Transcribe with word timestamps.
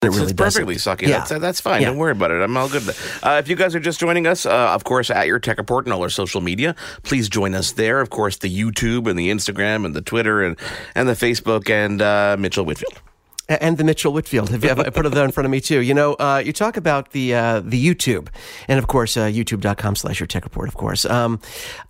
It 0.00 0.10
really 0.10 0.22
it's 0.22 0.32
perfectly 0.32 0.74
doesn't. 0.74 0.98
sucky. 0.98 1.08
Yeah. 1.08 1.24
That's, 1.24 1.40
that's 1.40 1.60
fine. 1.60 1.82
Yeah. 1.82 1.88
Don't 1.88 1.96
worry 1.96 2.12
about 2.12 2.30
it. 2.30 2.40
I'm 2.40 2.56
all 2.56 2.68
good. 2.68 2.88
Uh, 3.20 3.40
if 3.42 3.48
you 3.48 3.56
guys 3.56 3.74
are 3.74 3.80
just 3.80 3.98
joining 3.98 4.28
us, 4.28 4.46
uh, 4.46 4.70
of 4.70 4.84
course, 4.84 5.10
at 5.10 5.26
your 5.26 5.40
tech 5.40 5.58
report 5.58 5.86
and 5.86 5.92
all 5.92 6.02
our 6.02 6.08
social 6.08 6.40
media, 6.40 6.76
please 7.02 7.28
join 7.28 7.52
us 7.52 7.72
there. 7.72 8.00
Of 8.00 8.08
course, 8.08 8.36
the 8.36 8.48
YouTube 8.48 9.10
and 9.10 9.18
the 9.18 9.30
Instagram 9.30 9.84
and 9.84 9.96
the 9.96 10.00
Twitter 10.00 10.44
and, 10.44 10.56
and 10.94 11.08
the 11.08 11.14
Facebook 11.14 11.68
and 11.68 12.00
uh, 12.00 12.36
Mitchell 12.38 12.64
Whitfield. 12.64 13.02
And 13.48 13.78
the 13.78 13.84
Mitchell 13.84 14.12
Whitfield. 14.12 14.50
Have 14.50 14.62
you, 14.62 14.68
have 14.68 14.78
I 14.78 14.90
put 14.90 15.06
it 15.06 15.12
there 15.12 15.24
in 15.24 15.30
front 15.30 15.46
of 15.46 15.50
me 15.50 15.62
too? 15.62 15.80
You 15.80 15.94
know, 15.94 16.12
uh, 16.14 16.42
you 16.44 16.52
talk 16.52 16.76
about 16.76 17.12
the 17.12 17.34
uh, 17.34 17.60
the 17.60 17.82
YouTube, 17.82 18.28
and 18.68 18.78
of 18.78 18.88
course, 18.88 19.16
uh, 19.16 19.24
youtube.com 19.24 19.96
slash 19.96 20.20
your 20.20 20.26
tech 20.26 20.44
report, 20.44 20.68
of 20.68 20.74
course. 20.76 21.06
Um, 21.06 21.40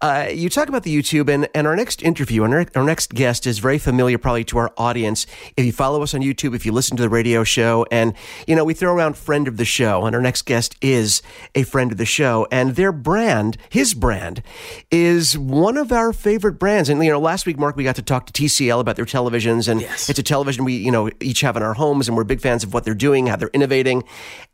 uh, 0.00 0.28
you 0.32 0.50
talk 0.50 0.68
about 0.68 0.84
the 0.84 0.96
YouTube, 0.96 1.28
and, 1.28 1.48
and 1.56 1.66
our 1.66 1.74
next 1.74 2.00
interview, 2.00 2.44
and 2.44 2.54
our, 2.54 2.66
our 2.76 2.84
next 2.84 3.12
guest 3.12 3.44
is 3.44 3.58
very 3.58 3.78
familiar 3.78 4.18
probably 4.18 4.44
to 4.44 4.58
our 4.58 4.72
audience. 4.76 5.26
If 5.56 5.66
you 5.66 5.72
follow 5.72 6.00
us 6.02 6.14
on 6.14 6.20
YouTube, 6.20 6.54
if 6.54 6.64
you 6.64 6.70
listen 6.70 6.96
to 6.96 7.02
the 7.02 7.08
radio 7.08 7.42
show, 7.42 7.84
and, 7.90 8.14
you 8.46 8.54
know, 8.54 8.64
we 8.64 8.72
throw 8.72 8.94
around 8.94 9.16
friend 9.16 9.48
of 9.48 9.56
the 9.56 9.64
show, 9.64 10.06
and 10.06 10.14
our 10.14 10.22
next 10.22 10.42
guest 10.42 10.76
is 10.80 11.22
a 11.56 11.64
friend 11.64 11.90
of 11.90 11.98
the 11.98 12.06
show, 12.06 12.46
and 12.52 12.76
their 12.76 12.92
brand, 12.92 13.56
his 13.68 13.94
brand, 13.94 14.44
is 14.92 15.36
one 15.36 15.76
of 15.76 15.90
our 15.90 16.12
favorite 16.12 16.52
brands. 16.60 16.88
And, 16.88 17.02
you 17.04 17.10
know, 17.10 17.18
last 17.20 17.46
week, 17.46 17.58
Mark, 17.58 17.74
we 17.74 17.82
got 17.82 17.96
to 17.96 18.02
talk 18.02 18.26
to 18.26 18.32
TCL 18.32 18.78
about 18.78 18.94
their 18.94 19.04
televisions, 19.06 19.66
and 19.66 19.80
Yes. 19.80 20.08
it's 20.08 20.20
a 20.20 20.22
television 20.22 20.64
we, 20.64 20.74
you 20.76 20.92
know, 20.92 21.10
each 21.20 21.42
have 21.48 21.56
in 21.56 21.62
our 21.62 21.74
homes, 21.74 22.08
and 22.08 22.16
we're 22.16 22.24
big 22.24 22.40
fans 22.40 22.62
of 22.62 22.72
what 22.74 22.84
they're 22.84 22.94
doing, 22.94 23.26
how 23.26 23.36
they're 23.36 23.50
innovating. 23.52 24.04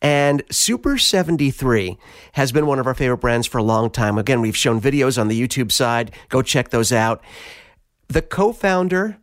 And 0.00 0.42
Super 0.50 0.96
73 0.96 1.98
has 2.32 2.52
been 2.52 2.66
one 2.66 2.78
of 2.78 2.86
our 2.86 2.94
favorite 2.94 3.18
brands 3.18 3.46
for 3.46 3.58
a 3.58 3.62
long 3.62 3.90
time. 3.90 4.16
Again, 4.16 4.40
we've 4.40 4.56
shown 4.56 4.80
videos 4.80 5.20
on 5.20 5.28
the 5.28 5.40
YouTube 5.40 5.72
side. 5.72 6.12
Go 6.28 6.40
check 6.40 6.70
those 6.70 6.92
out. 6.92 7.22
The 8.08 8.22
co 8.22 8.52
founder 8.52 9.18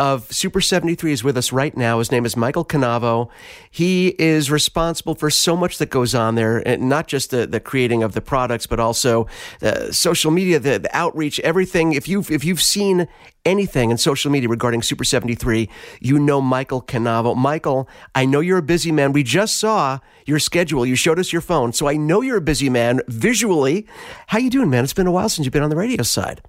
of 0.00 0.32
Super 0.32 0.62
73 0.62 1.12
is 1.12 1.22
with 1.22 1.36
us 1.36 1.52
right 1.52 1.76
now. 1.76 1.98
His 1.98 2.10
name 2.10 2.24
is 2.24 2.34
Michael 2.34 2.64
Cannavo. 2.64 3.28
He 3.70 4.14
is 4.18 4.50
responsible 4.50 5.14
for 5.14 5.28
so 5.28 5.54
much 5.54 5.76
that 5.76 5.90
goes 5.90 6.14
on 6.14 6.36
there, 6.36 6.66
and 6.66 6.88
not 6.88 7.06
just 7.06 7.30
the, 7.30 7.46
the 7.46 7.60
creating 7.60 8.02
of 8.02 8.14
the 8.14 8.22
products, 8.22 8.66
but 8.66 8.80
also 8.80 9.26
uh, 9.60 9.92
social 9.92 10.30
media, 10.30 10.58
the, 10.58 10.78
the 10.78 10.96
outreach, 10.96 11.38
everything. 11.40 11.92
If 11.92 12.08
you've, 12.08 12.30
if 12.30 12.44
you've 12.44 12.62
seen 12.62 13.08
anything 13.44 13.90
in 13.90 13.98
social 13.98 14.30
media 14.30 14.48
regarding 14.48 14.80
Super 14.80 15.04
73, 15.04 15.68
you 16.00 16.18
know 16.18 16.40
Michael 16.40 16.80
Cannavo. 16.80 17.36
Michael, 17.36 17.86
I 18.14 18.24
know 18.24 18.40
you're 18.40 18.56
a 18.56 18.62
busy 18.62 18.92
man. 18.92 19.12
We 19.12 19.22
just 19.22 19.56
saw 19.56 19.98
your 20.24 20.38
schedule. 20.38 20.86
You 20.86 20.96
showed 20.96 21.18
us 21.18 21.30
your 21.30 21.42
phone. 21.42 21.74
So 21.74 21.86
I 21.86 21.98
know 21.98 22.22
you're 22.22 22.38
a 22.38 22.40
busy 22.40 22.70
man 22.70 23.02
visually. 23.06 23.86
How 24.28 24.38
you 24.38 24.48
doing, 24.48 24.70
man? 24.70 24.82
It's 24.82 24.94
been 24.94 25.06
a 25.06 25.12
while 25.12 25.28
since 25.28 25.44
you've 25.44 25.52
been 25.52 25.62
on 25.62 25.68
the 25.68 25.76
radio 25.76 26.02
side. 26.02 26.40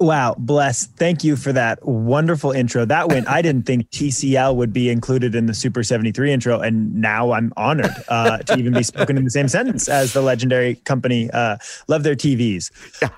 Wow, 0.00 0.34
bless. 0.38 0.86
Thank 0.86 1.24
you 1.24 1.36
for 1.36 1.52
that 1.52 1.86
wonderful 1.86 2.52
intro. 2.52 2.86
That 2.86 3.08
went, 3.10 3.28
I 3.28 3.42
didn't 3.42 3.66
think 3.66 3.90
TCL 3.90 4.56
would 4.56 4.72
be 4.72 4.88
included 4.88 5.34
in 5.34 5.44
the 5.44 5.52
Super 5.52 5.82
73 5.82 6.32
intro. 6.32 6.58
And 6.58 6.94
now 6.94 7.32
I'm 7.32 7.52
honored 7.58 7.90
uh, 8.08 8.38
to 8.38 8.56
even 8.56 8.72
be 8.72 8.82
spoken 8.82 9.18
in 9.18 9.24
the 9.24 9.30
same 9.30 9.46
sentence 9.46 9.90
as 9.90 10.14
the 10.14 10.22
legendary 10.22 10.76
company. 10.76 11.30
Uh, 11.30 11.58
love 11.86 12.02
their 12.02 12.14
TVs. 12.14 12.70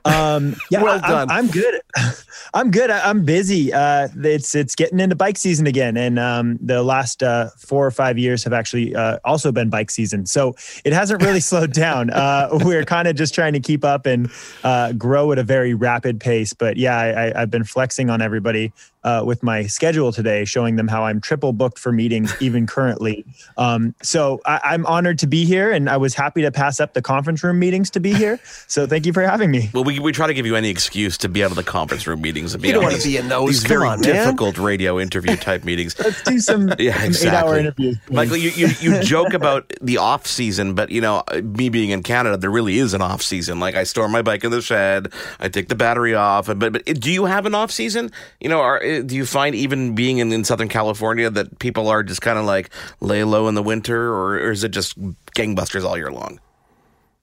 Um, 0.04 0.56
yeah, 0.72 0.82
Well 0.82 0.98
I- 1.04 1.08
done. 1.08 1.30
I'm, 1.30 1.44
I'm 1.44 1.50
good. 1.52 1.80
I'm 2.54 2.70
good. 2.72 2.90
I, 2.90 3.08
I'm 3.08 3.24
busy. 3.24 3.72
Uh, 3.72 4.08
it's 4.16 4.54
it's 4.54 4.74
getting 4.74 4.98
into 5.00 5.14
bike 5.14 5.38
season 5.38 5.66
again, 5.66 5.96
and 5.96 6.18
um, 6.18 6.58
the 6.60 6.82
last 6.82 7.22
uh, 7.22 7.48
four 7.58 7.86
or 7.86 7.90
five 7.90 8.18
years 8.18 8.44
have 8.44 8.52
actually 8.52 8.94
uh, 8.94 9.18
also 9.24 9.52
been 9.52 9.70
bike 9.70 9.90
season. 9.90 10.26
So 10.26 10.54
it 10.84 10.92
hasn't 10.92 11.22
really 11.22 11.40
slowed 11.50 11.72
down. 11.72 12.10
Uh, 12.10 12.48
we're 12.52 12.84
kind 12.84 13.06
of 13.08 13.16
just 13.16 13.34
trying 13.34 13.52
to 13.54 13.60
keep 13.60 13.84
up 13.84 14.04
and 14.06 14.30
uh, 14.64 14.92
grow 14.92 15.32
at 15.32 15.38
a 15.38 15.42
very 15.42 15.72
rapid 15.74 16.20
pace. 16.20 16.52
But 16.52 16.71
yeah, 16.76 16.96
I, 16.98 17.08
I, 17.28 17.42
I've 17.42 17.50
been 17.50 17.64
flexing 17.64 18.10
on 18.10 18.20
everybody 18.22 18.72
uh, 19.04 19.22
with 19.26 19.42
my 19.42 19.66
schedule 19.66 20.12
today, 20.12 20.44
showing 20.44 20.76
them 20.76 20.86
how 20.86 21.04
I'm 21.04 21.20
triple 21.20 21.52
booked 21.52 21.78
for 21.78 21.90
meetings 21.90 22.34
even 22.40 22.66
currently. 22.66 23.24
Um, 23.56 23.94
so 24.02 24.40
I, 24.46 24.60
I'm 24.64 24.86
honored 24.86 25.18
to 25.20 25.26
be 25.26 25.44
here, 25.44 25.72
and 25.72 25.90
I 25.90 25.96
was 25.96 26.14
happy 26.14 26.42
to 26.42 26.52
pass 26.52 26.78
up 26.80 26.94
the 26.94 27.02
conference 27.02 27.42
room 27.42 27.58
meetings 27.58 27.90
to 27.90 28.00
be 28.00 28.12
here. 28.14 28.38
So 28.68 28.86
thank 28.86 29.04
you 29.06 29.12
for 29.12 29.22
having 29.22 29.50
me. 29.50 29.70
Well, 29.74 29.84
we, 29.84 29.98
we 29.98 30.12
try 30.12 30.26
to 30.28 30.34
give 30.34 30.46
you 30.46 30.54
any 30.56 30.68
excuse 30.70 31.18
to 31.18 31.28
be 31.28 31.42
out 31.44 31.50
of 31.50 31.56
the 31.56 31.64
conference 31.64 32.06
room 32.06 32.20
meetings 32.20 32.54
and 32.54 32.62
be 32.62 32.68
You 32.68 32.74
don't 32.74 32.84
wanna 32.84 32.94
these- 32.96 33.04
be 33.04 33.16
in 33.16 33.28
those. 33.28 33.48
These 33.48 33.62
Come 33.64 33.68
very 33.68 33.88
on, 33.88 34.00
man. 34.00 34.12
difficult 34.14 34.58
radio 34.58 35.00
interview 35.00 35.34
type 35.36 35.64
meetings. 35.64 35.98
Let's 35.98 36.22
do 36.22 36.38
some, 36.38 36.68
Yeah, 36.78 36.94
some 36.96 37.04
exactly. 37.06 37.28
eight-hour 37.28 37.58
interviews. 37.58 37.98
please. 38.06 38.14
Michael, 38.14 38.36
you, 38.36 38.50
you, 38.50 38.68
you 38.80 39.00
joke 39.02 39.34
about 39.34 39.72
the 39.80 39.96
off 39.98 40.26
season, 40.26 40.74
but 40.74 40.90
you 40.90 41.00
know, 41.00 41.24
me 41.42 41.68
being 41.70 41.90
in 41.90 42.02
Canada, 42.04 42.36
there 42.36 42.50
really 42.50 42.78
is 42.78 42.94
an 42.94 43.02
off 43.02 43.20
season. 43.22 43.58
Like 43.58 43.74
I 43.74 43.82
store 43.82 44.08
my 44.08 44.22
bike 44.22 44.44
in 44.44 44.50
the 44.52 44.62
shed, 44.62 45.12
I 45.40 45.48
take 45.48 45.68
the 45.68 45.74
battery 45.74 46.14
off. 46.14 46.48
But 46.62 46.72
but 46.72 47.00
do 47.00 47.12
you 47.12 47.26
have 47.26 47.46
an 47.46 47.54
off 47.54 47.70
season? 47.70 48.10
You 48.40 48.48
know, 48.48 48.60
are, 48.60 48.82
uh, 48.82 49.02
do 49.02 49.14
you 49.14 49.26
find 49.26 49.54
even 49.54 49.94
being 49.94 50.18
in, 50.18 50.32
in 50.32 50.44
Southern 50.44 50.68
California 50.68 51.30
that 51.30 51.58
people 51.58 51.88
are 51.88 52.02
just 52.02 52.22
kind 52.22 52.38
of 52.38 52.44
like 52.44 52.70
lay 53.00 53.24
low 53.24 53.48
in 53.48 53.54
the 53.54 53.62
winter, 53.62 54.08
or, 54.08 54.34
or 54.34 54.50
is 54.50 54.64
it 54.64 54.70
just 54.70 54.98
gangbusters 55.36 55.84
all 55.84 55.96
year 55.96 56.10
long? 56.10 56.40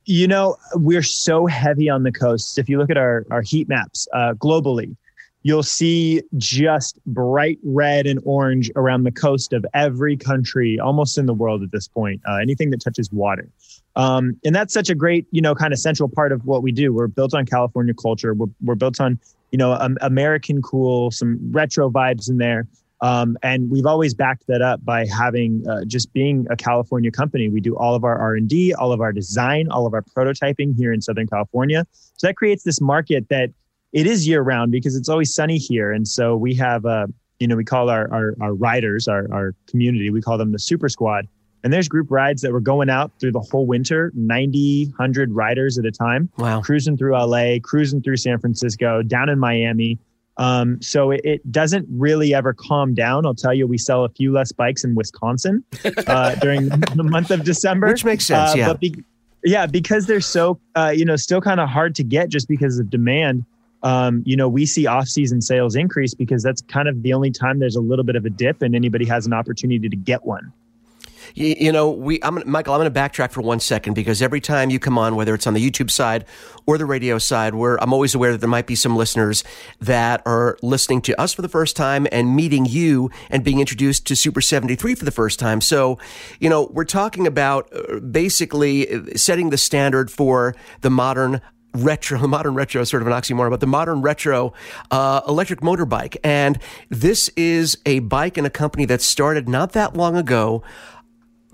You 0.05 0.27
know, 0.27 0.57
we're 0.75 1.03
so 1.03 1.45
heavy 1.45 1.89
on 1.89 2.03
the 2.03 2.11
coasts. 2.11 2.57
If 2.57 2.67
you 2.67 2.77
look 2.79 2.89
at 2.89 2.97
our, 2.97 3.25
our 3.29 3.41
heat 3.41 3.69
maps 3.69 4.07
uh, 4.13 4.33
globally, 4.33 4.95
you'll 5.49 5.63
see 5.63 6.21
just 6.37 6.99
bright 7.07 7.57
red 7.63 8.05
and 8.05 8.19
orange 8.23 8.69
around 8.75 9.01
the 9.03 9.11
coast 9.11 9.51
of 9.51 9.65
every 9.73 10.15
country, 10.15 10.79
almost 10.79 11.17
in 11.17 11.25
the 11.25 11.33
world 11.33 11.63
at 11.63 11.71
this 11.71 11.87
point, 11.87 12.21
uh, 12.29 12.35
anything 12.35 12.69
that 12.69 12.79
touches 12.81 13.11
water. 13.11 13.49
Um, 13.95 14.39
and 14.45 14.55
that's 14.55 14.75
such 14.75 14.91
a 14.91 14.95
great, 14.95 15.25
you 15.31 15.41
know, 15.41 15.55
kind 15.55 15.73
of 15.73 15.79
central 15.79 16.07
part 16.07 16.31
of 16.31 16.45
what 16.45 16.61
we 16.61 16.71
do. 16.71 16.93
We're 16.93 17.07
built 17.07 17.33
on 17.33 17.47
California 17.47 17.95
culture. 17.95 18.35
We're, 18.35 18.45
we're 18.61 18.75
built 18.75 19.01
on, 19.01 19.19
you 19.51 19.57
know, 19.57 19.73
um, 19.73 19.97
American 20.01 20.61
cool, 20.61 21.09
some 21.09 21.39
retro 21.51 21.89
vibes 21.89 22.29
in 22.29 22.37
there. 22.37 22.67
Um, 23.01 23.35
and 23.41 23.71
we've 23.71 23.87
always 23.87 24.13
backed 24.13 24.45
that 24.49 24.61
up 24.61 24.85
by 24.85 25.07
having 25.07 25.67
uh, 25.67 25.83
just 25.85 26.13
being 26.13 26.45
a 26.51 26.55
California 26.55 27.09
company. 27.09 27.49
We 27.49 27.59
do 27.59 27.75
all 27.75 27.95
of 27.95 28.03
our 28.03 28.19
R 28.19 28.35
and 28.35 28.47
D, 28.47 28.71
all 28.75 28.91
of 28.91 29.01
our 29.01 29.13
design, 29.13 29.67
all 29.71 29.87
of 29.87 29.95
our 29.95 30.03
prototyping 30.03 30.75
here 30.77 30.93
in 30.93 31.01
Southern 31.01 31.25
California. 31.25 31.87
So 32.17 32.27
that 32.27 32.35
creates 32.35 32.63
this 32.63 32.79
market 32.79 33.29
that 33.29 33.49
it 33.93 34.05
is 34.07 34.27
year 34.27 34.41
round 34.41 34.71
because 34.71 34.95
it's 34.95 35.09
always 35.09 35.33
sunny 35.33 35.57
here. 35.57 35.91
And 35.91 36.07
so 36.07 36.35
we 36.35 36.53
have, 36.55 36.85
uh, 36.85 37.07
you 37.39 37.47
know, 37.47 37.55
we 37.55 37.63
call 37.65 37.89
our 37.89 38.11
our, 38.13 38.35
our 38.41 38.53
riders, 38.53 39.07
our 39.07 39.31
our 39.33 39.55
community, 39.67 40.09
we 40.09 40.21
call 40.21 40.37
them 40.37 40.51
the 40.51 40.59
Super 40.59 40.89
Squad. 40.89 41.27
And 41.63 41.73
there's 41.73 41.89
group 41.89 42.07
rides 42.09 42.41
that 42.43 42.53
were 42.53 42.61
going 42.61 42.89
out 42.89 43.11
through 43.19 43.33
the 43.33 43.41
whole 43.41 43.65
winter, 43.65 44.13
90, 44.15 44.85
100 44.95 45.31
riders 45.33 45.77
at 45.77 45.85
a 45.85 45.91
time 45.91 46.29
Wow. 46.37 46.61
cruising 46.61 46.95
through 46.95 47.17
LA, 47.17 47.59
cruising 47.61 48.01
through 48.01 48.15
San 48.15 48.39
Francisco, 48.39 49.01
down 49.01 49.27
in 49.27 49.39
Miami. 49.39 49.99
Um, 50.37 50.81
so 50.81 51.11
it, 51.11 51.19
it 51.25 51.51
doesn't 51.51 51.85
really 51.91 52.33
ever 52.33 52.53
calm 52.53 52.93
down. 52.93 53.25
I'll 53.25 53.35
tell 53.35 53.53
you, 53.53 53.67
we 53.67 53.77
sell 53.77 54.05
a 54.05 54.09
few 54.09 54.31
less 54.31 54.53
bikes 54.53 54.85
in 54.85 54.95
Wisconsin 54.95 55.61
uh, 56.07 56.35
during 56.41 56.69
the 56.69 57.03
month 57.03 57.29
of 57.29 57.43
December, 57.43 57.87
Which 57.87 58.05
makes 58.05 58.25
sense, 58.25 58.51
Uh, 58.51 58.57
yeah. 58.57 58.67
But 58.67 58.79
be, 58.79 59.03
yeah, 59.43 59.65
because 59.65 60.05
they're 60.05 60.21
so 60.21 60.57
uh, 60.77 60.93
you 60.95 61.03
know 61.03 61.17
still 61.17 61.41
kind 61.41 61.59
of 61.59 61.67
hard 61.67 61.93
to 61.95 62.05
get 62.05 62.29
just 62.29 62.47
because 62.47 62.79
of 62.79 62.89
demand. 62.89 63.43
Um, 63.83 64.23
you 64.25 64.35
know, 64.35 64.49
we 64.49 64.65
see 64.65 64.87
off-season 64.87 65.41
sales 65.41 65.75
increase 65.75 66.13
because 66.13 66.43
that's 66.43 66.61
kind 66.63 66.87
of 66.87 67.01
the 67.01 67.13
only 67.13 67.31
time 67.31 67.59
there's 67.59 67.75
a 67.75 67.81
little 67.81 68.03
bit 68.03 68.15
of 68.15 68.25
a 68.25 68.29
dip 68.29 68.61
and 68.61 68.75
anybody 68.75 69.05
has 69.05 69.25
an 69.25 69.33
opportunity 69.33 69.87
to 69.87 69.95
get 69.95 70.25
one. 70.25 70.51
You, 71.35 71.71
know, 71.71 71.91
we, 71.91 72.19
I'm, 72.23 72.41
Michael, 72.45 72.73
I'm 72.73 72.79
going 72.81 72.91
to 72.91 72.99
backtrack 72.99 73.31
for 73.31 73.41
one 73.41 73.59
second 73.59 73.93
because 73.93 74.21
every 74.21 74.41
time 74.41 74.69
you 74.69 74.79
come 74.79 74.97
on, 74.97 75.15
whether 75.15 75.33
it's 75.33 75.47
on 75.47 75.53
the 75.53 75.69
YouTube 75.69 75.91
side 75.91 76.25
or 76.65 76.77
the 76.77 76.85
radio 76.85 77.17
side, 77.17 77.53
where 77.53 77.81
I'm 77.81 77.93
always 77.93 78.15
aware 78.15 78.31
that 78.31 78.39
there 78.39 78.49
might 78.49 78.67
be 78.67 78.75
some 78.75 78.95
listeners 78.95 79.43
that 79.79 80.21
are 80.25 80.57
listening 80.61 81.01
to 81.03 81.21
us 81.21 81.33
for 81.33 81.41
the 81.41 81.49
first 81.49 81.75
time 81.75 82.07
and 82.11 82.35
meeting 82.35 82.65
you 82.65 83.09
and 83.29 83.43
being 83.43 83.59
introduced 83.59 84.07
to 84.07 84.15
Super 84.15 84.41
73 84.41 84.95
for 84.95 85.05
the 85.05 85.11
first 85.11 85.39
time. 85.39 85.61
So, 85.61 85.99
you 86.39 86.49
know, 86.49 86.69
we're 86.71 86.85
talking 86.85 87.27
about 87.27 87.69
uh, 87.73 87.99
basically 87.99 88.91
uh, 88.91 89.01
setting 89.15 89.49
the 89.49 89.57
standard 89.57 90.11
for 90.11 90.55
the 90.81 90.89
modern 90.89 91.41
retro, 91.73 92.19
modern 92.27 92.53
retro 92.53 92.81
is 92.81 92.89
sort 92.89 93.01
of 93.01 93.07
an 93.07 93.13
oxymoron, 93.13 93.49
but 93.49 93.59
the 93.59 93.67
modern 93.67 94.01
retro 94.01 94.53
uh, 94.91 95.21
electric 95.27 95.61
motorbike. 95.61 96.17
And 96.23 96.59
this 96.89 97.29
is 97.35 97.77
a 97.85 97.99
bike 97.99 98.37
and 98.37 98.45
a 98.45 98.49
company 98.49 98.85
that 98.85 99.01
started 99.01 99.47
not 99.47 99.73
that 99.73 99.95
long 99.95 100.15
ago 100.15 100.63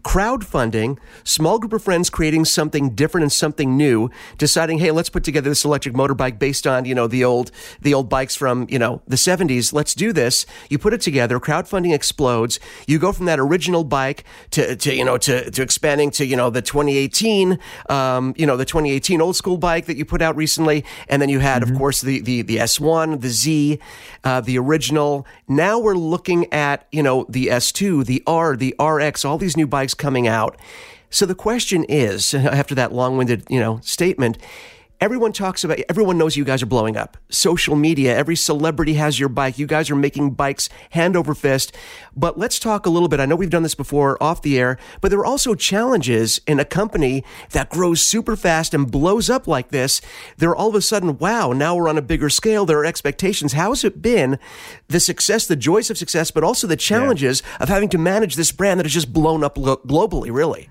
crowdfunding, 0.05 0.99
small 1.23 1.57
group 1.57 1.73
of 1.73 1.81
friends 1.81 2.11
creating 2.11 2.45
something 2.45 2.91
different 2.91 3.23
and 3.23 3.31
something 3.31 3.75
new, 3.75 4.07
deciding, 4.37 4.77
hey, 4.77 4.91
let's 4.91 5.09
put 5.09 5.23
together 5.23 5.49
this 5.49 5.65
electric 5.65 5.95
motorbike 5.95 6.37
based 6.37 6.67
on, 6.67 6.85
you 6.85 6.93
know, 6.93 7.07
the 7.07 7.25
old, 7.25 7.49
the 7.81 7.91
old 7.91 8.07
bikes 8.07 8.35
from, 8.35 8.67
you 8.69 8.77
know, 8.77 9.01
the 9.07 9.15
70s. 9.15 9.73
Let's 9.73 9.95
do 9.95 10.13
this. 10.13 10.45
You 10.69 10.77
put 10.77 10.93
it 10.93 11.01
together, 11.01 11.39
crowdfunding 11.39 11.91
explodes. 11.91 12.59
You 12.85 12.99
go 12.99 13.11
from 13.11 13.25
that 13.25 13.39
original 13.39 13.83
bike 13.83 14.23
to, 14.51 14.75
to 14.75 14.95
you 14.95 15.03
know, 15.03 15.17
to, 15.17 15.49
to 15.49 15.61
expanding 15.63 16.11
to, 16.11 16.25
you 16.25 16.35
know, 16.35 16.51
the 16.51 16.61
2018, 16.61 17.57
um, 17.89 18.35
you 18.37 18.45
know, 18.45 18.57
the 18.57 18.65
2018 18.65 19.21
old 19.21 19.35
school 19.35 19.57
bike 19.57 19.87
that 19.87 19.97
you 19.97 20.05
put 20.05 20.21
out 20.21 20.35
recently. 20.35 20.85
And 21.09 21.19
then 21.19 21.29
you 21.29 21.39
had, 21.39 21.63
mm-hmm. 21.63 21.73
of 21.73 21.79
course, 21.79 22.01
the, 22.01 22.21
the, 22.21 22.43
the 22.43 22.57
S1, 22.57 23.21
the 23.21 23.29
Z, 23.29 23.79
uh, 24.23 24.41
the 24.41 24.59
original. 24.59 25.25
Now 25.47 25.79
we're 25.79 25.95
looking 25.95 26.53
at, 26.53 26.87
you 26.91 27.01
know, 27.01 27.25
the 27.27 27.47
S2, 27.47 28.05
the 28.05 28.21
R, 28.27 28.55
the 28.55 28.75
RX, 28.79 29.25
all 29.25 29.39
these 29.39 29.57
new 29.57 29.65
bikes 29.65 29.94
coming 29.95 30.27
out. 30.27 30.57
So 31.09 31.25
the 31.25 31.35
question 31.35 31.85
is, 31.85 32.33
after 32.33 32.75
that 32.75 32.93
long-winded, 32.93 33.45
you 33.49 33.59
know, 33.59 33.79
statement, 33.83 34.37
everyone 35.05 35.31
talks 35.31 35.63
about 35.63 35.79
everyone 35.87 36.17
knows 36.17 36.35
you 36.35 36.43
guys 36.43 36.63
are 36.63 36.65
blowing 36.65 36.97
up. 36.97 37.15
Social 37.29 37.75
media 37.75 38.17
every 38.17 38.35
celebrity 38.35 38.95
has 38.95 39.19
your 39.19 39.29
bike. 39.29 39.59
You 39.59 39.67
guys 39.67 39.91
are 39.91 39.95
making 39.95 40.31
bikes 40.31 40.67
hand 40.89 41.15
over 41.15 41.35
fist. 41.35 41.77
But 42.15 42.39
let's 42.39 42.57
talk 42.57 42.87
a 42.87 42.89
little 42.89 43.07
bit. 43.07 43.19
I 43.19 43.27
know 43.27 43.35
we've 43.35 43.51
done 43.51 43.61
this 43.61 43.75
before 43.75 44.21
off 44.21 44.41
the 44.41 44.57
air 44.57 44.79
but 45.01 45.11
there 45.11 45.19
are 45.19 45.25
also 45.25 45.53
challenges 45.53 46.41
in 46.47 46.59
a 46.59 46.65
company 46.65 47.23
that 47.51 47.69
grows 47.69 48.03
super 48.03 48.35
fast 48.35 48.73
and 48.73 48.89
blows 48.89 49.29
up 49.29 49.47
like 49.47 49.69
this. 49.69 50.01
They're 50.37 50.55
all 50.55 50.69
of 50.69 50.75
a 50.75 50.81
sudden 50.81 51.19
wow 51.19 51.51
now 51.51 51.75
we're 51.75 51.87
on 51.87 51.99
a 51.99 52.01
bigger 52.01 52.31
scale. 52.31 52.65
There 52.65 52.79
are 52.79 52.85
expectations. 52.85 53.53
How 53.53 53.69
has 53.69 53.83
it 53.83 54.01
been 54.01 54.39
the 54.87 54.99
success 54.99 55.45
the 55.45 55.55
joys 55.55 55.91
of 55.91 55.99
success 55.99 56.31
but 56.31 56.43
also 56.43 56.65
the 56.65 56.75
challenges 56.75 57.43
yeah. 57.45 57.57
of 57.59 57.69
having 57.69 57.89
to 57.89 57.99
manage 57.99 58.35
this 58.35 58.51
brand 58.51 58.79
that 58.79 58.85
has 58.87 58.93
just 58.93 59.13
blown 59.13 59.43
up 59.43 59.53
globally 59.53 60.33
really 60.33 60.67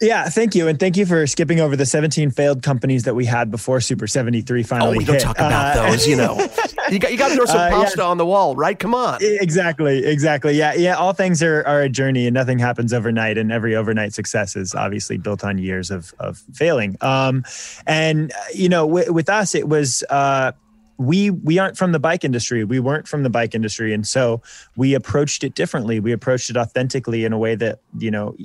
yeah, 0.00 0.28
thank 0.28 0.54
you, 0.54 0.66
and 0.66 0.80
thank 0.80 0.96
you 0.96 1.04
for 1.04 1.26
skipping 1.26 1.60
over 1.60 1.76
the 1.76 1.84
17 1.84 2.30
failed 2.30 2.62
companies 2.62 3.04
that 3.04 3.14
we 3.14 3.26
had 3.26 3.50
before 3.50 3.80
Super 3.80 4.06
73 4.06 4.62
finally. 4.62 4.94
Oh, 4.94 4.98
we 4.98 5.04
don't 5.04 5.20
talk 5.20 5.36
about 5.36 5.76
uh, 5.76 5.90
those. 5.90 6.06
You 6.06 6.16
know, 6.16 6.48
you 6.90 6.98
got 6.98 7.12
you 7.12 7.18
got 7.18 7.28
to 7.28 7.34
throw 7.34 7.44
some 7.44 7.58
uh, 7.58 7.70
pasta 7.70 8.00
yeah. 8.00 8.06
on 8.06 8.16
the 8.16 8.24
wall, 8.24 8.56
right? 8.56 8.78
Come 8.78 8.94
on. 8.94 9.18
Exactly, 9.20 10.04
exactly. 10.04 10.54
Yeah, 10.54 10.72
yeah. 10.74 10.96
All 10.96 11.12
things 11.12 11.42
are 11.42 11.66
are 11.66 11.82
a 11.82 11.88
journey, 11.88 12.26
and 12.26 12.34
nothing 12.34 12.58
happens 12.58 12.94
overnight. 12.94 13.36
And 13.36 13.52
every 13.52 13.76
overnight 13.76 14.14
success 14.14 14.56
is 14.56 14.74
obviously 14.74 15.18
built 15.18 15.44
on 15.44 15.58
years 15.58 15.90
of 15.90 16.14
of 16.18 16.38
failing. 16.54 16.96
Um, 17.02 17.44
and 17.86 18.32
you 18.54 18.70
know, 18.70 18.86
w- 18.86 19.12
with 19.12 19.28
us, 19.28 19.54
it 19.54 19.68
was. 19.68 20.02
Uh, 20.08 20.52
we 21.00 21.30
we 21.30 21.58
aren't 21.58 21.78
from 21.78 21.92
the 21.92 21.98
bike 21.98 22.24
industry. 22.24 22.62
We 22.62 22.78
weren't 22.78 23.08
from 23.08 23.22
the 23.22 23.30
bike 23.30 23.54
industry. 23.54 23.94
And 23.94 24.06
so 24.06 24.42
we 24.76 24.92
approached 24.92 25.42
it 25.42 25.54
differently. 25.54 25.98
We 25.98 26.12
approached 26.12 26.50
it 26.50 26.58
authentically 26.58 27.24
in 27.24 27.32
a 27.32 27.38
way 27.38 27.54
that 27.54 27.80
you 27.98 28.10
know 28.10 28.36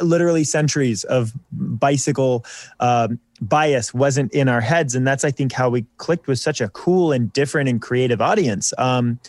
literally 0.00 0.44
centuries 0.44 1.04
of 1.04 1.34
bicycle 1.52 2.46
um, 2.80 3.20
bias 3.42 3.92
wasn't 3.92 4.32
in 4.32 4.48
our 4.48 4.62
heads. 4.62 4.94
And 4.94 5.06
that's 5.06 5.24
i 5.24 5.30
think 5.30 5.52
how 5.52 5.68
we 5.68 5.84
clicked 5.98 6.26
with 6.26 6.38
such 6.38 6.62
a 6.62 6.70
cool 6.70 7.12
and 7.12 7.30
different 7.34 7.68
and 7.68 7.82
creative 7.82 8.22
audience. 8.22 8.72
Um, 8.78 9.20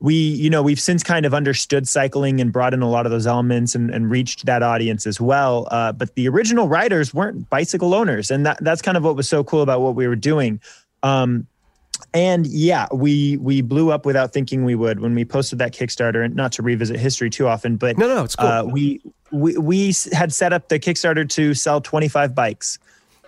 we 0.00 0.14
you 0.14 0.48
know 0.48 0.62
we've 0.62 0.80
since 0.80 1.02
kind 1.02 1.26
of 1.26 1.34
understood 1.34 1.86
cycling 1.86 2.40
and 2.40 2.50
brought 2.50 2.72
in 2.72 2.80
a 2.80 2.88
lot 2.88 3.04
of 3.04 3.12
those 3.12 3.26
elements 3.26 3.74
and, 3.74 3.90
and 3.90 4.10
reached 4.10 4.46
that 4.46 4.62
audience 4.62 5.06
as 5.06 5.20
well. 5.20 5.68
Uh, 5.70 5.92
but 5.92 6.14
the 6.14 6.28
original 6.28 6.66
riders 6.66 7.12
weren't 7.12 7.50
bicycle 7.50 7.92
owners. 7.92 8.30
And 8.30 8.46
that, 8.46 8.56
that's 8.64 8.80
kind 8.80 8.96
of 8.96 9.04
what 9.04 9.16
was 9.16 9.28
so 9.28 9.44
cool 9.44 9.60
about 9.60 9.82
what 9.82 9.94
we 9.94 10.08
were 10.08 10.16
doing. 10.16 10.62
Um, 11.02 11.46
and 12.14 12.46
yeah, 12.46 12.86
we 12.92 13.36
we 13.38 13.60
blew 13.60 13.90
up 13.90 14.06
without 14.06 14.32
thinking 14.32 14.64
we 14.64 14.76
would 14.76 15.00
when 15.00 15.14
we 15.16 15.24
posted 15.24 15.58
that 15.58 15.74
Kickstarter. 15.74 16.24
And 16.24 16.36
not 16.36 16.52
to 16.52 16.62
revisit 16.62 16.98
history 16.98 17.28
too 17.28 17.48
often, 17.48 17.76
but 17.76 17.98
no, 17.98 18.06
no, 18.06 18.24
it's 18.24 18.36
cool. 18.36 18.46
Uh, 18.46 18.62
we 18.62 19.00
we 19.32 19.58
we 19.58 19.92
had 20.12 20.32
set 20.32 20.52
up 20.52 20.68
the 20.68 20.78
Kickstarter 20.78 21.28
to 21.30 21.54
sell 21.54 21.80
25 21.80 22.34
bikes. 22.34 22.78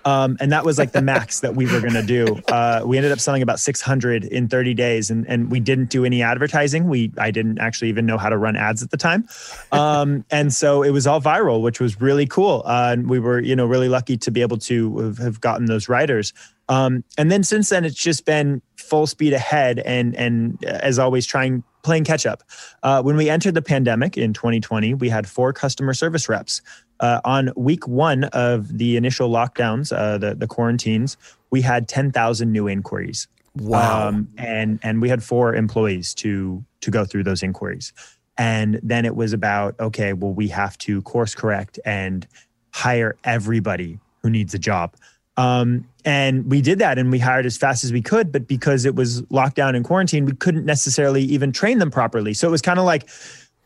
Um, 0.05 0.37
and 0.39 0.53
that 0.53 0.65
was 0.65 0.79
like 0.79 0.93
the 0.93 1.03
max 1.03 1.41
that 1.41 1.57
we 1.57 1.67
were 1.67 1.81
going 1.81 1.95
to 1.95 2.03
do. 2.03 2.41
Uh, 2.57 2.83
we 2.87 2.97
ended 2.97 3.11
up 3.11 3.19
selling 3.19 3.43
about 3.43 3.59
600 3.59 4.25
in 4.25 4.49
30 4.49 4.73
days, 4.73 5.11
and 5.11 5.27
and 5.29 5.51
we 5.51 5.59
didn't 5.59 5.91
do 5.91 6.05
any 6.05 6.23
advertising. 6.23 6.89
We 6.89 7.13
I 7.19 7.31
didn't 7.31 7.59
actually 7.59 7.89
even 7.89 8.07
know 8.07 8.19
how 8.19 8.29
to 8.29 8.37
run 8.39 8.57
ads 8.57 8.83
at 8.83 8.91
the 8.91 8.97
time, 8.97 9.29
um, 9.73 10.25
and 10.31 10.55
so 10.55 10.83
it 10.83 10.91
was 10.91 11.07
all 11.07 11.21
viral, 11.21 11.61
which 11.61 11.81
was 11.81 12.01
really 12.01 12.27
cool. 12.27 12.63
Uh, 12.65 12.91
and 12.93 13.11
we 13.11 13.19
were 13.19 13.41
you 13.41 13.57
know 13.57 13.67
really 13.67 13.89
lucky 13.89 14.17
to 14.19 14.31
be 14.31 14.43
able 14.43 14.59
to 14.59 14.99
have, 14.99 15.19
have 15.19 15.41
gotten 15.41 15.67
those 15.67 15.89
riders. 15.89 16.33
Um, 16.69 17.05
and 17.19 17.31
then 17.31 17.43
since 17.43 17.69
then, 17.69 17.85
it's 17.85 17.97
just 17.97 18.25
been 18.25 18.63
full 18.87 19.07
speed 19.07 19.33
ahead, 19.33 19.81
and 19.81 20.15
and 20.17 20.65
uh, 20.65 20.79
as 20.83 20.99
always, 20.99 21.27
trying 21.27 21.63
playing 21.83 22.05
catch 22.05 22.27
up. 22.27 22.43
Uh, 22.83 23.03
when 23.03 23.17
we 23.17 23.31
entered 23.31 23.55
the 23.55 23.63
pandemic 23.63 24.17
in 24.17 24.33
2020, 24.33 24.95
we 24.95 25.09
had 25.09 25.29
four 25.29 25.53
customer 25.53 25.95
service 25.95 26.29
reps. 26.29 26.63
Uh, 26.99 27.21
on 27.25 27.53
week 27.57 27.87
one 27.87 28.25
of 28.25 28.79
the 28.79 28.97
initial 28.97 29.29
lockdowns, 29.29 29.95
uh, 29.97 30.19
the 30.19 30.35
the 30.35 30.47
quarantines, 30.47 31.17
we 31.51 31.61
had 31.63 31.89
10,000 31.89 32.51
new 32.51 32.69
inquiries. 32.69 33.29
Wow! 33.55 34.09
Um, 34.09 34.29
and 34.37 34.79
and 34.83 35.01
we 35.01 35.09
had 35.09 35.23
four 35.23 35.55
employees 35.55 36.15
to 36.17 36.65
to 36.81 36.91
go 36.91 37.05
through 37.05 37.25
those 37.25 37.43
inquiries. 37.43 37.93
And 38.39 38.81
then 38.83 39.05
it 39.05 39.17
was 39.17 39.33
about 39.33 39.79
okay, 39.81 40.13
well, 40.13 40.33
we 40.33 40.49
have 40.49 40.77
to 40.79 41.03
course 41.03 41.35
correct 41.35 41.79
and 41.85 42.27
hire 42.73 43.17
everybody 43.25 43.99
who 44.23 44.31
needs 44.31 44.53
a 44.55 44.59
job. 44.59 44.97
Um, 45.37 45.87
and 46.05 46.51
we 46.51 46.63
did 46.63 46.79
that 46.79 46.99
and 46.99 47.11
we 47.11 47.19
hired 47.19 47.47
as 47.47 47.57
fast 47.57 47.85
as 47.85 47.93
we 47.93 48.01
could. 48.01 48.33
But 48.33 48.47
because 48.47 48.85
it 48.85 48.95
was 48.95 49.23
lockdown 49.23 49.77
and 49.77 49.85
quarantine, 49.85 50.25
we 50.25 50.33
couldn't 50.33 50.65
necessarily 50.65 51.23
even 51.23 51.53
train 51.53 51.79
them 51.79 51.91
properly. 51.91 52.33
So 52.35 52.49
it 52.49 52.51
was 52.51 52.63
kind 52.63 52.79
of 52.79 52.85
like, 52.85 53.09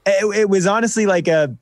it, 0.07 0.25
it 0.37 0.49
was 0.49 0.67
honestly 0.67 1.07
like 1.07 1.29
a, 1.29 1.57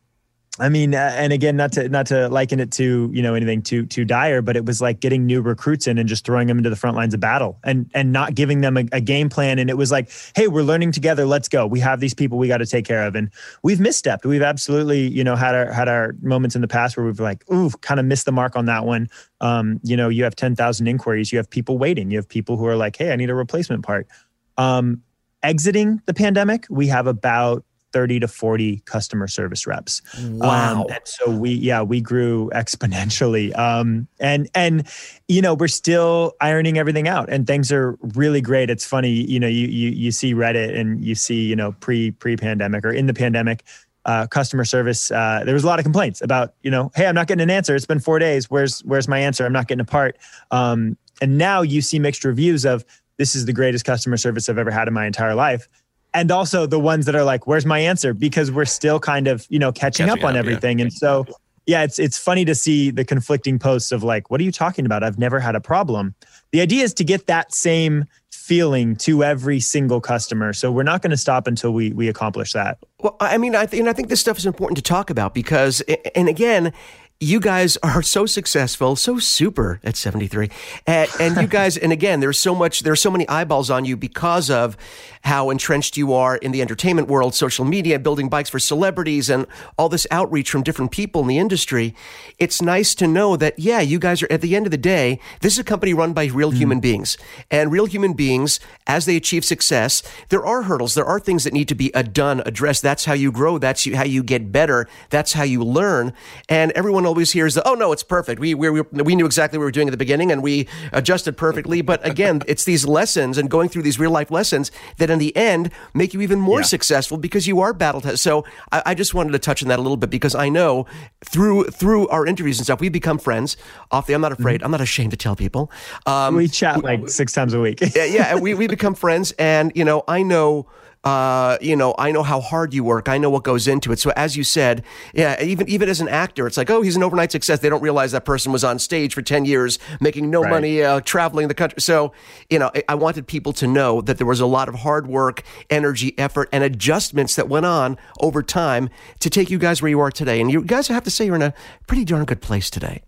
I 0.60 0.68
mean, 0.68 0.94
uh, 0.94 1.12
and 1.14 1.32
again, 1.32 1.56
not 1.56 1.72
to 1.72 1.88
not 1.88 2.06
to 2.06 2.28
liken 2.28 2.58
it 2.58 2.72
to 2.72 3.10
you 3.12 3.22
know 3.22 3.34
anything 3.34 3.62
too 3.62 3.86
too 3.86 4.04
dire, 4.04 4.42
but 4.42 4.56
it 4.56 4.64
was 4.64 4.80
like 4.80 5.00
getting 5.00 5.24
new 5.24 5.40
recruits 5.40 5.86
in 5.86 5.98
and 5.98 6.08
just 6.08 6.24
throwing 6.24 6.48
them 6.48 6.58
into 6.58 6.70
the 6.70 6.76
front 6.76 6.96
lines 6.96 7.14
of 7.14 7.20
battle 7.20 7.58
and 7.64 7.90
and 7.94 8.12
not 8.12 8.34
giving 8.34 8.60
them 8.60 8.76
a, 8.76 8.84
a 8.92 9.00
game 9.00 9.28
plan. 9.28 9.58
And 9.58 9.70
it 9.70 9.76
was 9.76 9.92
like, 9.92 10.10
hey, 10.34 10.48
we're 10.48 10.62
learning 10.62 10.92
together. 10.92 11.26
Let's 11.26 11.48
go. 11.48 11.66
We 11.66 11.80
have 11.80 12.00
these 12.00 12.14
people 12.14 12.38
we 12.38 12.48
got 12.48 12.58
to 12.58 12.66
take 12.66 12.84
care 12.84 13.06
of, 13.06 13.14
and 13.14 13.30
we've 13.62 13.78
misstepped. 13.78 14.24
We've 14.24 14.42
absolutely 14.42 15.08
you 15.08 15.22
know 15.22 15.36
had 15.36 15.54
our 15.54 15.72
had 15.72 15.88
our 15.88 16.14
moments 16.22 16.56
in 16.56 16.62
the 16.62 16.68
past 16.68 16.96
where 16.96 17.06
we've 17.06 17.20
like, 17.20 17.48
ooh, 17.52 17.70
kind 17.80 18.00
of 18.00 18.06
missed 18.06 18.24
the 18.24 18.32
mark 18.32 18.56
on 18.56 18.64
that 18.66 18.84
one. 18.84 19.08
Um, 19.40 19.80
you 19.84 19.96
know, 19.96 20.08
you 20.08 20.24
have 20.24 20.34
ten 20.34 20.56
thousand 20.56 20.88
inquiries, 20.88 21.32
you 21.32 21.38
have 21.38 21.48
people 21.48 21.78
waiting, 21.78 22.10
you 22.10 22.18
have 22.18 22.28
people 22.28 22.56
who 22.56 22.66
are 22.66 22.76
like, 22.76 22.96
hey, 22.96 23.12
I 23.12 23.16
need 23.16 23.30
a 23.30 23.34
replacement 23.34 23.84
part. 23.84 24.08
Um, 24.56 25.02
exiting 25.42 26.02
the 26.06 26.14
pandemic, 26.14 26.66
we 26.68 26.88
have 26.88 27.06
about 27.06 27.64
30 27.98 28.20
to 28.20 28.28
40 28.28 28.78
customer 28.84 29.26
service 29.26 29.66
reps. 29.66 30.02
Wow. 30.22 30.82
Um, 30.82 30.86
and 30.88 31.00
so 31.02 31.32
we, 31.32 31.50
yeah, 31.50 31.82
we 31.82 32.00
grew 32.00 32.48
exponentially. 32.54 33.58
Um, 33.58 34.06
and, 34.20 34.48
and, 34.54 34.86
you 35.26 35.42
know, 35.42 35.54
we're 35.54 35.66
still 35.66 36.36
ironing 36.40 36.78
everything 36.78 37.08
out 37.08 37.28
and 37.28 37.44
things 37.44 37.72
are 37.72 37.98
really 38.14 38.40
great. 38.40 38.70
It's 38.70 38.86
funny, 38.86 39.10
you 39.10 39.40
know, 39.40 39.48
you, 39.48 39.66
you, 39.66 39.90
you 39.90 40.12
see 40.12 40.32
Reddit 40.32 40.78
and 40.78 41.04
you 41.04 41.16
see, 41.16 41.42
you 41.42 41.56
know, 41.56 41.72
pre, 41.72 42.12
pre 42.12 42.36
pandemic 42.36 42.84
or 42.84 42.92
in 42.92 43.06
the 43.06 43.14
pandemic, 43.14 43.64
uh, 44.04 44.28
customer 44.28 44.64
service, 44.64 45.10
uh, 45.10 45.42
there 45.44 45.54
was 45.54 45.64
a 45.64 45.66
lot 45.66 45.80
of 45.80 45.84
complaints 45.84 46.20
about, 46.20 46.54
you 46.62 46.70
know, 46.70 46.92
hey, 46.94 47.06
I'm 47.06 47.16
not 47.16 47.26
getting 47.26 47.42
an 47.42 47.50
answer. 47.50 47.74
It's 47.74 47.84
been 47.84 47.98
four 47.98 48.20
days. 48.20 48.48
Where's, 48.48 48.78
where's 48.84 49.08
my 49.08 49.18
answer? 49.18 49.44
I'm 49.44 49.52
not 49.52 49.66
getting 49.66 49.80
a 49.80 49.84
part. 49.84 50.18
Um, 50.52 50.96
and 51.20 51.36
now 51.36 51.62
you 51.62 51.82
see 51.82 51.98
mixed 51.98 52.24
reviews 52.24 52.64
of 52.64 52.84
this 53.16 53.34
is 53.34 53.46
the 53.46 53.52
greatest 53.52 53.84
customer 53.84 54.16
service 54.18 54.48
I've 54.48 54.56
ever 54.56 54.70
had 54.70 54.86
in 54.86 54.94
my 54.94 55.04
entire 55.04 55.34
life 55.34 55.66
and 56.14 56.30
also 56.30 56.66
the 56.66 56.78
ones 56.78 57.06
that 57.06 57.14
are 57.14 57.24
like, 57.24 57.46
"Where's 57.46 57.66
my 57.66 57.78
answer?" 57.78 58.14
Because 58.14 58.50
we're 58.50 58.64
still 58.64 59.00
kind 59.00 59.28
of 59.28 59.46
you 59.48 59.58
know 59.58 59.72
catching, 59.72 60.06
catching 60.06 60.22
up 60.22 60.28
on 60.28 60.36
up, 60.36 60.40
everything, 60.40 60.78
yeah. 60.78 60.84
and 60.84 60.92
so 60.92 61.26
yeah, 61.66 61.82
it's 61.82 61.98
it's 61.98 62.16
funny 62.16 62.46
to 62.46 62.54
see 62.54 62.90
the 62.90 63.04
conflicting 63.04 63.58
posts 63.58 63.92
of 63.92 64.02
like, 64.02 64.30
"What 64.30 64.40
are 64.40 64.44
you 64.44 64.52
talking 64.52 64.86
about? 64.86 65.04
I've 65.04 65.18
never 65.18 65.38
had 65.38 65.54
a 65.54 65.60
problem." 65.60 66.14
The 66.50 66.62
idea 66.62 66.82
is 66.82 66.94
to 66.94 67.04
get 67.04 67.26
that 67.26 67.54
same 67.54 68.06
feeling 68.32 68.96
to 68.96 69.22
every 69.22 69.60
single 69.60 70.00
customer. 70.00 70.54
So 70.54 70.72
we're 70.72 70.82
not 70.82 71.02
going 71.02 71.10
to 71.10 71.18
stop 71.18 71.46
until 71.46 71.74
we 71.74 71.92
we 71.92 72.08
accomplish 72.08 72.54
that. 72.54 72.78
Well, 73.00 73.14
I 73.20 73.36
mean, 73.36 73.54
I 73.54 73.66
think 73.66 73.86
I 73.86 73.92
think 73.92 74.08
this 74.08 74.20
stuff 74.20 74.38
is 74.38 74.46
important 74.46 74.76
to 74.78 74.82
talk 74.82 75.10
about 75.10 75.34
because, 75.34 75.82
and 76.14 76.26
again, 76.26 76.72
you 77.20 77.40
guys 77.40 77.76
are 77.82 78.00
so 78.00 78.26
successful, 78.26 78.94
so 78.94 79.18
super 79.18 79.80
at 79.82 79.96
73. 79.96 80.50
And, 80.86 81.10
and, 81.18 81.36
you 81.36 81.48
guys, 81.48 81.76
and 81.76 81.90
again, 81.90 82.20
there's 82.20 82.38
so 82.38 82.54
much, 82.54 82.80
there's 82.80 83.00
so 83.00 83.10
many 83.10 83.28
eyeballs 83.28 83.70
on 83.70 83.84
you 83.84 83.96
because 83.96 84.50
of 84.50 84.76
how 85.22 85.50
entrenched 85.50 85.96
you 85.96 86.12
are 86.12 86.36
in 86.36 86.52
the 86.52 86.62
entertainment 86.62 87.08
world, 87.08 87.34
social 87.34 87.64
media, 87.64 87.98
building 87.98 88.28
bikes 88.28 88.50
for 88.50 88.60
celebrities 88.60 89.28
and 89.28 89.46
all 89.76 89.88
this 89.88 90.06
outreach 90.12 90.48
from 90.48 90.62
different 90.62 90.92
people 90.92 91.22
in 91.22 91.26
the 91.26 91.38
industry. 91.38 91.92
It's 92.38 92.62
nice 92.62 92.94
to 92.94 93.08
know 93.08 93.36
that, 93.36 93.58
yeah, 93.58 93.80
you 93.80 93.98
guys 93.98 94.22
are 94.22 94.30
at 94.30 94.40
the 94.40 94.54
end 94.54 94.66
of 94.66 94.70
the 94.70 94.78
day, 94.78 95.18
this 95.40 95.54
is 95.54 95.58
a 95.58 95.64
company 95.64 95.92
run 95.92 96.12
by 96.12 96.26
real 96.26 96.52
mm. 96.52 96.56
human 96.56 96.78
beings 96.78 97.18
and 97.50 97.72
real 97.72 97.86
human 97.86 98.12
beings, 98.12 98.60
as 98.86 99.06
they 99.06 99.16
achieve 99.16 99.44
success, 99.44 100.04
there 100.28 100.46
are 100.46 100.62
hurdles. 100.62 100.94
There 100.94 101.04
are 101.04 101.18
things 101.18 101.42
that 101.44 101.52
need 101.52 101.68
to 101.68 101.74
be 101.74 101.90
done, 101.90 102.42
addressed. 102.46 102.82
That's 102.82 103.06
how 103.06 103.14
you 103.14 103.32
grow. 103.32 103.58
That's 103.58 103.92
how 103.92 104.04
you 104.04 104.22
get 104.22 104.52
better. 104.52 104.88
That's 105.10 105.32
how 105.32 105.42
you 105.42 105.64
learn. 105.64 106.12
And 106.48 106.70
everyone 106.72 107.07
always 107.08 107.32
hear 107.32 107.46
is 107.46 107.54
that, 107.54 107.66
oh 107.66 107.74
no, 107.74 107.92
it's 107.92 108.02
perfect. 108.02 108.40
We, 108.40 108.54
we, 108.54 108.70
we 108.80 109.16
knew 109.16 109.26
exactly 109.26 109.58
what 109.58 109.62
we 109.62 109.66
were 109.66 109.72
doing 109.72 109.88
at 109.88 109.90
the 109.90 109.96
beginning 109.96 110.30
and 110.30 110.42
we 110.42 110.68
adjusted 110.92 111.36
perfectly. 111.36 111.82
But 111.82 112.06
again, 112.06 112.42
it's 112.46 112.64
these 112.64 112.86
lessons 112.86 113.38
and 113.38 113.50
going 113.50 113.68
through 113.68 113.82
these 113.82 113.98
real 113.98 114.10
life 114.10 114.30
lessons 114.30 114.70
that 114.98 115.10
in 115.10 115.18
the 115.18 115.36
end 115.36 115.70
make 115.94 116.14
you 116.14 116.20
even 116.20 116.38
more 116.38 116.60
yeah. 116.60 116.66
successful 116.66 117.16
because 117.16 117.46
you 117.46 117.60
are 117.60 117.72
battle 117.72 118.00
tested. 118.00 118.20
So 118.20 118.44
I, 118.70 118.82
I, 118.86 118.94
just 118.94 119.14
wanted 119.14 119.32
to 119.32 119.38
touch 119.38 119.62
on 119.62 119.68
that 119.68 119.78
a 119.78 119.82
little 119.82 119.96
bit 119.96 120.10
because 120.10 120.34
I 120.34 120.48
know 120.48 120.86
through 121.24 121.64
through 121.64 122.08
our 122.08 122.26
interviews 122.26 122.58
and 122.58 122.66
stuff, 122.66 122.80
we 122.80 122.88
become 122.88 123.18
friends. 123.18 123.56
Off 123.90 124.06
the, 124.06 124.14
I'm 124.14 124.20
not 124.20 124.32
afraid. 124.32 124.56
Mm-hmm. 124.56 124.64
I'm 124.64 124.70
not 124.70 124.80
ashamed 124.80 125.12
to 125.12 125.16
tell 125.16 125.36
people. 125.36 125.70
Um, 126.06 126.36
we 126.36 126.48
chat 126.48 126.82
like 126.82 127.08
six 127.08 127.32
times 127.32 127.54
a 127.54 127.60
week. 127.60 127.80
yeah, 127.94 128.04
yeah. 128.04 128.34
We, 128.36 128.54
we 128.54 128.66
become 128.66 128.94
friends. 128.94 129.32
And, 129.38 129.72
you 129.74 129.84
know, 129.84 130.04
I 130.08 130.22
know 130.22 130.66
uh, 131.08 131.56
you 131.60 131.76
know, 131.76 131.94
I 131.98 132.12
know 132.12 132.22
how 132.22 132.40
hard 132.40 132.74
you 132.74 132.84
work. 132.84 133.08
I 133.08 133.18
know 133.18 133.30
what 133.30 133.42
goes 133.42 133.66
into 133.66 133.92
it. 133.92 133.98
So 133.98 134.10
as 134.16 134.36
you 134.36 134.44
said, 134.44 134.84
yeah, 135.14 135.42
even 135.42 135.68
even 135.68 135.88
as 135.88 136.00
an 136.00 136.08
actor, 136.08 136.46
it's 136.46 136.56
like, 136.56 136.70
oh, 136.70 136.82
he's 136.82 136.96
an 136.96 137.02
overnight 137.02 137.32
success. 137.32 137.60
They 137.60 137.70
don't 137.70 137.82
realize 137.82 138.12
that 138.12 138.24
person 138.24 138.52
was 138.52 138.64
on 138.64 138.78
stage 138.78 139.14
for 139.14 139.22
ten 139.22 139.44
years, 139.44 139.78
making 140.00 140.30
no 140.30 140.42
right. 140.42 140.50
money, 140.50 140.82
uh, 140.82 141.00
traveling 141.00 141.48
the 141.48 141.54
country. 141.54 141.80
So, 141.80 142.12
you 142.50 142.58
know, 142.58 142.70
I, 142.74 142.82
I 142.90 142.94
wanted 142.94 143.26
people 143.26 143.52
to 143.54 143.66
know 143.66 144.00
that 144.02 144.18
there 144.18 144.26
was 144.26 144.40
a 144.40 144.46
lot 144.46 144.68
of 144.68 144.74
hard 144.76 145.06
work, 145.06 145.42
energy, 145.70 146.18
effort, 146.18 146.48
and 146.52 146.62
adjustments 146.64 147.36
that 147.36 147.48
went 147.48 147.66
on 147.66 147.96
over 148.20 148.42
time 148.42 148.90
to 149.20 149.30
take 149.30 149.50
you 149.50 149.58
guys 149.58 149.80
where 149.80 149.90
you 149.90 150.00
are 150.00 150.10
today. 150.10 150.40
And 150.40 150.50
you 150.50 150.62
guys 150.62 150.88
have 150.88 151.04
to 151.04 151.10
say 151.10 151.26
you're 151.26 151.36
in 151.36 151.42
a 151.42 151.54
pretty 151.86 152.04
darn 152.04 152.24
good 152.24 152.42
place 152.42 152.70
today. 152.70 153.02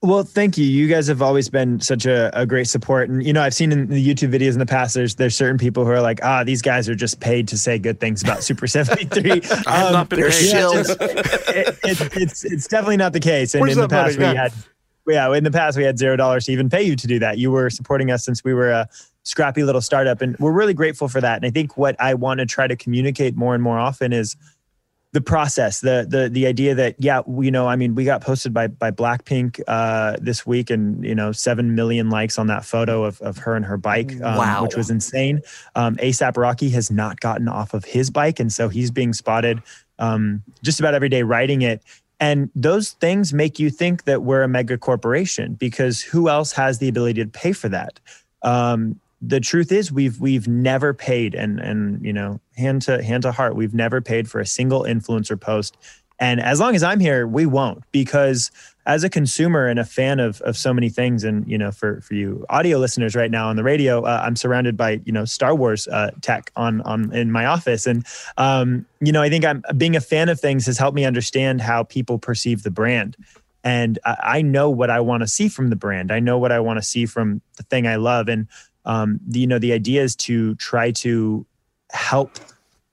Well, 0.00 0.22
thank 0.22 0.56
you. 0.56 0.64
You 0.64 0.86
guys 0.86 1.08
have 1.08 1.20
always 1.20 1.48
been 1.48 1.80
such 1.80 2.06
a, 2.06 2.30
a 2.38 2.46
great 2.46 2.68
support. 2.68 3.08
And, 3.08 3.24
you 3.24 3.32
know, 3.32 3.42
I've 3.42 3.54
seen 3.54 3.72
in 3.72 3.88
the 3.88 4.14
YouTube 4.14 4.32
videos 4.32 4.52
in 4.52 4.60
the 4.60 4.66
past, 4.66 4.94
there's, 4.94 5.16
there's 5.16 5.34
certain 5.34 5.58
people 5.58 5.84
who 5.84 5.90
are 5.90 6.00
like, 6.00 6.20
ah, 6.22 6.44
these 6.44 6.62
guys 6.62 6.88
are 6.88 6.94
just 6.94 7.18
paid 7.18 7.48
to 7.48 7.58
say 7.58 7.80
good 7.80 7.98
things 7.98 8.22
about 8.22 8.44
Super 8.44 8.66
73. 8.68 9.32
I've 9.32 9.66
um, 9.66 9.92
not 9.92 10.08
been 10.08 10.20
paid. 10.20 10.30
Shills. 10.30 10.96
It, 11.00 11.78
it, 11.82 12.16
it's, 12.16 12.44
it's 12.44 12.68
definitely 12.68 12.96
not 12.96 13.12
the 13.12 13.18
case. 13.18 13.54
And 13.54 13.62
Where's 13.62 13.76
in 13.76 13.80
the 13.80 13.88
past, 13.88 14.18
money? 14.18 14.28
we 14.28 14.34
yeah. 14.34 14.42
had, 14.42 14.52
yeah, 15.08 15.36
in 15.36 15.42
the 15.42 15.50
past, 15.50 15.76
we 15.76 15.82
had 15.82 15.98
zero 15.98 16.14
dollars 16.14 16.44
to 16.44 16.52
even 16.52 16.70
pay 16.70 16.82
you 16.82 16.94
to 16.94 17.06
do 17.08 17.18
that. 17.18 17.38
You 17.38 17.50
were 17.50 17.68
supporting 17.68 18.12
us 18.12 18.24
since 18.24 18.44
we 18.44 18.54
were 18.54 18.70
a 18.70 18.88
scrappy 19.24 19.64
little 19.64 19.80
startup. 19.80 20.22
And 20.22 20.38
we're 20.38 20.52
really 20.52 20.74
grateful 20.74 21.08
for 21.08 21.20
that. 21.20 21.38
And 21.38 21.44
I 21.44 21.50
think 21.50 21.76
what 21.76 21.96
I 22.00 22.14
want 22.14 22.38
to 22.38 22.46
try 22.46 22.68
to 22.68 22.76
communicate 22.76 23.36
more 23.36 23.52
and 23.54 23.64
more 23.64 23.80
often 23.80 24.12
is, 24.12 24.36
the 25.12 25.20
process, 25.20 25.80
the 25.80 26.06
the 26.08 26.28
the 26.28 26.46
idea 26.46 26.74
that 26.74 26.96
yeah, 26.98 27.22
we, 27.26 27.46
you 27.46 27.50
know, 27.50 27.66
I 27.66 27.76
mean, 27.76 27.94
we 27.94 28.04
got 28.04 28.20
posted 28.20 28.52
by 28.52 28.66
by 28.66 28.90
Blackpink 28.90 29.60
uh, 29.66 30.16
this 30.20 30.46
week, 30.46 30.68
and 30.68 31.02
you 31.04 31.14
know, 31.14 31.32
seven 31.32 31.74
million 31.74 32.10
likes 32.10 32.38
on 32.38 32.46
that 32.48 32.64
photo 32.64 33.04
of 33.04 33.20
of 33.22 33.38
her 33.38 33.56
and 33.56 33.64
her 33.64 33.78
bike, 33.78 34.12
um, 34.22 34.36
wow. 34.36 34.62
which 34.62 34.76
was 34.76 34.90
insane. 34.90 35.40
Um, 35.74 35.96
ASAP 35.96 36.36
Rocky 36.36 36.68
has 36.70 36.90
not 36.90 37.20
gotten 37.20 37.48
off 37.48 37.72
of 37.72 37.84
his 37.84 38.10
bike, 38.10 38.38
and 38.38 38.52
so 38.52 38.68
he's 38.68 38.90
being 38.90 39.14
spotted 39.14 39.62
um, 39.98 40.42
just 40.62 40.78
about 40.78 40.94
every 40.94 41.08
day 41.08 41.22
riding 41.22 41.62
it. 41.62 41.82
And 42.20 42.50
those 42.54 42.90
things 42.90 43.32
make 43.32 43.58
you 43.58 43.70
think 43.70 44.04
that 44.04 44.22
we're 44.22 44.42
a 44.42 44.48
mega 44.48 44.76
corporation 44.76 45.54
because 45.54 46.02
who 46.02 46.28
else 46.28 46.52
has 46.52 46.80
the 46.80 46.88
ability 46.88 47.22
to 47.22 47.30
pay 47.30 47.52
for 47.52 47.68
that? 47.68 48.00
Um, 48.42 49.00
the 49.20 49.40
truth 49.40 49.72
is 49.72 49.90
we've 49.90 50.20
we've 50.20 50.46
never 50.46 50.94
paid 50.94 51.34
and 51.34 51.58
and 51.58 52.04
you 52.04 52.12
know 52.12 52.40
hand 52.56 52.82
to 52.82 53.02
hand 53.02 53.22
to 53.22 53.32
heart 53.32 53.56
we've 53.56 53.74
never 53.74 54.00
paid 54.00 54.30
for 54.30 54.40
a 54.40 54.46
single 54.46 54.82
influencer 54.82 55.40
post. 55.40 55.76
And 56.20 56.40
as 56.40 56.58
long 56.58 56.74
as 56.74 56.82
i'm 56.82 56.98
here 56.98 57.26
we 57.26 57.46
won't 57.46 57.84
because 57.92 58.50
as 58.86 59.04
a 59.04 59.10
consumer 59.10 59.66
and 59.66 59.78
a 59.78 59.84
fan 59.84 60.18
of 60.18 60.40
of 60.40 60.56
so 60.56 60.74
many 60.74 60.88
things 60.88 61.22
and 61.22 61.46
you 61.48 61.56
know 61.56 61.70
for 61.70 62.00
for 62.00 62.14
you 62.14 62.44
audio 62.48 62.78
listeners 62.78 63.14
right 63.14 63.30
now 63.30 63.48
on 63.48 63.56
the 63.56 63.62
radio 63.62 64.02
uh, 64.02 64.22
i'm 64.24 64.34
surrounded 64.34 64.76
by 64.76 65.00
you 65.04 65.12
know 65.12 65.24
star 65.24 65.54
wars 65.54 65.86
uh, 65.88 66.10
tech 66.22 66.50
on 66.56 66.80
on 66.82 67.12
in 67.14 67.30
my 67.30 67.46
office. 67.46 67.86
And 67.86 68.04
um 68.36 68.84
you 69.00 69.12
know 69.12 69.22
i 69.22 69.28
think 69.28 69.44
i'm 69.44 69.62
being 69.76 69.94
a 69.94 70.00
fan 70.00 70.28
of 70.28 70.40
things 70.40 70.66
has 70.66 70.78
helped 70.78 70.96
me 70.96 71.04
understand 71.04 71.60
how 71.60 71.84
people 71.84 72.18
perceive 72.18 72.62
the 72.62 72.70
brand. 72.70 73.16
And 73.64 73.98
I, 74.04 74.40
know 74.40 74.70
what 74.70 74.88
i 74.88 75.00
want 75.00 75.22
to 75.22 75.28
see 75.28 75.48
from 75.48 75.68
the 75.68 75.76
brand. 75.76 76.10
I 76.10 76.20
know 76.20 76.38
what 76.38 76.52
i 76.52 76.58
want 76.58 76.78
to 76.78 76.82
see 76.82 77.06
from 77.06 77.42
the 77.56 77.64
thing 77.64 77.86
i 77.86 77.96
love. 77.96 78.28
And 78.28 78.46
um, 78.88 79.20
the, 79.26 79.40
you 79.40 79.46
know 79.46 79.60
the 79.60 79.72
idea 79.72 80.02
is 80.02 80.16
to 80.16 80.56
try 80.56 80.90
to 80.90 81.46
help 81.90 82.38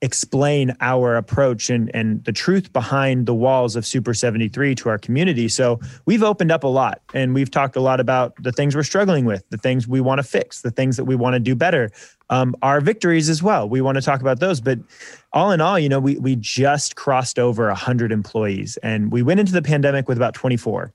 explain 0.02 0.76
our 0.80 1.16
approach 1.16 1.70
and, 1.70 1.90
and 1.94 2.22
the 2.24 2.32
truth 2.32 2.72
behind 2.72 3.24
the 3.24 3.34
walls 3.34 3.76
of 3.76 3.86
Super 3.86 4.12
73 4.12 4.74
to 4.74 4.88
our 4.90 4.98
community. 4.98 5.48
So 5.48 5.80
we've 6.04 6.22
opened 6.22 6.52
up 6.52 6.64
a 6.64 6.68
lot 6.68 7.00
and 7.14 7.34
we've 7.34 7.50
talked 7.50 7.76
a 7.76 7.80
lot 7.80 7.98
about 7.98 8.34
the 8.42 8.52
things 8.52 8.76
we're 8.76 8.82
struggling 8.82 9.24
with, 9.24 9.42
the 9.48 9.56
things 9.56 9.88
we 9.88 10.02
want 10.02 10.18
to 10.18 10.22
fix, 10.22 10.60
the 10.60 10.70
things 10.70 10.98
that 10.98 11.04
we 11.04 11.16
want 11.16 11.32
to 11.32 11.40
do 11.40 11.54
better, 11.54 11.90
um, 12.28 12.54
our 12.60 12.82
victories 12.82 13.30
as 13.30 13.42
well. 13.42 13.68
We 13.68 13.80
want 13.80 13.96
to 13.96 14.02
talk 14.02 14.20
about 14.20 14.38
those. 14.38 14.60
But 14.60 14.78
all 15.32 15.50
in 15.50 15.62
all, 15.62 15.78
you 15.78 15.88
know, 15.88 16.00
we, 16.00 16.18
we 16.18 16.36
just 16.36 16.94
crossed 16.96 17.38
over 17.38 17.66
100 17.68 18.12
employees 18.12 18.76
and 18.82 19.10
we 19.10 19.22
went 19.22 19.40
into 19.40 19.52
the 19.52 19.62
pandemic 19.62 20.08
with 20.08 20.18
about 20.18 20.34
24 20.34 20.92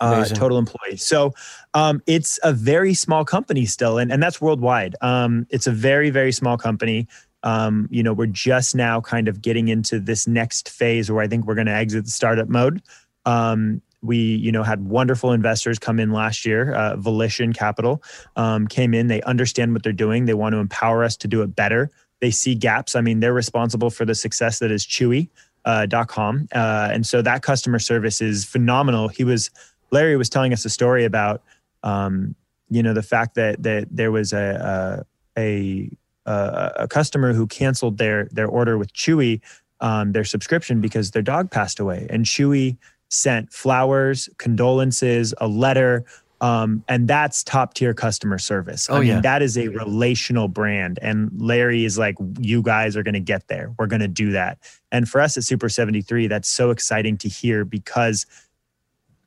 uh, 0.00 0.24
total 0.24 0.58
employees. 0.58 1.04
So 1.04 1.34
um, 1.74 2.02
it's 2.06 2.38
a 2.42 2.52
very 2.52 2.94
small 2.94 3.24
company 3.24 3.66
still, 3.66 3.98
and, 3.98 4.10
and 4.10 4.22
that's 4.22 4.40
worldwide. 4.40 4.96
Um, 5.00 5.46
it's 5.50 5.66
a 5.66 5.72
very, 5.72 6.10
very 6.10 6.32
small 6.32 6.56
company. 6.56 7.06
Um, 7.42 7.88
you 7.90 8.02
know, 8.02 8.12
we're 8.12 8.26
just 8.26 8.74
now 8.74 9.00
kind 9.00 9.28
of 9.28 9.40
getting 9.40 9.68
into 9.68 9.98
this 9.98 10.26
next 10.26 10.68
phase 10.68 11.10
where 11.10 11.22
I 11.22 11.28
think 11.28 11.46
we're 11.46 11.54
going 11.54 11.66
to 11.66 11.72
exit 11.72 12.04
the 12.04 12.10
startup 12.10 12.48
mode. 12.48 12.82
Um, 13.24 13.80
we, 14.02 14.16
you 14.16 14.50
know, 14.50 14.62
had 14.62 14.86
wonderful 14.86 15.32
investors 15.32 15.78
come 15.78 16.00
in 16.00 16.10
last 16.10 16.46
year. 16.46 16.72
Uh, 16.72 16.96
Volition 16.96 17.52
Capital 17.52 18.02
um, 18.36 18.66
came 18.66 18.94
in. 18.94 19.08
They 19.08 19.22
understand 19.22 19.72
what 19.72 19.82
they're 19.82 19.92
doing. 19.92 20.24
They 20.24 20.34
want 20.34 20.54
to 20.54 20.58
empower 20.58 21.04
us 21.04 21.16
to 21.18 21.28
do 21.28 21.42
it 21.42 21.54
better. 21.54 21.90
They 22.20 22.30
see 22.30 22.54
gaps. 22.54 22.94
I 22.94 23.00
mean, 23.02 23.20
they're 23.20 23.34
responsible 23.34 23.90
for 23.90 24.04
the 24.04 24.14
success 24.14 24.58
that 24.60 24.70
is 24.70 24.86
Chewy. 24.86 25.28
Uh, 25.66 25.86
.com 26.08 26.48
uh, 26.54 26.88
and 26.90 27.06
so 27.06 27.20
that 27.20 27.42
customer 27.42 27.78
service 27.78 28.22
is 28.22 28.46
phenomenal. 28.46 29.08
He 29.08 29.24
was 29.24 29.50
Larry 29.90 30.16
was 30.16 30.28
telling 30.28 30.52
us 30.52 30.64
a 30.64 30.70
story 30.70 31.04
about, 31.04 31.42
um, 31.82 32.34
you 32.68 32.82
know, 32.82 32.94
the 32.94 33.02
fact 33.02 33.34
that 33.34 33.62
that 33.62 33.88
there 33.90 34.12
was 34.12 34.32
a 34.32 35.04
a, 35.36 35.90
a, 36.26 36.72
a 36.76 36.88
customer 36.88 37.32
who 37.32 37.46
canceled 37.46 37.98
their 37.98 38.28
their 38.32 38.46
order 38.46 38.78
with 38.78 38.92
Chewy, 38.92 39.40
um, 39.80 40.12
their 40.12 40.24
subscription 40.24 40.80
because 40.80 41.10
their 41.10 41.22
dog 41.22 41.50
passed 41.50 41.80
away, 41.80 42.06
and 42.10 42.24
Chewy 42.24 42.76
sent 43.08 43.52
flowers, 43.52 44.28
condolences, 44.38 45.34
a 45.38 45.48
letter, 45.48 46.04
um, 46.40 46.82
and 46.88 47.06
that's 47.06 47.44
top 47.44 47.74
tier 47.74 47.92
customer 47.92 48.38
service. 48.38 48.88
Oh, 48.88 48.96
I 48.96 49.00
mean, 49.00 49.08
yeah. 49.08 49.20
that 49.20 49.42
is 49.42 49.58
a 49.58 49.68
relational 49.68 50.48
brand. 50.48 50.98
And 51.02 51.30
Larry 51.36 51.84
is 51.84 51.98
like, 51.98 52.16
you 52.38 52.62
guys 52.62 52.96
are 52.96 53.02
going 53.02 53.14
to 53.14 53.20
get 53.20 53.48
there. 53.48 53.74
We're 53.78 53.86
going 53.86 54.00
to 54.00 54.08
do 54.08 54.32
that. 54.32 54.58
And 54.90 55.08
for 55.08 55.20
us 55.20 55.36
at 55.36 55.44
Super 55.44 55.68
73, 55.68 56.28
that's 56.28 56.48
so 56.48 56.70
exciting 56.70 57.18
to 57.18 57.28
hear 57.28 57.64
because 57.64 58.24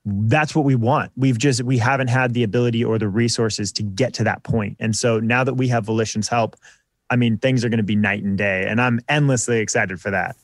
that's 0.06 0.54
what 0.56 0.66
we 0.66 0.76
want. 0.76 1.12
We've 1.16 1.38
just 1.38 1.64
we 1.64 1.78
haven't 1.78 2.10
had 2.10 2.34
the 2.34 2.44
ability 2.44 2.84
or 2.84 2.98
the 2.98 3.08
resources 3.08 3.72
to 3.74 3.84
get 3.84 4.14
to 4.16 4.24
that 4.26 4.44
point. 4.44 4.78
And 4.80 4.96
so 4.96 5.20
now 5.20 5.44
that 5.44 5.54
we 5.54 5.68
have 5.70 5.86
Volition's 5.86 6.28
help, 6.28 6.56
I 7.10 7.16
mean 7.16 7.38
things 7.38 7.64
are 7.64 7.70
going 7.70 7.78
to 7.78 7.84
be 7.84 7.96
night 7.96 8.24
and 8.24 8.38
day 8.38 8.66
and 8.68 8.82
I'm 8.82 9.00
endlessly 9.08 9.60
excited 9.60 10.02
for 10.02 10.12
that. 10.12 10.36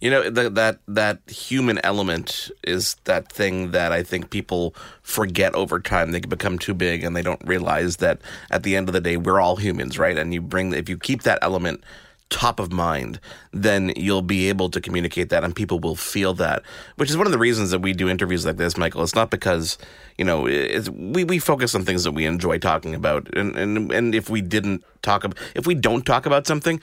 You 0.00 0.10
know 0.10 0.28
the, 0.28 0.50
that 0.50 0.78
that 0.88 1.20
human 1.28 1.80
element 1.84 2.50
is 2.64 2.96
that 3.04 3.32
thing 3.32 3.70
that 3.72 3.92
I 3.92 4.02
think 4.02 4.30
people 4.30 4.74
forget 5.02 5.54
over 5.54 5.80
time. 5.80 6.12
They 6.12 6.20
become 6.20 6.58
too 6.58 6.74
big 6.74 7.02
and 7.04 7.16
they 7.16 7.22
don't 7.22 7.42
realize 7.44 7.96
that 7.96 8.20
at 8.50 8.62
the 8.62 8.76
end 8.76 8.88
of 8.88 8.92
the 8.92 9.00
day 9.00 9.16
we're 9.16 9.40
all 9.40 9.56
humans, 9.56 9.98
right? 9.98 10.18
And 10.18 10.34
you 10.34 10.40
bring 10.40 10.72
if 10.72 10.88
you 10.88 10.98
keep 10.98 11.22
that 11.22 11.38
element 11.42 11.82
top 12.30 12.60
of 12.60 12.72
mind, 12.72 13.20
then 13.52 13.92
you'll 13.96 14.22
be 14.22 14.48
able 14.48 14.68
to 14.70 14.80
communicate 14.80 15.30
that 15.30 15.44
and 15.44 15.54
people 15.54 15.78
will 15.78 15.96
feel 15.96 16.34
that, 16.34 16.62
which 16.96 17.10
is 17.10 17.16
one 17.16 17.26
of 17.26 17.32
the 17.32 17.38
reasons 17.38 17.70
that 17.70 17.80
we 17.80 17.92
do 17.92 18.08
interviews 18.08 18.44
like 18.44 18.56
this, 18.56 18.76
Michael. 18.76 19.02
It's 19.02 19.14
not 19.14 19.30
because, 19.30 19.78
you 20.16 20.24
know, 20.24 20.42
we, 20.42 21.24
we 21.24 21.38
focus 21.38 21.74
on 21.74 21.84
things 21.84 22.04
that 22.04 22.12
we 22.12 22.26
enjoy 22.26 22.58
talking 22.58 22.94
about. 22.94 23.34
And, 23.34 23.56
and, 23.56 23.90
and 23.92 24.14
if 24.14 24.28
we 24.28 24.42
didn't 24.42 24.84
talk 25.02 25.24
about, 25.24 25.38
if 25.54 25.66
we 25.66 25.74
don't 25.74 26.04
talk 26.04 26.26
about 26.26 26.46
something, 26.46 26.80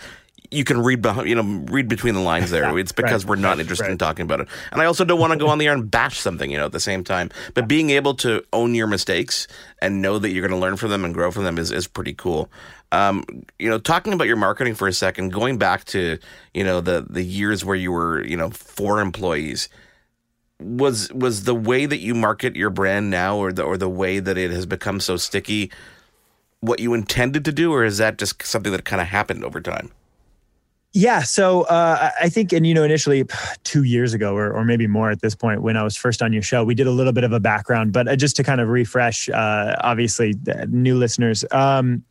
you 0.51 0.63
can 0.63 0.81
read 0.81 1.01
behind, 1.01 1.27
you 1.27 1.35
know, 1.35 1.65
read 1.71 1.87
between 1.87 2.13
the 2.13 2.19
lines 2.19 2.51
there. 2.51 2.65
It's 2.77 2.91
because 2.91 3.23
right, 3.23 3.29
we're 3.29 3.35
not 3.35 3.59
interested 3.59 3.85
right. 3.85 3.91
in 3.91 3.97
talking 3.97 4.23
about 4.23 4.41
it. 4.41 4.47
And 4.71 4.81
I 4.81 4.85
also 4.85 5.05
don't 5.05 5.19
want 5.19 5.33
to 5.33 5.39
go 5.39 5.47
on 5.47 5.59
the 5.59 5.67
air 5.67 5.73
and 5.73 5.89
bash 5.89 6.19
something, 6.19 6.51
you 6.51 6.57
know, 6.57 6.65
at 6.65 6.71
the 6.71 6.79
same 6.79 7.03
time. 7.03 7.29
But 7.53 7.67
being 7.67 7.89
able 7.91 8.15
to 8.15 8.43
own 8.51 8.75
your 8.75 8.87
mistakes 8.87 9.47
and 9.81 10.01
know 10.01 10.19
that 10.19 10.31
you're 10.31 10.45
going 10.45 10.57
to 10.59 10.63
learn 10.63 10.75
from 10.77 10.89
them 10.89 11.05
and 11.05 11.13
grow 11.13 11.31
from 11.31 11.45
them 11.45 11.57
is, 11.57 11.71
is 11.71 11.87
pretty 11.87 12.13
cool. 12.13 12.49
Um, 12.91 13.23
you 13.59 13.69
know, 13.69 13.77
talking 13.77 14.13
about 14.13 14.27
your 14.27 14.37
marketing 14.37 14.75
for 14.75 14.87
a 14.87 14.93
second, 14.93 15.31
going 15.33 15.57
back 15.57 15.85
to 15.85 16.17
you 16.53 16.63
know 16.63 16.81
the 16.81 17.05
the 17.09 17.23
years 17.23 17.65
where 17.65 17.75
you 17.75 17.91
were 17.91 18.23
you 18.25 18.37
know 18.37 18.49
four 18.49 19.01
employees, 19.01 19.69
was 20.59 21.11
was 21.11 21.43
the 21.43 21.55
way 21.55 21.85
that 21.85 21.99
you 21.99 22.13
market 22.13 22.55
your 22.55 22.69
brand 22.69 23.09
now, 23.09 23.37
or 23.37 23.51
the 23.51 23.63
or 23.63 23.77
the 23.77 23.89
way 23.89 24.19
that 24.19 24.37
it 24.37 24.51
has 24.51 24.65
become 24.65 24.99
so 24.99 25.17
sticky, 25.17 25.71
what 26.61 26.79
you 26.79 26.93
intended 26.93 27.43
to 27.45 27.51
do, 27.51 27.73
or 27.73 27.83
is 27.83 27.97
that 27.97 28.17
just 28.17 28.41
something 28.43 28.71
that 28.71 28.85
kind 28.85 29.01
of 29.01 29.07
happened 29.07 29.43
over 29.43 29.59
time? 29.59 29.91
Yeah, 30.97 31.23
so 31.23 31.63
uh, 31.63 32.11
I 32.21 32.29
think, 32.29 32.53
and 32.53 32.65
you 32.65 32.73
know, 32.73 32.83
initially 32.83 33.25
two 33.65 33.83
years 33.83 34.13
ago, 34.13 34.33
or, 34.33 34.53
or 34.53 34.63
maybe 34.63 34.87
more 34.87 35.11
at 35.11 35.19
this 35.19 35.35
point, 35.35 35.61
when 35.61 35.75
I 35.75 35.83
was 35.83 35.97
first 35.97 36.21
on 36.21 36.31
your 36.31 36.41
show, 36.41 36.63
we 36.63 36.73
did 36.73 36.87
a 36.87 36.91
little 36.91 37.11
bit 37.11 37.25
of 37.25 37.33
a 37.33 37.39
background, 37.41 37.91
but 37.91 38.07
uh, 38.07 38.15
just 38.15 38.37
to 38.37 38.43
kind 38.45 38.61
of 38.61 38.69
refresh, 38.69 39.27
uh, 39.27 39.75
obviously, 39.81 40.35
new 40.69 40.95
listeners. 40.95 41.43
Um, 41.51 42.01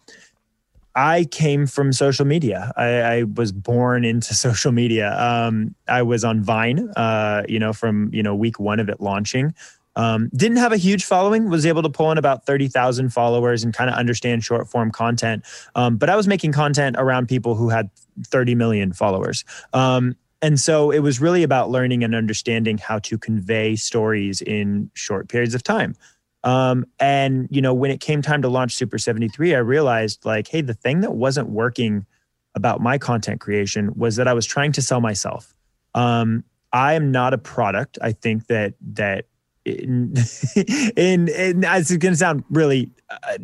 I 0.94 1.24
came 1.24 1.66
from 1.66 1.92
social 1.92 2.24
media. 2.24 2.72
I, 2.76 2.86
I 2.86 3.22
was 3.24 3.52
born 3.52 4.04
into 4.04 4.34
social 4.34 4.72
media. 4.72 5.18
Um, 5.18 5.74
I 5.88 6.02
was 6.02 6.24
on 6.24 6.42
Vine, 6.42 6.90
uh, 6.96 7.42
you 7.48 7.58
know, 7.58 7.72
from 7.72 8.10
you 8.12 8.22
know 8.22 8.34
week 8.34 8.58
one 8.58 8.80
of 8.80 8.88
it 8.88 9.00
launching. 9.00 9.54
Um, 9.96 10.28
didn't 10.34 10.56
have 10.56 10.72
a 10.72 10.76
huge 10.76 11.04
following. 11.04 11.48
Was 11.48 11.66
able 11.66 11.82
to 11.82 11.88
pull 11.88 12.10
in 12.10 12.18
about 12.18 12.46
thirty 12.46 12.68
thousand 12.68 13.10
followers 13.10 13.62
and 13.62 13.72
kind 13.72 13.90
of 13.90 13.96
understand 13.96 14.44
short 14.44 14.68
form 14.68 14.90
content. 14.90 15.44
Um, 15.74 15.96
but 15.96 16.10
I 16.10 16.16
was 16.16 16.26
making 16.26 16.52
content 16.52 16.96
around 16.98 17.28
people 17.28 17.54
who 17.54 17.68
had 17.68 17.90
thirty 18.26 18.54
million 18.54 18.92
followers. 18.92 19.44
Um, 19.72 20.16
and 20.42 20.60
so 20.60 20.90
it 20.90 20.98
was 20.98 21.22
really 21.22 21.42
about 21.42 21.70
learning 21.70 22.04
and 22.04 22.14
understanding 22.14 22.76
how 22.76 22.98
to 22.98 23.16
convey 23.16 23.76
stories 23.76 24.42
in 24.42 24.90
short 24.92 25.28
periods 25.28 25.54
of 25.54 25.62
time. 25.62 25.96
Um, 26.44 26.84
and 27.00 27.48
you 27.50 27.60
know, 27.60 27.74
when 27.74 27.90
it 27.90 28.00
came 28.00 28.22
time 28.22 28.42
to 28.42 28.48
launch 28.48 28.76
Super 28.76 28.98
73, 28.98 29.54
I 29.54 29.58
realized 29.58 30.24
like, 30.24 30.46
hey, 30.46 30.60
the 30.60 30.74
thing 30.74 31.00
that 31.00 31.14
wasn't 31.14 31.48
working 31.48 32.06
about 32.54 32.80
my 32.80 32.98
content 32.98 33.40
creation 33.40 33.92
was 33.96 34.16
that 34.16 34.28
I 34.28 34.34
was 34.34 34.46
trying 34.46 34.70
to 34.72 34.82
sell 34.82 35.00
myself. 35.00 35.54
Um, 35.94 36.44
I 36.72 36.94
am 36.94 37.10
not 37.10 37.34
a 37.34 37.38
product. 37.38 37.98
I 38.02 38.12
think 38.12 38.46
that 38.48 38.74
that 38.92 39.26
in, 39.64 40.14
in, 40.96 41.28
in 41.28 41.64
it's 41.64 41.96
going 41.96 42.12
to 42.12 42.16
sound 42.16 42.44
really 42.50 42.90
uh, 43.10 43.38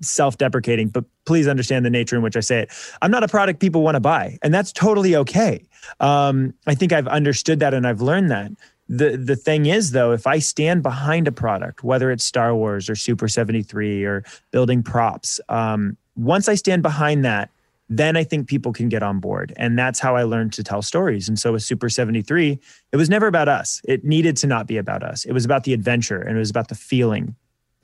self-deprecating, 0.00 0.88
but 0.88 1.04
please 1.26 1.46
understand 1.46 1.84
the 1.84 1.90
nature 1.90 2.16
in 2.16 2.22
which 2.22 2.36
I 2.36 2.40
say 2.40 2.60
it. 2.60 2.70
I'm 3.02 3.10
not 3.10 3.22
a 3.22 3.28
product 3.28 3.60
people 3.60 3.82
want 3.82 3.96
to 3.96 4.00
buy, 4.00 4.38
and 4.42 4.52
that's 4.52 4.72
totally 4.72 5.14
okay. 5.14 5.62
Um, 6.00 6.54
I 6.66 6.74
think 6.74 6.92
I've 6.92 7.08
understood 7.08 7.60
that 7.60 7.74
and 7.74 7.86
I've 7.86 8.00
learned 8.00 8.30
that 8.30 8.52
the 8.90 9.16
the 9.16 9.36
thing 9.36 9.66
is 9.66 9.92
though 9.92 10.12
if 10.12 10.26
i 10.26 10.38
stand 10.38 10.82
behind 10.82 11.28
a 11.28 11.32
product 11.32 11.84
whether 11.84 12.10
it's 12.10 12.24
star 12.24 12.54
wars 12.54 12.90
or 12.90 12.96
super 12.96 13.28
73 13.28 14.04
or 14.04 14.24
building 14.50 14.82
props 14.82 15.40
um, 15.48 15.96
once 16.16 16.48
i 16.48 16.56
stand 16.56 16.82
behind 16.82 17.24
that 17.24 17.50
then 17.88 18.16
i 18.16 18.24
think 18.24 18.48
people 18.48 18.72
can 18.72 18.88
get 18.88 19.02
on 19.02 19.18
board. 19.18 19.52
And 19.56 19.78
that's 19.78 19.98
how 19.98 20.16
i 20.16 20.22
learned 20.22 20.52
to 20.54 20.64
tell 20.64 20.82
stories. 20.82 21.28
And 21.28 21.38
so 21.38 21.52
with 21.52 21.62
super 21.62 21.88
73 21.88 22.58
it 22.92 22.96
was 22.96 23.08
never 23.08 23.26
about 23.26 23.48
us. 23.48 23.80
It 23.84 24.04
needed 24.04 24.36
to 24.38 24.46
not 24.46 24.66
be 24.66 24.76
about 24.76 25.02
us. 25.02 25.24
It 25.24 25.32
was 25.32 25.44
about 25.44 25.64
the 25.64 25.72
adventure 25.72 26.20
and 26.20 26.36
it 26.36 26.38
was 26.38 26.50
about 26.50 26.68
the 26.68 26.74
feeling 26.74 27.36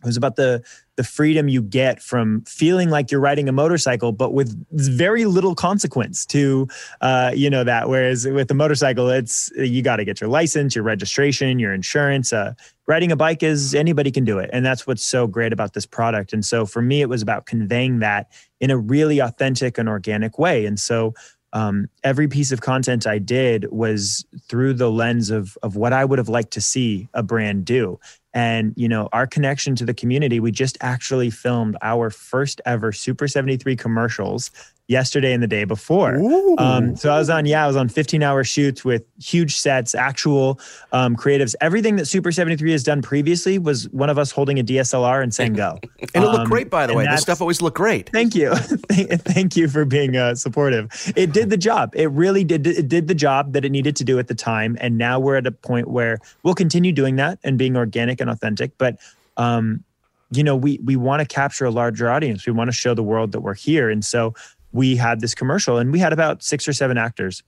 it 0.06 0.10
was 0.10 0.16
about 0.16 0.36
the 0.36 0.62
the 0.96 1.04
freedom 1.04 1.48
you 1.48 1.60
get 1.60 2.00
from 2.00 2.42
feeling 2.46 2.88
like 2.88 3.10
you're 3.10 3.20
riding 3.20 3.48
a 3.48 3.52
motorcycle, 3.52 4.12
but 4.12 4.32
with 4.32 4.56
very 4.70 5.26
little 5.26 5.54
consequence 5.54 6.25
to 6.26 6.66
uh, 7.00 7.32
you 7.34 7.50
know 7.50 7.64
that. 7.64 7.88
Whereas 7.88 8.26
with 8.26 8.50
a 8.50 8.54
motorcycle, 8.54 9.10
it's 9.10 9.50
you 9.56 9.82
got 9.82 9.96
to 9.96 10.04
get 10.04 10.20
your 10.20 10.30
license, 10.30 10.75
your 10.75 10.84
registration, 10.84 11.58
your 11.58 11.75
insurance. 11.75 12.32
Uh, 12.32 12.54
riding 12.86 13.10
a 13.10 13.16
bike 13.16 13.42
is 13.42 13.75
anybody 13.75 14.10
can 14.10 14.25
do 14.25 14.38
it, 14.38 14.48
and 14.52 14.64
that's 14.64 14.86
what's 14.86 15.02
so 15.02 15.26
great 15.26 15.52
about 15.52 15.75
this 15.75 15.86
product. 15.86 16.32
And 16.32 16.44
so 16.44 16.64
for 16.64 16.80
me, 16.80 17.02
it 17.02 17.08
was 17.08 17.20
about 17.20 17.46
conveying 17.46 17.98
that 17.98 18.30
in 18.60 18.70
a 18.70 18.78
really 18.78 19.18
authentic 19.18 19.76
and 19.76 19.88
organic 19.88 20.38
way. 20.38 20.64
And 20.64 20.80
so 20.80 21.14
um, 21.56 21.88
every 22.04 22.28
piece 22.28 22.52
of 22.52 22.60
content 22.60 23.06
I 23.06 23.18
did 23.18 23.66
was 23.72 24.26
through 24.46 24.75
the 24.75 24.90
lens 24.90 25.30
of 25.30 25.56
of 25.62 25.75
what 25.75 25.94
I 25.94 26.04
would 26.04 26.18
have 26.18 26.28
liked 26.28 26.52
to 26.52 26.60
see 26.60 27.08
a 27.14 27.22
brand 27.22 27.64
do. 27.64 27.98
And 28.34 28.75
you 28.76 28.88
know, 28.88 29.08
our 29.14 29.26
connection 29.26 29.75
to 29.76 29.86
the 29.86 29.94
community, 29.94 30.38
we 30.38 30.52
just 30.52 30.76
actually 30.82 31.30
filmed 31.30 31.78
our 31.80 32.10
first 32.10 32.60
ever 32.66 32.92
Super 32.92 33.26
73 33.26 33.75
commercials 33.75 34.50
yesterday 34.88 35.32
and 35.32 35.42
the 35.42 35.48
day 35.48 35.64
before. 35.64 36.16
Um, 36.58 36.94
so 36.94 37.12
I 37.12 37.18
was 37.18 37.28
on, 37.28 37.44
yeah, 37.44 37.64
I 37.64 37.66
was 37.66 37.76
on 37.76 37.88
15 37.88 38.22
hour 38.22 38.44
shoots 38.44 38.84
with 38.84 39.04
huge 39.20 39.56
sets, 39.56 39.94
actual 39.94 40.60
um, 40.92 41.16
creatives. 41.16 41.54
Everything 41.60 41.96
that 41.96 42.06
Super 42.06 42.30
73 42.30 42.70
has 42.72 42.84
done 42.84 43.02
previously 43.02 43.58
was 43.58 43.88
one 43.90 44.08
of 44.10 44.18
us 44.18 44.30
holding 44.30 44.58
a 44.60 44.64
DSLR 44.64 45.22
and 45.22 45.34
saying 45.34 45.54
go. 45.54 45.78
and 46.14 46.24
it 46.24 46.28
looked 46.28 46.38
um, 46.40 46.48
great, 46.48 46.70
by 46.70 46.86
the 46.86 46.94
way. 46.94 47.06
This 47.06 47.22
stuff 47.22 47.40
always 47.40 47.60
looked 47.60 47.76
great. 47.76 48.10
Thank 48.10 48.34
you. 48.34 48.54
Thank 48.54 49.56
you 49.56 49.68
for 49.68 49.84
being 49.84 50.16
uh, 50.16 50.36
supportive. 50.36 51.12
It 51.16 51.32
did 51.32 51.50
the 51.50 51.56
job. 51.56 51.92
It 51.94 52.10
really 52.12 52.44
did. 52.44 52.66
It 52.66 52.88
did 52.88 53.08
the 53.08 53.14
job 53.14 53.52
that 53.54 53.64
it 53.64 53.70
needed 53.70 53.96
to 53.96 54.04
do 54.04 54.18
at 54.18 54.28
the 54.28 54.34
time. 54.34 54.76
And 54.80 54.98
now 54.98 55.18
we're 55.18 55.36
at 55.36 55.46
a 55.46 55.52
point 55.52 55.88
where 55.88 56.18
we'll 56.42 56.54
continue 56.54 56.92
doing 56.92 57.16
that 57.16 57.38
and 57.42 57.58
being 57.58 57.76
organic 57.76 58.20
and 58.20 58.30
authentic. 58.30 58.78
But 58.78 58.98
um, 59.36 59.82
you 60.30 60.42
know, 60.42 60.56
we 60.56 60.80
we 60.84 60.96
want 60.96 61.20
to 61.20 61.26
capture 61.26 61.64
a 61.64 61.70
larger 61.70 62.10
audience. 62.10 62.46
We 62.46 62.52
want 62.52 62.68
to 62.68 62.72
show 62.72 62.94
the 62.94 63.02
world 63.02 63.32
that 63.32 63.40
we're 63.40 63.54
here. 63.54 63.90
And 63.90 64.04
so 64.04 64.34
we 64.76 64.95
had 64.95 65.21
this 65.21 65.35
commercial 65.35 65.78
and 65.78 65.90
we 65.90 65.99
had 65.99 66.12
about 66.12 66.42
six 66.42 66.68
or 66.68 66.73
seven 66.73 66.99
actors. 66.99 67.42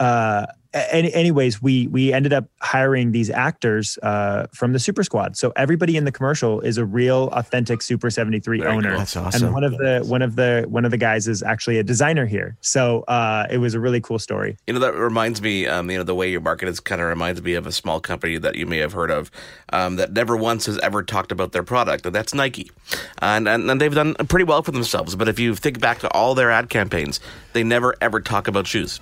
Uh, 0.00 0.46
any, 0.74 1.12
anyways, 1.14 1.62
we 1.62 1.86
we 1.88 2.12
ended 2.12 2.32
up 2.32 2.44
hiring 2.60 3.12
these 3.12 3.30
actors 3.30 3.98
uh, 4.02 4.46
from 4.52 4.72
the 4.72 4.78
Super 4.78 5.02
Squad. 5.02 5.36
So 5.36 5.52
everybody 5.56 5.96
in 5.96 6.04
the 6.04 6.12
commercial 6.12 6.60
is 6.60 6.76
a 6.76 6.84
real, 6.84 7.28
authentic 7.32 7.80
Super 7.80 8.10
seventy 8.10 8.38
three 8.38 8.62
owner. 8.62 8.90
Cool. 8.90 8.98
That's 8.98 9.16
awesome. 9.16 9.44
And 9.44 9.54
one 9.54 9.64
of 9.64 9.72
the 9.72 10.04
one 10.06 10.20
of 10.20 10.36
the 10.36 10.66
one 10.68 10.84
of 10.84 10.90
the 10.90 10.98
guys 10.98 11.26
is 11.26 11.42
actually 11.42 11.78
a 11.78 11.82
designer 11.82 12.26
here. 12.26 12.56
So 12.60 13.02
uh, 13.02 13.46
it 13.50 13.58
was 13.58 13.74
a 13.74 13.80
really 13.80 14.00
cool 14.00 14.18
story. 14.18 14.58
You 14.66 14.74
know 14.74 14.80
that 14.80 14.94
reminds 14.94 15.40
me. 15.40 15.66
Um, 15.66 15.90
you 15.90 15.96
know 15.96 16.04
the 16.04 16.14
way 16.14 16.30
you 16.30 16.40
market 16.40 16.68
is 16.68 16.80
kind 16.80 17.00
of 17.00 17.08
reminds 17.08 17.42
me 17.42 17.54
of 17.54 17.66
a 17.66 17.72
small 17.72 17.98
company 17.98 18.36
that 18.36 18.56
you 18.56 18.66
may 18.66 18.78
have 18.78 18.92
heard 18.92 19.10
of 19.10 19.30
um, 19.72 19.96
that 19.96 20.12
never 20.12 20.36
once 20.36 20.66
has 20.66 20.78
ever 20.80 21.02
talked 21.02 21.32
about 21.32 21.52
their 21.52 21.62
product, 21.62 22.04
and 22.04 22.14
that's 22.14 22.34
Nike. 22.34 22.70
And, 23.22 23.48
and 23.48 23.70
and 23.70 23.80
they've 23.80 23.94
done 23.94 24.14
pretty 24.28 24.44
well 24.44 24.62
for 24.62 24.72
themselves. 24.72 25.16
But 25.16 25.28
if 25.28 25.38
you 25.38 25.54
think 25.54 25.80
back 25.80 26.00
to 26.00 26.12
all 26.12 26.34
their 26.34 26.50
ad 26.50 26.68
campaigns, 26.68 27.20
they 27.54 27.64
never 27.64 27.94
ever 28.02 28.20
talk 28.20 28.48
about 28.48 28.66
shoes. 28.66 29.00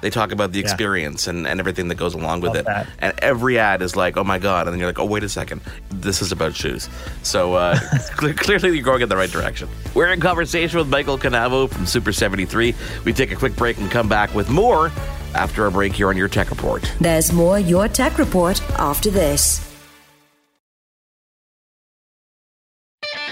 They 0.00 0.10
talk 0.10 0.32
about 0.32 0.52
the 0.52 0.60
experience 0.60 1.26
yeah. 1.26 1.30
and, 1.30 1.46
and 1.46 1.60
everything 1.60 1.88
that 1.88 1.96
goes 1.96 2.14
along 2.14 2.40
with 2.40 2.50
Love 2.50 2.56
it. 2.58 2.64
That. 2.66 2.88
And 2.98 3.18
every 3.20 3.58
ad 3.58 3.82
is 3.82 3.96
like, 3.96 4.16
oh 4.16 4.24
my 4.24 4.38
God. 4.38 4.66
And 4.66 4.74
then 4.74 4.78
you're 4.78 4.88
like, 4.88 4.98
oh, 4.98 5.04
wait 5.04 5.24
a 5.24 5.28
second. 5.28 5.60
This 5.90 6.22
is 6.22 6.32
about 6.32 6.54
shoes. 6.54 6.88
So 7.22 7.54
uh, 7.54 7.78
clearly 8.16 8.74
you're 8.74 8.84
going 8.84 9.02
in 9.02 9.08
the 9.08 9.16
right 9.16 9.30
direction. 9.30 9.68
We're 9.94 10.12
in 10.12 10.20
conversation 10.20 10.78
with 10.78 10.88
Michael 10.88 11.18
Cannavo 11.18 11.70
from 11.70 11.86
Super 11.86 12.12
73. 12.12 12.74
We 13.04 13.12
take 13.12 13.32
a 13.32 13.36
quick 13.36 13.56
break 13.56 13.78
and 13.78 13.90
come 13.90 14.08
back 14.08 14.34
with 14.34 14.48
more 14.48 14.92
after 15.34 15.66
a 15.66 15.70
break 15.70 15.92
here 15.92 16.08
on 16.08 16.16
Your 16.16 16.28
Tech 16.28 16.50
Report. 16.50 16.90
There's 17.00 17.32
more 17.32 17.58
Your 17.58 17.88
Tech 17.88 18.18
Report 18.18 18.60
after 18.78 19.10
this. 19.10 19.67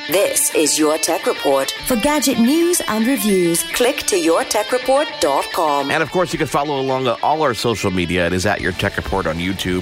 This 0.08 0.54
is 0.54 0.78
Your 0.78 0.98
Tech 0.98 1.26
Report. 1.26 1.72
For 1.86 1.96
gadget 1.96 2.38
news 2.38 2.80
and 2.86 3.04
reviews, 3.08 3.64
click 3.72 3.96
to 4.04 4.14
yourtechreport.com. 4.14 5.90
And 5.90 6.00
of 6.00 6.12
course, 6.12 6.32
you 6.32 6.38
can 6.38 6.46
follow 6.46 6.80
along 6.80 7.08
all 7.24 7.42
our 7.42 7.54
social 7.54 7.90
media. 7.90 8.24
It 8.28 8.32
is 8.32 8.46
at 8.46 8.60
Your 8.60 8.70
Tech 8.70 8.96
Report 8.96 9.26
on 9.26 9.38
YouTube, 9.38 9.80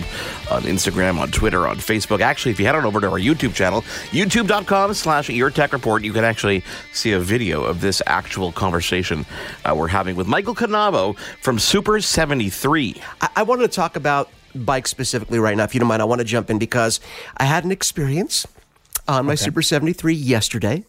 on 0.50 0.62
Instagram, 0.62 1.18
on 1.18 1.30
Twitter, 1.30 1.68
on 1.68 1.76
Facebook. 1.76 2.22
Actually, 2.22 2.52
if 2.52 2.58
you 2.58 2.64
head 2.64 2.74
on 2.74 2.86
over 2.86 3.02
to 3.02 3.10
our 3.10 3.18
YouTube 3.18 3.54
channel, 3.54 3.82
youtube.com 4.12 4.94
slash 4.94 5.28
Your 5.28 5.50
Tech 5.50 5.74
Report, 5.74 6.02
you 6.02 6.14
can 6.14 6.24
actually 6.24 6.64
see 6.94 7.12
a 7.12 7.20
video 7.20 7.62
of 7.62 7.82
this 7.82 8.00
actual 8.06 8.50
conversation 8.50 9.26
uh, 9.66 9.74
we're 9.76 9.88
having 9.88 10.16
with 10.16 10.26
Michael 10.26 10.54
Cannavo 10.54 11.18
from 11.42 11.58
Super 11.58 12.00
73. 12.00 12.96
I, 13.20 13.28
I 13.36 13.42
wanted 13.42 13.62
to 13.64 13.68
talk 13.76 13.94
about 13.94 14.30
bikes 14.54 14.90
specifically 14.90 15.38
right 15.38 15.54
now. 15.54 15.64
If 15.64 15.74
you 15.74 15.80
don't 15.80 15.88
mind, 15.88 16.00
I 16.00 16.06
want 16.06 16.20
to 16.20 16.24
jump 16.24 16.48
in 16.48 16.58
because 16.58 16.98
I 17.36 17.44
had 17.44 17.66
an 17.66 17.72
experience 17.72 18.46
on 19.06 19.26
my 19.26 19.32
okay. 19.32 19.44
Super 19.44 19.62
73 19.62 20.14
yesterday. 20.14 20.84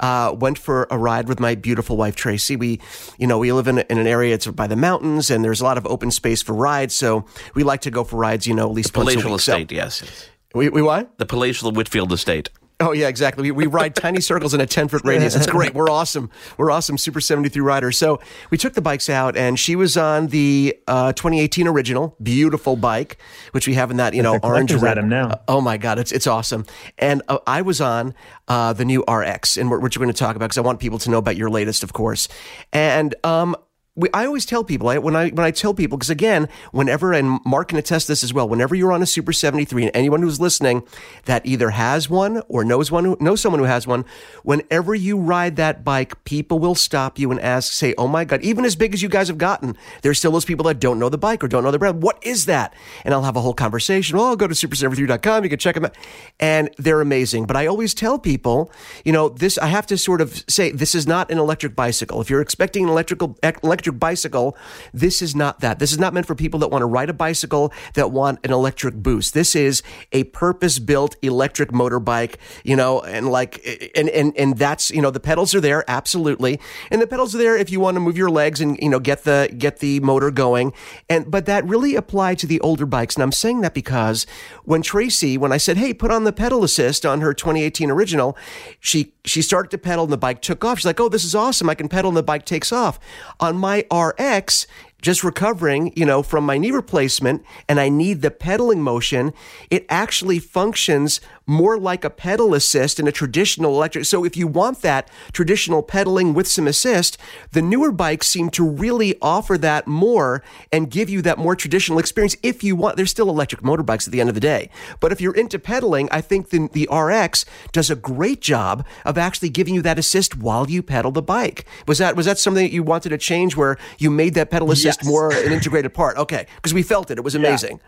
Uh, 0.00 0.34
went 0.38 0.58
for 0.58 0.86
a 0.90 0.98
ride 0.98 1.28
with 1.28 1.40
my 1.40 1.54
beautiful 1.54 1.96
wife 1.96 2.16
Tracy. 2.16 2.56
We, 2.56 2.80
you 3.18 3.26
know, 3.26 3.38
we 3.38 3.52
live 3.52 3.68
in, 3.68 3.78
in 3.78 3.98
an 3.98 4.06
area 4.06 4.34
it's 4.34 4.46
by 4.46 4.66
the 4.66 4.76
mountains, 4.76 5.30
and 5.30 5.44
there's 5.44 5.60
a 5.60 5.64
lot 5.64 5.78
of 5.78 5.86
open 5.86 6.10
space 6.10 6.42
for 6.42 6.54
rides. 6.54 6.94
So 6.94 7.26
we 7.54 7.64
like 7.64 7.80
to 7.82 7.90
go 7.90 8.04
for 8.04 8.16
rides. 8.16 8.46
You 8.46 8.54
know, 8.54 8.68
at 8.68 8.74
least 8.74 8.92
the 8.92 9.00
palatial 9.00 9.30
once 9.30 9.48
a 9.48 9.56
week. 9.56 9.70
estate. 9.70 9.70
So, 9.70 9.76
yes. 9.76 10.28
We, 10.54 10.68
we 10.68 10.82
what? 10.82 11.18
The 11.18 11.26
palatial 11.26 11.70
Whitfield 11.72 12.12
estate. 12.12 12.50
Oh 12.78 12.92
yeah, 12.92 13.08
exactly. 13.08 13.50
We, 13.50 13.50
we 13.52 13.66
ride 13.66 13.94
tiny 13.94 14.20
circles 14.20 14.52
in 14.52 14.60
a 14.60 14.66
ten 14.66 14.88
foot 14.88 15.02
radius. 15.04 15.34
It's 15.34 15.46
great. 15.46 15.74
We're 15.74 15.88
awesome. 15.88 16.30
We're 16.58 16.70
awesome. 16.70 16.98
Super 16.98 17.20
seventy 17.20 17.48
three 17.48 17.62
riders. 17.62 17.96
So 17.96 18.20
we 18.50 18.58
took 18.58 18.74
the 18.74 18.82
bikes 18.82 19.08
out, 19.08 19.36
and 19.36 19.58
she 19.58 19.76
was 19.76 19.96
on 19.96 20.26
the 20.28 20.76
uh, 20.86 21.12
2018 21.14 21.68
original, 21.68 22.16
beautiful 22.22 22.76
bike, 22.76 23.16
which 23.52 23.66
we 23.66 23.74
have 23.74 23.90
in 23.90 23.96
that 23.96 24.12
you 24.12 24.22
know 24.22 24.38
orange 24.42 24.74
red. 24.74 25.02
now. 25.04 25.28
Uh, 25.28 25.38
oh 25.48 25.60
my 25.62 25.78
god, 25.78 25.98
it's 25.98 26.12
it's 26.12 26.26
awesome. 26.26 26.66
And 26.98 27.22
uh, 27.28 27.38
I 27.46 27.62
was 27.62 27.80
on 27.80 28.14
uh, 28.48 28.74
the 28.74 28.84
new 28.84 29.02
RX, 29.08 29.56
and 29.56 29.70
which 29.70 29.96
we're 29.96 30.04
going 30.04 30.12
to 30.12 30.18
talk 30.18 30.36
about 30.36 30.46
because 30.46 30.58
I 30.58 30.62
want 30.62 30.78
people 30.78 30.98
to 30.98 31.10
know 31.10 31.18
about 31.18 31.36
your 31.36 31.48
latest, 31.48 31.82
of 31.82 31.94
course. 31.94 32.28
And 32.72 33.14
um, 33.24 33.56
we, 33.96 34.10
I 34.12 34.26
always 34.26 34.44
tell 34.44 34.62
people 34.62 34.88
I, 34.88 34.98
when 34.98 35.16
I 35.16 35.30
when 35.30 35.44
I 35.44 35.50
tell 35.50 35.74
people 35.74 35.96
because 35.96 36.10
again, 36.10 36.48
whenever 36.70 37.12
and 37.12 37.40
Mark 37.44 37.68
can 37.68 37.78
attest 37.78 38.06
this 38.08 38.22
as 38.22 38.32
well. 38.32 38.48
Whenever 38.48 38.74
you're 38.74 38.92
on 38.92 39.02
a 39.02 39.06
Super 39.06 39.32
73, 39.32 39.84
and 39.84 39.96
anyone 39.96 40.20
who's 40.20 40.38
listening 40.38 40.82
that 41.24 41.44
either 41.46 41.70
has 41.70 42.08
one 42.08 42.42
or 42.48 42.62
knows 42.62 42.90
one 42.90 43.04
who, 43.04 43.16
knows 43.20 43.40
someone 43.40 43.58
who 43.58 43.64
has 43.64 43.86
one, 43.86 44.04
whenever 44.42 44.94
you 44.94 45.18
ride 45.18 45.56
that 45.56 45.82
bike, 45.82 46.22
people 46.24 46.58
will 46.58 46.74
stop 46.74 47.18
you 47.18 47.30
and 47.30 47.40
ask, 47.40 47.72
say, 47.72 47.94
"Oh 47.96 48.06
my 48.06 48.24
God!" 48.24 48.42
Even 48.42 48.66
as 48.66 48.76
big 48.76 48.92
as 48.92 49.02
you 49.02 49.08
guys 49.08 49.28
have 49.28 49.38
gotten, 49.38 49.76
there's 50.02 50.18
still 50.18 50.32
those 50.32 50.44
people 50.44 50.64
that 50.66 50.78
don't 50.78 50.98
know 50.98 51.08
the 51.08 51.18
bike 51.18 51.42
or 51.42 51.48
don't 51.48 51.64
know 51.64 51.70
the 51.70 51.78
brand. 51.78 52.02
What 52.02 52.18
is 52.22 52.44
that? 52.46 52.74
And 53.04 53.14
I'll 53.14 53.22
have 53.22 53.36
a 53.36 53.40
whole 53.40 53.54
conversation. 53.54 54.18
Well, 54.18 54.26
I'll 54.26 54.36
go 54.36 54.46
to 54.46 54.54
super73.com. 54.54 55.42
You 55.42 55.50
can 55.50 55.58
check 55.58 55.74
them 55.74 55.86
out, 55.86 55.96
and 56.38 56.68
they're 56.76 57.00
amazing. 57.00 57.46
But 57.46 57.56
I 57.56 57.66
always 57.66 57.94
tell 57.94 58.18
people, 58.18 58.70
you 59.06 59.12
know, 59.12 59.30
this 59.30 59.56
I 59.56 59.68
have 59.68 59.86
to 59.86 59.96
sort 59.96 60.20
of 60.20 60.44
say 60.48 60.70
this 60.70 60.94
is 60.94 61.06
not 61.06 61.30
an 61.30 61.38
electric 61.38 61.74
bicycle. 61.74 62.20
If 62.20 62.28
you're 62.28 62.42
expecting 62.42 62.84
an 62.84 62.90
electrical 62.90 63.38
electric 63.42 63.85
electric 63.86 64.00
bicycle. 64.00 64.56
This 64.92 65.22
is 65.22 65.34
not 65.34 65.60
that. 65.60 65.78
This 65.78 65.92
is 65.92 65.98
not 65.98 66.12
meant 66.12 66.26
for 66.26 66.34
people 66.34 66.60
that 66.60 66.68
want 66.68 66.82
to 66.82 66.86
ride 66.86 67.08
a 67.08 67.12
bicycle 67.12 67.72
that 67.94 68.10
want 68.10 68.40
an 68.44 68.52
electric 68.52 68.94
boost. 68.94 69.34
This 69.34 69.54
is 69.54 69.82
a 70.12 70.24
purpose 70.24 70.78
built 70.78 71.16
electric 71.22 71.70
motorbike, 71.70 72.36
you 72.64 72.74
know, 72.74 73.00
and 73.00 73.30
like, 73.30 73.64
and, 73.94 74.08
and, 74.08 74.36
and 74.36 74.58
that's, 74.58 74.90
you 74.90 75.00
know, 75.00 75.10
the 75.10 75.20
pedals 75.20 75.54
are 75.54 75.60
there. 75.60 75.84
Absolutely. 75.88 76.58
And 76.90 77.00
the 77.00 77.06
pedals 77.06 77.34
are 77.34 77.38
there 77.38 77.56
if 77.56 77.70
you 77.70 77.80
want 77.80 77.94
to 77.94 78.00
move 78.00 78.16
your 78.16 78.30
legs 78.30 78.60
and, 78.60 78.78
you 78.80 78.88
know, 78.88 78.98
get 78.98 79.24
the, 79.24 79.54
get 79.56 79.78
the 79.78 80.00
motor 80.00 80.30
going. 80.30 80.72
And, 81.08 81.30
but 81.30 81.46
that 81.46 81.64
really 81.64 81.94
applied 81.94 82.38
to 82.40 82.46
the 82.46 82.60
older 82.60 82.86
bikes. 82.86 83.14
And 83.14 83.22
I'm 83.22 83.32
saying 83.32 83.60
that 83.60 83.74
because 83.74 84.26
when 84.64 84.82
Tracy, 84.82 85.38
when 85.38 85.52
I 85.52 85.58
said, 85.58 85.76
Hey, 85.76 85.94
put 85.94 86.10
on 86.10 86.24
the 86.24 86.32
pedal 86.32 86.64
assist 86.64 87.06
on 87.06 87.20
her 87.20 87.32
2018 87.32 87.90
original, 87.90 88.36
she, 88.80 89.12
she 89.24 89.42
started 89.42 89.70
to 89.70 89.78
pedal 89.78 90.04
and 90.04 90.12
the 90.12 90.18
bike 90.18 90.42
took 90.42 90.64
off. 90.64 90.78
She's 90.78 90.86
like, 90.86 91.00
Oh, 91.00 91.08
this 91.08 91.24
is 91.24 91.34
awesome. 91.34 91.70
I 91.70 91.74
can 91.74 91.88
pedal 91.88 92.08
and 92.08 92.16
the 92.16 92.22
bike 92.22 92.44
takes 92.44 92.72
off. 92.72 92.98
On 93.40 93.56
my 93.56 93.75
RX, 93.84 94.66
just 95.06 95.22
recovering, 95.22 95.92
you 95.94 96.04
know, 96.04 96.20
from 96.20 96.44
my 96.44 96.58
knee 96.58 96.72
replacement 96.72 97.44
and 97.68 97.78
I 97.78 97.88
need 97.88 98.22
the 98.22 98.30
pedaling 98.32 98.82
motion, 98.82 99.32
it 99.70 99.86
actually 99.88 100.40
functions 100.40 101.20
more 101.46 101.78
like 101.78 102.04
a 102.04 102.10
pedal 102.10 102.54
assist 102.54 102.98
in 102.98 103.06
a 103.06 103.12
traditional 103.12 103.72
electric. 103.76 104.04
So 104.04 104.24
if 104.24 104.36
you 104.36 104.48
want 104.48 104.82
that 104.82 105.08
traditional 105.32 105.84
pedaling 105.84 106.34
with 106.34 106.48
some 106.48 106.66
assist, 106.66 107.18
the 107.52 107.62
newer 107.62 107.92
bikes 107.92 108.26
seem 108.26 108.50
to 108.50 108.68
really 108.68 109.16
offer 109.22 109.56
that 109.58 109.86
more 109.86 110.42
and 110.72 110.90
give 110.90 111.08
you 111.08 111.22
that 111.22 111.38
more 111.38 111.54
traditional 111.54 112.00
experience. 112.00 112.36
If 112.42 112.64
you 112.64 112.74
want, 112.74 112.96
they're 112.96 113.06
still 113.06 113.28
electric 113.28 113.62
motorbikes 113.62 114.08
at 114.08 114.12
the 114.12 114.20
end 114.20 114.28
of 114.28 114.34
the 114.34 114.40
day. 114.40 114.70
But 114.98 115.12
if 115.12 115.20
you're 115.20 115.36
into 115.36 115.60
pedaling, 115.60 116.08
I 116.10 116.20
think 116.20 116.50
the, 116.50 116.68
the 116.72 116.88
RX 116.92 117.44
does 117.70 117.90
a 117.90 117.96
great 117.96 118.40
job 118.40 118.84
of 119.04 119.16
actually 119.16 119.50
giving 119.50 119.74
you 119.74 119.82
that 119.82 120.00
assist 120.00 120.36
while 120.36 120.68
you 120.68 120.82
pedal 120.82 121.12
the 121.12 121.22
bike. 121.22 121.64
Was 121.86 121.98
that, 121.98 122.16
was 122.16 122.26
that 122.26 122.38
something 122.38 122.64
that 122.64 122.72
you 122.72 122.82
wanted 122.82 123.10
to 123.10 123.18
change 123.18 123.56
where 123.56 123.78
you 123.98 124.10
made 124.10 124.34
that 124.34 124.50
pedal 124.50 124.72
assist 124.72 124.95
Yes. 124.96 125.06
more 125.06 125.32
an 125.32 125.52
integrated 125.52 125.94
part? 125.94 126.16
Okay. 126.16 126.46
Because 126.56 126.74
we 126.74 126.82
felt 126.82 127.10
it. 127.10 127.18
It 127.18 127.24
was 127.24 127.34
amazing. 127.34 127.80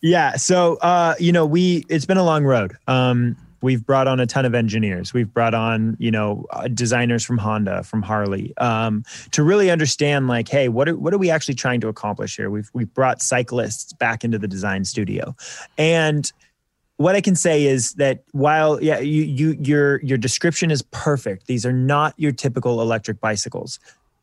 Yeah. 0.00 0.36
So, 0.36 0.76
uh, 0.76 1.14
you 1.18 1.32
know, 1.32 1.44
we, 1.44 1.84
it's 1.88 2.06
been 2.06 2.18
a 2.18 2.24
long 2.24 2.44
road. 2.44 2.76
Um, 2.86 3.36
we've 3.60 3.84
brought 3.84 4.06
on 4.06 4.20
a 4.20 4.26
ton 4.26 4.44
of 4.44 4.54
engineers. 4.54 5.12
We've 5.12 5.32
brought 5.32 5.54
on, 5.54 5.96
you 5.98 6.10
know, 6.10 6.46
uh, 6.50 6.68
designers 6.68 7.24
from 7.24 7.38
Honda, 7.38 7.82
from 7.82 8.02
Harley, 8.02 8.56
um, 8.58 9.04
to 9.32 9.42
really 9.42 9.70
understand 9.70 10.28
like, 10.28 10.48
hey, 10.48 10.68
what 10.68 10.88
are, 10.88 10.96
what 10.96 11.12
are 11.12 11.18
we 11.18 11.30
actually 11.30 11.54
trying 11.54 11.80
to 11.80 11.88
accomplish 11.88 12.36
here? 12.36 12.50
We've, 12.50 12.70
we've 12.72 12.92
brought 12.94 13.20
cyclists 13.20 13.92
back 13.92 14.24
into 14.24 14.38
the 14.38 14.48
design 14.48 14.84
studio. 14.84 15.34
And 15.76 16.30
what 16.96 17.14
I 17.14 17.20
can 17.20 17.36
say 17.36 17.64
is 17.64 17.94
that 17.94 18.24
while 18.32 18.82
yeah, 18.82 18.98
you, 18.98 19.22
you, 19.22 19.56
your, 19.60 20.00
your 20.02 20.18
description 20.18 20.70
is 20.70 20.82
perfect. 20.82 21.46
These 21.46 21.64
are 21.64 21.72
not 21.72 22.14
your 22.16 22.32
typical 22.32 22.80
electric 22.80 23.20
bicycles 23.20 23.78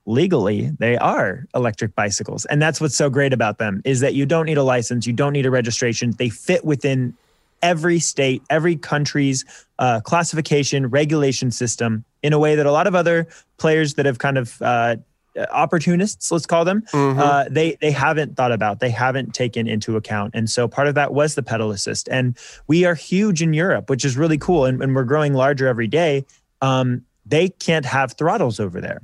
legally 0.06 0.72
they 0.80 0.98
are 0.98 1.46
electric 1.56 1.96
bicycles. 1.96 2.46
And 2.46 2.62
that's 2.62 2.80
what's 2.80 2.96
so 2.96 3.10
great 3.10 3.34
about 3.34 3.58
them 3.58 3.82
is 3.86 4.00
that 4.02 4.14
you 4.14 4.26
don't 4.26 4.46
need 4.46 4.58
a 4.58 4.64
license 4.64 5.08
you 5.08 5.14
don't 5.14 5.34
need 5.34 5.46
a 5.46 5.52
registration. 5.52 6.12
They 6.12 6.30
fit 6.30 6.64
within 6.64 7.16
every 7.62 8.00
state 8.00 8.44
every 8.50 8.76
country's 8.76 9.46
uh, 9.80 10.00
classification 10.02 10.88
regulation 10.88 11.50
system 11.52 12.04
in 12.22 12.34
a 12.34 12.40
way 12.40 12.56
that 12.56 12.66
a 12.66 12.72
lot 12.72 12.86
of 12.86 12.94
other 12.94 13.28
players 13.58 13.96
that 13.96 14.06
have 14.06 14.20
kind 14.20 14.38
of 14.38 14.62
uh, 14.62 14.96
opportunists 15.52 16.32
let's 16.32 16.46
call 16.46 16.64
them 16.64 16.84
uh, 16.94 17.46
they 17.50 17.76
they 17.82 17.92
haven't 17.92 18.36
thought 18.38 18.52
about 18.52 18.80
they 18.80 18.90
haven't 18.90 19.34
taken 19.34 19.68
into 19.68 19.98
account. 19.98 20.36
And 20.36 20.50
so 20.50 20.68
part 20.68 20.88
of 20.88 20.96
that 20.96 21.14
was 21.14 21.36
the 21.36 21.44
pedal 21.44 21.72
assist. 21.72 22.08
And 22.10 22.38
we 22.68 22.86
are 22.86 22.96
huge 22.96 23.42
in 23.42 23.54
europe 23.54 23.90
which 23.90 24.06
is 24.06 24.16
really 24.16 24.38
cool 24.38 24.66
and, 24.66 24.82
and 24.84 24.94
we're 24.96 25.04
growing 25.04 25.34
larger 25.34 25.68
every 25.68 25.88
day. 25.88 26.26
Um, 26.62 27.04
they 27.26 27.50
can't 27.50 27.86
have 27.86 28.14
throttles 28.14 28.60
over 28.60 28.80
there 28.80 29.02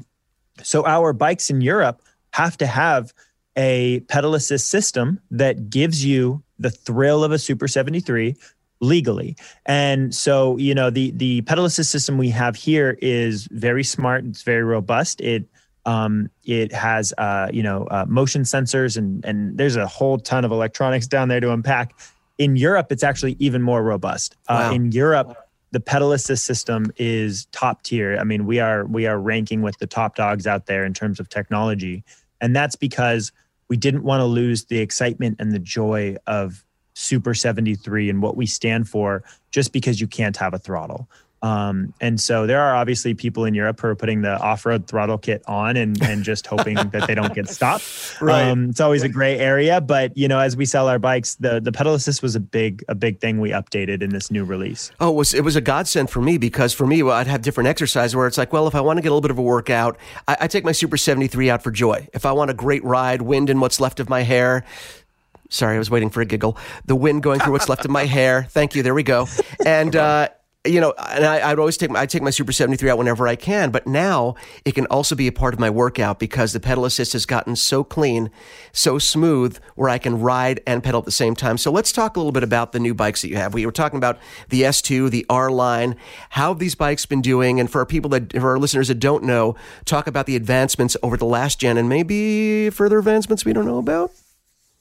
so 0.64 0.86
our 0.86 1.14
bikes 1.14 1.50
in 1.50 1.62
Europe 1.62 2.02
have 2.34 2.58
to 2.58 2.66
have 2.66 3.14
a 3.58 4.00
pedal 4.02 4.36
assist 4.36 4.70
system 4.70 5.20
that 5.32 5.70
gives 5.70 6.06
you 6.06 6.42
the 6.60 6.70
thrill 6.70 7.24
of 7.24 7.32
a 7.32 7.40
Super 7.40 7.68
73 7.68 8.36
legally. 8.80 9.36
And 9.66 10.14
so, 10.14 10.58
you 10.58 10.74
know, 10.74 10.90
the 10.90 11.12
the 11.12 11.42
pedal 11.42 11.66
assist 11.66 11.92
system 11.92 12.18
we 12.18 12.30
have 12.30 12.56
here 12.56 12.98
is 13.02 13.48
very 13.52 13.84
smart, 13.84 14.26
it's 14.26 14.44
very 14.44 14.64
robust. 14.64 15.22
It 15.22 15.46
um, 15.86 16.30
it 16.44 16.72
has 16.72 17.14
uh, 17.18 17.50
you 17.52 17.64
know 17.64 17.88
uh, 17.92 18.06
motion 18.08 18.44
sensors 18.44 18.98
and 18.98 19.24
and 19.26 19.58
there's 19.58 19.76
a 19.76 19.88
whole 19.88 20.18
ton 20.18 20.46
of 20.46 20.52
electronics 20.52 21.08
down 21.08 21.28
there 21.28 21.40
to 21.40 21.52
unpack. 21.52 21.94
In 22.38 22.56
Europe, 22.56 22.92
it's 22.92 23.04
actually 23.04 23.36
even 23.40 23.62
more 23.62 23.84
robust. 23.84 24.36
Uh, 24.48 24.72
in 24.74 24.92
Europe, 24.92 25.38
the 25.72 25.80
pedal 25.80 26.12
assist 26.12 26.46
system 26.46 26.92
is 26.98 27.46
top 27.52 27.84
tier. 27.84 28.18
I 28.20 28.24
mean, 28.24 28.46
we 28.46 28.60
are 28.60 28.86
we 28.86 29.08
are 29.08 29.20
ranking 29.20 29.62
with 29.62 29.78
the 29.80 29.88
top 29.88 30.16
dogs 30.16 30.46
out 30.46 30.66
there 30.66 30.86
in 30.86 30.94
terms 30.94 31.20
of 31.20 31.30
technology, 31.30 32.04
and 32.40 32.56
that's 32.56 32.76
because 32.76 33.32
we 33.70 33.78
didn't 33.78 34.04
want 34.04 34.20
to 34.20 34.26
lose 34.26 34.66
the 34.66 34.80
excitement 34.80 35.38
and 35.40 35.54
the 35.54 35.60
joy 35.60 36.18
of 36.28 36.66
Super 36.94 37.34
73 37.34 38.10
and 38.10 38.22
what 38.22 38.36
we 38.36 38.46
stand 38.46 38.90
for 38.90 39.24
just 39.50 39.72
because 39.72 40.02
you 40.02 40.08
can't 40.08 40.36
have 40.36 40.54
a 40.54 40.60
throttle. 40.60 41.10
Um, 41.44 41.94
and 42.00 42.20
so 42.20 42.46
there 42.46 42.62
are 42.62 42.76
obviously 42.76 43.14
people 43.14 43.46
in 43.46 43.56
Europe 43.56 43.80
who 43.80 43.88
are 43.88 43.96
putting 43.96 44.22
the 44.22 44.38
off-road 44.40 44.88
throttle 44.88 45.18
kit 45.18 45.42
on 45.48 45.76
and, 45.76 46.02
and 46.04 46.24
just 46.24 46.46
hoping 46.46 46.76
that 46.76 47.08
they 47.08 47.16
don't 47.16 47.34
get 47.34 47.50
stopped. 47.58 48.22
Right. 48.22 48.44
Um, 48.44 48.70
it's 48.70 48.80
always 48.80 49.02
a 49.02 49.10
gray 49.10 49.40
area, 49.40 49.82
but 49.82 50.16
you 50.16 50.28
know, 50.28 50.40
as 50.40 50.56
we 50.56 50.66
sell 50.66 50.88
our 50.88 51.00
bikes, 51.00 51.36
the 51.36 51.60
the 51.60 51.72
pedal 51.72 51.96
assist 51.96 52.22
was 52.22 52.36
a 52.36 52.40
big 52.40 52.84
a 52.88 52.96
big 52.96 53.20
thing 53.20 53.40
we 53.40 53.50
updated 53.50 54.04
in 54.04 54.12
this 54.12 54.30
new 54.30 54.44
release. 54.44 54.92
Oh, 55.00 55.10
it 55.10 55.16
was 55.16 55.34
it 55.34 55.44
was 55.44 55.56
a 55.56 55.62
godsend 55.62 56.10
for 56.10 56.22
me 56.22 56.38
because 56.38 56.74
for 56.74 56.86
me, 56.86 57.02
well, 57.02 57.16
I'd 57.16 57.28
have 57.28 57.42
different 57.42 57.68
exercises 57.68 58.16
where 58.16 58.28
it's 58.28 58.38
like, 58.38 58.54
well, 58.54 58.68
if 58.68 58.76
I 58.76 58.82
want 58.82 58.98
to 58.98 59.02
get 59.02 59.10
a 59.10 59.14
little 59.14 59.22
bit 59.22 59.32
of 59.32 59.40
a 59.40 59.44
workout, 59.44 59.98
I, 60.28 60.38
I 60.42 60.48
take 60.48 60.64
my 60.64 60.72
Super 60.72 60.98
73 60.98 61.50
out 61.50 61.64
for 61.64 61.72
joy. 61.72 62.08
If 62.14 62.26
I 62.26 62.32
want 62.34 62.52
a 62.52 62.54
great 62.54 62.84
ride, 62.84 63.24
wind 63.24 63.50
in 63.50 63.60
what's 63.60 63.80
left 63.80 64.00
of 64.00 64.10
my 64.10 64.22
hair. 64.22 64.64
Sorry, 65.50 65.76
I 65.76 65.80
was 65.80 65.90
waiting 65.90 66.10
for 66.10 66.22
a 66.22 66.26
giggle. 66.26 66.58
The 66.86 66.96
wind 66.96 67.24
going 67.24 67.40
through 67.42 67.52
what's 67.52 67.68
left 67.68 67.84
of 67.84 67.92
my 67.92 68.06
hair. 68.06 68.48
Thank 68.50 68.74
you. 68.74 68.84
There 68.84 68.94
we 68.94 69.04
go. 69.04 69.28
And, 69.66 69.96
uh, 69.98 70.30
you 70.64 70.80
know, 70.80 70.94
and 71.10 71.26
I, 71.26 71.50
I'd 71.50 71.58
always 71.58 71.76
take 71.76 71.90
my, 71.90 72.02
I 72.02 72.06
take 72.06 72.22
my 72.22 72.30
Super 72.30 72.52
73 72.52 72.92
out 72.92 72.98
whenever 73.00 73.28
I 73.28 73.36
can, 73.36 73.72
but 73.72 73.88
now 73.88 74.36
it 74.64 74.76
can 74.76 74.86
also 74.88 75.16
be 75.16 75.28
a 75.28 75.32
part 75.32 75.56
of 75.56 75.60
my 75.60 75.72
workout 75.72 76.20
because 76.20 76.54
the 76.54 76.60
pedal 76.60 76.86
assist 76.86 77.14
has 77.14 77.26
gotten 77.26 77.56
so 77.56 77.84
clean, 77.84 78.30
so 78.72 79.00
smooth 79.00 79.58
where 79.74 79.90
I 79.90 79.98
can 79.98 80.20
ride 80.20 80.62
and 80.68 80.84
pedal 80.84 81.00
at 81.00 81.06
the 81.06 81.12
same 81.12 81.36
time. 81.36 81.58
So 81.58 81.72
let's 81.72 81.92
talk 81.92 82.16
a 82.16 82.20
little 82.20 82.32
bit 82.32 82.44
about 82.44 82.74
the 82.74 82.80
new 82.80 82.94
bikes 82.94 83.24
that 83.24 83.30
you 83.30 83.38
have. 83.38 83.56
We 83.56 83.66
were 83.66 83.72
talking 83.72 83.98
about 83.98 84.20
the 84.50 84.62
S2, 84.62 85.10
the 85.10 85.26
R 85.30 85.50
line. 85.50 85.96
How 86.30 86.50
have 86.50 86.60
these 86.60 86.76
bikes 86.76 87.08
been 87.08 87.22
doing? 87.22 87.60
And 87.60 87.70
for 87.70 87.80
our 87.80 87.86
people 87.88 88.12
that, 88.12 88.32
for 88.34 88.52
our 88.52 88.60
listeners 88.60 88.90
that 88.90 89.00
don't 89.00 89.24
know, 89.24 89.56
talk 89.86 90.06
about 90.06 90.28
the 90.28 90.36
advancements 90.36 90.96
over 91.02 91.18
the 91.18 91.26
last 91.26 91.60
gen 91.60 91.78
and 91.78 91.90
maybe 91.90 92.70
further 92.70 93.00
advancements 93.00 93.46
we 93.46 93.54
don't 93.54 93.66
know 93.66 93.80
about. 93.80 94.12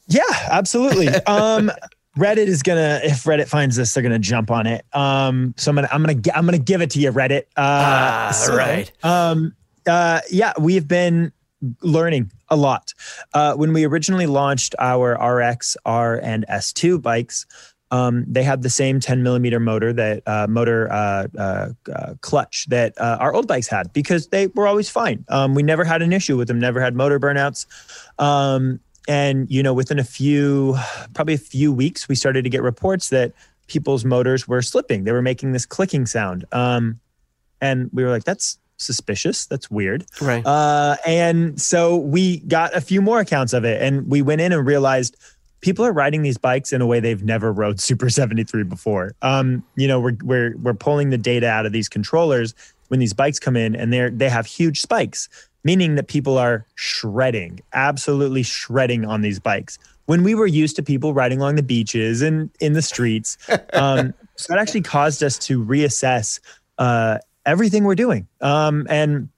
Yeah, 0.08 0.22
absolutely. 0.50 1.08
um, 1.26 1.70
Reddit 2.18 2.48
is 2.48 2.62
gonna 2.62 3.00
if 3.04 3.24
Reddit 3.24 3.48
finds 3.48 3.76
this, 3.76 3.94
they're 3.94 4.02
gonna 4.02 4.18
jump 4.18 4.50
on 4.50 4.66
it. 4.66 4.84
Um, 4.92 5.54
so 5.56 5.70
I'm 5.70 5.76
gonna 5.76 5.88
I'm 5.92 6.02
gonna 6.02 6.20
I'm 6.34 6.44
gonna 6.44 6.58
give 6.58 6.82
it 6.82 6.90
to 6.90 6.98
you, 7.00 7.12
Reddit. 7.12 7.42
Uh, 7.56 7.60
Ah, 7.60 8.30
so, 8.32 8.56
right. 8.56 8.90
Um, 9.04 9.54
uh, 9.86 10.20
yeah, 10.30 10.52
we've 10.58 10.86
been 10.88 11.32
learning 11.82 12.30
a 12.48 12.56
lot. 12.56 12.92
Uh, 13.34 13.54
when 13.54 13.72
we 13.72 13.84
originally 13.84 14.26
launched 14.26 14.74
our 14.78 15.12
RX, 15.14 15.76
R, 15.84 16.18
and 16.22 16.44
S2 16.48 17.00
bikes, 17.00 17.46
um, 17.90 18.24
they 18.26 18.42
had 18.42 18.62
the 18.62 18.70
same 18.70 18.98
10 19.00 19.22
millimeter 19.22 19.60
motor 19.60 19.92
that 19.92 20.22
uh, 20.26 20.46
motor 20.48 20.90
uh, 20.92 21.26
uh, 21.38 21.68
uh, 21.92 22.14
clutch 22.20 22.66
that 22.68 22.98
uh, 23.00 23.18
our 23.20 23.34
old 23.34 23.46
bikes 23.46 23.68
had 23.68 23.92
because 23.92 24.28
they 24.28 24.46
were 24.48 24.66
always 24.66 24.88
fine. 24.88 25.24
Um, 25.28 25.54
we 25.54 25.62
never 25.62 25.84
had 25.84 26.00
an 26.02 26.12
issue 26.12 26.36
with 26.36 26.48
them, 26.48 26.58
never 26.58 26.80
had 26.80 26.94
motor 26.94 27.18
burnouts. 27.20 27.66
Um, 28.18 28.80
and 29.10 29.50
you 29.50 29.60
know, 29.60 29.74
within 29.74 29.98
a 29.98 30.04
few, 30.04 30.76
probably 31.14 31.34
a 31.34 31.38
few 31.38 31.72
weeks, 31.72 32.08
we 32.08 32.14
started 32.14 32.44
to 32.44 32.50
get 32.50 32.62
reports 32.62 33.08
that 33.08 33.32
people's 33.66 34.04
motors 34.04 34.46
were 34.46 34.62
slipping. 34.62 35.02
They 35.02 35.10
were 35.10 35.20
making 35.20 35.50
this 35.50 35.66
clicking 35.66 36.06
sound, 36.06 36.44
um, 36.52 37.00
and 37.60 37.90
we 37.92 38.04
were 38.04 38.10
like, 38.10 38.22
"That's 38.22 38.56
suspicious. 38.76 39.46
That's 39.46 39.68
weird." 39.68 40.06
Right. 40.20 40.46
Uh, 40.46 40.94
and 41.04 41.60
so 41.60 41.96
we 41.96 42.38
got 42.38 42.72
a 42.76 42.80
few 42.80 43.02
more 43.02 43.18
accounts 43.18 43.52
of 43.52 43.64
it, 43.64 43.82
and 43.82 44.06
we 44.08 44.22
went 44.22 44.42
in 44.42 44.52
and 44.52 44.64
realized 44.64 45.16
people 45.60 45.84
are 45.84 45.92
riding 45.92 46.22
these 46.22 46.38
bikes 46.38 46.72
in 46.72 46.80
a 46.80 46.86
way 46.86 47.00
they've 47.00 47.24
never 47.24 47.52
rode 47.52 47.80
Super 47.88 48.10
73 48.10 48.62
before. 48.62 49.16
Um, 49.22 49.64
you 49.74 49.88
know, 49.88 49.98
we're 49.98 50.18
we're 50.22 50.56
we're 50.58 50.72
pulling 50.72 51.10
the 51.10 51.18
data 51.18 51.48
out 51.48 51.66
of 51.66 51.72
these 51.72 51.88
controllers 51.88 52.54
when 52.86 53.00
these 53.00 53.12
bikes 53.12 53.40
come 53.40 53.56
in, 53.56 53.74
and 53.74 53.92
they're 53.92 54.10
they 54.10 54.28
have 54.28 54.46
huge 54.46 54.80
spikes, 54.80 55.28
meaning 55.64 55.94
that 55.96 56.08
people 56.08 56.38
are 56.38 56.66
shredding, 56.74 57.60
absolutely 57.72 58.42
shredding 58.42 59.04
on 59.04 59.20
these 59.20 59.38
bikes. 59.38 59.78
When 60.06 60.24
we 60.24 60.34
were 60.34 60.46
used 60.46 60.76
to 60.76 60.82
people 60.82 61.14
riding 61.14 61.38
along 61.38 61.56
the 61.56 61.62
beaches 61.62 62.22
and 62.22 62.50
in 62.60 62.72
the 62.72 62.82
streets, 62.82 63.36
um, 63.72 64.14
so 64.36 64.52
that 64.52 64.58
actually 64.60 64.82
caused 64.82 65.22
us 65.22 65.38
to 65.38 65.64
reassess 65.64 66.40
uh, 66.78 67.18
everything 67.46 67.84
we're 67.84 67.94
doing. 67.94 68.26
Um, 68.40 68.86
and 68.88 69.28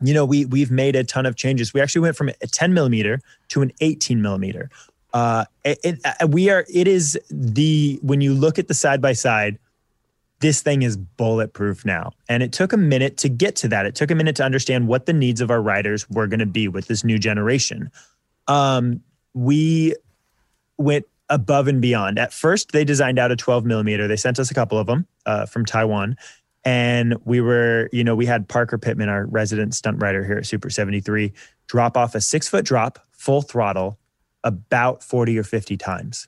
you 0.00 0.14
know, 0.14 0.24
we 0.24 0.44
we've 0.44 0.70
made 0.70 0.94
a 0.94 1.04
ton 1.04 1.26
of 1.26 1.36
changes. 1.36 1.74
We 1.74 1.80
actually 1.80 2.02
went 2.02 2.16
from 2.16 2.28
a 2.28 2.46
10 2.46 2.72
millimeter 2.72 3.20
to 3.48 3.62
an 3.62 3.72
18 3.80 4.22
millimeter. 4.22 4.70
Uh, 5.12 5.44
it, 5.64 5.78
it, 5.82 6.00
uh, 6.04 6.26
we 6.26 6.50
are. 6.50 6.64
It 6.72 6.86
is 6.86 7.18
the 7.30 7.98
when 8.02 8.20
you 8.20 8.34
look 8.34 8.58
at 8.58 8.68
the 8.68 8.74
side 8.74 9.00
by 9.00 9.12
side, 9.12 9.58
this 10.40 10.62
thing 10.62 10.82
is 10.82 10.96
bulletproof 10.96 11.84
now. 11.84 12.12
And 12.28 12.42
it 12.42 12.52
took 12.52 12.72
a 12.72 12.76
minute 12.76 13.16
to 13.18 13.28
get 13.28 13.56
to 13.56 13.68
that. 13.68 13.86
It 13.86 13.94
took 13.94 14.10
a 14.10 14.14
minute 14.14 14.36
to 14.36 14.44
understand 14.44 14.86
what 14.86 15.06
the 15.06 15.12
needs 15.12 15.40
of 15.40 15.50
our 15.50 15.60
riders 15.60 16.08
were 16.10 16.26
going 16.26 16.40
to 16.40 16.46
be 16.46 16.68
with 16.68 16.86
this 16.86 17.04
new 17.04 17.18
generation. 17.18 17.90
Um, 18.46 19.02
we 19.34 19.94
went 20.76 21.06
above 21.28 21.68
and 21.68 21.80
beyond. 21.80 22.18
At 22.18 22.32
first, 22.32 22.72
they 22.72 22.84
designed 22.84 23.18
out 23.18 23.32
a 23.32 23.36
12 23.36 23.64
millimeter. 23.64 24.08
They 24.08 24.16
sent 24.16 24.38
us 24.38 24.50
a 24.50 24.54
couple 24.54 24.78
of 24.78 24.86
them 24.86 25.06
uh, 25.26 25.46
from 25.46 25.64
Taiwan. 25.64 26.16
And 26.64 27.16
we 27.24 27.40
were, 27.40 27.88
you 27.92 28.04
know, 28.04 28.14
we 28.14 28.26
had 28.26 28.48
Parker 28.48 28.78
Pittman, 28.78 29.08
our 29.08 29.26
resident 29.26 29.74
stunt 29.74 30.02
rider 30.02 30.24
here 30.24 30.38
at 30.38 30.46
Super 30.46 30.70
73, 30.70 31.32
drop 31.66 31.96
off 31.96 32.14
a 32.14 32.20
six 32.20 32.48
foot 32.48 32.64
drop, 32.64 32.98
full 33.12 33.42
throttle, 33.42 33.98
about 34.44 35.02
40 35.02 35.38
or 35.38 35.44
50 35.44 35.76
times. 35.76 36.26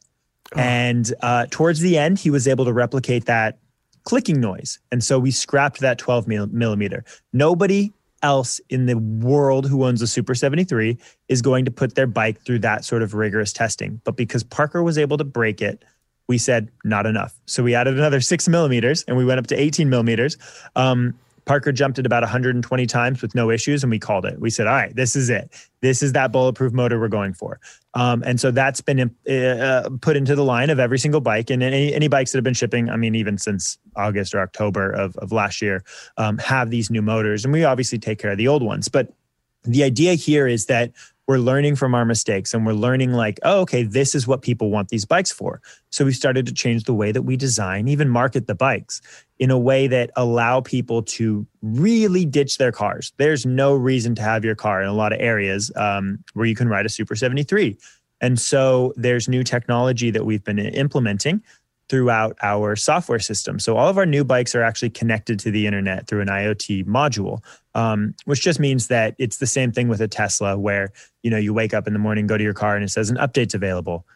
Oh. 0.54 0.60
And 0.60 1.12
uh, 1.22 1.46
towards 1.50 1.80
the 1.80 1.96
end, 1.98 2.18
he 2.18 2.30
was 2.30 2.48
able 2.48 2.64
to 2.64 2.72
replicate 2.72 3.26
that 3.26 3.58
clicking 4.04 4.40
noise. 4.40 4.78
And 4.90 5.02
so 5.02 5.18
we 5.18 5.30
scrapped 5.30 5.80
that 5.80 5.98
12 5.98 6.26
millimeter. 6.28 7.04
Nobody 7.32 7.92
else 8.22 8.60
in 8.68 8.86
the 8.86 8.98
world 8.98 9.66
who 9.66 9.84
owns 9.84 10.02
a 10.02 10.06
Super 10.06 10.34
73 10.34 10.98
is 11.28 11.42
going 11.42 11.64
to 11.64 11.70
put 11.70 11.94
their 11.94 12.06
bike 12.06 12.40
through 12.42 12.58
that 12.60 12.84
sort 12.84 13.02
of 13.02 13.14
rigorous 13.14 13.52
testing. 13.52 14.00
But 14.04 14.16
because 14.16 14.42
Parker 14.42 14.82
was 14.82 14.98
able 14.98 15.16
to 15.16 15.24
break 15.24 15.62
it, 15.62 15.84
we 16.26 16.38
said 16.38 16.68
not 16.84 17.06
enough. 17.06 17.34
So 17.46 17.62
we 17.62 17.74
added 17.74 17.98
another 17.98 18.20
six 18.20 18.48
millimeters 18.48 19.02
and 19.04 19.16
we 19.16 19.24
went 19.24 19.40
up 19.40 19.46
to 19.48 19.60
18 19.60 19.88
millimeters. 19.88 20.36
Um, 20.76 21.18
Parker 21.50 21.72
jumped 21.72 21.98
it 21.98 22.06
about 22.06 22.22
120 22.22 22.86
times 22.86 23.20
with 23.20 23.34
no 23.34 23.50
issues, 23.50 23.82
and 23.82 23.90
we 23.90 23.98
called 23.98 24.24
it. 24.24 24.38
We 24.38 24.50
said, 24.50 24.68
"All 24.68 24.72
right, 24.72 24.94
this 24.94 25.16
is 25.16 25.28
it. 25.28 25.52
This 25.80 26.00
is 26.00 26.12
that 26.12 26.30
bulletproof 26.30 26.72
motor 26.72 27.00
we're 27.00 27.08
going 27.08 27.34
for." 27.34 27.58
Um, 27.94 28.22
and 28.24 28.38
so 28.38 28.52
that's 28.52 28.80
been 28.80 29.12
uh, 29.28 29.88
put 30.00 30.16
into 30.16 30.36
the 30.36 30.44
line 30.44 30.70
of 30.70 30.78
every 30.78 31.00
single 31.00 31.20
bike, 31.20 31.50
and 31.50 31.60
any, 31.60 31.92
any 31.92 32.06
bikes 32.06 32.30
that 32.30 32.38
have 32.38 32.44
been 32.44 32.54
shipping. 32.54 32.88
I 32.88 32.94
mean, 32.94 33.16
even 33.16 33.36
since 33.36 33.78
August 33.96 34.32
or 34.32 34.38
October 34.38 34.92
of, 34.92 35.16
of 35.16 35.32
last 35.32 35.60
year, 35.60 35.82
um, 36.18 36.38
have 36.38 36.70
these 36.70 36.88
new 36.88 37.02
motors, 37.02 37.44
and 37.44 37.52
we 37.52 37.64
obviously 37.64 37.98
take 37.98 38.20
care 38.20 38.30
of 38.30 38.38
the 38.38 38.46
old 38.46 38.62
ones. 38.62 38.86
But 38.86 39.12
the 39.64 39.82
idea 39.82 40.14
here 40.14 40.46
is 40.46 40.66
that 40.66 40.92
we're 41.26 41.38
learning 41.38 41.76
from 41.76 41.94
our 41.94 42.04
mistakes 42.04 42.54
and 42.54 42.66
we're 42.66 42.72
learning 42.72 43.12
like 43.12 43.38
oh 43.44 43.60
okay 43.60 43.84
this 43.84 44.16
is 44.16 44.26
what 44.26 44.42
people 44.42 44.68
want 44.68 44.88
these 44.88 45.04
bikes 45.04 45.30
for 45.30 45.62
so 45.90 46.04
we 46.04 46.12
started 46.12 46.44
to 46.44 46.52
change 46.52 46.84
the 46.84 46.94
way 46.94 47.12
that 47.12 47.22
we 47.22 47.36
design 47.36 47.86
even 47.86 48.08
market 48.08 48.48
the 48.48 48.54
bikes 48.54 49.00
in 49.40 49.50
a 49.50 49.58
way 49.58 49.88
that 49.88 50.10
allow 50.14 50.60
people 50.60 51.02
to 51.02 51.44
really 51.62 52.24
ditch 52.24 52.58
their 52.58 52.70
cars 52.70 53.12
there's 53.16 53.44
no 53.44 53.74
reason 53.74 54.14
to 54.14 54.22
have 54.22 54.44
your 54.44 54.54
car 54.54 54.80
in 54.80 54.88
a 54.88 54.92
lot 54.92 55.12
of 55.12 55.18
areas 55.20 55.72
um, 55.74 56.22
where 56.34 56.46
you 56.46 56.54
can 56.54 56.68
ride 56.68 56.86
a 56.86 56.88
super 56.88 57.16
73 57.16 57.76
and 58.20 58.38
so 58.38 58.92
there's 58.96 59.28
new 59.28 59.42
technology 59.42 60.10
that 60.10 60.24
we've 60.24 60.44
been 60.44 60.58
implementing 60.58 61.42
throughout 61.90 62.38
our 62.40 62.76
software 62.76 63.18
system. 63.18 63.58
So 63.58 63.76
all 63.76 63.88
of 63.88 63.98
our 63.98 64.06
new 64.06 64.22
bikes 64.22 64.54
are 64.54 64.62
actually 64.62 64.90
connected 64.90 65.40
to 65.40 65.50
the 65.50 65.66
internet 65.66 66.06
through 66.06 66.20
an 66.20 66.28
IoT 66.28 66.86
module, 66.86 67.42
um, 67.74 68.14
which 68.26 68.40
just 68.40 68.60
means 68.60 68.86
that 68.86 69.16
it's 69.18 69.38
the 69.38 69.46
same 69.46 69.72
thing 69.72 69.88
with 69.88 70.00
a 70.00 70.06
Tesla, 70.06 70.56
where 70.56 70.92
you 71.24 71.30
know 71.30 71.36
you 71.36 71.52
wake 71.52 71.74
up 71.74 71.88
in 71.88 71.92
the 71.92 71.98
morning, 71.98 72.28
go 72.28 72.38
to 72.38 72.44
your 72.44 72.54
car, 72.54 72.76
and 72.76 72.84
it 72.84 72.90
says 72.90 73.10
an 73.10 73.16
update's 73.16 73.54
available. 73.54 74.06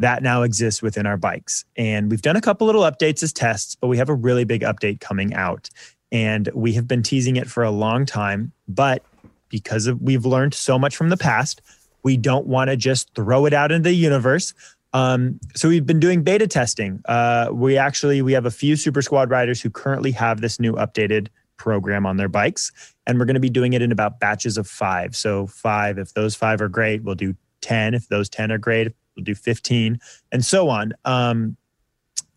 That 0.00 0.22
now 0.22 0.42
exists 0.42 0.82
within 0.82 1.06
our 1.06 1.16
bikes, 1.16 1.64
and 1.76 2.10
we've 2.10 2.22
done 2.22 2.36
a 2.36 2.40
couple 2.40 2.66
little 2.66 2.82
updates 2.82 3.22
as 3.22 3.32
tests, 3.32 3.76
but 3.76 3.86
we 3.86 3.96
have 3.98 4.08
a 4.08 4.14
really 4.14 4.44
big 4.44 4.62
update 4.62 5.00
coming 5.00 5.34
out, 5.34 5.70
and 6.10 6.48
we 6.54 6.72
have 6.72 6.88
been 6.88 7.02
teasing 7.02 7.36
it 7.36 7.48
for 7.48 7.62
a 7.62 7.70
long 7.70 8.04
time, 8.04 8.52
but 8.66 9.02
because 9.48 9.86
of, 9.86 10.02
we've 10.02 10.26
learned 10.26 10.52
so 10.52 10.78
much 10.78 10.96
from 10.96 11.10
the 11.10 11.16
past. 11.16 11.62
We 12.02 12.16
don't 12.16 12.46
want 12.46 12.70
to 12.70 12.76
just 12.76 13.14
throw 13.14 13.46
it 13.46 13.52
out 13.52 13.70
into 13.70 13.88
the 13.88 13.94
universe. 13.94 14.52
Um, 14.92 15.38
so 15.54 15.68
we've 15.68 15.86
been 15.86 16.00
doing 16.00 16.22
beta 16.22 16.46
testing. 16.46 17.00
Uh, 17.04 17.48
we 17.52 17.76
actually 17.76 18.20
we 18.20 18.32
have 18.32 18.46
a 18.46 18.50
few 18.50 18.76
Super 18.76 19.02
Squad 19.02 19.30
riders 19.30 19.60
who 19.60 19.70
currently 19.70 20.10
have 20.12 20.40
this 20.40 20.58
new 20.58 20.72
updated 20.74 21.28
program 21.56 22.04
on 22.04 22.16
their 22.16 22.28
bikes, 22.28 22.72
and 23.06 23.18
we're 23.18 23.24
going 23.24 23.34
to 23.34 23.40
be 23.40 23.50
doing 23.50 23.72
it 23.72 23.82
in 23.82 23.92
about 23.92 24.18
batches 24.20 24.58
of 24.58 24.66
five. 24.66 25.14
So 25.14 25.46
five, 25.46 25.98
if 25.98 26.14
those 26.14 26.34
five 26.34 26.60
are 26.60 26.68
great, 26.68 27.04
we'll 27.04 27.14
do 27.14 27.34
ten. 27.60 27.94
If 27.94 28.08
those 28.08 28.28
ten 28.28 28.52
are 28.52 28.58
great, 28.58 28.92
we'll 29.16 29.24
do 29.24 29.34
fifteen, 29.34 29.98
and 30.32 30.44
so 30.44 30.68
on. 30.68 30.92
Um, 31.04 31.56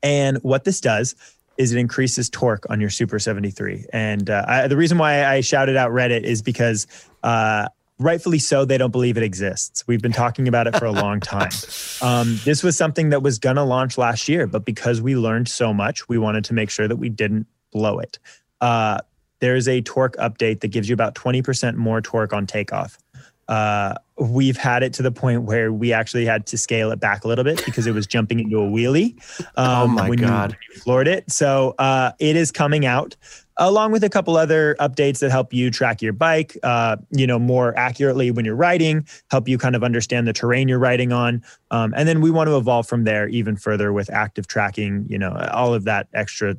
and 0.04 0.38
what 0.44 0.64
this 0.64 0.80
does 0.80 1.16
is 1.58 1.74
it 1.74 1.80
increases 1.80 2.30
torque 2.30 2.66
on 2.70 2.80
your 2.80 2.90
Super 2.90 3.20
73. 3.20 3.86
And 3.92 4.30
uh, 4.30 4.46
I, 4.48 4.68
the 4.68 4.78
reason 4.78 4.98
why 4.98 5.26
I 5.26 5.42
shouted 5.42 5.76
out 5.76 5.92
Reddit 5.92 6.24
is 6.24 6.42
because 6.42 6.86
uh, 7.24 7.68
rightfully 8.00 8.40
so, 8.40 8.64
they 8.66 8.78
don't 8.78 8.92
believe 8.92 9.18
it 9.18 9.24
exists. 9.24 9.86
We've 9.88 10.02
been 10.02 10.12
talking 10.12 10.48
about 10.48 10.68
it 10.68 10.78
for 10.78 10.86
a 10.86 10.92
long 10.92 11.20
time. 11.20 11.50
Um, 12.00 12.40
this 12.46 12.62
was 12.62 12.78
something 12.78 13.10
that 13.10 13.24
was 13.24 13.40
going 13.40 13.56
to 13.56 13.64
launch 13.64 13.98
last 13.98 14.30
year, 14.30 14.46
but 14.46 14.66
because 14.66 15.02
we 15.02 15.16
learned 15.16 15.50
so 15.50 15.74
much, 15.74 16.08
we 16.08 16.20
wanted 16.20 16.46
to 16.46 16.54
make 16.54 16.70
sure 16.70 16.88
that 16.88 16.98
we 16.98 17.10
didn't 17.10 17.48
blow 17.72 17.98
it. 17.98 18.20
Uh, 18.62 19.00
there's 19.40 19.68
a 19.68 19.82
torque 19.82 20.16
update 20.18 20.60
that 20.60 20.68
gives 20.68 20.88
you 20.88 20.94
about 20.94 21.16
20% 21.16 21.76
more 21.76 22.00
torque 22.00 22.34
on 22.34 22.46
takeoff. 22.46 23.00
Uh, 23.48 23.96
we've 24.20 24.58
had 24.58 24.84
it 24.84 24.94
to 24.94 25.04
the 25.04 25.12
point 25.12 25.44
where 25.44 25.72
we 25.72 25.94
actually 25.94 26.26
had 26.26 26.46
to 26.48 26.58
scale 26.58 26.92
it 26.92 27.00
back 27.00 27.24
a 27.24 27.28
little 27.28 27.44
bit 27.44 27.64
because 27.66 27.88
it 27.88 27.94
was 27.94 28.08
jumping 28.08 28.40
into 28.40 28.58
a 28.58 28.68
wheelie. 28.68 29.16
Oh 29.56 29.64
um, 29.64 29.92
oh 29.92 29.94
my 29.94 30.10
when 30.10 30.20
god! 30.20 30.52
You, 30.52 30.76
you 30.76 30.82
floored 30.82 31.08
it. 31.08 31.32
So 31.32 31.74
uh, 31.80 32.12
it 32.20 32.36
is 32.36 32.52
coming 32.52 32.86
out 32.86 33.16
along 33.58 33.92
with 33.92 34.04
a 34.04 34.10
couple 34.10 34.38
other 34.38 34.76
updates 34.80 35.20
that 35.20 35.32
help 35.32 35.54
you 35.54 35.72
track 35.72 36.02
your 36.02 36.14
bike, 36.14 36.58
uh, 36.64 36.98
you 37.12 37.26
know, 37.26 37.40
more 37.40 37.78
accurately 37.78 38.32
when 38.32 38.46
you're 38.46 38.56
riding, 38.56 39.08
help 39.32 39.48
you 39.48 39.58
kind 39.58 39.76
of 39.76 39.84
understand 39.84 40.28
the 40.28 40.34
terrain 40.34 40.68
you're 40.68 40.80
riding 40.80 41.12
on, 41.12 41.44
um, 41.72 41.94
and 41.98 42.08
then 42.08 42.22
we 42.22 42.32
want 42.32 42.48
to 42.48 42.58
evolve 42.58 42.88
from 42.88 43.04
there 43.04 43.28
even 43.28 43.56
further 43.56 43.92
with 43.94 44.10
active 44.12 44.48
tracking, 44.48 45.06
you 45.10 45.18
know, 45.18 45.36
all 45.52 45.74
of 45.74 45.84
that 45.86 46.08
extra. 46.14 46.56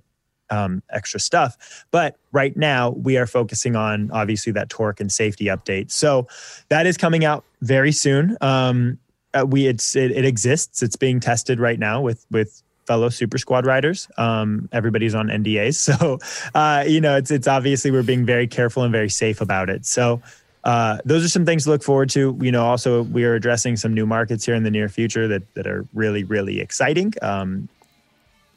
Um, 0.51 0.83
extra 0.91 1.21
stuff. 1.21 1.85
But 1.91 2.17
right 2.33 2.57
now, 2.57 2.91
we 2.91 3.19
are 3.19 3.27
focusing 3.27 3.77
on 3.77 4.11
obviously 4.13 4.53
that 4.53 4.71
torque 4.71 4.99
and 4.99 5.13
safety 5.13 5.47
update. 5.47 5.91
So 5.91 6.27
that 6.69 6.87
is 6.87 6.97
coming 6.97 7.25
out 7.25 7.45
very 7.61 7.93
soon. 7.93 8.37
Um, 8.41 8.99
uh, 9.35 9.45
we 9.47 9.67
it's 9.67 9.95
it, 9.95 10.11
it, 10.11 10.25
exists. 10.25 10.83
It's 10.83 10.97
being 10.97 11.21
tested 11.21 11.61
right 11.61 11.79
now 11.79 12.01
with 12.01 12.25
with 12.31 12.63
fellow 12.87 13.09
Super 13.09 13.39
Squad 13.39 13.67
riders. 13.67 14.09
Um, 14.17 14.69
everybody's 14.73 15.15
on 15.15 15.29
NDAs, 15.29 15.75
so 15.77 16.19
uh, 16.55 16.85
you 16.87 17.01
know 17.01 17.17
it's 17.17 17.31
it's 17.31 17.47
obviously 17.47 17.91
we're 17.91 18.03
being 18.03 18.25
very 18.25 18.47
careful 18.47 18.83
and 18.83 18.93
very 18.93 19.11
safe 19.11 19.41
about 19.41 19.71
it. 19.71 19.87
So. 19.87 20.23
Uh, 20.65 20.99
those 21.05 21.25
are 21.25 21.29
some 21.29 21.47
things 21.47 21.65
to 21.65 21.71
look 21.71 21.83
forward 21.83 22.11
to. 22.11 22.37
You 22.43 22.53
know, 22.53 22.65
also 22.65 23.05
we 23.05 23.25
are 23.25 23.35
addressing 23.35 23.77
some 23.77 23.95
new 23.95 24.05
markets 24.05 24.45
here 24.45 24.55
in 24.55 24.65
the 24.65 24.71
near 24.71 24.89
future 24.89 25.27
that 25.29 25.55
that 25.55 25.67
are 25.67 25.87
really, 25.95 26.25
really 26.25 26.61
exciting. 26.61 27.15
Um, 27.23 27.69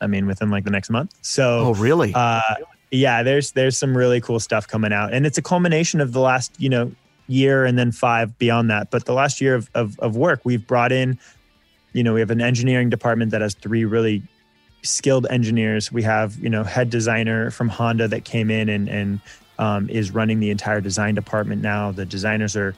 I 0.01 0.07
mean, 0.07 0.27
within 0.27 0.49
like 0.49 0.63
the 0.63 0.71
next 0.71 0.89
month. 0.89 1.13
So, 1.21 1.59
oh, 1.59 1.73
really? 1.75 2.11
Uh, 2.13 2.41
yeah, 2.91 3.23
there's 3.23 3.51
there's 3.51 3.77
some 3.77 3.95
really 3.95 4.19
cool 4.19 4.39
stuff 4.39 4.67
coming 4.67 4.91
out, 4.91 5.13
and 5.13 5.25
it's 5.25 5.37
a 5.37 5.41
culmination 5.41 6.01
of 6.01 6.11
the 6.11 6.19
last 6.19 6.53
you 6.57 6.69
know 6.69 6.91
year 7.27 7.63
and 7.63 7.79
then 7.79 7.91
five 7.91 8.37
beyond 8.37 8.69
that. 8.69 8.91
But 8.91 9.05
the 9.05 9.13
last 9.13 9.39
year 9.39 9.55
of 9.55 9.69
of, 9.73 9.97
of 9.99 10.17
work, 10.17 10.41
we've 10.43 10.65
brought 10.65 10.91
in 10.91 11.17
you 11.93 12.03
know, 12.03 12.13
we 12.13 12.19
have 12.19 12.31
an 12.31 12.41
engineering 12.41 12.89
department 12.89 13.31
that 13.31 13.41
has 13.41 13.53
three 13.53 13.85
really 13.85 14.23
skilled 14.83 15.27
engineers. 15.29 15.91
We 15.91 16.03
have, 16.03 16.37
you 16.39 16.49
know, 16.49 16.63
head 16.63 16.89
designer 16.89 17.51
from 17.51 17.69
Honda 17.69 18.07
that 18.07 18.25
came 18.25 18.49
in 18.49 18.69
and, 18.69 18.89
and 18.89 19.19
um, 19.59 19.89
is 19.89 20.11
running 20.11 20.39
the 20.39 20.49
entire 20.49 20.81
design 20.81 21.15
department 21.15 21.61
now. 21.61 21.91
The 21.91 22.05
designers 22.05 22.55
are 22.55 22.75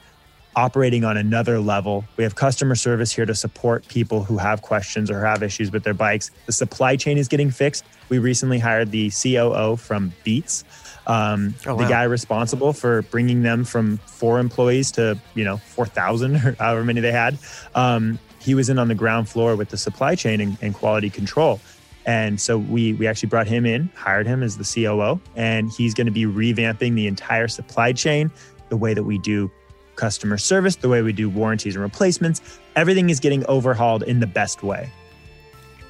operating 0.56 1.04
on 1.04 1.16
another 1.16 1.58
level. 1.58 2.04
We 2.16 2.24
have 2.24 2.34
customer 2.34 2.74
service 2.74 3.12
here 3.12 3.26
to 3.26 3.34
support 3.34 3.86
people 3.88 4.24
who 4.24 4.38
have 4.38 4.62
questions 4.62 5.10
or 5.10 5.24
have 5.24 5.42
issues 5.42 5.70
with 5.70 5.84
their 5.84 5.94
bikes. 5.94 6.30
The 6.46 6.52
supply 6.52 6.96
chain 6.96 7.18
is 7.18 7.28
getting 7.28 7.50
fixed. 7.50 7.84
We 8.08 8.18
recently 8.18 8.58
hired 8.58 8.90
the 8.90 9.10
COO 9.10 9.76
from 9.76 10.12
Beats, 10.24 10.64
um, 11.06 11.54
oh, 11.66 11.74
wow. 11.74 11.82
the 11.82 11.88
guy 11.88 12.04
responsible 12.04 12.72
for 12.72 13.02
bringing 13.02 13.42
them 13.42 13.64
from 13.64 13.98
four 13.98 14.38
employees 14.38 14.90
to 14.92 15.18
you 15.34 15.44
know 15.44 15.58
four 15.58 15.86
thousand 15.86 16.36
or 16.44 16.56
however 16.58 16.84
many 16.84 17.00
they 17.00 17.12
had. 17.12 17.38
Um, 17.74 18.18
he 18.40 18.54
was 18.54 18.68
in 18.68 18.78
on 18.78 18.88
the 18.88 18.94
ground 18.94 19.28
floor 19.28 19.56
with 19.56 19.70
the 19.70 19.78
supply 19.78 20.14
chain 20.14 20.40
and, 20.40 20.58
and 20.60 20.74
quality 20.74 21.08
control. 21.08 21.60
And 22.06 22.38
so 22.38 22.58
we 22.58 22.92
we 22.94 23.06
actually 23.06 23.30
brought 23.30 23.46
him 23.46 23.64
in, 23.64 23.90
hired 23.94 24.26
him 24.26 24.42
as 24.42 24.58
the 24.58 24.64
COO, 24.64 25.20
and 25.36 25.70
he's 25.70 25.94
going 25.94 26.06
to 26.06 26.12
be 26.12 26.24
revamping 26.24 26.94
the 26.94 27.06
entire 27.06 27.48
supply 27.48 27.92
chain, 27.92 28.30
the 28.68 28.76
way 28.76 28.92
that 28.92 29.04
we 29.04 29.18
do 29.18 29.50
customer 29.96 30.38
service, 30.38 30.76
the 30.76 30.88
way 30.88 31.02
we 31.02 31.12
do 31.12 31.28
warranties 31.28 31.74
and 31.74 31.82
replacements. 31.82 32.60
Everything 32.76 33.10
is 33.10 33.20
getting 33.20 33.44
overhauled 33.46 34.02
in 34.02 34.20
the 34.20 34.26
best 34.26 34.62
way. 34.62 34.90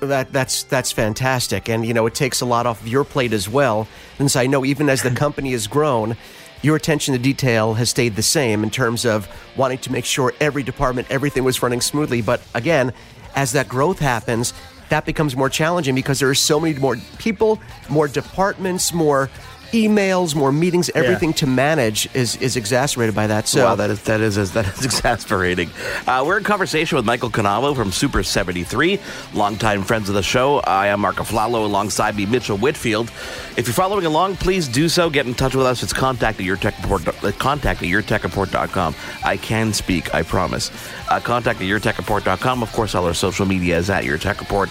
That 0.01 0.33
that's 0.33 0.64
that's 0.64 0.93
fantastic, 0.93 1.69
and 1.69 1.87
you 1.87 1.95
know 1.95 2.07
it 2.07 2.14
takes 2.14 2.40
a 2.40 2.45
lot 2.45 2.67
off 2.67 2.87
your 2.87 3.05
plate 3.05 3.33
as 3.33 3.49
well. 3.49 3.88
Since 4.19 4.37
I 4.37 4.47
know 4.47 4.64
even 4.64 4.88
as 4.88 5.03
the 5.03 5.11
company 5.25 5.53
has 5.53 5.67
grown, 5.67 6.17
your 6.62 6.77
attention 6.77 7.12
to 7.14 7.21
detail 7.21 7.75
has 7.75 7.90
stayed 7.90 8.17
the 8.17 8.23
same 8.23 8.62
in 8.62 8.71
terms 8.71 9.05
of 9.05 9.29
wanting 9.57 9.79
to 9.79 9.93
make 9.93 10.05
sure 10.05 10.33
every 10.40 10.62
department, 10.62 11.11
everything 11.11 11.45
was 11.45 11.62
running 11.62 11.81
smoothly. 11.81 12.23
But 12.23 12.43
again, 12.55 12.93
as 13.35 13.53
that 13.53 13.69
growth 13.69 13.99
happens, 13.99 14.53
that 14.88 15.05
becomes 15.05 15.37
more 15.37 15.49
challenging 15.49 15.95
because 15.95 16.21
there 16.21 16.29
are 16.29 16.35
so 16.35 16.61
many 16.61 16.79
more 16.79 16.97
people, 17.19 17.61
more 17.88 18.09
departments, 18.09 18.93
more 18.93 19.31
emails, 19.75 20.35
more 20.37 20.53
meetings, 20.53 20.89
everything 20.95 21.33
to 21.35 21.47
manage 21.47 22.09
is 22.15 22.37
is 22.37 22.57
exacerbated 22.57 23.15
by 23.15 23.27
that. 23.27 23.49
So 23.49 23.65
wow, 23.65 23.75
that 23.75 23.91
is 23.91 24.01
that 24.03 24.21
is 24.21 24.53
that 24.53 24.67
is 24.67 24.85
exasperating. 24.91 25.71
Uh, 26.07 26.23
we're 26.25 26.39
in 26.39 26.45
conversation 26.45 26.97
with 26.97 27.05
Michael 27.05 27.31
Cannavo 27.31 27.75
from 27.75 27.91
Super 27.91 28.23
73, 28.23 29.01
longtime 29.35 29.83
friends 29.83 30.09
of 30.09 30.15
the 30.15 30.23
show. 30.23 30.59
I 30.61 30.87
am 30.89 31.01
Mark 31.01 31.17
Aflalo 31.17 31.65
alongside 31.65 32.17
me, 32.17 32.25
Mitchell 32.25 32.57
Whitfield. 32.57 33.11
If 33.57 33.67
you're 33.67 33.75
following 33.75 34.07
along, 34.07 34.37
please 34.37 34.69
do 34.69 34.89
so. 34.89 35.11
Get 35.11 35.27
in 35.27 35.35
touch 35.35 35.55
with 35.55 35.67
us. 35.67 35.83
It's 35.83 35.93
contact 35.93 36.39
at 36.41 36.47
yourtechreport, 36.47 37.25
uh, 37.25 37.33
contact 37.33 37.83
at 37.83 37.89
yourtechreport.com. 37.89 38.95
I 39.25 39.37
can 39.37 39.73
speak, 39.73 40.15
I 40.15 40.23
promise. 40.23 40.71
Uh, 41.09 41.21
contact 41.21 41.61
at 41.61 41.67
yourtechreport.com. 41.67 42.63
Of 42.63 42.73
course, 42.73 42.95
all 42.95 43.05
our 43.07 43.15
social 43.15 43.47
media 43.47 43.77
is 43.79 43.91
at 43.91 44.05
Your 44.05 44.19
Tech 44.19 44.41
Report. 44.41 44.71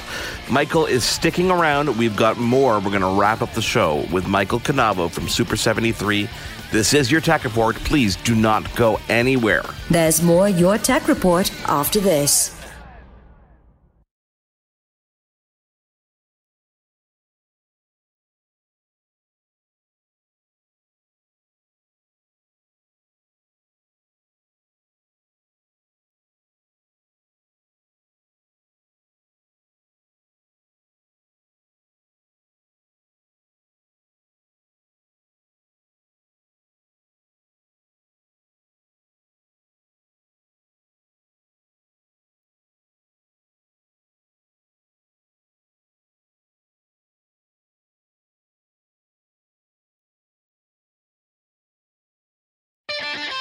Michael 0.49 0.85
is 0.85 1.03
sticking 1.03 1.51
around. 1.51 1.97
We've 1.97 2.15
got 2.15 2.37
more. 2.37 2.79
We're 2.79 2.89
going 2.89 3.01
to 3.01 3.19
wrap 3.19 3.41
up 3.41 3.53
the 3.53 3.61
show 3.61 4.05
with 4.11 4.27
Michael 4.27 4.59
Cannavo 4.59 4.92
from 4.93 5.27
Super 5.27 5.55
73. 5.55 6.29
This 6.71 6.93
is 6.93 7.11
Your 7.11 7.19
Tech 7.19 7.43
Report. 7.43 7.75
Please 7.77 8.15
do 8.15 8.35
not 8.35 8.73
go 8.75 8.99
anywhere. 9.09 9.63
There's 9.89 10.21
more 10.21 10.47
Your 10.47 10.77
Tech 10.77 11.07
Report 11.07 11.51
after 11.67 11.99
this. 11.99 12.62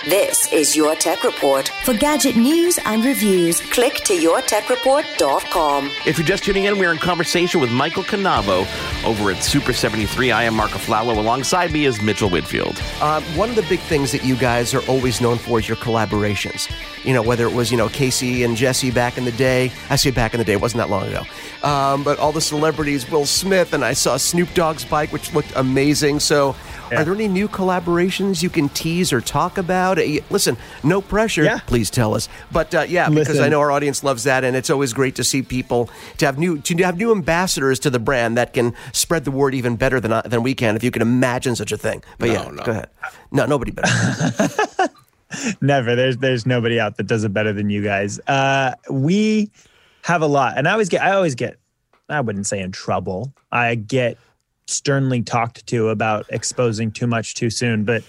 This 0.09 0.53
is 0.53 0.75
Your 0.75 0.97
Tech 0.97 1.23
Report. 1.23 1.69
For 1.85 1.95
gadget 1.95 2.35
news 2.35 2.77
and 2.87 3.05
reviews, 3.05 3.61
click 3.61 3.95
to 4.07 4.15
yourtechreport.com. 4.15 5.93
If 6.05 6.19
you're 6.19 6.27
just 6.27 6.43
tuning 6.43 6.65
in, 6.65 6.77
we're 6.77 6.91
in 6.91 6.99
conversation 6.99 7.61
with 7.61 7.71
Michael 7.71 8.03
Cannavo 8.03 8.67
over 9.07 9.31
at 9.31 9.45
Super 9.45 9.73
73. 9.73 10.33
I 10.33 10.43
am 10.43 10.57
Mark 10.57 10.73
Aflalo. 10.73 11.17
Alongside 11.17 11.71
me 11.71 11.85
is 11.85 12.03
Mitchell 12.03 12.29
Whitfield. 12.29 12.83
Uh, 13.01 13.21
one 13.37 13.49
of 13.49 13.55
the 13.55 13.63
big 13.63 13.79
things 13.79 14.11
that 14.11 14.25
you 14.25 14.35
guys 14.35 14.75
are 14.75 14.83
always 14.89 15.21
known 15.21 15.39
for 15.39 15.61
is 15.61 15.69
your 15.69 15.77
collaborations. 15.77 16.69
You 17.05 17.15
know, 17.15 17.23
whether 17.23 17.47
it 17.47 17.53
was, 17.53 17.71
you 17.71 17.77
know, 17.77 17.89
Casey 17.89 18.43
and 18.43 18.57
Jesse 18.57 18.91
back 18.91 19.17
in 19.17 19.25
the 19.25 19.31
day. 19.31 19.71
I 19.89 19.95
say 19.95 20.11
back 20.11 20.35
in 20.35 20.39
the 20.39 20.45
day, 20.45 20.55
it 20.55 20.61
wasn't 20.61 20.79
that 20.79 20.91
long 20.91 21.07
ago. 21.07 21.23
Um, 21.63 22.03
but 22.03 22.19
all 22.19 22.33
the 22.33 22.41
celebrities, 22.41 23.09
Will 23.09 23.25
Smith, 23.25 23.73
and 23.73 23.85
I 23.85 23.93
saw 23.93 24.17
Snoop 24.17 24.53
Dogg's 24.53 24.85
bike, 24.85 25.13
which 25.13 25.33
looked 25.33 25.53
amazing. 25.55 26.19
So, 26.19 26.57
yeah. 26.93 27.01
are 27.01 27.05
there 27.05 27.15
any 27.15 27.29
new 27.29 27.49
collaborations 27.49 28.43
you 28.43 28.51
can 28.51 28.69
tease 28.69 29.13
or 29.13 29.21
talk 29.21 29.59
about? 29.59 29.99
Uh, 29.99 30.21
listen, 30.31 30.57
no 30.83 31.01
pressure. 31.01 31.45
Yeah. 31.45 31.61
Please 31.67 31.91
tell 31.91 32.15
us. 32.15 32.29
But 32.51 32.75
uh, 32.75 32.85
yeah, 32.89 33.09
because 33.09 33.41
I 33.41 33.49
know 33.49 33.61
our 33.61 33.73
audience 33.73 34.05
loves 34.05 34.25
that, 34.25 34.45
and 34.45 34.57
it's 34.57 34.71
always 34.71 34.93
great 34.93 35.15
to 35.17 35.25
see 35.25 35.43
people 35.43 35.91
to 36.19 36.27
have 36.27 36.39
new 36.39 36.59
to 36.59 36.77
have 36.85 36.97
new 36.97 37.13
ambassadors 37.13 37.79
to 37.81 37.91
the 37.91 37.99
brand 37.99 38.37
that 38.37 38.53
can 38.53 38.75
spread 38.93 39.25
the 39.25 39.31
word 39.31 39.55
even 39.55 39.77
better 39.77 40.01
than 40.01 40.13
uh, 40.13 40.23
than 40.23 40.43
we 40.43 40.55
can. 40.55 40.77
If 40.77 40.85
you 40.85 40.91
can 40.91 41.03
imagine 41.03 41.57
such 41.57 41.73
a 41.73 41.77
thing. 41.77 42.03
But 42.19 42.29
no, 42.29 42.33
yeah, 42.33 42.51
no. 42.51 42.63
go 42.63 42.73
ahead. 42.73 42.89
No, 43.31 43.47
nobody 43.47 43.73
better. 43.73 44.91
Never. 45.61 45.97
There's 45.97 46.19
there's 46.19 46.47
nobody 46.47 46.79
out 46.79 46.97
that 46.97 47.07
does 47.07 47.25
it 47.25 47.33
better 47.33 47.53
than 47.53 47.71
you 47.71 47.83
guys. 47.83 48.21
Uh, 48.27 48.75
we 48.91 49.51
have 50.03 50.23
a 50.23 50.27
lot, 50.27 50.59
and 50.59 50.69
I 50.69 50.73
always 50.73 50.89
get 50.89 51.03
I 51.03 51.13
always 51.13 51.35
get 51.35 51.59
I 52.09 52.21
wouldn't 52.21 52.47
say 52.47 52.61
in 52.61 52.73
trouble. 52.73 53.33
I 53.51 53.75
get 53.75 54.19
sternly 54.67 55.23
talked 55.23 55.67
to 55.69 55.89
about 55.89 56.27
exposing 56.31 56.91
too 56.91 57.07
much 57.07 57.35
too 57.35 57.51
soon, 57.51 57.85
but 57.85 58.03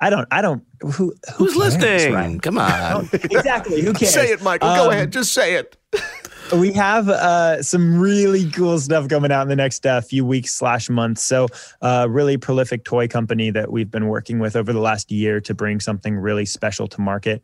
I 0.00 0.10
don't 0.10 0.26
I 0.30 0.40
don't 0.40 0.64
who, 0.80 0.88
who 0.88 1.14
who's 1.36 1.54
cares, 1.54 1.74
listening? 1.74 2.14
Right? 2.14 2.42
Come 2.42 2.58
on, 2.58 3.08
exactly. 3.12 3.82
Who 3.82 3.92
cares? 3.92 4.14
say 4.14 4.32
it, 4.32 4.42
Michael. 4.42 4.68
Um, 4.68 4.76
Go 4.76 4.90
ahead. 4.90 5.12
Just 5.12 5.32
say 5.32 5.54
it. 5.54 5.76
we 6.52 6.72
have 6.72 7.08
uh, 7.08 7.62
some 7.62 7.98
really 7.98 8.50
cool 8.50 8.78
stuff 8.78 9.08
coming 9.08 9.30
out 9.30 9.42
in 9.42 9.48
the 9.48 9.56
next 9.56 9.86
uh, 9.86 10.00
few 10.00 10.24
weeks 10.24 10.54
slash 10.54 10.88
months. 10.88 11.22
So, 11.22 11.48
uh, 11.82 12.06
really 12.08 12.36
prolific 12.36 12.84
toy 12.84 13.08
company 13.08 13.50
that 13.50 13.70
we've 13.70 13.90
been 13.90 14.06
working 14.06 14.38
with 14.38 14.56
over 14.56 14.72
the 14.72 14.80
last 14.80 15.10
year 15.10 15.40
to 15.42 15.54
bring 15.54 15.80
something 15.80 16.16
really 16.16 16.46
special 16.46 16.86
to 16.88 17.00
market. 17.00 17.42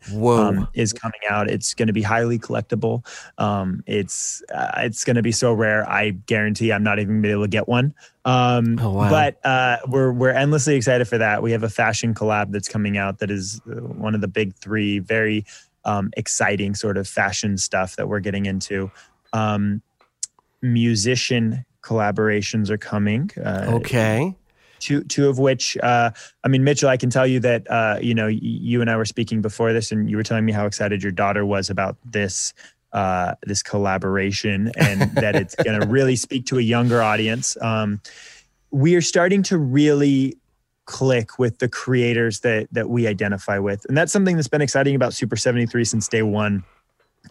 Um, 0.58 0.68
is 0.74 0.92
coming 0.92 1.20
out. 1.28 1.48
It's 1.48 1.74
going 1.74 1.86
to 1.86 1.92
be 1.92 2.02
highly 2.02 2.38
collectible. 2.38 3.06
Um, 3.38 3.82
it's 3.86 4.42
uh, 4.52 4.72
it's 4.78 5.04
going 5.04 5.16
to 5.16 5.22
be 5.22 5.32
so 5.32 5.52
rare. 5.52 5.88
I 5.88 6.10
guarantee 6.10 6.72
I'm 6.72 6.82
not 6.82 6.98
even 6.98 7.14
going 7.14 7.22
to 7.22 7.28
be 7.28 7.32
able 7.32 7.44
to 7.44 7.48
get 7.48 7.68
one. 7.68 7.94
Um, 8.24 8.78
Oh, 8.80 8.90
wow. 8.90 9.08
But 9.08 9.44
uh, 9.46 9.78
we're 9.86 10.12
we're 10.12 10.30
endlessly 10.30 10.74
excited 10.74 11.06
for 11.06 11.18
that. 11.18 11.42
We 11.42 11.52
have 11.52 11.62
a 11.62 11.68
fashion 11.68 12.12
collab 12.12 12.50
that's 12.50 12.68
coming 12.68 12.98
out 12.98 13.20
that 13.20 13.30
is 13.30 13.60
uh, 13.70 13.74
one 13.74 14.14
of 14.14 14.20
the 14.20 14.28
big 14.28 14.54
three. 14.56 14.98
Very 14.98 15.46
um, 15.86 16.10
exciting 16.16 16.74
sort 16.74 16.98
of 16.98 17.08
fashion 17.08 17.56
stuff 17.56 17.96
that 17.96 18.08
we're 18.08 18.20
getting 18.20 18.44
into. 18.44 18.90
Um, 19.32 19.80
musician 20.60 21.64
collaborations 21.82 22.68
are 22.68 22.78
coming. 22.78 23.30
Uh, 23.42 23.66
Okay. 23.68 24.36
Two, 24.78 25.02
two 25.04 25.28
of 25.28 25.38
which, 25.38 25.78
uh, 25.78 26.10
I 26.44 26.48
mean, 26.48 26.62
Mitchell, 26.62 26.90
I 26.90 26.98
can 26.98 27.08
tell 27.08 27.26
you 27.26 27.40
that, 27.40 27.68
uh, 27.70 27.98
you 28.00 28.14
know, 28.14 28.26
you 28.26 28.82
and 28.82 28.90
I 28.90 28.96
were 28.96 29.06
speaking 29.06 29.40
before 29.40 29.72
this, 29.72 29.90
and 29.90 30.10
you 30.10 30.18
were 30.18 30.22
telling 30.22 30.44
me 30.44 30.52
how 30.52 30.66
excited 30.66 31.02
your 31.02 31.12
daughter 31.12 31.46
was 31.46 31.70
about 31.70 31.96
this, 32.04 32.52
uh, 32.92 33.36
this 33.46 33.62
collaboration, 33.62 34.70
and 34.76 35.00
that 35.14 35.34
it's 35.34 35.54
going 35.54 35.80
to 35.80 35.86
really 35.86 36.14
speak 36.14 36.44
to 36.46 36.58
a 36.58 36.60
younger 36.60 37.00
audience. 37.00 37.56
Um, 37.62 38.02
we 38.70 38.94
are 38.96 39.00
starting 39.00 39.42
to 39.44 39.56
really 39.56 40.36
click 40.86 41.38
with 41.38 41.58
the 41.58 41.68
creators 41.68 42.40
that 42.40 42.68
that 42.72 42.88
we 42.88 43.06
identify 43.06 43.58
with, 43.58 43.84
and 43.86 43.96
that's 43.96 44.12
something 44.12 44.36
that's 44.36 44.48
been 44.48 44.62
exciting 44.62 44.94
about 44.94 45.12
Super 45.12 45.36
Seventy 45.36 45.66
Three 45.66 45.84
since 45.84 46.08
day 46.08 46.22
one. 46.22 46.64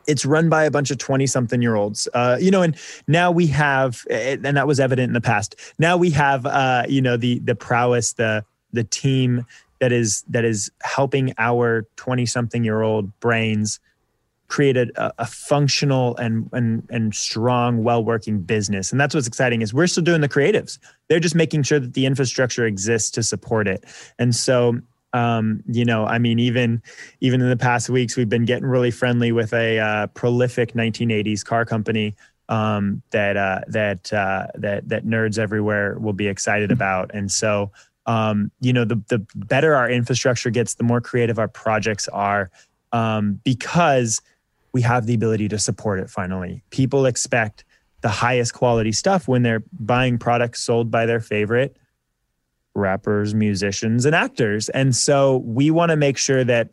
It's 0.08 0.26
run 0.26 0.50
by 0.50 0.66
a 0.66 0.72
bunch 0.72 0.92
of 0.92 0.98
20 0.98 1.26
something 1.26 1.62
year 1.62 1.76
olds 1.76 2.08
uh, 2.14 2.38
you 2.40 2.52
know 2.52 2.62
and 2.62 2.76
now 3.08 3.32
we 3.32 3.48
have 3.48 4.06
and 4.10 4.44
that 4.44 4.68
was 4.68 4.80
evident 4.80 5.08
in 5.10 5.14
the 5.14 5.22
past. 5.22 5.56
Now 5.80 5.98
we 5.98 6.12
have 6.12 6.46
uh, 6.46 6.84
you 6.88 7.02
know 7.02 7.18
the 7.18 7.40
the 7.40 7.56
prowess 7.56 8.14
the 8.14 8.44
the 8.74 8.84
team 8.84 9.46
that 9.80 9.92
is 9.92 10.24
that 10.30 10.46
is 10.46 10.72
helping 10.84 11.34
our 11.38 11.88
20 11.96 12.26
something 12.26 12.64
year 12.64 12.82
old 12.82 13.18
brains 13.20 13.80
create 14.48 14.78
a, 14.78 15.14
a 15.18 15.26
functional 15.26 16.16
and 16.18 16.50
and 16.54 16.88
and 16.90 17.16
strong 17.16 17.84
well 17.84 18.04
working 18.04 18.42
business. 18.42 18.92
And 18.92 19.00
that's 19.00 19.16
what's 19.16 19.28
exciting 19.28 19.62
is 19.62 19.74
we're 19.74 19.88
still 19.88 20.04
doing 20.04 20.22
the 20.22 20.30
creatives. 20.30 20.80
They're 21.08 21.20
just 21.20 21.36
making 21.36 21.64
sure 21.64 21.80
that 21.80 21.94
the 21.94 22.06
infrastructure 22.06 22.66
exists 22.66 23.12
to 23.12 23.24
support 23.24 23.68
it. 23.68 23.86
And 24.20 24.36
so 24.36 24.80
um, 25.14 25.64
you 25.66 25.86
know, 25.86 26.06
I 26.06 26.20
mean, 26.20 26.40
even 26.40 26.82
even 27.22 27.42
in 27.42 27.50
the 27.50 27.56
past 27.58 27.90
weeks, 27.90 28.18
we've 28.18 28.28
been 28.28 28.44
getting 28.44 28.66
really 28.66 28.92
friendly 28.92 29.32
with 29.32 29.54
a 29.54 29.80
uh, 29.80 30.08
prolific 30.08 30.74
1980s 30.74 31.44
car 31.46 31.64
company 31.64 32.16
um, 32.50 33.02
that 33.12 33.38
uh, 33.38 33.62
that 33.68 34.12
uh, 34.12 34.48
that 34.56 34.90
that 34.90 35.06
nerds 35.06 35.40
everywhere 35.40 35.98
will 36.00 36.14
be 36.14 36.28
excited 36.28 36.70
about. 36.70 37.12
And 37.14 37.32
so, 37.32 37.72
um, 38.06 38.52
you 38.60 38.74
know, 38.74 38.84
the 38.84 39.02
the 39.08 39.26
better 39.36 39.74
our 39.74 39.90
infrastructure 39.90 40.50
gets, 40.50 40.76
the 40.76 40.84
more 40.84 41.00
creative 41.00 41.40
our 41.40 41.48
projects 41.48 42.10
are, 42.10 42.52
um, 42.92 43.40
because 43.46 44.22
we 44.76 44.82
have 44.82 45.06
the 45.06 45.14
ability 45.14 45.48
to 45.48 45.58
support 45.58 46.00
it. 46.02 46.10
Finally, 46.10 46.62
people 46.70 47.06
expect 47.06 47.64
the 48.02 48.10
highest 48.10 48.54
quality 48.54 48.92
stuff 48.92 49.26
when 49.26 49.42
they're 49.42 49.64
buying 49.72 50.18
products 50.18 50.62
sold 50.62 50.92
by 50.92 51.06
their 51.06 51.22
favorite 51.22 51.78
rappers, 52.74 53.34
musicians, 53.34 54.04
and 54.04 54.14
actors. 54.14 54.68
And 54.68 54.94
so 54.94 55.38
we 55.46 55.72
want 55.72 55.92
to 55.92 55.96
make 55.96 56.18
sure 56.18 56.44
that 56.44 56.72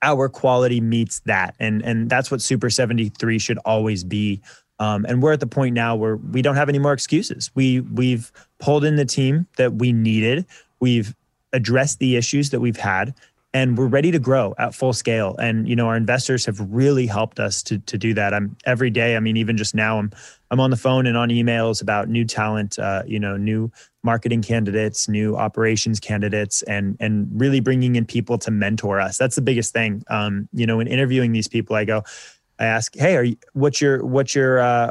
our 0.00 0.30
quality 0.30 0.80
meets 0.80 1.18
that. 1.26 1.54
And 1.60 1.82
and 1.82 2.08
that's 2.08 2.30
what 2.30 2.40
Super 2.40 2.70
73 2.70 3.38
should 3.38 3.58
always 3.58 4.04
be. 4.04 4.40
Um, 4.78 5.04
and 5.06 5.22
we're 5.22 5.34
at 5.34 5.40
the 5.40 5.46
point 5.46 5.74
now 5.74 5.96
where 5.96 6.16
we 6.16 6.40
don't 6.40 6.56
have 6.56 6.70
any 6.70 6.78
more 6.78 6.94
excuses. 6.94 7.50
We 7.54 7.80
we've 7.80 8.32
pulled 8.58 8.86
in 8.86 8.96
the 8.96 9.04
team 9.04 9.46
that 9.58 9.74
we 9.74 9.92
needed. 9.92 10.46
We've 10.80 11.14
addressed 11.52 11.98
the 11.98 12.16
issues 12.16 12.48
that 12.50 12.60
we've 12.60 12.78
had 12.78 13.14
and 13.54 13.78
we're 13.78 13.86
ready 13.86 14.10
to 14.10 14.18
grow 14.18 14.54
at 14.58 14.74
full 14.74 14.92
scale. 14.92 15.34
And 15.38 15.68
you 15.68 15.74
know 15.74 15.86
our 15.86 15.96
investors 15.96 16.44
have 16.46 16.60
really 16.60 17.06
helped 17.06 17.40
us 17.40 17.62
to 17.64 17.78
to 17.78 17.98
do 17.98 18.14
that. 18.14 18.34
I'm 18.34 18.56
every 18.64 18.90
day 18.90 19.16
i 19.16 19.20
mean 19.20 19.36
even 19.36 19.56
just 19.56 19.74
now 19.74 19.98
i'm 19.98 20.10
i'm 20.50 20.60
on 20.60 20.70
the 20.70 20.76
phone 20.76 21.06
and 21.06 21.16
on 21.16 21.28
emails 21.30 21.80
about 21.82 22.08
new 22.08 22.24
talent 22.24 22.78
uh, 22.78 23.02
you 23.06 23.18
know 23.18 23.36
new 23.36 23.70
marketing 24.02 24.42
candidates 24.42 25.08
new 25.08 25.36
operations 25.36 25.98
candidates 26.00 26.62
and 26.62 26.96
and 27.00 27.28
really 27.32 27.60
bringing 27.60 27.96
in 27.96 28.04
people 28.04 28.38
to 28.38 28.50
mentor 28.50 29.00
us. 29.00 29.18
That's 29.18 29.36
the 29.36 29.42
biggest 29.42 29.72
thing. 29.72 30.02
Um, 30.08 30.48
you 30.52 30.66
know 30.66 30.80
in 30.80 30.86
interviewing 30.86 31.32
these 31.32 31.48
people 31.48 31.76
i 31.76 31.84
go 31.84 32.02
i 32.58 32.64
ask 32.64 32.94
hey 32.96 33.16
are 33.16 33.24
you 33.24 33.36
what's 33.52 33.80
your 33.80 34.04
what's 34.04 34.34
your 34.34 34.58
uh, 34.60 34.90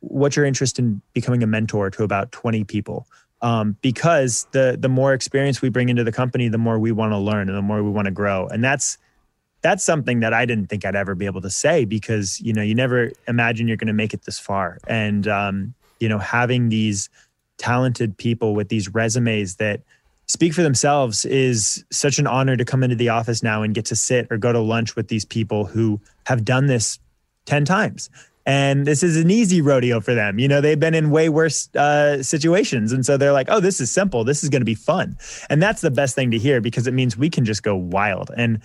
what's 0.00 0.36
your 0.36 0.44
interest 0.44 0.78
in 0.78 1.00
becoming 1.12 1.42
a 1.42 1.46
mentor 1.46 1.90
to 1.90 2.02
about 2.02 2.32
20 2.32 2.64
people 2.64 3.06
um, 3.42 3.76
because 3.82 4.46
the 4.52 4.76
the 4.78 4.88
more 4.88 5.12
experience 5.12 5.60
we 5.60 5.68
bring 5.68 5.88
into 5.88 6.04
the 6.04 6.12
company, 6.12 6.48
the 6.48 6.58
more 6.58 6.78
we 6.78 6.92
want 6.92 7.12
to 7.12 7.18
learn 7.18 7.48
and 7.48 7.58
the 7.58 7.62
more 7.62 7.82
we 7.82 7.90
want 7.90 8.06
to 8.06 8.12
grow. 8.12 8.46
And 8.46 8.64
that's 8.64 8.98
that's 9.60 9.84
something 9.84 10.20
that 10.20 10.32
I 10.32 10.46
didn't 10.46 10.68
think 10.68 10.84
I'd 10.84 10.96
ever 10.96 11.14
be 11.14 11.26
able 11.26 11.40
to 11.42 11.50
say 11.50 11.84
because 11.84 12.40
you 12.40 12.52
know 12.52 12.62
you 12.62 12.74
never 12.74 13.10
imagine 13.28 13.68
you're 13.68 13.76
going 13.76 13.88
to 13.88 13.92
make 13.92 14.14
it 14.14 14.22
this 14.22 14.38
far. 14.38 14.78
And 14.86 15.26
um, 15.26 15.74
you 15.98 16.08
know 16.08 16.18
having 16.18 16.68
these 16.68 17.10
talented 17.58 18.16
people 18.16 18.54
with 18.54 18.68
these 18.68 18.88
resumes 18.94 19.56
that 19.56 19.80
speak 20.26 20.54
for 20.54 20.62
themselves 20.62 21.24
is 21.24 21.84
such 21.90 22.18
an 22.18 22.26
honor 22.26 22.56
to 22.56 22.64
come 22.64 22.82
into 22.82 22.96
the 22.96 23.08
office 23.08 23.42
now 23.42 23.62
and 23.62 23.74
get 23.74 23.84
to 23.86 23.96
sit 23.96 24.26
or 24.30 24.38
go 24.38 24.52
to 24.52 24.60
lunch 24.60 24.96
with 24.96 25.08
these 25.08 25.24
people 25.24 25.64
who 25.64 26.00
have 26.26 26.44
done 26.44 26.66
this 26.66 26.98
10 27.46 27.64
times 27.64 28.08
and 28.46 28.86
this 28.86 29.02
is 29.02 29.16
an 29.16 29.30
easy 29.30 29.60
rodeo 29.60 30.00
for 30.00 30.14
them. 30.14 30.38
You 30.38 30.48
know, 30.48 30.60
they've 30.60 30.78
been 30.78 30.94
in 30.94 31.10
way 31.10 31.28
worse 31.28 31.68
uh, 31.76 32.22
situations, 32.22 32.92
and 32.92 33.04
so 33.06 33.16
they're 33.16 33.32
like, 33.32 33.48
"Oh, 33.50 33.60
this 33.60 33.80
is 33.80 33.90
simple. 33.90 34.24
This 34.24 34.42
is 34.42 34.48
going 34.48 34.60
to 34.62 34.66
be 34.66 34.74
fun," 34.74 35.16
and 35.48 35.62
that's 35.62 35.80
the 35.80 35.90
best 35.90 36.14
thing 36.14 36.30
to 36.32 36.38
hear 36.38 36.60
because 36.60 36.86
it 36.86 36.94
means 36.94 37.16
we 37.16 37.30
can 37.30 37.44
just 37.44 37.62
go 37.62 37.76
wild. 37.76 38.30
And 38.36 38.60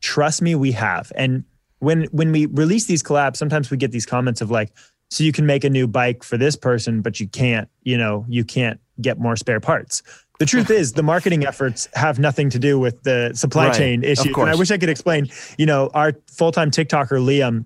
trust 0.00 0.42
me, 0.42 0.54
we 0.54 0.72
have. 0.72 1.12
And 1.16 1.44
when 1.80 2.04
when 2.12 2.32
we 2.32 2.46
release 2.46 2.84
these 2.86 3.02
collabs, 3.02 3.36
sometimes 3.36 3.70
we 3.70 3.76
get 3.76 3.92
these 3.92 4.06
comments 4.06 4.40
of 4.40 4.50
like, 4.50 4.70
"So 5.10 5.24
you 5.24 5.32
can 5.32 5.46
make 5.46 5.64
a 5.64 5.70
new 5.70 5.86
bike 5.86 6.22
for 6.22 6.36
this 6.36 6.56
person, 6.56 7.02
but 7.02 7.18
you 7.20 7.26
can't. 7.28 7.68
You 7.82 7.98
know, 7.98 8.24
you 8.28 8.44
can't 8.44 8.80
get 9.00 9.18
more 9.18 9.36
spare 9.36 9.60
parts." 9.60 10.02
The 10.38 10.46
truth 10.46 10.70
is, 10.70 10.92
the 10.92 11.02
marketing 11.02 11.46
efforts 11.46 11.88
have 11.94 12.18
nothing 12.18 12.50
to 12.50 12.58
do 12.58 12.78
with 12.78 13.02
the 13.04 13.32
supply 13.34 13.68
Right. 13.68 13.74
chain 13.74 14.04
issue. 14.04 14.38
And 14.38 14.50
I 14.50 14.54
wish 14.54 14.70
I 14.70 14.76
could 14.76 14.90
explain. 14.90 15.28
You 15.56 15.64
know, 15.64 15.90
our 15.94 16.12
full 16.30 16.52
time 16.52 16.70
TikToker 16.70 17.18
Liam 17.24 17.64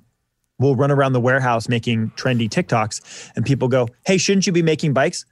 will 0.61 0.77
run 0.77 0.93
around 0.93 1.15
the 1.15 1.21
warehouse 1.21 1.69
making 1.69 2.11
trendy 2.11 2.49
TikToks, 2.49 3.33
and 3.35 3.45
people 3.45 3.67
go, 3.67 3.89
"Hey, 4.07 4.19
shouldn't 4.19 4.47
you 4.47 4.53
be 4.53 4.63
making 4.63 4.93
bikes?" 4.93 5.25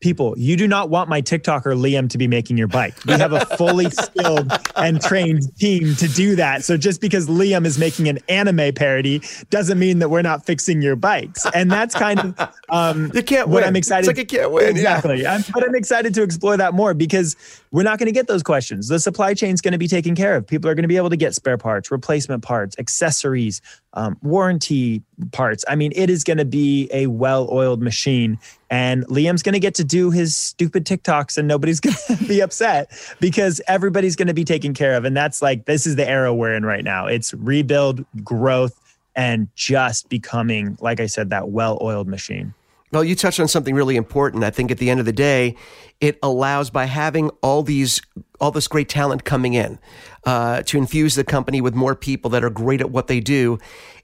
People, 0.00 0.34
you 0.36 0.58
do 0.58 0.68
not 0.68 0.90
want 0.90 1.08
my 1.08 1.22
TikToker 1.22 1.74
Liam 1.74 2.10
to 2.10 2.18
be 2.18 2.28
making 2.28 2.58
your 2.58 2.66
bike. 2.66 3.02
We 3.06 3.14
have 3.14 3.32
a 3.32 3.46
fully 3.56 3.88
skilled 3.90 4.52
and 4.76 5.00
trained 5.00 5.56
team 5.56 5.94
to 5.96 6.06
do 6.06 6.36
that. 6.36 6.64
So 6.66 6.76
just 6.76 7.00
because 7.00 7.28
Liam 7.30 7.64
is 7.64 7.78
making 7.78 8.06
an 8.06 8.18
anime 8.28 8.74
parody 8.74 9.22
doesn't 9.48 9.78
mean 9.78 10.00
that 10.00 10.10
we're 10.10 10.20
not 10.20 10.44
fixing 10.44 10.82
your 10.82 10.96
bikes. 10.96 11.46
And 11.54 11.72
that's 11.72 11.94
kind 11.94 12.20
of 12.20 12.54
um, 12.68 13.10
You 13.14 13.22
can't 13.22 13.48
what 13.48 13.62
win. 13.62 13.64
I'm 13.64 13.74
excited. 13.74 14.00
It's 14.00 14.08
like 14.08 14.18
you 14.18 14.38
can't 14.38 14.52
win, 14.52 14.64
yeah. 14.64 14.70
Exactly. 14.70 15.26
I'm, 15.26 15.42
but 15.54 15.66
I'm 15.66 15.74
excited 15.74 16.12
to 16.12 16.22
explore 16.22 16.58
that 16.58 16.74
more 16.74 16.92
because 16.92 17.34
we're 17.70 17.82
not 17.82 17.98
going 17.98 18.06
to 18.06 18.12
get 18.12 18.26
those 18.26 18.42
questions. 18.42 18.88
The 18.88 19.00
supply 19.00 19.32
chain 19.32 19.54
is 19.54 19.62
going 19.62 19.72
to 19.72 19.78
be 19.78 19.88
taken 19.88 20.14
care 20.14 20.36
of. 20.36 20.46
People 20.46 20.68
are 20.68 20.74
going 20.74 20.82
to 20.82 20.88
be 20.88 20.98
able 20.98 21.10
to 21.10 21.16
get 21.16 21.34
spare 21.34 21.56
parts, 21.56 21.90
replacement 21.90 22.42
parts, 22.42 22.76
accessories, 22.78 23.62
um, 23.96 24.16
warranty 24.22 25.02
parts. 25.32 25.64
I 25.66 25.74
mean, 25.74 25.90
it 25.96 26.10
is 26.10 26.22
going 26.22 26.36
to 26.36 26.44
be 26.44 26.88
a 26.92 27.06
well-oiled 27.06 27.82
machine, 27.82 28.38
and 28.70 29.06
Liam's 29.08 29.42
going 29.42 29.54
to 29.54 29.58
get 29.58 29.74
to 29.76 29.84
do 29.84 30.10
his 30.10 30.36
stupid 30.36 30.84
TikToks, 30.84 31.38
and 31.38 31.48
nobody's 31.48 31.80
going 31.80 31.96
to 31.96 32.24
be 32.28 32.40
upset 32.40 32.92
because 33.20 33.60
everybody's 33.66 34.14
going 34.14 34.28
to 34.28 34.34
be 34.34 34.44
taken 34.44 34.74
care 34.74 34.94
of. 34.94 35.04
And 35.04 35.16
that's 35.16 35.42
like 35.42 35.64
this 35.64 35.86
is 35.86 35.96
the 35.96 36.08
era 36.08 36.32
we're 36.32 36.54
in 36.54 36.64
right 36.64 36.84
now. 36.84 37.06
It's 37.06 37.32
rebuild, 37.34 38.04
growth, 38.22 38.78
and 39.16 39.48
just 39.54 40.10
becoming, 40.10 40.76
like 40.80 41.00
I 41.00 41.06
said, 41.06 41.30
that 41.30 41.48
well-oiled 41.48 42.06
machine. 42.06 42.52
Well, 42.92 43.02
you 43.02 43.16
touched 43.16 43.40
on 43.40 43.48
something 43.48 43.74
really 43.74 43.96
important. 43.96 44.44
I 44.44 44.50
think 44.50 44.70
at 44.70 44.78
the 44.78 44.90
end 44.90 45.00
of 45.00 45.06
the 45.06 45.12
day, 45.12 45.56
it 46.00 46.18
allows 46.22 46.70
by 46.70 46.84
having 46.84 47.30
all 47.42 47.62
these 47.62 48.00
all 48.38 48.50
this 48.50 48.68
great 48.68 48.88
talent 48.88 49.24
coming 49.24 49.54
in 49.54 49.78
uh, 50.26 50.62
to 50.62 50.76
infuse 50.76 51.14
the 51.14 51.24
company 51.24 51.60
with 51.60 51.74
more 51.74 51.94
people 51.94 52.28
that 52.30 52.44
are 52.44 52.50
great 52.50 52.80
at 52.80 52.90
what 52.90 53.06
they 53.06 53.20
do. 53.20 53.58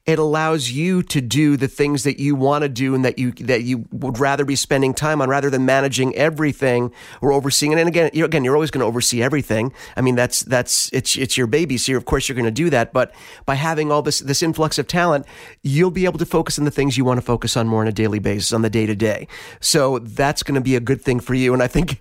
It 0.05 0.19
allows 0.19 0.71
you 0.71 1.05
to 1.05 1.21
do 1.21 1.57
the 1.57 1.69
things 1.69 2.03
that 2.03 2.19
you 2.19 2.35
want 2.35 2.63
to 2.63 2.69
do 2.69 2.93
and 2.95 3.05
that 3.05 3.21
you 3.21 3.31
that 3.33 3.63
you 3.63 3.87
would 3.93 4.19
rather 4.19 4.45
be 4.45 4.57
spending 4.57 4.95
time 4.95 5.23
on 5.23 5.29
rather 5.29 5.49
than 5.49 5.65
managing 5.65 6.13
everything 6.17 6.93
or 7.21 7.33
overseeing 7.33 7.71
it. 7.71 7.79
And 7.79 7.89
again, 7.89 8.11
you 8.13 8.25
again, 8.25 8.43
you're 8.43 8.57
always 8.57 8.73
going 8.73 8.81
to 8.81 8.87
oversee 8.87 9.23
everything. 9.23 9.73
I 9.97 10.01
mean, 10.01 10.17
that's 10.17 10.41
that's 10.41 10.93
it's 10.93 11.17
it's 11.17 11.39
your 11.39 11.47
baby, 11.47 11.79
so 11.79 11.93
you're, 11.93 11.99
of 11.99 12.05
course 12.05 12.29
you're 12.29 12.35
going 12.35 12.47
to 12.47 12.51
do 12.51 12.69
that. 12.71 12.93
But 12.93 13.15
by 13.47 13.55
having 13.55 13.93
all 13.93 14.03
this 14.03 14.19
this 14.19 14.43
influx 14.43 14.77
of 14.77 14.89
talent, 14.89 15.25
you'll 15.63 15.93
be 15.93 16.05
able 16.05 16.19
to 16.19 16.27
focus 16.27 16.59
on 16.59 16.65
the 16.65 16.73
things 16.73 16.99
you 16.99 17.05
want 17.05 17.19
to 17.19 17.23
focus 17.25 17.57
on 17.57 17.69
more 17.69 17.83
on 17.83 17.87
a 17.87 17.93
daily 17.93 18.19
basis, 18.19 18.53
on 18.53 18.63
the 18.63 18.71
day 18.71 18.87
to 18.87 18.97
day. 18.97 19.29
So 19.61 20.01
that's 20.01 20.43
going 20.43 20.57
to 20.57 20.61
be 20.61 20.75
a 20.75 20.81
good 20.81 21.01
thing 21.01 21.21
for 21.21 21.35
you. 21.35 21.53
And 21.53 21.63
I 21.63 21.69
think 21.69 22.01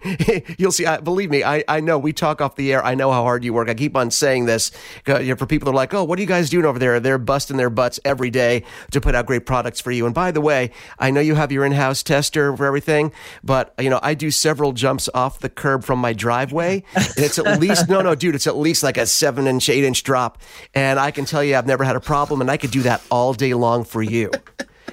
you'll 0.59 0.71
see. 0.71 0.87
I, 0.87 0.97
believe 0.97 1.29
me, 1.29 1.43
I 1.43 1.63
I 1.67 1.79
know 1.81 1.99
we 1.99 2.13
talk 2.13 2.41
off 2.41 2.55
the 2.55 2.73
air. 2.73 2.83
I 2.83 2.95
know 2.95 3.11
how 3.11 3.21
hard 3.21 3.43
you 3.43 3.53
work. 3.53 3.69
I 3.69 3.75
keep 3.75 3.95
on 3.95 4.09
saying 4.09 4.45
this 4.45 4.71
you 5.05 5.19
know, 5.19 5.35
for 5.35 5.45
people 5.45 5.65
that 5.65 5.71
are 5.71 5.75
like, 5.75 5.93
oh, 5.93 6.03
what 6.03 6.17
are 6.17 6.21
you 6.21 6.27
guys 6.27 6.49
doing 6.49 6.65
over 6.65 6.79
there? 6.79 6.99
They're 6.99 7.19
busting 7.19 7.57
their 7.57 7.69
butts 7.69 7.90
every 8.05 8.29
day 8.29 8.63
to 8.91 9.01
put 9.01 9.15
out 9.15 9.25
great 9.25 9.45
products 9.45 9.79
for 9.79 9.91
you. 9.91 10.05
And 10.05 10.15
by 10.15 10.31
the 10.31 10.41
way, 10.41 10.71
I 10.99 11.11
know 11.11 11.21
you 11.21 11.35
have 11.35 11.51
your 11.51 11.65
in-house 11.65 12.03
tester 12.03 12.55
for 12.55 12.65
everything, 12.65 13.11
but 13.43 13.73
you 13.79 13.89
know 13.89 13.99
I 14.01 14.13
do 14.13 14.31
several 14.31 14.73
jumps 14.73 15.09
off 15.13 15.39
the 15.39 15.49
curb 15.49 15.83
from 15.83 15.99
my 15.99 16.13
driveway, 16.13 16.83
and 16.95 17.17
it's 17.17 17.39
at 17.39 17.59
least 17.59 17.89
no, 17.89 18.01
no, 18.01 18.15
dude, 18.15 18.35
it's 18.35 18.47
at 18.47 18.57
least 18.57 18.83
like 18.83 18.97
a 18.97 19.05
seven 19.05 19.47
inch, 19.47 19.69
eight 19.69 19.83
inch 19.83 20.03
drop, 20.03 20.37
and 20.73 20.99
I 20.99 21.11
can 21.11 21.25
tell 21.25 21.43
you 21.43 21.55
I've 21.55 21.67
never 21.67 21.83
had 21.83 21.95
a 21.95 22.01
problem, 22.01 22.41
and 22.41 22.49
I 22.49 22.57
could 22.57 22.71
do 22.71 22.81
that 22.83 23.01
all 23.09 23.33
day 23.33 23.53
long 23.53 23.83
for 23.83 24.01
you. 24.01 24.31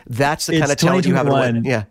That's 0.07 0.47
the 0.47 0.59
kind 0.59 0.73
of 0.73 0.79
talent 0.79 1.07
you 1.07 1.15
have. 1.15 1.27
in 1.27 1.33
a 1.33 1.35
way. 1.35 1.49
2021. 1.49 1.65
Yeah, 1.65 1.85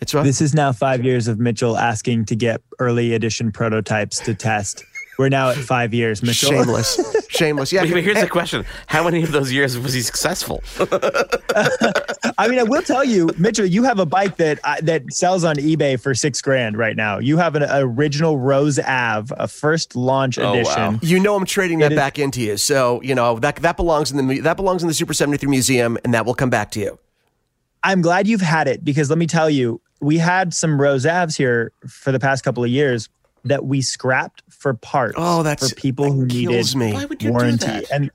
it's 0.00 0.14
right. 0.14 0.24
This 0.24 0.40
is 0.40 0.54
now 0.54 0.72
five 0.72 1.04
years 1.04 1.28
of 1.28 1.38
Mitchell 1.38 1.76
asking 1.76 2.26
to 2.26 2.36
get 2.36 2.60
early 2.78 3.14
edition 3.14 3.52
prototypes 3.52 4.20
to 4.20 4.34
test. 4.34 4.84
We're 5.18 5.28
now 5.28 5.50
at 5.50 5.56
five 5.56 5.92
years, 5.92 6.22
Mitchell. 6.22 6.50
Shameless, 6.52 7.26
shameless. 7.28 7.72
Yeah, 7.72 7.80
But 7.80 8.04
here's 8.04 8.20
the 8.20 8.28
question: 8.28 8.64
How 8.86 9.02
many 9.02 9.24
of 9.24 9.32
those 9.32 9.52
years 9.52 9.76
was 9.76 9.92
he 9.92 10.00
successful? 10.00 10.62
I 12.38 12.46
mean, 12.48 12.60
I 12.60 12.62
will 12.62 12.82
tell 12.82 13.02
you, 13.02 13.28
Mitchell, 13.36 13.66
you 13.66 13.82
have 13.82 13.98
a 13.98 14.06
bike 14.06 14.36
that 14.36 14.60
uh, 14.62 14.76
that 14.82 15.12
sells 15.12 15.42
on 15.42 15.56
eBay 15.56 16.00
for 16.00 16.14
six 16.14 16.40
grand 16.40 16.78
right 16.78 16.94
now. 16.94 17.18
You 17.18 17.36
have 17.38 17.56
an 17.56 17.64
original 17.68 18.38
Rose 18.38 18.78
Ave, 18.78 19.34
a 19.36 19.48
first 19.48 19.96
launch 19.96 20.38
Oh, 20.38 20.52
edition. 20.52 20.74
wow. 20.94 20.98
You 21.02 21.18
know 21.18 21.34
I'm 21.34 21.44
trading 21.46 21.80
that 21.80 21.90
is- 21.90 21.96
back 21.96 22.20
into 22.20 22.40
you, 22.40 22.56
so 22.56 23.02
you 23.02 23.16
know 23.16 23.40
that 23.40 23.56
that 23.56 23.76
belongs 23.76 24.12
in 24.12 24.24
the 24.28 24.38
that 24.40 24.56
belongs 24.56 24.82
in 24.82 24.88
the 24.88 24.94
Super 24.94 25.14
73 25.14 25.48
Museum, 25.50 25.98
and 26.04 26.14
that 26.14 26.26
will 26.26 26.34
come 26.34 26.50
back 26.50 26.70
to 26.72 26.80
you. 26.80 26.96
I'm 27.82 28.02
glad 28.02 28.28
you've 28.28 28.40
had 28.40 28.68
it 28.68 28.84
because 28.84 29.08
let 29.10 29.18
me 29.18 29.26
tell 29.26 29.50
you, 29.50 29.80
we 30.00 30.18
had 30.18 30.54
some 30.54 30.80
Rose 30.80 31.04
Avs 31.04 31.36
here 31.36 31.72
for 31.88 32.12
the 32.12 32.20
past 32.20 32.44
couple 32.44 32.62
of 32.62 32.70
years 32.70 33.08
that 33.48 33.64
we 33.66 33.82
scrapped 33.82 34.42
for 34.50 34.74
parts. 34.74 35.14
Oh, 35.16 35.42
that's- 35.42 35.70
for 35.70 35.74
people 35.74 36.12
who 36.12 36.26
needed 36.26 36.50
kills 36.52 36.76
me. 36.76 36.92
Why 36.92 37.04
would 37.04 37.22
you 37.22 37.28
do 37.28 37.32
warranty. 37.32 37.66
that? 37.66 37.90
And 37.92 38.10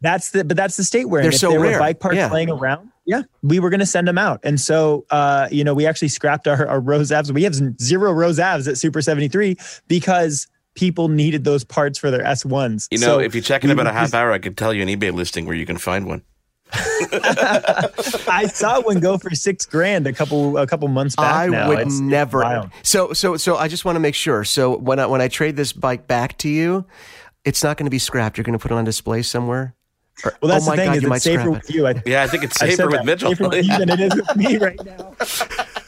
that's 0.00 0.30
the 0.30 0.44
but 0.44 0.56
that's 0.56 0.76
the 0.76 0.84
state 0.84 1.06
we're 1.08 1.18
in. 1.20 1.24
They're 1.24 1.32
If 1.32 1.38
so 1.38 1.50
there 1.50 1.60
rare. 1.60 1.72
were 1.74 1.78
bike 1.78 2.00
parts 2.00 2.16
Yeah. 2.16 2.30
laying 2.30 2.50
around, 2.50 2.88
yeah, 3.06 3.22
we 3.42 3.60
were 3.60 3.70
going 3.70 3.80
to 3.80 3.86
send 3.86 4.06
them 4.06 4.18
out. 4.18 4.40
And 4.44 4.60
so, 4.60 5.06
uh, 5.10 5.48
you 5.50 5.64
know, 5.64 5.72
we 5.74 5.86
actually 5.86 6.08
scrapped 6.08 6.46
our, 6.48 6.66
our 6.68 6.80
Rose 6.80 7.10
Avs. 7.10 7.30
We 7.32 7.44
have 7.44 7.54
zero 7.80 8.12
Rose 8.12 8.38
Avs 8.38 8.68
at 8.68 8.76
Super 8.78 9.00
73 9.00 9.56
because 9.88 10.46
people 10.74 11.08
needed 11.08 11.44
those 11.44 11.64
parts 11.64 11.98
for 11.98 12.10
their 12.10 12.22
S1s. 12.22 12.88
You 12.90 12.98
know, 12.98 13.06
So 13.06 13.18
if 13.20 13.34
you 13.34 13.40
check 13.40 13.64
in 13.64 13.70
about 13.70 13.86
a 13.86 13.92
half 13.92 14.04
just- 14.04 14.14
hour, 14.14 14.32
I 14.32 14.38
could 14.38 14.56
tell 14.58 14.74
you 14.74 14.82
an 14.82 14.88
eBay 14.88 15.12
listing 15.12 15.46
where 15.46 15.56
you 15.56 15.64
can 15.66 15.78
find 15.78 16.06
one. 16.06 16.22
I 16.72 18.50
saw 18.52 18.80
one 18.82 19.00
go 19.00 19.18
for 19.18 19.30
six 19.30 19.64
grand 19.66 20.06
a 20.06 20.12
couple 20.12 20.58
a 20.58 20.66
couple 20.66 20.88
months 20.88 21.16
back. 21.16 21.34
I 21.34 21.46
now. 21.46 21.68
would 21.68 21.78
It's- 21.80 21.92
it's 21.94 22.00
never. 22.00 22.40
wild. 22.40 22.70
so 22.82 23.12
so 23.12 23.36
so 23.36 23.56
I 23.56 23.68
just 23.68 23.84
want 23.84 23.96
to 23.96 24.00
make 24.00 24.14
sure. 24.14 24.44
So 24.44 24.76
when 24.76 24.98
I 24.98 25.06
when 25.06 25.20
I 25.20 25.28
trade 25.28 25.56
this 25.56 25.72
bike 25.72 26.06
back 26.06 26.36
to 26.38 26.48
you, 26.48 26.84
it's 27.44 27.62
not 27.62 27.76
going 27.76 27.86
to 27.86 27.90
be 27.90 27.98
scrapped. 27.98 28.36
You're 28.36 28.44
going 28.44 28.58
to 28.58 28.62
put 28.62 28.70
it 28.72 28.74
on 28.74 28.84
display 28.84 29.22
somewhere. 29.22 29.74
Or- 30.24 30.32
Well, 30.42 30.50
that's 30.50 30.66
oh 30.66 30.70
my 30.70 30.76
the 30.76 30.82
thing 30.82 30.88
God, 30.90 30.96
is 30.96 31.02
you 31.02 31.08
might 31.08 31.16
it's 31.16 31.24
safer 31.24 31.40
scrap 31.42 31.54
with 31.54 31.70
it. 31.70 31.74
you. 31.74 31.86
I, 31.86 32.02
Yeah, 32.06 32.22
I 32.22 32.26
think 32.26 32.44
it's 32.44 32.56
safer 32.58 32.88
with. 32.88 33.04
Mitchell. 33.04 33.30
Safer 33.30 33.48
with 33.48 33.64
you 33.68 33.78
than 33.78 33.90
it 33.90 34.00
is 34.00 34.14
with 34.14 34.36
me 34.36 34.56
right 34.58 34.78
now. 34.84 35.14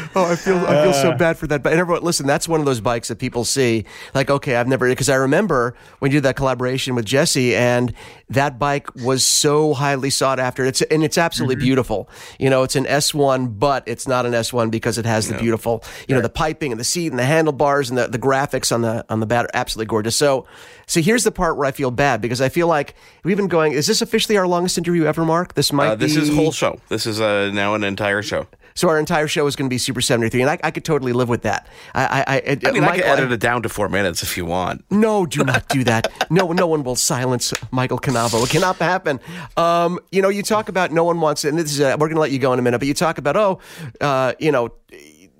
Oh, 0.14 0.30
I 0.30 0.36
feel 0.36 0.56
I 0.58 0.82
feel 0.84 0.92
so 0.92 1.12
bad 1.14 1.38
for 1.38 1.46
that. 1.46 1.62
But 1.62 1.72
everyone, 1.72 2.02
listen, 2.02 2.26
that's 2.26 2.46
one 2.48 2.60
of 2.60 2.66
those 2.66 2.80
bikes 2.80 3.08
that 3.08 3.18
people 3.18 3.44
see 3.44 3.84
like, 4.14 4.30
okay, 4.30 4.56
I've 4.56 4.68
never 4.68 4.88
because 4.88 5.08
I 5.08 5.14
remember 5.16 5.74
when 6.00 6.10
you 6.10 6.18
did 6.18 6.24
that 6.24 6.36
collaboration 6.36 6.94
with 6.94 7.04
Jesse, 7.06 7.54
and 7.56 7.94
that 8.28 8.58
bike 8.58 8.94
was 8.96 9.24
so 9.26 9.74
highly 9.74 10.10
sought 10.10 10.38
after. 10.38 10.64
It's 10.64 10.82
and 10.82 11.02
it's 11.02 11.16
absolutely 11.18 11.56
beautiful. 11.56 12.08
You 12.38 12.50
know, 12.50 12.62
it's 12.62 12.76
an 12.76 12.84
S1, 12.84 13.58
but 13.58 13.84
it's 13.86 14.06
not 14.06 14.26
an 14.26 14.32
S1 14.32 14.70
because 14.70 14.98
it 14.98 15.06
has 15.06 15.28
the 15.28 15.38
beautiful, 15.38 15.82
you 16.08 16.14
know, 16.14 16.20
the 16.20 16.28
piping 16.28 16.72
and 16.72 16.80
the 16.80 16.84
seat 16.84 17.08
and 17.08 17.18
the 17.18 17.24
handlebars 17.24 17.88
and 17.88 17.98
the, 17.98 18.06
the 18.08 18.18
graphics 18.18 18.72
on 18.72 18.82
the 18.82 19.04
on 19.08 19.20
the 19.20 19.26
bat 19.26 19.46
are 19.46 19.50
absolutely 19.54 19.88
gorgeous. 19.88 20.16
So, 20.16 20.46
so 20.86 21.00
here's 21.00 21.24
the 21.24 21.32
part 21.32 21.56
where 21.56 21.66
I 21.66 21.72
feel 21.72 21.90
bad 21.90 22.20
because 22.20 22.40
I 22.40 22.48
feel 22.48 22.66
like 22.66 22.94
we've 23.24 23.36
been 23.36 23.48
going. 23.48 23.72
Is 23.72 23.86
this 23.86 24.02
officially 24.02 24.36
our 24.36 24.46
longest 24.46 24.76
interview 24.78 25.04
ever, 25.04 25.24
Mark? 25.24 25.54
This 25.54 25.72
might 25.72 25.88
Uh, 25.88 25.94
this 25.96 26.14
be 26.16 26.22
is 26.22 26.34
whole 26.34 26.52
show. 26.52 26.78
This 26.88 27.06
is 27.06 27.20
uh, 27.20 27.50
now 27.52 27.74
an 27.74 27.84
entire 27.84 28.22
show. 28.22 28.46
So 28.74 28.88
our 28.88 28.98
entire 28.98 29.28
show 29.28 29.46
is 29.46 29.56
going 29.56 29.68
to 29.68 29.72
be 29.72 29.78
Super 29.78 30.00
73, 30.00 30.42
and 30.42 30.50
I, 30.50 30.58
I 30.64 30.70
could 30.70 30.84
totally 30.84 31.12
live 31.12 31.28
with 31.28 31.42
that. 31.42 31.66
I, 31.94 32.04
I, 32.04 32.34
I, 32.36 32.58
I 32.68 32.72
mean, 32.72 32.84
I 32.84 32.86
Michael, 32.86 33.02
can 33.02 33.18
edit 33.18 33.32
it 33.32 33.40
down 33.40 33.62
to 33.62 33.68
four 33.68 33.88
minutes 33.88 34.22
if 34.22 34.36
you 34.36 34.44
want. 34.44 34.84
no, 34.90 35.26
do 35.26 35.44
not 35.44 35.68
do 35.68 35.84
that. 35.84 36.12
No, 36.30 36.52
no 36.52 36.66
one 36.66 36.82
will 36.82 36.96
silence 36.96 37.52
Michael 37.70 37.98
Cannavo. 37.98 38.44
It 38.44 38.50
cannot 38.50 38.76
happen. 38.76 39.20
Um, 39.56 39.98
you 40.10 40.22
know, 40.22 40.28
you 40.28 40.42
talk 40.42 40.68
about 40.68 40.92
no 40.92 41.04
one 41.04 41.20
wants, 41.20 41.44
and 41.44 41.58
this 41.58 41.72
is 41.72 41.80
uh 41.80 41.96
we're 41.98 42.08
going 42.08 42.16
to 42.16 42.20
let 42.20 42.30
you 42.30 42.38
go 42.38 42.52
in 42.52 42.58
a 42.58 42.62
minute, 42.62 42.78
but 42.78 42.88
you 42.88 42.94
talk 42.94 43.18
about 43.18 43.36
oh, 43.36 43.58
uh, 44.00 44.32
you 44.38 44.52
know. 44.52 44.70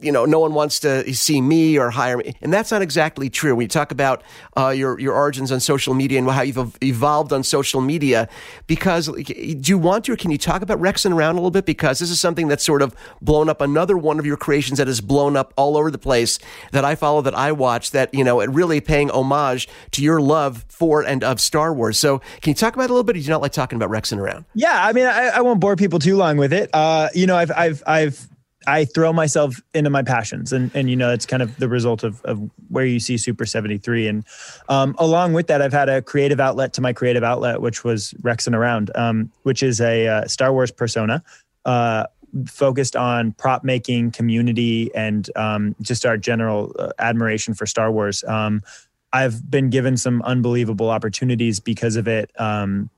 You 0.02 0.12
know, 0.12 0.24
no 0.24 0.40
one 0.40 0.54
wants 0.54 0.80
to 0.80 1.12
see 1.14 1.40
me 1.40 1.78
or 1.78 1.90
hire 1.90 2.16
me. 2.16 2.34
And 2.40 2.52
that's 2.52 2.70
not 2.70 2.82
exactly 2.82 3.30
true. 3.30 3.54
When 3.54 3.64
you 3.64 3.68
talk 3.68 3.92
about 3.92 4.22
uh, 4.56 4.70
your, 4.70 4.98
your 4.98 5.14
origins 5.14 5.52
on 5.52 5.60
social 5.60 5.94
media 5.94 6.18
and 6.18 6.28
how 6.28 6.42
you've 6.42 6.76
evolved 6.82 7.32
on 7.32 7.42
social 7.42 7.80
media, 7.80 8.28
because 8.66 9.06
do 9.06 9.56
you 9.64 9.78
want 9.78 10.04
to, 10.06 10.12
or 10.12 10.16
can 10.16 10.30
you 10.30 10.38
talk 10.38 10.62
about 10.62 10.80
Rexing 10.80 11.14
around 11.14 11.36
a 11.36 11.38
little 11.38 11.50
bit? 11.50 11.66
Because 11.66 11.98
this 11.98 12.10
is 12.10 12.20
something 12.20 12.48
that's 12.48 12.64
sort 12.64 12.82
of 12.82 12.94
blown 13.20 13.48
up. 13.48 13.60
Another 13.60 13.96
one 13.96 14.18
of 14.18 14.26
your 14.26 14.36
creations 14.36 14.78
that 14.78 14.86
has 14.86 15.00
blown 15.00 15.36
up 15.36 15.52
all 15.56 15.76
over 15.76 15.90
the 15.90 15.98
place 15.98 16.38
that 16.72 16.84
I 16.84 16.94
follow, 16.94 17.22
that 17.22 17.34
I 17.34 17.52
watch, 17.52 17.92
that, 17.92 18.12
you 18.14 18.24
know, 18.24 18.40
it 18.40 18.50
really 18.50 18.80
paying 18.80 19.10
homage 19.10 19.68
to 19.92 20.02
your 20.02 20.20
love 20.20 20.64
for 20.68 21.02
and 21.02 21.22
of 21.22 21.40
Star 21.40 21.72
Wars. 21.72 21.98
So 21.98 22.18
can 22.40 22.50
you 22.50 22.54
talk 22.54 22.74
about 22.74 22.84
it 22.84 22.90
a 22.90 22.94
little 22.94 23.04
bit? 23.04 23.16
Or 23.16 23.18
do 23.18 23.24
you 23.24 23.30
not 23.30 23.42
like 23.42 23.52
talking 23.52 23.76
about 23.76 23.90
Rexing 23.90 24.18
around? 24.18 24.44
Yeah. 24.54 24.84
I 24.84 24.92
mean, 24.92 25.06
I, 25.06 25.28
I 25.28 25.40
won't 25.40 25.60
bore 25.60 25.76
people 25.76 25.98
too 25.98 26.16
long 26.16 26.36
with 26.36 26.52
it. 26.52 26.70
Uh, 26.72 27.08
you 27.14 27.26
know, 27.26 27.36
I've, 27.36 27.52
I've, 27.52 27.82
I've, 27.86 28.28
I 28.66 28.84
throw 28.84 29.12
myself 29.12 29.60
into 29.74 29.90
my 29.90 30.02
passions, 30.02 30.52
and 30.52 30.70
and 30.74 30.88
you 30.90 30.96
know 30.96 31.12
it's 31.12 31.26
kind 31.26 31.42
of 31.42 31.56
the 31.58 31.68
result 31.68 32.04
of 32.04 32.22
of 32.24 32.40
where 32.68 32.84
you 32.84 33.00
see 33.00 33.16
Super 33.16 33.46
seventy 33.46 33.78
three, 33.78 34.08
and 34.08 34.24
um, 34.68 34.94
along 34.98 35.32
with 35.32 35.46
that, 35.48 35.62
I've 35.62 35.72
had 35.72 35.88
a 35.88 36.02
creative 36.02 36.40
outlet 36.40 36.72
to 36.74 36.80
my 36.80 36.92
creative 36.92 37.24
outlet, 37.24 37.60
which 37.60 37.84
was 37.84 38.12
Rexing 38.22 38.54
Around, 38.54 38.90
um, 38.94 39.30
which 39.42 39.62
is 39.62 39.80
a 39.80 40.06
uh, 40.06 40.26
Star 40.26 40.52
Wars 40.52 40.70
persona. 40.70 41.22
Uh, 41.64 42.06
focused 42.46 42.96
on 42.96 43.32
prop 43.32 43.62
making, 43.62 44.10
community, 44.10 44.92
and 44.94 45.28
um, 45.36 45.76
just 45.82 46.06
our 46.06 46.16
general 46.16 46.74
uh, 46.78 46.90
admiration 46.98 47.54
for 47.54 47.66
Star 47.66 47.92
Wars. 47.92 48.24
Um, 48.24 48.62
I've 49.12 49.50
been 49.50 49.68
given 49.68 49.96
some 49.96 50.22
unbelievable 50.22 50.88
opportunities 50.88 51.60
because 51.60 51.96
of 51.96 52.08
it. 52.08 52.30
Um, 52.40 52.88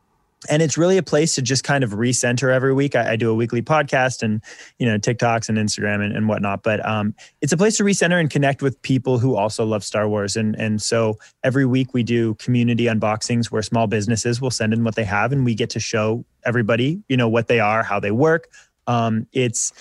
and 0.49 0.63
it's 0.63 0.77
really 0.77 0.99
a 0.99 1.03
place 1.03 1.35
to 1.35 1.43
just 1.43 1.65
kind 1.65 1.85
of 1.85 1.91
recenter 1.91 2.53
every 2.53 2.73
week. 2.73 2.95
I, 2.95 3.13
I, 3.13 3.17
do 3.17 3.31
a 3.31 3.35
weekly 3.35 3.63
podcast 3.63 4.23
and 4.23 4.43
you 4.79 4.87
know 4.87 4.99
TikToks 4.99 5.49
and 5.49 5.59
Instagram 5.59 6.05
and, 6.05 6.17
and 6.17 6.29
whatnot, 6.29 6.63
but 6.63 6.85
um, 6.87 7.15
it's 7.41 7.53
a 7.53 7.57
place 7.57 7.77
to 7.79 7.85
recenter 7.85 8.21
and 8.21 8.31
connect 8.31 8.63
with 8.63 8.81
people 8.83 9.19
who 9.19 9.37
also 9.37 9.65
love 9.65 9.85
Star 9.85 10.09
Wars. 10.09 10.37
And 10.37 10.55
and 10.57 10.81
so 10.81 11.19
every 11.43 11.67
week 11.67 11.95
we 11.95 12.03
do 12.03 12.35
community 12.35 12.85
unboxings 12.85 13.47
where 13.47 13.63
small 13.63 13.87
businesses 13.87 14.41
will 14.41 14.51
send 14.51 14.73
in 14.73 14.85
what 14.85 14.95
they 14.95 15.05
have, 15.05 15.33
and 15.33 15.45
we 15.45 15.55
get 15.55 15.71
to 15.71 15.81
show 15.81 16.25
everybody 16.45 17.03
you 17.09 17.17
know 17.17 17.29
what 17.29 17.49
they 17.49 17.61
are, 17.61 17.83
how 17.83 18.01
they 18.01 18.11
work. 18.11 18.49
Um, 18.87 19.27
it's 19.33 19.73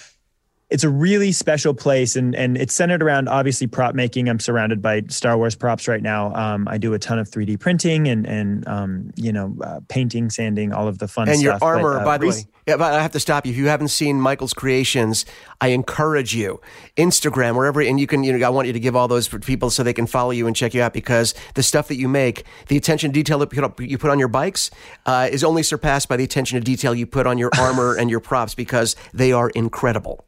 it's 0.73 0.83
a 0.83 0.89
really 0.89 1.31
special 1.31 1.75
place 1.75 2.15
and 2.15 2.33
and 2.33 2.57
it's 2.57 2.73
centered 2.73 3.03
around 3.03 3.29
obviously 3.29 3.67
prop 3.67 3.93
making. 3.93 4.27
I'm 4.27 4.39
surrounded 4.39 4.81
by 4.81 5.03
Star 5.07 5.37
Wars 5.37 5.53
props 5.53 5.87
right 5.87 6.01
now. 6.01 6.33
Um, 6.33 6.67
I 6.67 6.79
do 6.79 6.95
a 6.95 6.99
ton 6.99 7.19
of 7.19 7.29
3D 7.29 7.59
printing 7.59 8.07
and 8.07 8.25
and 8.25 8.67
um, 8.67 9.11
you 9.15 9.31
know 9.31 9.55
uh, 9.61 9.81
painting, 9.87 10.31
sanding, 10.31 10.73
all 10.73 10.87
of 10.87 10.97
the 10.97 11.07
fun 11.07 11.29
and 11.29 11.37
stuff. 11.39 11.53
And 11.53 11.61
your 11.61 11.69
armor, 11.69 11.93
but, 11.99 12.01
uh, 12.01 12.05
by 12.05 12.17
the 12.17 12.27
way. 12.27 12.45
Yeah, 12.65 12.77
but 12.77 12.93
I 12.93 13.01
have 13.01 13.11
to 13.11 13.19
stop 13.19 13.45
you. 13.45 13.51
If 13.51 13.57
you 13.57 13.67
haven't 13.67 13.89
seen 13.89 14.19
Michael's 14.19 14.53
creations, 14.53 15.25
I 15.61 15.67
encourage 15.67 16.33
you. 16.33 16.59
Instagram, 16.95 17.55
wherever, 17.55 17.81
and 17.81 17.99
you 17.99 18.07
can, 18.07 18.23
you 18.23 18.35
know, 18.35 18.47
I 18.47 18.49
want 18.49 18.67
you 18.67 18.73
to 18.73 18.79
give 18.79 18.95
all 18.95 19.09
those 19.09 19.27
for 19.27 19.37
people 19.37 19.69
so 19.69 19.83
they 19.83 19.93
can 19.93 20.07
follow 20.07 20.31
you 20.31 20.47
and 20.47 20.55
check 20.55 20.73
you 20.73 20.81
out 20.81 20.93
because 20.93 21.35
the 21.55 21.63
stuff 21.63 21.89
that 21.89 21.97
you 21.97 22.07
make, 22.07 22.45
the 22.69 22.77
attention 22.77 23.11
to 23.11 23.13
detail 23.13 23.37
that 23.39 23.79
you 23.79 23.97
put 23.97 24.09
on 24.09 24.17
your 24.17 24.29
bikes, 24.29 24.71
uh, 25.05 25.27
is 25.29 25.43
only 25.43 25.61
surpassed 25.61 26.07
by 26.07 26.15
the 26.15 26.23
attention 26.23 26.57
to 26.57 26.63
detail 26.63 26.95
you 26.95 27.05
put 27.05 27.27
on 27.27 27.37
your 27.37 27.51
armor 27.59 27.95
and 27.99 28.09
your 28.09 28.21
props 28.21 28.55
because 28.55 28.95
they 29.13 29.33
are 29.33 29.49
incredible. 29.49 30.25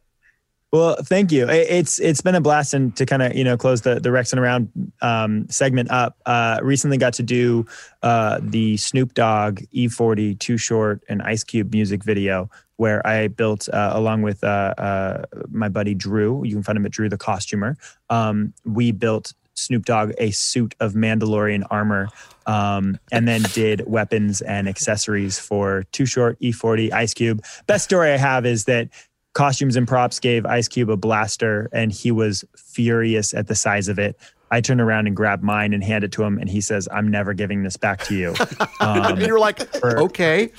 Well, 0.75 0.97
thank 1.03 1.31
you. 1.31 1.47
It's 1.47 1.99
it's 1.99 2.19
been 2.19 2.35
a 2.35 2.41
blast 2.41 2.73
and 2.73 2.93
to 2.97 3.05
kind 3.05 3.21
of 3.21 3.33
you 3.33 3.45
know 3.45 3.55
close 3.55 3.83
the 3.83 4.01
the 4.01 4.09
Rexing 4.09 4.39
Around 4.39 4.69
um, 5.01 5.47
segment 5.47 5.89
up. 5.89 6.17
Uh, 6.25 6.59
recently 6.61 6.97
got 6.97 7.13
to 7.13 7.23
do 7.23 7.65
uh, 8.03 8.39
the 8.41 8.75
Snoop 8.75 9.13
Dogg 9.13 9.61
E40 9.73 10.37
Too 10.37 10.57
Short 10.57 11.01
and 11.07 11.21
Ice 11.21 11.45
Cube 11.45 11.71
music 11.71 12.03
video 12.03 12.49
where 12.75 13.05
I 13.07 13.29
built 13.29 13.69
uh, 13.69 13.91
along 13.93 14.23
with 14.23 14.43
uh, 14.43 14.73
uh, 14.77 15.23
my 15.49 15.69
buddy 15.69 15.95
Drew. 15.95 16.43
You 16.43 16.55
can 16.55 16.63
find 16.63 16.77
him 16.77 16.85
at 16.85 16.91
Drew 16.91 17.07
the 17.07 17.17
Costumer. 17.17 17.77
Um, 18.09 18.53
we 18.65 18.91
built 18.91 19.33
Snoop 19.53 19.85
Dogg 19.85 20.11
a 20.17 20.31
suit 20.31 20.75
of 20.81 20.91
Mandalorian 20.91 21.63
armor, 21.71 22.09
um, 22.47 22.99
and 23.13 23.29
then 23.29 23.43
did 23.53 23.87
weapons 23.87 24.41
and 24.41 24.67
accessories 24.67 25.39
for 25.39 25.83
Too 25.93 26.05
Short, 26.05 26.37
E40, 26.41 26.91
Ice 26.91 27.13
Cube. 27.13 27.41
Best 27.65 27.85
story 27.85 28.11
I 28.11 28.17
have 28.17 28.45
is 28.45 28.65
that 28.65 28.89
costumes 29.35 29.75
and 29.75 29.87
props 29.87 30.19
gave 30.19 30.45
Ice 30.45 30.67
Cube 30.67 30.89
a 30.89 30.97
blaster, 30.97 31.69
and 31.71 31.91
he 31.91 32.09
was 32.09 32.43
furious 32.57 33.33
at 33.33 33.47
the 33.47 33.53
size 33.53 33.87
of 33.87 33.99
it. 33.99 34.17
I 34.49 34.61
turned 34.61 34.81
around 34.81 35.07
and 35.07 35.15
grabbed 35.15 35.43
mine 35.43 35.73
and 35.73 35.83
handed 35.83 36.07
it 36.07 36.11
to 36.13 36.23
him, 36.23 36.39
and 36.39 36.49
he 36.49 36.61
says, 36.61 36.87
"I'm 36.91 37.09
never 37.09 37.33
giving 37.33 37.61
this 37.61 37.77
back 37.77 38.03
to 38.05 38.15
you." 38.15 38.33
Um, 38.79 39.19
You're 39.19 39.39
like, 39.39 39.59
for, 39.75 39.99
okay. 40.03 40.51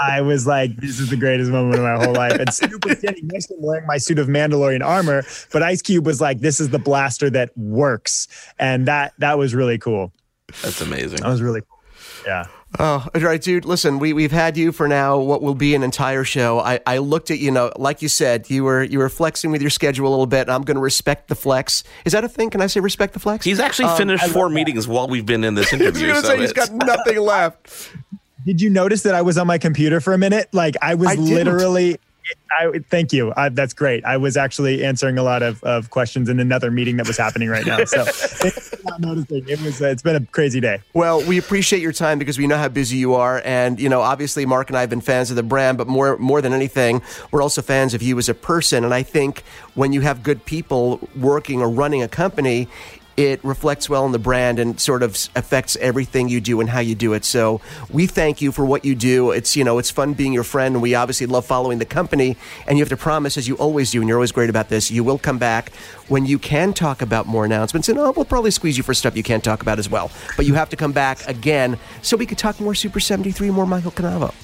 I 0.00 0.20
was 0.20 0.46
like, 0.46 0.76
"This 0.76 0.98
is 1.00 1.10
the 1.10 1.16
greatest 1.16 1.50
moment 1.50 1.76
of 1.76 1.82
my 1.82 2.04
whole 2.04 2.14
life." 2.14 2.32
And 2.32 2.52
Snoop 2.52 2.84
was 2.86 2.98
standing 2.98 3.26
next 3.28 3.46
to 3.46 3.54
him 3.54 3.62
wearing 3.62 3.86
my 3.86 3.98
suit 3.98 4.18
of 4.18 4.26
Mandalorian 4.26 4.82
armor, 4.82 5.24
but 5.52 5.62
Ice 5.62 5.82
Cube 5.82 6.06
was 6.06 6.20
like, 6.20 6.40
"This 6.40 6.60
is 6.60 6.70
the 6.70 6.78
blaster 6.78 7.28
that 7.30 7.56
works," 7.56 8.28
and 8.58 8.86
that 8.86 9.12
that 9.18 9.38
was 9.38 9.54
really 9.54 9.78
cool. 9.78 10.12
That's 10.62 10.80
amazing. 10.80 11.20
That 11.20 11.28
was 11.28 11.42
really 11.42 11.60
cool. 11.60 11.78
Yeah. 12.26 12.46
Oh, 12.78 13.06
all 13.14 13.20
right, 13.20 13.40
dude. 13.40 13.64
Listen, 13.64 13.98
we 13.98 14.12
we've 14.12 14.32
had 14.32 14.56
you 14.56 14.72
for 14.72 14.88
now. 14.88 15.18
What 15.18 15.42
will 15.42 15.54
be 15.54 15.74
an 15.74 15.82
entire 15.82 16.24
show. 16.24 16.58
I, 16.58 16.80
I 16.86 16.98
looked 16.98 17.30
at 17.30 17.38
you 17.38 17.50
know, 17.50 17.70
like 17.76 18.00
you 18.00 18.08
said, 18.08 18.48
you 18.48 18.64
were 18.64 18.82
you 18.82 18.98
were 18.98 19.10
flexing 19.10 19.50
with 19.50 19.60
your 19.60 19.70
schedule 19.70 20.08
a 20.08 20.10
little 20.10 20.26
bit. 20.26 20.48
I'm 20.48 20.62
going 20.62 20.76
to 20.76 20.80
respect 20.82 21.28
the 21.28 21.34
flex. 21.34 21.84
Is 22.04 22.12
that 22.12 22.24
a 22.24 22.28
thing? 22.28 22.50
Can 22.50 22.62
I 22.62 22.66
say 22.66 22.80
respect 22.80 23.12
the 23.12 23.20
flex? 23.20 23.44
He's 23.44 23.60
actually 23.60 23.90
um, 23.90 23.96
finished 23.98 24.26
four 24.28 24.48
meetings 24.48 24.88
while 24.88 25.06
we've 25.06 25.26
been 25.26 25.44
in 25.44 25.54
this 25.54 25.72
interview. 25.72 26.14
so 26.14 26.22
say 26.22 26.40
he's 26.40 26.52
got 26.52 26.72
nothing 26.72 27.18
left. 27.18 27.90
Did 28.46 28.60
you 28.60 28.70
notice 28.70 29.02
that 29.02 29.14
I 29.14 29.22
was 29.22 29.38
on 29.38 29.46
my 29.46 29.58
computer 29.58 30.00
for 30.00 30.14
a 30.14 30.18
minute? 30.18 30.48
Like 30.52 30.76
I 30.80 30.94
was 30.94 31.10
I 31.10 31.14
literally 31.14 31.98
I 32.50 32.78
thank 32.90 33.12
you. 33.12 33.32
I, 33.36 33.48
that's 33.48 33.72
great. 33.72 34.04
I 34.04 34.16
was 34.16 34.36
actually 34.36 34.84
answering 34.84 35.18
a 35.18 35.22
lot 35.22 35.42
of, 35.42 35.62
of 35.64 35.90
questions 35.90 36.28
in 36.28 36.38
another 36.38 36.70
meeting 36.70 36.96
that 36.98 37.06
was 37.06 37.16
happening 37.16 37.48
right 37.48 37.66
now. 37.66 37.84
So 37.84 38.04
not 38.84 39.00
noticing. 39.00 39.48
It 39.48 39.60
was. 39.62 39.80
Uh, 39.80 39.86
it's 39.86 40.02
been 40.02 40.16
a 40.16 40.26
crazy 40.26 40.60
day. 40.60 40.80
Well, 40.94 41.24
we 41.26 41.38
appreciate 41.38 41.82
your 41.82 41.92
time 41.92 42.18
because 42.18 42.38
we 42.38 42.46
know 42.46 42.56
how 42.56 42.68
busy 42.68 42.96
you 42.96 43.14
are, 43.14 43.42
and 43.44 43.80
you 43.80 43.88
know, 43.88 44.00
obviously, 44.00 44.46
Mark 44.46 44.68
and 44.68 44.76
I 44.76 44.80
have 44.80 44.90
been 44.90 45.00
fans 45.00 45.30
of 45.30 45.36
the 45.36 45.42
brand, 45.42 45.78
but 45.78 45.86
more 45.86 46.16
more 46.18 46.40
than 46.40 46.52
anything, 46.52 47.02
we're 47.30 47.42
also 47.42 47.62
fans 47.62 47.94
of 47.94 48.02
you 48.02 48.18
as 48.18 48.28
a 48.28 48.34
person. 48.34 48.84
And 48.84 48.94
I 48.94 49.02
think 49.02 49.42
when 49.74 49.92
you 49.92 50.02
have 50.02 50.22
good 50.22 50.44
people 50.44 51.00
working 51.16 51.60
or 51.60 51.68
running 51.68 52.02
a 52.02 52.08
company, 52.08 52.68
it 53.16 53.44
reflects 53.44 53.88
well 53.88 54.04
on 54.04 54.12
the 54.12 54.18
brand 54.18 54.58
and 54.58 54.80
sort 54.80 55.02
of 55.02 55.12
affects 55.36 55.76
everything 55.76 56.28
you 56.28 56.40
do 56.40 56.60
and 56.60 56.70
how 56.70 56.80
you 56.80 56.94
do 56.94 57.12
it. 57.12 57.24
So 57.24 57.60
we 57.90 58.06
thank 58.06 58.40
you 58.40 58.52
for 58.52 58.64
what 58.64 58.84
you 58.84 58.94
do. 58.94 59.30
It's 59.30 59.56
you 59.56 59.64
know 59.64 59.78
it's 59.78 59.90
fun 59.90 60.14
being 60.14 60.32
your 60.32 60.44
friend, 60.44 60.74
and 60.74 60.82
we 60.82 60.94
obviously 60.94 61.26
love 61.26 61.44
following 61.44 61.78
the 61.78 61.84
company. 61.84 62.36
And 62.66 62.78
you 62.78 62.82
have 62.82 62.88
to 62.90 62.96
promise, 62.96 63.36
as 63.36 63.46
you 63.48 63.56
always 63.56 63.90
do, 63.90 64.00
and 64.00 64.08
you're 64.08 64.18
always 64.18 64.32
great 64.32 64.50
about 64.50 64.68
this, 64.68 64.90
you 64.90 65.04
will 65.04 65.18
come 65.18 65.38
back 65.38 65.72
when 66.08 66.26
you 66.26 66.38
can 66.38 66.72
talk 66.72 67.02
about 67.02 67.26
more 67.26 67.44
announcements. 67.44 67.88
And 67.88 67.98
oh, 67.98 68.12
we'll 68.12 68.24
probably 68.24 68.50
squeeze 68.50 68.76
you 68.76 68.82
for 68.82 68.94
stuff 68.94 69.16
you 69.16 69.22
can't 69.22 69.44
talk 69.44 69.62
about 69.62 69.78
as 69.78 69.90
well. 69.90 70.10
But 70.36 70.46
you 70.46 70.54
have 70.54 70.70
to 70.70 70.76
come 70.76 70.92
back 70.92 71.26
again 71.28 71.78
so 72.02 72.16
we 72.16 72.26
could 72.26 72.38
talk 72.38 72.60
more 72.60 72.74
Super 72.74 73.00
73, 73.00 73.50
more 73.50 73.66
Michael 73.66 73.92
Cannavo. 73.92 74.34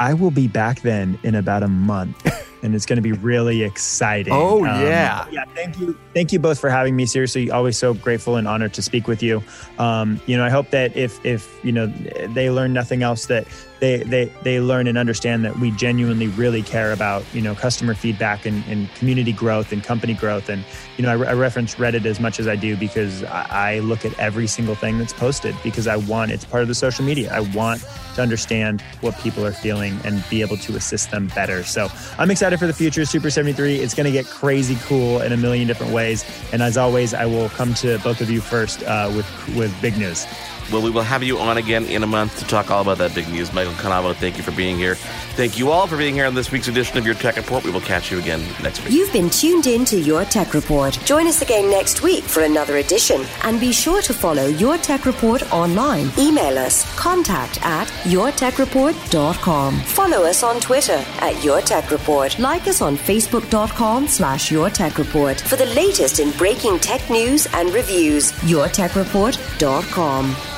I 0.00 0.14
will 0.14 0.30
be 0.30 0.46
back 0.46 0.82
then 0.82 1.18
in 1.22 1.34
about 1.34 1.62
a 1.62 1.68
month. 1.68 2.16
and 2.62 2.74
it's 2.74 2.86
going 2.86 2.96
to 2.96 3.02
be 3.02 3.12
really 3.12 3.62
exciting. 3.62 4.32
Oh 4.32 4.64
um, 4.64 4.80
yeah, 4.82 5.26
yeah. 5.30 5.44
Thank 5.54 5.78
you, 5.78 5.98
thank 6.14 6.32
you 6.32 6.38
both 6.38 6.58
for 6.58 6.70
having 6.70 6.96
me. 6.96 7.06
Seriously, 7.06 7.50
always 7.50 7.76
so 7.76 7.94
grateful 7.94 8.36
and 8.36 8.48
honored 8.48 8.74
to 8.74 8.82
speak 8.82 9.06
with 9.06 9.22
you. 9.22 9.42
Um, 9.78 10.20
you 10.26 10.36
know, 10.36 10.44
I 10.44 10.50
hope 10.50 10.70
that 10.70 10.96
if 10.96 11.24
if 11.24 11.58
you 11.64 11.72
know 11.72 11.86
they 11.86 12.50
learn 12.50 12.72
nothing 12.72 13.02
else, 13.02 13.26
that 13.26 13.46
they 13.80 13.98
they 13.98 14.32
they 14.42 14.60
learn 14.60 14.86
and 14.88 14.98
understand 14.98 15.44
that 15.44 15.58
we 15.58 15.70
genuinely 15.72 16.26
really 16.28 16.62
care 16.62 16.92
about 16.92 17.24
you 17.32 17.40
know 17.40 17.54
customer 17.54 17.94
feedback 17.94 18.44
and, 18.44 18.64
and 18.66 18.92
community 18.94 19.32
growth 19.32 19.72
and 19.72 19.84
company 19.84 20.14
growth. 20.14 20.48
And 20.48 20.64
you 20.96 21.04
know, 21.04 21.10
I, 21.10 21.30
I 21.30 21.32
reference 21.34 21.76
Reddit 21.76 22.04
as 22.04 22.18
much 22.18 22.40
as 22.40 22.48
I 22.48 22.56
do 22.56 22.76
because 22.76 23.22
I, 23.24 23.76
I 23.76 23.78
look 23.78 24.04
at 24.04 24.18
every 24.18 24.48
single 24.48 24.74
thing 24.74 24.98
that's 24.98 25.12
posted 25.12 25.54
because 25.62 25.86
I 25.86 25.96
want 25.96 26.32
it's 26.32 26.44
part 26.44 26.62
of 26.62 26.68
the 26.68 26.74
social 26.74 27.04
media. 27.04 27.32
I 27.32 27.40
want 27.54 27.84
to 28.16 28.22
understand 28.22 28.80
what 29.00 29.16
people 29.18 29.46
are 29.46 29.52
feeling 29.52 29.96
and 30.04 30.24
be 30.28 30.40
able 30.40 30.56
to 30.56 30.74
assist 30.74 31.12
them 31.12 31.28
better. 31.28 31.62
So 31.62 31.88
I'm 32.18 32.30
excited 32.32 32.48
excited 32.48 32.58
for 32.58 32.66
the 32.66 32.72
future. 32.72 33.04
Super 33.04 33.30
73. 33.30 33.76
It's 33.76 33.94
going 33.94 34.06
to 34.06 34.12
get 34.12 34.24
crazy 34.24 34.76
cool 34.86 35.20
in 35.20 35.32
a 35.32 35.36
million 35.36 35.68
different 35.68 35.92
ways. 35.92 36.24
And 36.52 36.62
as 36.62 36.78
always, 36.78 37.12
I 37.12 37.26
will 37.26 37.50
come 37.50 37.74
to 37.74 37.98
both 37.98 38.22
of 38.22 38.30
you 38.30 38.40
first 38.40 38.82
uh, 38.84 39.12
with 39.14 39.56
with 39.56 39.74
big 39.82 39.98
news. 39.98 40.26
Well, 40.70 40.82
we 40.82 40.90
will 40.90 41.02
have 41.02 41.22
you 41.22 41.38
on 41.38 41.56
again 41.56 41.86
in 41.86 42.02
a 42.02 42.06
month 42.06 42.38
to 42.40 42.44
talk 42.44 42.70
all 42.70 42.82
about 42.82 42.98
that 42.98 43.14
big 43.14 43.26
news. 43.30 43.52
Michael 43.54 43.72
Cannavo, 43.74 44.14
thank 44.14 44.36
you 44.36 44.42
for 44.42 44.50
being 44.52 44.76
here. 44.76 44.96
Thank 44.96 45.58
you 45.58 45.70
all 45.70 45.86
for 45.86 45.96
being 45.96 46.14
here 46.14 46.26
on 46.26 46.34
this 46.34 46.52
week's 46.52 46.68
edition 46.68 46.98
of 46.98 47.06
Your 47.06 47.14
Tech 47.14 47.36
Report. 47.36 47.64
We 47.64 47.70
will 47.70 47.80
catch 47.80 48.10
you 48.10 48.18
again 48.18 48.42
next 48.62 48.84
week. 48.84 48.92
You've 48.92 49.10
been 49.12 49.30
tuned 49.30 49.66
in 49.66 49.86
to 49.86 49.98
Your 49.98 50.24
Tech 50.26 50.52
Report. 50.52 50.98
Join 51.04 51.26
us 51.26 51.40
again 51.40 51.70
next 51.70 52.02
week 52.02 52.22
for 52.24 52.42
another 52.42 52.76
edition. 52.78 53.24
And 53.44 53.58
be 53.58 53.72
sure 53.72 54.02
to 54.02 54.12
follow 54.12 54.44
Your 54.46 54.76
Tech 54.76 55.06
Report 55.06 55.50
online. 55.52 56.10
Email 56.18 56.58
us 56.58 56.84
contact 56.98 57.64
at 57.64 57.86
yourtechreport.com. 58.04 59.80
Follow 59.80 60.24
us 60.24 60.42
on 60.42 60.60
Twitter 60.60 61.02
at 61.20 61.42
Your 61.42 61.62
Tech 61.62 61.90
Report. 61.90 62.38
Like 62.38 62.68
us 62.68 62.82
on 62.82 62.96
facebook.com 62.96 64.06
slash 64.06 64.50
Your 64.50 64.68
Tech 64.68 64.98
Report 64.98 65.40
for 65.40 65.56
the 65.56 65.64
latest 65.66 66.20
in 66.20 66.30
breaking 66.32 66.78
tech 66.80 67.08
news 67.08 67.46
and 67.54 67.72
reviews. 67.72 68.32
YourTechReport.com. 68.42 70.57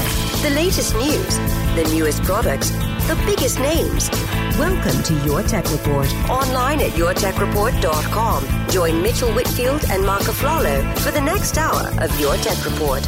The 0.41 0.49
latest 0.49 0.95
news, 0.95 1.37
the 1.75 1.87
newest 1.93 2.23
products, 2.23 2.71
the 2.71 3.15
biggest 3.27 3.59
names. 3.59 4.09
Welcome 4.57 5.03
to 5.03 5.13
Your 5.23 5.43
Tech 5.43 5.69
Report. 5.71 6.11
Online 6.31 6.81
at 6.81 6.91
yourtechreport.com. 6.93 8.69
Join 8.69 9.03
Mitchell 9.03 9.31
Whitfield 9.33 9.85
and 9.91 10.03
Mark 10.03 10.23
Aflalo 10.23 10.97
for 10.97 11.11
the 11.11 11.21
next 11.21 11.59
hour 11.59 11.93
of 12.03 12.19
Your 12.19 12.35
Tech 12.37 12.65
Report. 12.65 13.07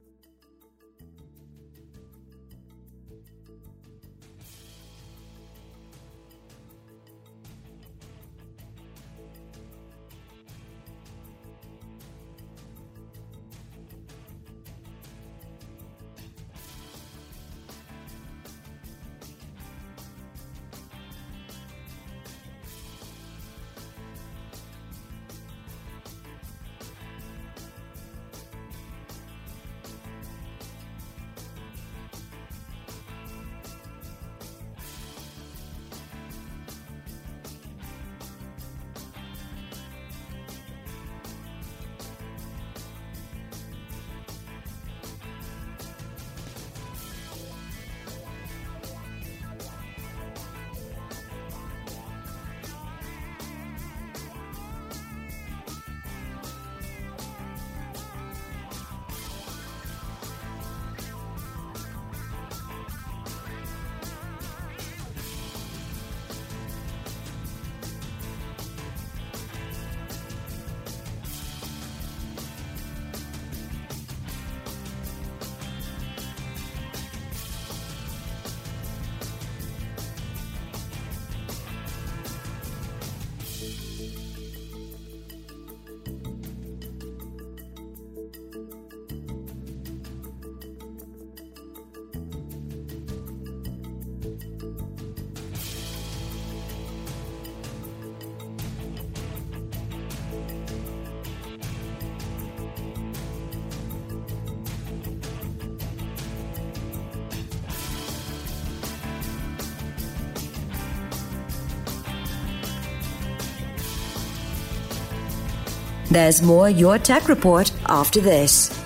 There's 116.11 116.41
more 116.41 116.69
Your 116.69 116.97
Tech 116.97 117.29
Report 117.29 117.71
after 117.85 118.19
this. 118.19 118.77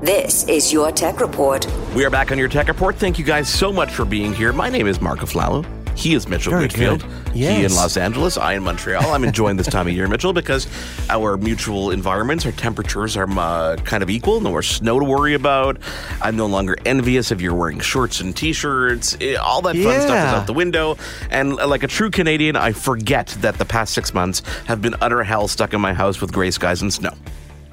This 0.00 0.48
is 0.48 0.72
Your 0.72 0.90
Tech 0.90 1.20
Report. 1.20 1.66
We 1.94 2.06
are 2.06 2.10
back 2.10 2.32
on 2.32 2.38
your 2.38 2.48
Tech 2.48 2.68
Report. 2.68 2.96
Thank 2.96 3.18
you 3.18 3.24
guys 3.26 3.50
so 3.50 3.70
much 3.70 3.92
for 3.92 4.06
being 4.06 4.32
here. 4.32 4.54
My 4.54 4.70
name 4.70 4.86
is 4.86 4.98
Mark 4.98 5.18
Aflalo. 5.18 5.62
He 5.96 6.14
is 6.14 6.28
Mitchell 6.28 6.50
Very 6.50 6.64
Whitfield. 6.64 7.02
good. 7.02 7.32
He 7.34 7.64
in 7.64 7.74
Los 7.74 7.96
Angeles. 7.96 8.36
I 8.36 8.54
in 8.54 8.62
Montreal. 8.62 9.10
I'm 9.12 9.24
enjoying 9.24 9.56
this 9.56 9.66
time 9.68 9.86
of 9.86 9.92
year, 9.94 10.06
Mitchell, 10.08 10.32
because 10.32 10.66
our 11.08 11.36
mutual 11.36 11.90
environments, 11.90 12.44
our 12.46 12.52
temperatures 12.52 13.16
are 13.16 13.28
uh, 13.38 13.76
kind 13.84 14.02
of 14.02 14.10
equal. 14.10 14.40
No 14.40 14.50
more 14.50 14.62
snow 14.62 14.98
to 14.98 15.04
worry 15.04 15.34
about. 15.34 15.78
I'm 16.20 16.36
no 16.36 16.46
longer 16.46 16.76
envious 16.84 17.30
if 17.32 17.40
you're 17.40 17.54
wearing 17.54 17.80
shorts 17.80 18.20
and 18.20 18.36
t-shirts. 18.36 19.16
Eh, 19.20 19.34
All 19.36 19.62
that 19.62 19.74
fun 19.76 20.00
stuff 20.00 20.18
is 20.28 20.34
out 20.34 20.46
the 20.46 20.52
window. 20.52 20.96
And 21.30 21.58
uh, 21.58 21.66
like 21.66 21.82
a 21.82 21.88
true 21.88 22.10
Canadian, 22.10 22.56
I 22.56 22.72
forget 22.72 23.28
that 23.40 23.56
the 23.58 23.64
past 23.64 23.94
six 23.94 24.12
months 24.12 24.42
have 24.66 24.82
been 24.82 24.94
utter 25.00 25.22
hell 25.24 25.48
stuck 25.48 25.74
in 25.74 25.80
my 25.80 25.92
house 25.94 26.20
with 26.20 26.32
gray 26.32 26.50
skies 26.50 26.82
and 26.82 26.92
snow. 26.92 27.12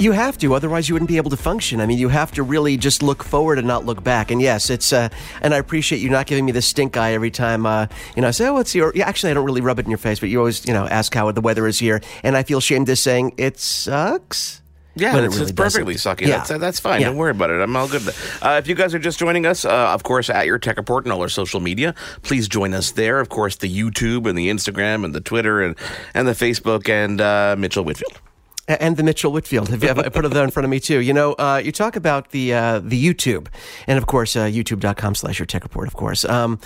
You 0.02 0.14
have 0.14 0.38
to, 0.40 0.56
otherwise 0.56 0.90
you 0.90 0.96
wouldn't 0.96 1.10
be 1.10 1.18
able 1.18 1.30
to 1.30 1.38
function. 1.38 1.80
I 1.80 1.86
mean, 1.86 2.00
you 2.00 2.10
have 2.10 2.32
to 2.32 2.42
really 2.44 2.76
just 2.76 3.04
look 3.04 3.24
forward 3.24 3.60
and 3.60 3.68
not 3.68 3.86
look 3.86 4.04
back. 4.04 4.32
And 4.32 4.42
yes, 4.42 4.70
it's 4.70 4.92
uh, 4.92 5.10
and 5.42 5.54
I 5.54 5.58
appreciate 5.58 6.00
you 6.00 6.10
not 6.10 6.26
giving 6.26 6.44
me 6.46 6.52
the 6.52 6.62
stink 6.62 6.98
eye 6.98 7.14
every 7.14 7.30
time. 7.30 7.66
Uh, 7.66 7.86
you 8.16 8.22
know, 8.24 8.28
I 8.28 8.32
say, 8.32 8.48
"Oh, 8.48 8.54
what's 8.54 8.74
your?" 8.74 8.92
Yeah, 8.96 9.08
actually, 9.08 9.30
I 9.32 9.34
don't 9.36 9.46
really 9.46 9.62
rub 9.62 9.78
it 9.80 9.86
in 9.86 9.92
your 9.92 10.00
face, 10.00 10.20
but 10.20 10.30
you 10.30 10.40
always, 10.40 10.66
you 10.66 10.74
know, 10.74 10.88
ask 10.88 11.14
how 11.14 11.32
the 11.32 11.42
weather 11.42 11.68
is 11.68 11.78
here, 11.80 12.02
and 12.24 12.36
I 12.36 12.42
feel 12.44 12.58
ashamed 12.58 12.90
of 12.90 12.98
saying 12.98 13.34
it 13.38 13.60
sucks. 13.60 14.62
Yeah, 14.96 15.14
When 15.14 15.24
it 15.24 15.28
it's, 15.28 15.36
really 15.36 15.44
it's 15.44 15.52
perfectly 15.54 15.94
doesn't. 15.94 16.18
sucky. 16.18 16.28
Yeah. 16.28 16.44
That's, 16.44 16.60
that's 16.60 16.80
fine. 16.82 17.00
Yeah. 17.00 17.08
Don't 17.08 17.16
worry 17.16 17.32
about 17.32 17.50
it. 17.50 17.62
I'm 17.62 17.74
all 17.78 17.88
good. 17.88 18.06
Uh, 18.42 18.60
if 18.62 18.68
you 18.68 18.76
guys 18.76 18.94
are 18.94 19.00
just 19.00 19.18
joining 19.20 19.46
us, 19.46 19.64
uh, 19.64 19.70
of 19.94 20.04
course, 20.04 20.30
at 20.30 20.46
your 20.48 20.60
Tech 20.60 20.76
Report 20.76 21.06
and 21.06 21.14
all 21.14 21.22
our 21.22 21.30
social 21.30 21.62
media, 21.62 21.96
please 22.24 22.50
join 22.50 22.74
us 22.74 22.92
there. 22.92 23.22
Of 23.22 23.30
course, 23.30 23.56
the 23.56 23.74
YouTube 23.74 24.28
and 24.28 24.38
the 24.38 24.50
Instagram 24.50 25.06
and 25.06 25.16
the 25.16 25.22
Twitter 25.22 25.62
and, 25.62 25.78
and 26.14 26.28
the 26.28 26.34
Facebook 26.34 26.90
and 26.90 27.22
uh, 27.22 27.56
Mitchell 27.58 27.86
Whitfield. 27.86 28.20
And 28.80 28.96
the 28.96 29.04
Mitchell 29.04 29.32
Whitfield. 29.32 29.70
Have 29.70 29.82
you, 29.82 29.90
have 29.90 30.00
I 30.00 30.10
put 30.10 30.24
it 30.24 30.32
there 30.32 30.44
in 30.44 30.52
front 30.52 30.64
of 30.64 30.70
me 30.70 30.80
too? 30.80 31.00
You 31.00 31.14
know, 31.14 31.34
uh, 31.34 31.62
you 31.64 31.72
talk 31.72 31.96
about 31.96 32.32
the 32.32 32.54
uh, 32.54 32.80
the 32.80 33.04
YouTube, 33.04 33.48
and 33.88 33.98
of 33.98 34.06
course, 34.06 34.36
uh, 34.36 34.46
YouTube.com 34.46 35.16
slash 35.16 35.40
your 35.40 35.46
tech 35.46 35.64
report. 35.64 35.88
Of 35.88 35.96
course, 35.96 36.24
um, 36.26 36.60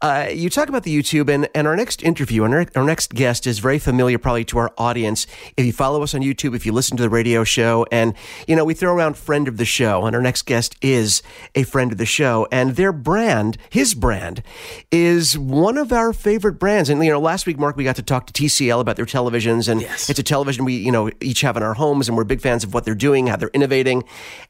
uh, 0.00 0.28
you 0.32 0.50
talk 0.50 0.68
about 0.68 0.82
the 0.82 0.96
YouTube, 0.96 1.28
and, 1.28 1.48
and 1.54 1.66
our 1.66 1.76
next 1.76 2.02
interview, 2.02 2.44
and 2.44 2.54
our, 2.54 2.66
our 2.74 2.84
next 2.84 3.14
guest 3.14 3.46
is 3.46 3.60
very 3.60 3.78
familiar 3.78 4.18
probably 4.18 4.44
to 4.46 4.58
our 4.58 4.72
audience. 4.76 5.26
If 5.56 5.64
you 5.64 5.72
follow 5.72 6.02
us 6.02 6.14
on 6.14 6.22
YouTube, 6.22 6.56
if 6.56 6.66
you 6.66 6.72
listen 6.72 6.96
to 6.96 7.02
the 7.02 7.10
radio 7.10 7.44
show, 7.44 7.86
and 7.92 8.14
you 8.48 8.56
know, 8.56 8.64
we 8.64 8.74
throw 8.74 8.92
around 8.92 9.16
friend 9.16 9.46
of 9.46 9.56
the 9.56 9.64
show, 9.64 10.04
and 10.06 10.16
our 10.16 10.22
next 10.22 10.42
guest 10.46 10.76
is 10.82 11.22
a 11.54 11.62
friend 11.62 11.92
of 11.92 11.98
the 11.98 12.06
show, 12.06 12.48
and 12.50 12.76
their 12.76 12.92
brand, 12.92 13.56
his 13.70 13.94
brand, 13.94 14.42
is 14.90 15.38
one 15.38 15.78
of 15.78 15.92
our 15.92 16.12
favorite 16.12 16.54
brands. 16.54 16.88
And 16.88 17.04
you 17.04 17.10
know, 17.10 17.20
last 17.20 17.46
week, 17.46 17.58
Mark, 17.58 17.76
we 17.76 17.84
got 17.84 17.96
to 17.96 18.02
talk 18.02 18.26
to 18.26 18.32
TCL 18.32 18.80
about 18.80 18.96
their 18.96 19.06
televisions, 19.06 19.68
and 19.68 19.82
it's 19.82 20.18
a 20.18 20.22
television 20.22 20.64
we 20.64 20.74
you 20.74 20.90
know 20.90 21.10
each 21.20 21.42
have 21.42 21.51
in 21.56 21.62
our 21.62 21.74
homes, 21.74 22.08
and 22.08 22.16
we're 22.16 22.24
big 22.24 22.40
fans 22.40 22.64
of 22.64 22.74
what 22.74 22.84
they're 22.84 22.94
doing, 22.94 23.26
how 23.26 23.36
they're 23.36 23.50
innovating. 23.52 24.04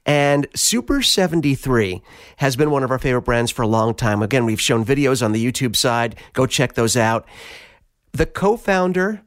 And 0.06 0.46
Super 0.54 1.02
73 1.02 2.02
has 2.36 2.56
been 2.56 2.70
one 2.70 2.82
of 2.82 2.90
our 2.90 2.98
favorite 2.98 3.22
brands 3.22 3.50
for 3.50 3.62
a 3.62 3.66
long 3.66 3.94
time. 3.94 4.22
Again, 4.22 4.44
we've 4.44 4.60
shown 4.60 4.84
videos 4.84 5.22
on 5.24 5.32
the 5.32 5.44
YouTube 5.44 5.76
side. 5.76 6.16
Go 6.32 6.46
check 6.46 6.74
those 6.74 6.96
out. 6.96 7.26
The 8.12 8.26
co-founder 8.26 9.22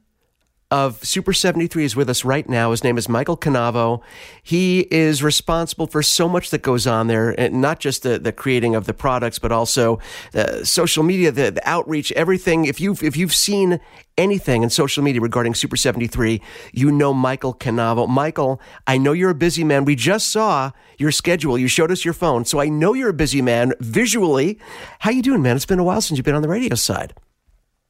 of 0.70 1.04
Super 1.04 1.32
73 1.32 1.84
is 1.84 1.94
with 1.94 2.10
us 2.10 2.24
right 2.24 2.48
now. 2.48 2.72
His 2.72 2.82
name 2.82 2.98
is 2.98 3.08
Michael 3.08 3.36
Cannavo. 3.36 4.02
He 4.42 4.80
is 4.90 5.22
responsible 5.22 5.86
for 5.86 6.02
so 6.02 6.28
much 6.28 6.50
that 6.50 6.62
goes 6.62 6.86
on 6.86 7.06
there, 7.06 7.38
and 7.38 7.60
not 7.60 7.78
just 7.78 8.02
the, 8.02 8.18
the 8.18 8.32
creating 8.32 8.74
of 8.74 8.86
the 8.86 8.94
products, 8.94 9.38
but 9.38 9.52
also 9.52 10.00
the 10.32 10.64
social 10.64 11.04
media, 11.04 11.30
the, 11.30 11.52
the 11.52 11.68
outreach, 11.68 12.10
everything. 12.12 12.64
If 12.64 12.80
you've, 12.80 13.02
if 13.02 13.16
you've 13.16 13.34
seen 13.34 13.78
anything 14.18 14.64
in 14.64 14.70
social 14.70 15.04
media 15.04 15.20
regarding 15.20 15.54
Super 15.54 15.76
73, 15.76 16.42
you 16.72 16.90
know 16.90 17.14
Michael 17.14 17.54
Cannavo. 17.54 18.08
Michael, 18.08 18.60
I 18.88 18.98
know 18.98 19.12
you're 19.12 19.30
a 19.30 19.34
busy 19.34 19.62
man. 19.62 19.84
We 19.84 19.94
just 19.94 20.32
saw 20.32 20.72
your 20.98 21.12
schedule. 21.12 21.56
You 21.56 21.68
showed 21.68 21.92
us 21.92 22.04
your 22.04 22.14
phone. 22.14 22.44
So 22.44 22.60
I 22.60 22.68
know 22.68 22.92
you're 22.92 23.10
a 23.10 23.14
busy 23.14 23.42
man 23.42 23.72
visually. 23.78 24.58
How 25.00 25.10
you 25.10 25.22
doing, 25.22 25.42
man? 25.42 25.54
It's 25.54 25.66
been 25.66 25.78
a 25.78 25.84
while 25.84 26.00
since 26.00 26.18
you've 26.18 26.24
been 26.24 26.34
on 26.34 26.42
the 26.42 26.48
radio 26.48 26.74
side. 26.74 27.14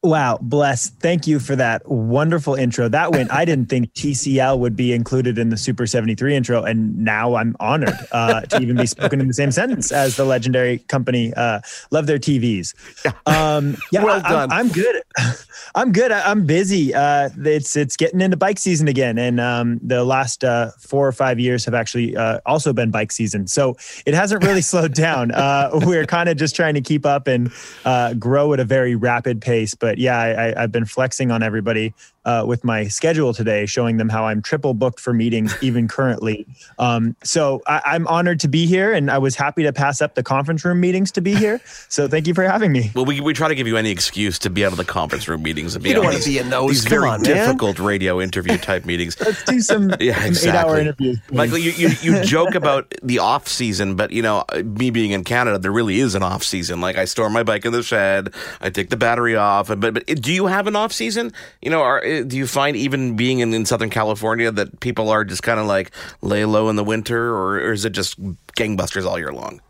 Wow, 0.03 0.37
bless. 0.41 0.89
Thank 0.89 1.25
you 1.25 1.39
for 1.39 1.55
that 1.55 1.89
wonderful 1.89 2.53
intro. 2.53 2.87
That 2.87 3.11
went, 3.11 3.31
I 3.31 3.45
didn't 3.45 3.67
think 3.67 3.93
TCL 3.93 4.59
would 4.59 4.75
be 4.75 4.93
included 4.93 5.39
in 5.39 5.49
the 5.49 5.57
Super 5.57 5.87
73 5.87 6.35
intro. 6.35 6.63
And 6.63 6.97
now 6.99 7.35
I'm 7.35 7.55
honored 7.59 7.95
uh, 8.11 8.41
to 8.41 8.61
even 8.61 8.77
be 8.77 8.85
spoken 8.85 9.19
in 9.19 9.27
the 9.27 9.33
same 9.33 9.51
sentence 9.51 9.91
as 9.91 10.15
the 10.15 10.23
legendary 10.23 10.77
company. 10.87 11.33
Uh, 11.33 11.61
love 11.91 12.05
their 12.07 12.19
TVs. 12.19 12.73
Um, 13.25 13.75
yeah, 13.91 14.03
Well 14.03 14.21
I, 14.23 14.29
done. 14.29 14.51
I'm, 14.51 14.59
I'm 14.59 14.69
good. 14.69 15.01
I'm 15.75 15.91
good. 15.91 16.11
I, 16.11 16.29
I'm 16.29 16.45
busy. 16.45 16.93
Uh, 16.93 17.29
it's 17.37 17.75
it's 17.75 17.97
getting 17.97 18.21
into 18.21 18.37
bike 18.37 18.57
season 18.57 18.87
again, 18.87 19.17
and 19.17 19.39
um, 19.39 19.79
the 19.83 20.03
last 20.03 20.43
uh, 20.43 20.71
four 20.79 21.07
or 21.07 21.11
five 21.11 21.39
years 21.39 21.65
have 21.65 21.73
actually 21.73 22.15
uh, 22.15 22.39
also 22.45 22.73
been 22.73 22.89
bike 22.89 23.11
season. 23.11 23.47
So 23.47 23.75
it 24.05 24.13
hasn't 24.13 24.43
really 24.43 24.61
slowed 24.61 24.93
down. 24.93 25.31
Uh, 25.31 25.69
we're 25.73 26.05
kind 26.05 26.29
of 26.29 26.37
just 26.37 26.55
trying 26.55 26.75
to 26.75 26.81
keep 26.81 27.05
up 27.05 27.27
and 27.27 27.51
uh, 27.85 28.13
grow 28.13 28.53
at 28.53 28.59
a 28.59 28.65
very 28.65 28.95
rapid 28.95 29.41
pace. 29.41 29.75
But 29.75 29.86
yeah, 29.95 30.19
I, 30.19 30.29
I, 30.49 30.63
I've 30.63 30.71
been 30.71 30.85
flexing 30.85 31.31
on 31.31 31.43
everybody 31.43 31.93
uh, 32.25 32.43
with 32.45 32.63
my 32.63 32.87
schedule 32.89 33.33
today, 33.33 33.65
showing 33.65 33.95
them 33.97 34.09
how 34.09 34.25
I'm 34.25 34.41
triple 34.41 34.73
booked 34.73 34.99
for 34.99 35.13
meetings 35.13 35.55
even 35.61 35.87
currently. 35.87 36.45
Um, 36.77 37.15
so 37.23 37.61
I, 37.67 37.81
I'm 37.85 38.05
honored 38.07 38.41
to 38.41 38.47
be 38.49 38.65
here, 38.65 38.91
and 38.93 39.09
I 39.09 39.17
was 39.17 39.35
happy 39.35 39.63
to 39.63 39.71
pass 39.71 40.01
up 40.01 40.15
the 40.15 40.23
conference 40.23 40.65
room 40.65 40.81
meetings 40.81 41.11
to 41.13 41.21
be 41.21 41.33
here. 41.33 41.61
So 41.87 42.07
thank 42.09 42.27
you 42.27 42.33
for 42.33 42.43
having 42.43 42.71
me. 42.73 42.91
Well, 42.93 43.05
we, 43.05 43.21
we 43.21 43.33
try 43.33 43.47
to 43.47 43.55
give 43.55 43.65
you 43.67 43.77
any 43.77 43.91
excuse 43.91 44.37
to 44.39 44.49
be 44.49 44.65
out 44.65 44.73
of 44.73 44.77
the 44.77 44.83
conference 44.85 45.27
room 45.29 45.41
meetings 45.41 45.75
and 45.75 45.83
be 45.83 45.89
You 45.89 45.95
don't 45.95 46.03
wanna 46.05 46.17
these, 46.17 46.25
be 46.25 46.37
in 46.37 46.49
those. 46.49 46.69
these 46.71 46.85
very 46.85 47.07
on, 47.07 47.21
man. 47.21 47.33
difficult 47.33 47.79
radio 47.79 48.19
interview 48.19 48.57
type 48.57 48.85
meetings. 48.85 49.17
Let's 49.21 49.43
do 49.45 49.61
some, 49.61 49.93
Yeah, 50.01 50.15
some 50.19 50.25
exactly. 50.27 50.49
eight-hour 50.49 50.79
interviews. 50.79 51.19
Michael, 51.31 51.57
you, 51.59 51.71
you, 51.71 51.89
you 52.01 52.23
joke 52.25 52.55
about 52.55 52.93
the 53.03 53.19
off 53.19 53.47
season, 53.47 53.95
but 53.95 54.11
you 54.11 54.21
know, 54.21 54.43
me 54.65 54.89
being 54.89 55.11
in 55.11 55.23
Canada, 55.23 55.59
there 55.59 55.71
really 55.71 55.99
is 55.99 56.13
an 56.13 56.23
off 56.23 56.43
season. 56.43 56.81
Like 56.81 56.97
I 56.97 57.05
store 57.05 57.29
my 57.29 57.43
bike 57.43 57.63
in 57.63 57.71
the 57.71 57.83
shed, 57.83 58.33
I 58.59 58.69
take 58.69 58.89
the 58.89 58.97
battery 58.97 59.37
off. 59.37 59.69
But 59.79 59.93
but 59.93 60.05
do 60.05 60.33
you 60.33 60.47
have 60.47 60.67
an 60.67 60.75
off 60.75 60.91
season? 60.91 61.33
You 61.61 61.69
know, 61.69 61.81
are, 61.81 62.23
do 62.23 62.37
you 62.37 62.47
find 62.47 62.75
even 62.75 63.15
being 63.15 63.39
in, 63.39 63.53
in 63.53 63.65
Southern 63.65 63.89
California 63.89 64.51
that 64.51 64.79
people 64.79 65.09
are 65.09 65.23
just 65.23 65.43
kind 65.43 65.59
of 65.59 65.65
like 65.65 65.91
lay 66.21 66.45
low 66.45 66.69
in 66.69 66.75
the 66.75 66.83
winter, 66.83 67.29
or, 67.29 67.55
or 67.55 67.71
is 67.71 67.85
it 67.85 67.91
just 67.91 68.21
gangbusters 68.57 69.05
all 69.05 69.17
year 69.17 69.31
long? 69.31 69.61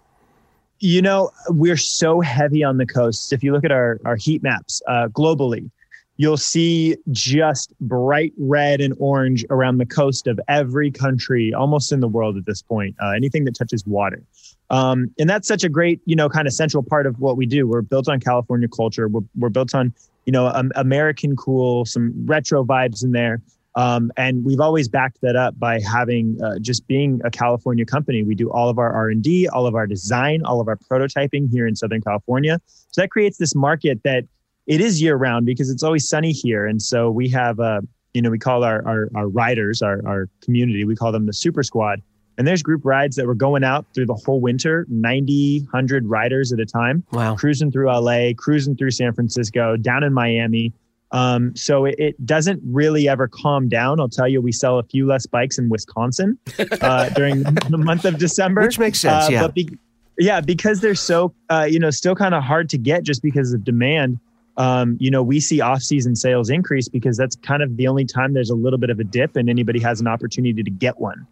You 0.79 1.01
know, 1.01 1.31
we're 1.49 1.77
so 1.77 2.21
heavy 2.21 2.63
on 2.63 2.77
the 2.77 2.85
coasts. 2.85 3.33
If 3.33 3.43
you 3.43 3.51
look 3.51 3.63
at 3.63 3.71
our, 3.71 3.99
our 4.05 4.15
heat 4.15 4.43
maps 4.43 4.81
uh, 4.87 5.07
globally, 5.07 5.71
you'll 6.17 6.37
see 6.37 6.97
just 7.11 7.73
bright 7.79 8.33
red 8.37 8.81
and 8.81 8.93
orange 8.99 9.45
around 9.49 9.77
the 9.77 9.85
coast 9.85 10.27
of 10.27 10.39
every 10.47 10.91
country, 10.91 11.53
almost 11.53 11.91
in 11.91 11.99
the 11.99 12.07
world 12.07 12.37
at 12.37 12.45
this 12.45 12.61
point, 12.61 12.95
uh, 13.01 13.11
anything 13.11 13.45
that 13.45 13.55
touches 13.55 13.85
water. 13.85 14.21
Um, 14.69 15.11
and 15.17 15.29
that's 15.29 15.47
such 15.47 15.63
a 15.63 15.69
great, 15.69 16.01
you 16.05 16.15
know, 16.15 16.27
kind 16.27 16.47
of 16.47 16.53
central 16.53 16.83
part 16.83 17.05
of 17.05 17.19
what 17.19 17.37
we 17.37 17.45
do. 17.45 17.67
We're 17.67 17.83
built 17.83 18.09
on 18.09 18.19
California 18.19 18.67
culture. 18.67 19.07
We're, 19.07 19.21
we're 19.35 19.49
built 19.49 19.73
on, 19.73 19.93
you 20.25 20.31
know, 20.31 20.47
um, 20.47 20.71
American 20.75 21.35
cool, 21.35 21.85
some 21.85 22.11
retro 22.25 22.65
vibes 22.65 23.03
in 23.03 23.11
there. 23.11 23.41
Um, 23.75 24.11
and 24.17 24.43
we've 24.43 24.59
always 24.59 24.89
backed 24.89 25.21
that 25.21 25.35
up 25.35 25.57
by 25.59 25.79
having 25.79 26.41
uh, 26.43 26.57
just 26.59 26.87
being 26.87 27.21
a 27.23 27.29
California 27.29 27.85
company. 27.85 28.23
We 28.23 28.33
do 28.33 28.49
all 28.49 28.69
of 28.69 28.79
our 28.79 28.91
R 28.91 29.09
and 29.09 29.21
D, 29.21 29.47
all 29.47 29.67
of 29.67 29.75
our 29.75 29.85
design, 29.85 30.41
all 30.43 30.59
of 30.59 30.67
our 30.67 30.77
prototyping 30.77 31.47
here 31.51 31.67
in 31.67 31.75
Southern 31.75 32.01
California. 32.01 32.59
So 32.65 33.01
that 33.01 33.11
creates 33.11 33.37
this 33.37 33.53
market 33.53 34.01
that 34.03 34.25
it 34.67 34.81
is 34.81 35.01
year 35.01 35.15
round 35.15 35.45
because 35.45 35.69
it's 35.69 35.83
always 35.83 36.07
sunny 36.07 36.31
here. 36.31 36.65
And 36.65 36.81
so 36.81 37.09
we 37.09 37.27
have, 37.29 37.59
uh, 37.59 37.81
you 38.13 38.21
know, 38.21 38.29
we 38.29 38.39
call 38.39 38.63
our 38.63 38.85
our, 38.87 39.09
our 39.15 39.27
riders, 39.27 39.81
our 39.81 40.01
our 40.07 40.29
community, 40.41 40.83
we 40.85 40.95
call 40.95 41.11
them 41.11 41.25
the 41.25 41.33
Super 41.33 41.63
Squad. 41.63 42.01
And 42.37 42.45
there's 42.47 42.61
group 42.61 42.81
rides 42.85 43.15
that 43.15 43.25
were 43.25 43.33
going 43.33 43.63
out 43.63 43.87
through 43.95 44.05
the 44.05 44.13
whole 44.13 44.39
winter, 44.39 44.85
90, 44.89 45.61
100 45.61 46.05
riders 46.05 46.53
at 46.53 46.59
a 46.59 46.67
time, 46.67 47.03
Wow. 47.11 47.33
cruising 47.35 47.71
through 47.71 47.87
LA, 47.91 48.33
cruising 48.37 48.75
through 48.75 48.91
San 48.91 49.11
Francisco, 49.13 49.75
down 49.75 50.03
in 50.03 50.13
Miami. 50.13 50.71
Um, 51.11 51.55
so 51.55 51.85
it, 51.85 51.95
it 51.97 52.25
doesn't 52.27 52.61
really 52.63 53.07
ever 53.09 53.27
calm 53.27 53.69
down. 53.69 53.99
I'll 53.99 54.07
tell 54.09 54.27
you, 54.27 54.39
we 54.39 54.51
sell 54.51 54.77
a 54.77 54.83
few 54.83 55.07
less 55.07 55.25
bikes 55.25 55.57
in 55.57 55.67
Wisconsin 55.69 56.37
uh, 56.81 57.09
during 57.09 57.41
the 57.43 57.77
month 57.79 58.05
of 58.05 58.19
December, 58.19 58.61
Which 58.61 58.77
makes 58.77 58.99
sense, 58.99 59.25
Uh, 59.25 59.31
yeah. 59.31 59.41
But 59.41 59.55
be- 59.55 59.77
yeah, 60.19 60.39
because 60.41 60.79
they're 60.81 60.95
so 60.95 61.33
uh, 61.49 61.67
you 61.69 61.79
know 61.79 61.89
still 61.91 62.13
kind 62.15 62.35
of 62.35 62.43
hard 62.43 62.69
to 62.69 62.77
get 62.77 63.03
just 63.03 63.23
because 63.23 63.53
of 63.53 63.63
demand. 63.63 64.19
Um, 64.57 64.97
you 64.99 65.11
know, 65.11 65.21
we 65.21 65.39
see 65.39 65.61
off-season 65.61 66.15
sales 66.15 66.49
increase 66.49 66.87
because 66.87 67.15
that's 67.15 67.35
kind 67.37 67.61
of 67.61 67.77
the 67.77 67.87
only 67.87 68.05
time 68.05 68.33
there's 68.33 68.49
a 68.49 68.55
little 68.55 68.79
bit 68.79 68.89
of 68.89 68.99
a 68.99 69.03
dip 69.03 69.35
and 69.35 69.49
anybody 69.49 69.79
has 69.79 70.01
an 70.01 70.07
opportunity 70.07 70.63
to 70.63 70.71
get 70.71 70.99
one. 70.99 71.27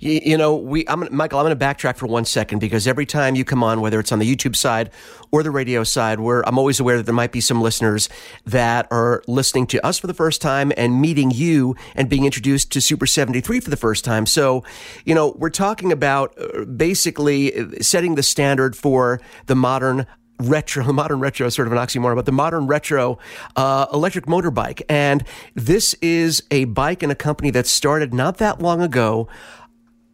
You, 0.00 0.20
you 0.24 0.36
know, 0.36 0.54
we, 0.54 0.86
I'm 0.86 1.08
Michael. 1.10 1.38
I'm 1.38 1.46
going 1.46 1.58
to 1.58 1.64
backtrack 1.64 1.96
for 1.96 2.06
one 2.06 2.24
second 2.24 2.58
because 2.60 2.86
every 2.86 3.06
time 3.06 3.34
you 3.34 3.44
come 3.44 3.62
on, 3.62 3.80
whether 3.80 3.98
it's 3.98 4.12
on 4.12 4.18
the 4.18 4.36
YouTube 4.36 4.54
side 4.54 4.90
or 5.30 5.42
the 5.42 5.50
radio 5.50 5.84
side, 5.84 6.20
where 6.20 6.46
I'm 6.48 6.58
always 6.58 6.78
aware 6.78 6.96
that 6.96 7.04
there 7.04 7.14
might 7.14 7.32
be 7.32 7.40
some 7.40 7.60
listeners 7.60 8.08
that 8.44 8.86
are 8.90 9.22
listening 9.26 9.66
to 9.68 9.84
us 9.84 9.98
for 9.98 10.06
the 10.06 10.14
first 10.14 10.40
time 10.40 10.72
and 10.76 11.00
meeting 11.00 11.30
you 11.30 11.74
and 11.94 12.08
being 12.08 12.24
introduced 12.24 12.70
to 12.72 12.80
Super 12.80 13.06
73 13.06 13.60
for 13.60 13.70
the 13.70 13.76
first 13.76 14.04
time. 14.04 14.26
So, 14.26 14.64
you 15.04 15.14
know, 15.14 15.34
we're 15.36 15.50
talking 15.50 15.90
about 15.90 16.34
uh, 16.38 16.64
basically 16.64 17.56
uh, 17.56 17.66
setting 17.80 18.14
the 18.14 18.22
standard 18.22 18.76
for 18.76 19.20
the 19.46 19.54
modern 19.54 20.06
retro, 20.38 20.92
modern 20.92 21.20
retro 21.20 21.46
is 21.46 21.54
sort 21.54 21.68
of 21.68 21.72
an 21.72 21.78
oxymoron, 21.78 22.14
but 22.14 22.26
the 22.26 22.32
modern 22.32 22.66
retro 22.66 23.18
uh, 23.56 23.86
electric 23.92 24.26
motorbike. 24.26 24.82
And 24.88 25.24
this 25.54 25.94
is 25.94 26.42
a 26.50 26.64
bike 26.66 27.02
and 27.02 27.12
a 27.12 27.16
company 27.16 27.50
that 27.50 27.66
started 27.66 28.14
not 28.14 28.38
that 28.38 28.60
long 28.60 28.80
ago 28.80 29.28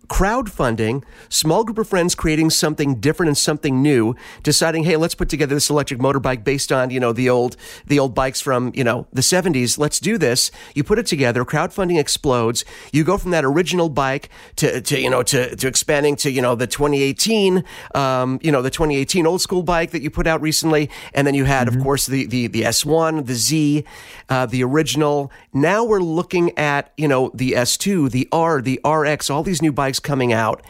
crowdfunding, 0.08 1.02
small 1.28 1.64
group 1.64 1.78
of 1.78 1.88
friends 1.88 2.14
creating 2.14 2.50
something 2.50 2.96
different 2.96 3.28
and 3.28 3.38
something 3.38 3.82
new, 3.82 4.14
deciding, 4.42 4.84
hey, 4.84 4.96
let's 4.96 5.14
put 5.14 5.28
together 5.28 5.54
this 5.54 5.70
electric 5.70 6.00
motorbike 6.00 6.44
based 6.44 6.72
on, 6.72 6.90
you 6.90 7.00
know, 7.00 7.12
the 7.12 7.28
old, 7.28 7.56
the 7.86 7.98
old 7.98 8.14
bikes 8.14 8.40
from, 8.40 8.72
you 8.74 8.84
know, 8.84 9.06
the 9.12 9.22
70s. 9.22 9.78
Let's 9.78 9.98
do 9.98 10.18
this. 10.18 10.50
You 10.74 10.84
put 10.84 10.98
it 10.98 11.06
together, 11.06 11.44
crowdfunding 11.44 11.98
explodes. 11.98 12.64
You 12.92 13.04
go 13.04 13.18
from 13.18 13.30
that 13.32 13.44
original 13.44 13.88
bike 13.88 14.28
to, 14.56 14.80
to 14.80 15.00
you 15.00 15.10
know, 15.10 15.22
to, 15.24 15.54
to 15.56 15.68
expanding 15.68 16.16
to, 16.16 16.30
you 16.30 16.42
know, 16.42 16.54
the 16.54 16.66
2018, 16.66 17.64
um, 17.94 18.38
you 18.42 18.52
know, 18.52 18.62
the 18.62 18.70
2018 18.70 19.26
old 19.26 19.40
school 19.40 19.62
bike 19.62 19.90
that 19.90 20.02
you 20.02 20.10
put 20.10 20.26
out 20.26 20.40
recently. 20.40 20.90
And 21.12 21.26
then 21.26 21.34
you 21.34 21.44
had, 21.44 21.68
mm-hmm. 21.68 21.78
of 21.78 21.82
course, 21.82 22.06
the, 22.06 22.26
the, 22.26 22.46
the 22.46 22.62
S1, 22.62 23.26
the 23.26 23.34
Z, 23.34 23.84
uh, 24.28 24.46
the 24.46 24.62
original. 24.64 25.30
Now 25.52 25.84
we're 25.84 26.00
looking 26.00 26.56
at, 26.58 26.92
you 26.96 27.08
know, 27.08 27.30
the 27.34 27.52
S2, 27.52 28.10
the 28.10 28.28
R, 28.32 28.60
the 28.60 28.80
RX, 28.86 29.30
all 29.30 29.42
these 29.42 29.62
new 29.62 29.72
bikes 29.72 30.00
coming 30.00 30.32
out. 30.32 30.62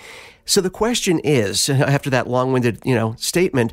So 0.45 0.61
the 0.61 0.71
question 0.71 1.21
is, 1.21 1.69
after 1.71 2.11
that 2.11 2.29
long-winded, 2.29 2.81
you 2.85 2.95
know, 2.95 3.15
statement, 3.19 3.73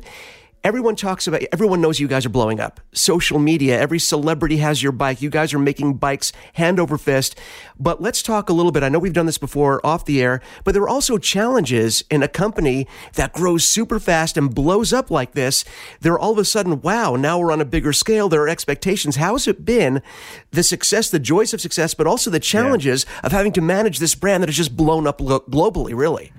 everyone 0.64 0.94
talks 0.94 1.26
about 1.26 1.42
everyone 1.52 1.80
knows 1.80 1.98
you 1.98 2.08
guys 2.08 2.24
are 2.24 2.30
blowing 2.30 2.60
up. 2.60 2.80
Social 2.92 3.38
media 3.38 3.78
every 3.78 3.98
celebrity 3.98 4.58
has 4.58 4.82
your 4.82 4.92
bike. 4.92 5.20
You 5.20 5.30
guys 5.30 5.52
are 5.52 5.58
making 5.58 5.94
bikes 5.94 6.32
hand 6.54 6.78
over 6.78 6.96
fist. 6.96 7.38
But 7.78 8.00
let's 8.00 8.22
talk 8.22 8.48
a 8.48 8.52
little 8.52 8.70
bit. 8.70 8.82
I 8.82 8.88
know 8.88 8.98
we've 8.98 9.12
done 9.12 9.26
this 9.26 9.38
before 9.38 9.84
off 9.84 10.04
the 10.04 10.22
air 10.22 10.40
but 10.64 10.72
there 10.72 10.82
are 10.82 10.88
also 10.88 11.18
challenges 11.18 12.04
in 12.10 12.22
a 12.22 12.28
company 12.28 12.86
that 13.14 13.32
grows 13.32 13.64
super 13.64 13.98
fast 13.98 14.36
and 14.36 14.54
blows 14.54 14.92
up 14.92 15.10
like 15.10 15.32
this. 15.32 15.64
They're 16.00 16.18
all 16.18 16.32
of 16.32 16.38
a 16.38 16.44
sudden 16.44 16.80
wow 16.80 17.16
now 17.16 17.38
we're 17.38 17.52
on 17.52 17.60
a 17.60 17.66
bigger 17.66 17.92
scale. 17.92 18.28
There 18.28 18.42
are 18.42 18.48
expectations. 18.48 19.16
How 19.16 19.32
has 19.32 19.48
it 19.48 19.64
been 19.64 20.02
the 20.50 20.62
success 20.62 21.10
the 21.10 21.18
joys 21.18 21.52
of 21.52 21.60
success 21.60 21.94
but 21.94 22.06
also 22.06 22.30
the 22.30 22.40
challenges 22.40 23.04
yeah. 23.08 23.20
of 23.24 23.32
having 23.32 23.52
to 23.52 23.60
manage 23.60 23.98
this 23.98 24.14
brand 24.14 24.42
that 24.42 24.48
has 24.48 24.56
just 24.56 24.76
blown 24.76 25.06
up 25.06 25.18
globally 25.18 25.94
really 25.94 26.32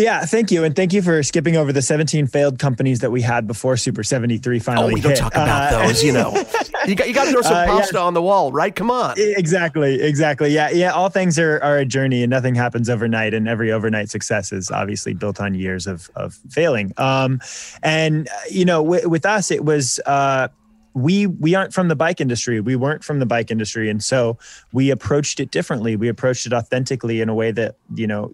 yeah, 0.00 0.24
thank 0.24 0.50
you, 0.50 0.64
and 0.64 0.74
thank 0.74 0.92
you 0.92 1.02
for 1.02 1.22
skipping 1.22 1.56
over 1.56 1.72
the 1.72 1.82
17 1.82 2.26
failed 2.26 2.58
companies 2.58 3.00
that 3.00 3.10
we 3.10 3.22
had 3.22 3.46
before 3.46 3.76
Super 3.76 4.02
73 4.02 4.58
finally. 4.58 4.92
Oh, 4.92 4.94
we 4.94 5.00
don't 5.00 5.10
hit. 5.10 5.18
talk 5.18 5.34
about 5.34 5.72
uh, 5.72 5.86
those. 5.86 6.02
You 6.02 6.12
know, 6.12 6.30
you 6.86 6.94
got 6.94 7.08
you 7.08 7.14
got 7.14 7.26
to 7.26 7.32
throw 7.32 7.42
some 7.42 7.54
uh, 7.54 7.66
pasta 7.66 7.96
yeah. 7.96 8.02
on 8.02 8.14
the 8.14 8.22
wall, 8.22 8.52
right? 8.52 8.74
Come 8.74 8.90
on. 8.90 9.14
Exactly, 9.16 10.00
exactly. 10.00 10.50
Yeah, 10.50 10.70
yeah. 10.70 10.92
All 10.92 11.08
things 11.08 11.38
are 11.38 11.62
are 11.62 11.78
a 11.78 11.84
journey, 11.84 12.22
and 12.22 12.30
nothing 12.30 12.54
happens 12.54 12.88
overnight. 12.88 13.34
And 13.34 13.48
every 13.48 13.70
overnight 13.72 14.10
success 14.10 14.52
is 14.52 14.70
obviously 14.70 15.14
built 15.14 15.40
on 15.40 15.54
years 15.54 15.86
of 15.86 16.10
of 16.16 16.34
failing. 16.50 16.92
Um, 16.96 17.40
and 17.82 18.28
you 18.50 18.64
know, 18.64 18.82
w- 18.82 19.08
with 19.08 19.26
us, 19.26 19.50
it 19.50 19.64
was 19.64 20.00
uh, 20.06 20.48
we 20.94 21.26
we 21.26 21.54
aren't 21.54 21.72
from 21.72 21.88
the 21.88 21.96
bike 21.96 22.20
industry. 22.20 22.60
We 22.60 22.76
weren't 22.76 23.04
from 23.04 23.18
the 23.18 23.26
bike 23.26 23.50
industry. 23.50 23.88
And 23.88 24.02
so 24.02 24.38
we 24.72 24.90
approached 24.90 25.40
it 25.40 25.50
differently. 25.50 25.96
We 25.96 26.08
approached 26.08 26.46
it 26.46 26.52
authentically 26.52 27.20
in 27.20 27.28
a 27.28 27.34
way 27.34 27.52
that 27.52 27.76
you 27.94 28.06
know 28.06 28.32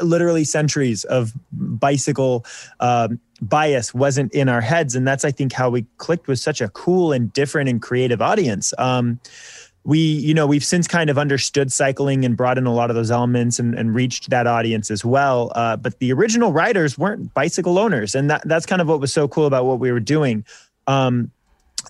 literally 0.00 0.44
centuries 0.44 1.04
of 1.04 1.32
bicycle 1.52 2.44
um, 2.80 3.20
bias 3.40 3.94
wasn't 3.94 4.32
in 4.32 4.48
our 4.48 4.60
heads. 4.60 4.94
And 4.94 5.06
that's 5.06 5.24
i 5.24 5.30
think 5.30 5.52
how 5.52 5.70
we 5.70 5.86
clicked 5.98 6.28
with 6.28 6.38
such 6.38 6.60
a 6.60 6.68
cool 6.68 7.12
and 7.12 7.32
different 7.32 7.68
and 7.68 7.80
creative 7.80 8.20
audience. 8.20 8.74
Um, 8.78 9.20
we 9.84 9.98
you 9.98 10.32
know 10.32 10.46
we've 10.46 10.64
since 10.64 10.86
kind 10.86 11.10
of 11.10 11.18
understood 11.18 11.72
cycling 11.72 12.24
and 12.24 12.36
brought 12.36 12.56
in 12.56 12.66
a 12.66 12.72
lot 12.72 12.88
of 12.88 12.94
those 12.94 13.10
elements 13.10 13.58
and, 13.58 13.74
and 13.74 13.94
reached 13.94 14.30
that 14.30 14.46
audience 14.46 14.90
as 14.90 15.04
well. 15.04 15.50
Uh, 15.54 15.76
but 15.76 15.98
the 15.98 16.12
original 16.12 16.52
riders 16.52 16.96
weren't 16.96 17.34
bicycle 17.34 17.78
owners. 17.78 18.14
And 18.14 18.30
that, 18.30 18.46
that's 18.46 18.66
kind 18.66 18.80
of 18.80 18.88
what 18.88 19.00
was 19.00 19.12
so 19.12 19.26
cool 19.26 19.46
about 19.46 19.64
what 19.64 19.80
we 19.80 19.90
were 19.90 20.00
doing. 20.00 20.44
Um, 20.86 21.30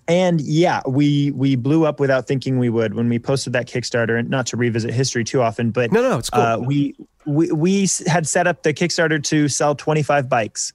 and 0.09 0.41
yeah, 0.41 0.83
we 0.87 1.31
we 1.33 1.57
blew 1.57 1.85
up 1.85 2.01
without 2.01 2.27
thinking 2.27 2.59
we 2.59 2.69
would 2.69 2.95
when 2.95 3.09
we 3.09 3.19
posted 3.19 3.53
that 3.53 3.67
Kickstarter. 3.67 4.19
And 4.19 4.29
not 4.29 4.47
to 4.47 4.57
revisit 4.57 4.93
history 4.93 5.25
too 5.25 5.43
often, 5.43 5.71
but 5.71 5.93
no, 5.93 6.03
no, 6.03 6.19
it's 6.19 6.31
cool. 6.31 6.43
Uh, 6.43 6.59
we 6.59 6.95
we 7.25 7.53
we 7.53 7.89
had 8.07 8.27
set 8.27 8.47
up 8.47 8.63
the 8.63 8.75
Kickstarter 8.75 9.23
to 9.25 9.49
sell 9.49 9.75
25 9.75 10.29
bikes. 10.29 10.73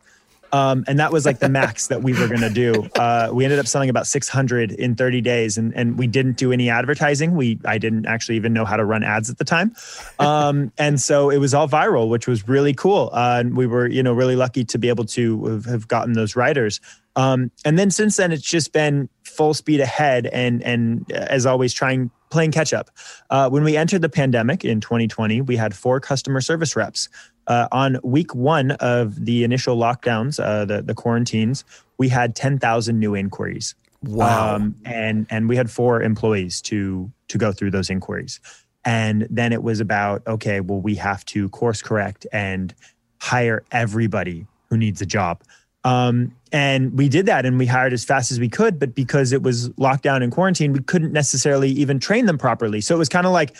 Um, 0.53 0.85
and 0.87 0.97
that 0.99 1.11
was 1.11 1.25
like 1.25 1.39
the 1.39 1.49
max 1.49 1.87
that 1.87 2.03
we 2.03 2.13
were 2.13 2.27
going 2.27 2.41
to 2.41 2.49
do. 2.49 2.89
Uh, 2.97 3.29
we 3.31 3.45
ended 3.45 3.59
up 3.59 3.67
selling 3.67 3.89
about 3.89 4.07
600 4.07 4.71
in 4.71 4.95
30 4.95 5.21
days, 5.21 5.57
and 5.57 5.73
and 5.75 5.99
we 5.99 6.07
didn't 6.07 6.37
do 6.37 6.51
any 6.51 6.69
advertising. 6.69 7.35
We 7.35 7.59
I 7.63 7.77
didn't 7.77 8.07
actually 8.07 8.37
even 8.37 8.53
know 8.53 8.65
how 8.65 8.75
to 8.75 8.83
run 8.83 9.03
ads 9.03 9.29
at 9.29 9.37
the 9.37 9.43
time, 9.43 9.75
um, 10.17 10.71
and 10.77 10.99
so 10.99 11.29
it 11.29 11.37
was 11.37 11.53
all 11.53 11.67
viral, 11.67 12.09
which 12.09 12.27
was 12.27 12.47
really 12.47 12.73
cool. 12.73 13.11
Uh, 13.13 13.37
and 13.39 13.55
we 13.55 13.67
were 13.67 13.87
you 13.87 14.01
know 14.01 14.13
really 14.13 14.35
lucky 14.35 14.65
to 14.65 14.79
be 14.79 14.89
able 14.89 15.05
to 15.05 15.45
have, 15.45 15.65
have 15.65 15.87
gotten 15.87 16.13
those 16.13 16.35
riders. 16.35 16.79
Um, 17.15 17.51
and 17.65 17.77
then 17.77 17.91
since 17.91 18.17
then, 18.17 18.31
it's 18.31 18.43
just 18.43 18.73
been 18.73 19.09
full 19.37 19.53
speed 19.53 19.79
ahead, 19.79 20.25
and 20.27 20.61
and 20.63 21.09
uh, 21.13 21.27
as 21.29 21.45
always, 21.45 21.73
trying 21.73 22.11
playing 22.29 22.51
catch 22.51 22.73
up. 22.73 22.89
Uh, 23.29 23.49
when 23.49 23.63
we 23.63 23.77
entered 23.77 24.01
the 24.01 24.09
pandemic 24.09 24.65
in 24.65 24.81
2020, 24.81 25.41
we 25.41 25.55
had 25.55 25.73
four 25.75 25.99
customer 25.99 26.41
service 26.41 26.75
reps. 26.75 27.07
Uh, 27.45 27.67
on 27.71 27.97
week 28.03 28.35
one 28.35 28.71
of 28.71 29.23
the 29.23 29.45
initial 29.45 29.77
lockdowns, 29.77 30.43
uh, 30.43 30.65
the 30.65 30.81
the 30.81 30.93
quarantines, 30.93 31.63
we 31.97 32.09
had 32.09 32.35
10,000 32.35 32.99
new 32.99 33.15
inquiries. 33.15 33.75
Wow! 34.03 34.55
Um, 34.55 34.75
and 34.83 35.25
and 35.29 35.47
we 35.47 35.55
had 35.55 35.71
four 35.71 36.01
employees 36.01 36.61
to 36.63 37.09
to 37.29 37.37
go 37.37 37.51
through 37.51 37.71
those 37.71 37.89
inquiries. 37.89 38.39
And 38.83 39.27
then 39.29 39.53
it 39.53 39.63
was 39.63 39.79
about 39.79 40.25
okay, 40.27 40.59
well, 40.59 40.79
we 40.79 40.95
have 40.95 41.23
to 41.25 41.49
course 41.49 41.81
correct 41.81 42.27
and 42.31 42.73
hire 43.21 43.63
everybody 43.71 44.45
who 44.69 44.77
needs 44.77 45.01
a 45.01 45.05
job. 45.05 45.43
Um, 45.87 46.35
and 46.51 46.97
we 46.97 47.07
did 47.07 47.25
that 47.27 47.45
and 47.45 47.57
we 47.57 47.65
hired 47.65 47.93
as 47.93 48.03
fast 48.03 48.29
as 48.31 48.39
we 48.39 48.49
could. 48.49 48.77
But 48.77 48.93
because 48.93 49.31
it 49.31 49.41
was 49.41 49.69
lockdown 49.71 50.21
and 50.21 50.31
quarantine, 50.31 50.73
we 50.73 50.81
couldn't 50.81 51.13
necessarily 51.13 51.69
even 51.69 51.97
train 51.99 52.25
them 52.25 52.37
properly. 52.37 52.81
So 52.81 52.93
it 52.93 52.97
was 52.97 53.09
kind 53.09 53.25
of 53.25 53.31
like, 53.31 53.55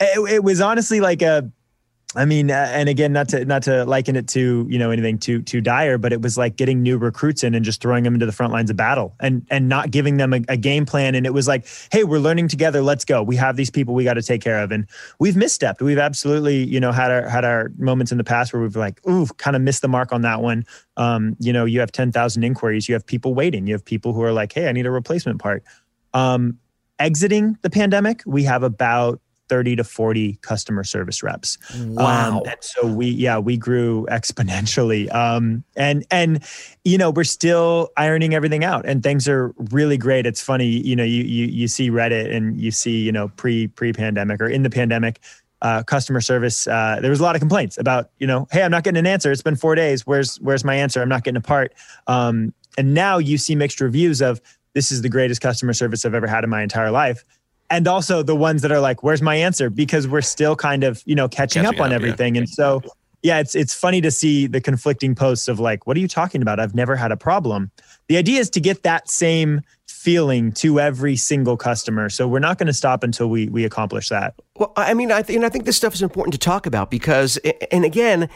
it, 0.00 0.30
it 0.30 0.42
was 0.42 0.60
honestly 0.62 1.00
like 1.00 1.20
a, 1.20 1.50
I 2.16 2.24
mean, 2.24 2.50
and 2.50 2.88
again, 2.88 3.12
not 3.12 3.28
to 3.28 3.44
not 3.44 3.62
to 3.64 3.84
liken 3.84 4.16
it 4.16 4.26
to 4.28 4.66
you 4.70 4.78
know 4.78 4.90
anything 4.90 5.18
too 5.18 5.42
too 5.42 5.60
dire, 5.60 5.98
but 5.98 6.10
it 6.10 6.22
was 6.22 6.38
like 6.38 6.56
getting 6.56 6.82
new 6.82 6.96
recruits 6.96 7.44
in 7.44 7.54
and 7.54 7.62
just 7.62 7.82
throwing 7.82 8.02
them 8.02 8.14
into 8.14 8.24
the 8.24 8.32
front 8.32 8.50
lines 8.50 8.70
of 8.70 8.76
battle 8.76 9.14
and 9.20 9.46
and 9.50 9.68
not 9.68 9.90
giving 9.90 10.16
them 10.16 10.32
a, 10.32 10.40
a 10.48 10.56
game 10.56 10.86
plan. 10.86 11.14
And 11.14 11.26
it 11.26 11.34
was 11.34 11.46
like, 11.46 11.66
hey, 11.92 12.04
we're 12.04 12.18
learning 12.18 12.48
together. 12.48 12.80
Let's 12.80 13.04
go. 13.04 13.22
We 13.22 13.36
have 13.36 13.56
these 13.56 13.68
people 13.68 13.94
we 13.94 14.04
got 14.04 14.14
to 14.14 14.22
take 14.22 14.40
care 14.40 14.62
of, 14.62 14.72
and 14.72 14.86
we've 15.18 15.34
misstepped. 15.34 15.82
We've 15.82 15.98
absolutely 15.98 16.64
you 16.64 16.80
know 16.80 16.92
had 16.92 17.10
our 17.10 17.28
had 17.28 17.44
our 17.44 17.70
moments 17.76 18.10
in 18.10 18.16
the 18.16 18.24
past 18.24 18.54
where 18.54 18.62
we've 18.62 18.74
like, 18.74 19.06
ooh, 19.06 19.26
kind 19.36 19.54
of 19.54 19.60
missed 19.60 19.82
the 19.82 19.88
mark 19.88 20.10
on 20.10 20.22
that 20.22 20.40
one. 20.40 20.64
Um, 20.96 21.36
you 21.40 21.52
know, 21.52 21.66
you 21.66 21.78
have 21.80 21.92
ten 21.92 22.10
thousand 22.10 22.42
inquiries, 22.42 22.88
you 22.88 22.94
have 22.94 23.04
people 23.04 23.34
waiting, 23.34 23.66
you 23.66 23.74
have 23.74 23.84
people 23.84 24.14
who 24.14 24.22
are 24.22 24.32
like, 24.32 24.54
hey, 24.54 24.66
I 24.68 24.72
need 24.72 24.86
a 24.86 24.90
replacement 24.90 25.40
part. 25.40 25.62
Um, 26.14 26.58
exiting 26.98 27.58
the 27.60 27.68
pandemic, 27.68 28.22
we 28.24 28.44
have 28.44 28.62
about 28.62 29.20
30 29.48 29.76
to 29.76 29.84
40 29.84 30.38
customer 30.42 30.84
service 30.84 31.22
reps. 31.22 31.58
Wow. 31.76 32.38
Um, 32.38 32.42
and 32.46 32.56
so 32.60 32.86
we, 32.86 33.08
yeah, 33.08 33.38
we 33.38 33.56
grew 33.56 34.06
exponentially. 34.10 35.12
Um, 35.14 35.64
and, 35.76 36.04
and, 36.10 36.44
you 36.84 36.98
know, 36.98 37.10
we're 37.10 37.24
still 37.24 37.90
ironing 37.96 38.34
everything 38.34 38.64
out 38.64 38.86
and 38.86 39.02
things 39.02 39.28
are 39.28 39.54
really 39.70 39.96
great. 39.96 40.26
It's 40.26 40.42
funny, 40.42 40.66
you 40.66 40.96
know, 40.96 41.04
you, 41.04 41.22
you, 41.24 41.46
you 41.46 41.68
see 41.68 41.90
Reddit 41.90 42.34
and 42.34 42.60
you 42.60 42.70
see, 42.70 42.98
you 42.98 43.12
know, 43.12 43.28
pre, 43.28 43.68
pre 43.68 43.92
pandemic 43.92 44.40
or 44.40 44.48
in 44.48 44.62
the 44.62 44.70
pandemic, 44.70 45.20
uh, 45.60 45.82
customer 45.82 46.20
service. 46.20 46.66
Uh, 46.66 46.98
there 47.00 47.10
was 47.10 47.20
a 47.20 47.22
lot 47.22 47.34
of 47.34 47.40
complaints 47.40 47.78
about, 47.78 48.10
you 48.18 48.26
know, 48.26 48.46
hey, 48.52 48.62
I'm 48.62 48.70
not 48.70 48.84
getting 48.84 48.98
an 48.98 49.06
answer. 49.06 49.32
It's 49.32 49.42
been 49.42 49.56
four 49.56 49.74
days. 49.74 50.06
Where's, 50.06 50.36
where's 50.36 50.64
my 50.64 50.74
answer? 50.74 51.02
I'm 51.02 51.08
not 51.08 51.24
getting 51.24 51.38
a 51.38 51.40
part. 51.40 51.74
Um, 52.06 52.54
and 52.76 52.94
now 52.94 53.18
you 53.18 53.38
see 53.38 53.56
mixed 53.56 53.80
reviews 53.80 54.22
of 54.22 54.40
this 54.74 54.92
is 54.92 55.02
the 55.02 55.08
greatest 55.08 55.40
customer 55.40 55.72
service 55.72 56.04
I've 56.04 56.14
ever 56.14 56.28
had 56.28 56.44
in 56.44 56.50
my 56.50 56.62
entire 56.62 56.92
life 56.92 57.24
and 57.70 57.86
also 57.86 58.22
the 58.22 58.36
ones 58.36 58.62
that 58.62 58.72
are 58.72 58.80
like, 58.80 59.02
"Where's 59.02 59.22
my 59.22 59.34
answer?" 59.34 59.70
Because 59.70 60.08
we're 60.08 60.22
still 60.22 60.56
kind 60.56 60.84
of 60.84 61.02
you 61.06 61.14
know 61.14 61.28
catching, 61.28 61.62
catching 61.62 61.78
up 61.78 61.82
on 61.82 61.92
up, 61.92 61.96
everything, 61.96 62.34
yeah. 62.34 62.40
and 62.40 62.48
so 62.48 62.82
yeah, 63.22 63.40
it's 63.40 63.54
it's 63.54 63.74
funny 63.74 64.00
to 64.00 64.10
see 64.10 64.46
the 64.46 64.60
conflicting 64.60 65.14
posts 65.14 65.48
of 65.48 65.58
like, 65.58 65.86
"What 65.86 65.96
are 65.96 66.00
you 66.00 66.08
talking 66.08 66.42
about? 66.42 66.60
I've 66.60 66.74
never 66.74 66.96
had 66.96 67.12
a 67.12 67.16
problem." 67.16 67.70
The 68.08 68.16
idea 68.16 68.40
is 68.40 68.48
to 68.50 68.60
get 68.60 68.84
that 68.84 69.10
same 69.10 69.62
feeling 69.86 70.52
to 70.52 70.78
every 70.78 71.16
single 71.16 71.56
customer. 71.56 72.08
So 72.08 72.28
we're 72.28 72.38
not 72.38 72.56
going 72.56 72.68
to 72.68 72.72
stop 72.72 73.02
until 73.02 73.28
we 73.28 73.48
we 73.48 73.64
accomplish 73.64 74.08
that. 74.08 74.34
Well, 74.56 74.72
I 74.76 74.94
mean, 74.94 75.10
I 75.10 75.22
think 75.22 75.44
I 75.44 75.48
think 75.48 75.64
this 75.64 75.76
stuff 75.76 75.94
is 75.94 76.02
important 76.02 76.32
to 76.34 76.38
talk 76.38 76.66
about 76.66 76.90
because, 76.90 77.36
and 77.72 77.84
again, 77.84 78.28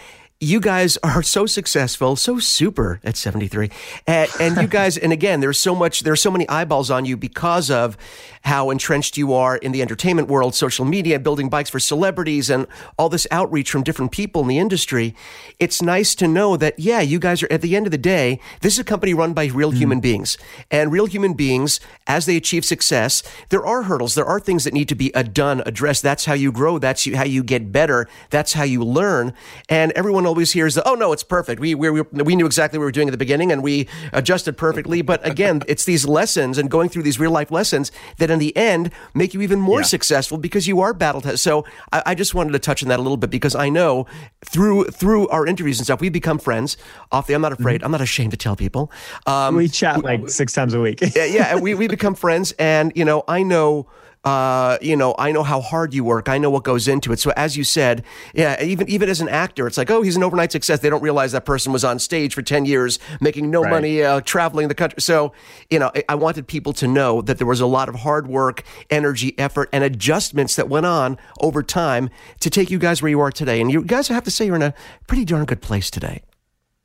you 0.42 0.58
guys 0.58 0.98
are 1.04 1.22
so 1.22 1.46
successful, 1.46 2.16
so 2.16 2.40
super 2.40 2.98
at 3.04 3.16
73. 3.16 3.70
And, 4.08 4.28
and 4.40 4.56
you 4.56 4.66
guys, 4.80 4.98
and 4.98 5.12
again, 5.12 5.38
there's 5.38 5.60
so 5.60 5.72
much, 5.72 6.00
there's 6.00 6.20
so 6.20 6.32
many 6.32 6.48
eyeballs 6.48 6.90
on 6.90 7.04
you 7.04 7.16
because 7.16 7.70
of 7.70 7.96
how 8.42 8.70
entrenched 8.70 9.16
you 9.16 9.32
are 9.32 9.56
in 9.56 9.70
the 9.70 9.80
entertainment 9.82 10.26
world, 10.26 10.52
social 10.52 10.84
media, 10.84 11.20
building 11.20 11.48
bikes 11.48 11.70
for 11.70 11.78
celebrities, 11.78 12.50
and 12.50 12.66
all 12.98 13.08
this 13.08 13.24
outreach 13.30 13.70
from 13.70 13.84
different 13.84 14.10
people 14.10 14.42
in 14.42 14.48
the 14.48 14.58
industry. 14.58 15.14
It's 15.60 15.80
nice 15.80 16.16
to 16.16 16.26
know 16.26 16.56
that, 16.56 16.76
yeah, 16.76 17.00
you 17.00 17.20
guys 17.20 17.44
are, 17.44 17.52
at 17.52 17.62
the 17.62 17.76
end 17.76 17.86
of 17.86 17.92
the 17.92 17.98
day, 17.98 18.40
this 18.62 18.74
is 18.74 18.80
a 18.80 18.84
company 18.84 19.14
run 19.14 19.34
by 19.34 19.46
real 19.46 19.70
mm. 19.70 19.76
human 19.76 20.00
beings. 20.00 20.38
And 20.72 20.90
real 20.90 21.06
human 21.06 21.34
beings, 21.34 21.78
as 22.08 22.26
they 22.26 22.36
achieve 22.36 22.64
success, 22.64 23.22
there 23.50 23.64
are 23.64 23.84
hurdles, 23.84 24.16
there 24.16 24.26
are 24.26 24.40
things 24.40 24.64
that 24.64 24.74
need 24.74 24.88
to 24.88 24.96
be 24.96 25.10
done, 25.10 25.62
addressed. 25.64 26.02
That's 26.02 26.24
how 26.24 26.34
you 26.34 26.50
grow, 26.50 26.78
that's 26.78 27.08
how 27.14 27.24
you 27.24 27.44
get 27.44 27.70
better, 27.70 28.08
that's 28.30 28.54
how 28.54 28.64
you 28.64 28.82
learn. 28.82 29.34
And 29.68 29.92
everyone 29.92 30.26
always 30.32 30.52
hears 30.52 30.78
oh 30.78 30.94
no, 30.94 31.12
it's 31.12 31.22
perfect. 31.22 31.60
We, 31.60 31.74
we, 31.74 31.90
we 31.90 32.34
knew 32.34 32.46
exactly 32.46 32.78
what 32.78 32.84
we 32.84 32.86
were 32.86 32.92
doing 32.92 33.08
at 33.08 33.12
the 33.12 33.18
beginning 33.18 33.52
and 33.52 33.62
we 33.62 33.86
adjusted 34.12 34.56
perfectly. 34.56 35.02
But 35.02 35.24
again, 35.26 35.62
it's 35.68 35.84
these 35.84 36.06
lessons 36.06 36.56
and 36.56 36.70
going 36.70 36.88
through 36.88 37.02
these 37.02 37.20
real 37.20 37.30
life 37.30 37.50
lessons 37.50 37.92
that 38.16 38.30
in 38.30 38.38
the 38.38 38.56
end 38.56 38.90
make 39.14 39.34
you 39.34 39.42
even 39.42 39.60
more 39.60 39.80
yeah. 39.80 39.86
successful 39.86 40.38
because 40.38 40.66
you 40.66 40.80
are 40.80 40.94
battle 40.94 41.20
tested. 41.20 41.40
So 41.40 41.66
I, 41.92 42.02
I, 42.06 42.14
just 42.14 42.34
wanted 42.34 42.52
to 42.52 42.58
touch 42.58 42.82
on 42.82 42.88
that 42.88 42.98
a 42.98 43.02
little 43.02 43.18
bit 43.18 43.30
because 43.30 43.54
I 43.54 43.68
know 43.68 44.06
through, 44.44 44.84
through 44.84 45.28
our 45.28 45.46
interviews 45.46 45.78
and 45.78 45.84
stuff, 45.84 46.00
we've 46.00 46.12
become 46.12 46.38
friends 46.38 46.76
off 47.10 47.26
the, 47.26 47.34
I'm 47.34 47.42
not 47.42 47.52
afraid. 47.52 47.76
Mm-hmm. 47.76 47.84
I'm 47.84 47.92
not 47.92 48.00
ashamed 48.00 48.30
to 48.30 48.38
tell 48.38 48.56
people. 48.56 48.90
Um, 49.26 49.56
we 49.56 49.68
chat 49.68 50.02
like 50.02 50.28
six 50.30 50.52
times 50.52 50.72
a 50.72 50.80
week. 50.80 51.00
yeah. 51.14 51.24
Yeah. 51.24 51.56
We, 51.56 51.74
we 51.74 51.88
become 51.88 52.14
friends 52.14 52.52
and, 52.52 52.92
you 52.94 53.04
know, 53.04 53.24
I 53.28 53.42
know, 53.42 53.86
uh, 54.24 54.78
you 54.80 54.96
know, 54.96 55.14
I 55.18 55.32
know 55.32 55.42
how 55.42 55.60
hard 55.60 55.92
you 55.94 56.04
work. 56.04 56.28
I 56.28 56.38
know 56.38 56.50
what 56.50 56.62
goes 56.62 56.86
into 56.86 57.12
it. 57.12 57.18
So 57.18 57.32
as 57.36 57.56
you 57.56 57.64
said, 57.64 58.04
yeah, 58.34 58.62
even 58.62 58.88
even 58.88 59.08
as 59.08 59.20
an 59.20 59.28
actor, 59.28 59.66
it's 59.66 59.76
like, 59.76 59.90
oh, 59.90 60.02
he's 60.02 60.16
an 60.16 60.22
overnight 60.22 60.52
success. 60.52 60.80
They 60.80 60.90
don't 60.90 61.02
realize 61.02 61.32
that 61.32 61.44
person 61.44 61.72
was 61.72 61.84
on 61.84 61.98
stage 61.98 62.34
for 62.34 62.42
ten 62.42 62.64
years, 62.64 62.98
making 63.20 63.50
no 63.50 63.62
right. 63.62 63.70
money, 63.70 64.02
uh, 64.02 64.20
traveling 64.20 64.68
the 64.68 64.74
country. 64.74 65.00
So, 65.00 65.32
you 65.70 65.78
know, 65.78 65.90
I, 65.94 66.04
I 66.10 66.14
wanted 66.14 66.46
people 66.46 66.72
to 66.74 66.86
know 66.86 67.20
that 67.22 67.38
there 67.38 67.46
was 67.46 67.60
a 67.60 67.66
lot 67.66 67.88
of 67.88 67.96
hard 67.96 68.26
work, 68.28 68.62
energy, 68.90 69.36
effort, 69.38 69.68
and 69.72 69.82
adjustments 69.82 70.56
that 70.56 70.68
went 70.68 70.86
on 70.86 71.18
over 71.40 71.62
time 71.62 72.08
to 72.40 72.50
take 72.50 72.70
you 72.70 72.78
guys 72.78 73.02
where 73.02 73.10
you 73.10 73.20
are 73.20 73.32
today. 73.32 73.60
And 73.60 73.72
you 73.72 73.82
guys 73.82 74.08
have 74.08 74.24
to 74.24 74.30
say 74.30 74.46
you're 74.46 74.56
in 74.56 74.62
a 74.62 74.74
pretty 75.06 75.24
darn 75.24 75.44
good 75.44 75.62
place 75.62 75.90
today. 75.90 76.22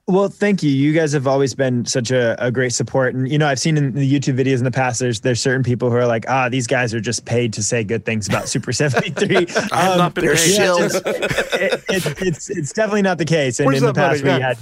Well, 0.10 0.30
thank 0.30 0.64
you. 0.64 0.70
You 0.70 0.94
guys 0.94 1.12
have 1.12 1.28
always 1.28 1.54
been 1.54 1.84
such 1.84 2.12
a, 2.12 2.42
a 2.42 2.50
great 2.50 2.72
support. 2.72 3.14
And, 3.14 3.30
you 3.30 3.38
know, 3.38 3.46
I've 3.46 3.60
seen 3.60 3.76
in 3.76 3.92
the 3.92 4.10
YouTube 4.10 4.40
videos 4.40 4.60
in 4.60 4.64
the 4.64 4.72
past, 4.72 5.02
there's 5.02 5.20
there's 5.20 5.42
certain 5.42 5.64
people 5.64 5.90
who 5.90 5.98
are 5.98 6.08
like, 6.08 6.24
ah, 6.30 6.48
these 6.48 6.66
guys 6.66 6.94
are 6.94 7.02
just 7.02 7.26
paid 7.26 7.52
to 7.54 7.64
say 7.64 7.84
good 7.84 8.06
things 8.06 8.26
about 8.30 8.48
Super 8.48 8.72
73. 8.72 9.36
I 9.74 9.82
have 9.82 9.92
um, 9.92 9.98
not 9.98 10.14
been 10.14 10.24
paid. 10.24 10.56
Yeah, 10.56 10.78
just, 10.78 11.06
it, 11.06 11.84
it, 11.90 12.22
it's, 12.22 12.50
it's 12.50 12.72
definitely 12.72 13.02
not 13.02 13.18
the 13.18 13.26
case. 13.26 13.60
And 13.60 13.68
Where's 13.68 13.82
in 13.82 13.88
the 13.88 13.94
past, 13.94 14.24
money? 14.24 14.36
we 14.36 14.40
yeah. 14.40 14.48
had, 14.48 14.58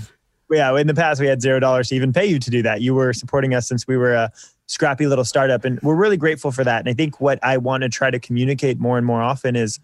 yeah, 0.49 0.77
in 0.79 0.87
the 0.87 0.95
past, 0.95 1.21
we 1.21 1.27
had 1.27 1.43
zero 1.43 1.59
dollars 1.59 1.89
to 1.89 1.95
even 1.95 2.11
pay 2.11 2.25
you 2.25 2.39
to 2.39 2.49
do 2.49 2.63
that. 2.63 2.81
You 2.81 2.95
were 2.95 3.13
supporting 3.13 3.53
us 3.53 3.67
since 3.67 3.87
we 3.87 3.97
were 3.97 4.15
a 4.15 4.31
scrappy 4.65 5.05
little 5.05 5.25
startup. 5.25 5.63
And 5.63 5.79
we're 5.83 5.93
really 5.93 6.17
grateful 6.17 6.51
for 6.51 6.63
that. 6.63 6.79
And 6.79 6.89
I 6.89 6.93
think 6.93 7.21
what 7.21 7.37
I 7.43 7.57
want 7.57 7.83
to 7.83 7.89
try 7.89 8.09
to 8.09 8.19
communicate 8.19 8.79
more 8.79 8.97
and 8.97 9.05
more 9.05 9.21
often 9.21 9.55
is, 9.55 9.79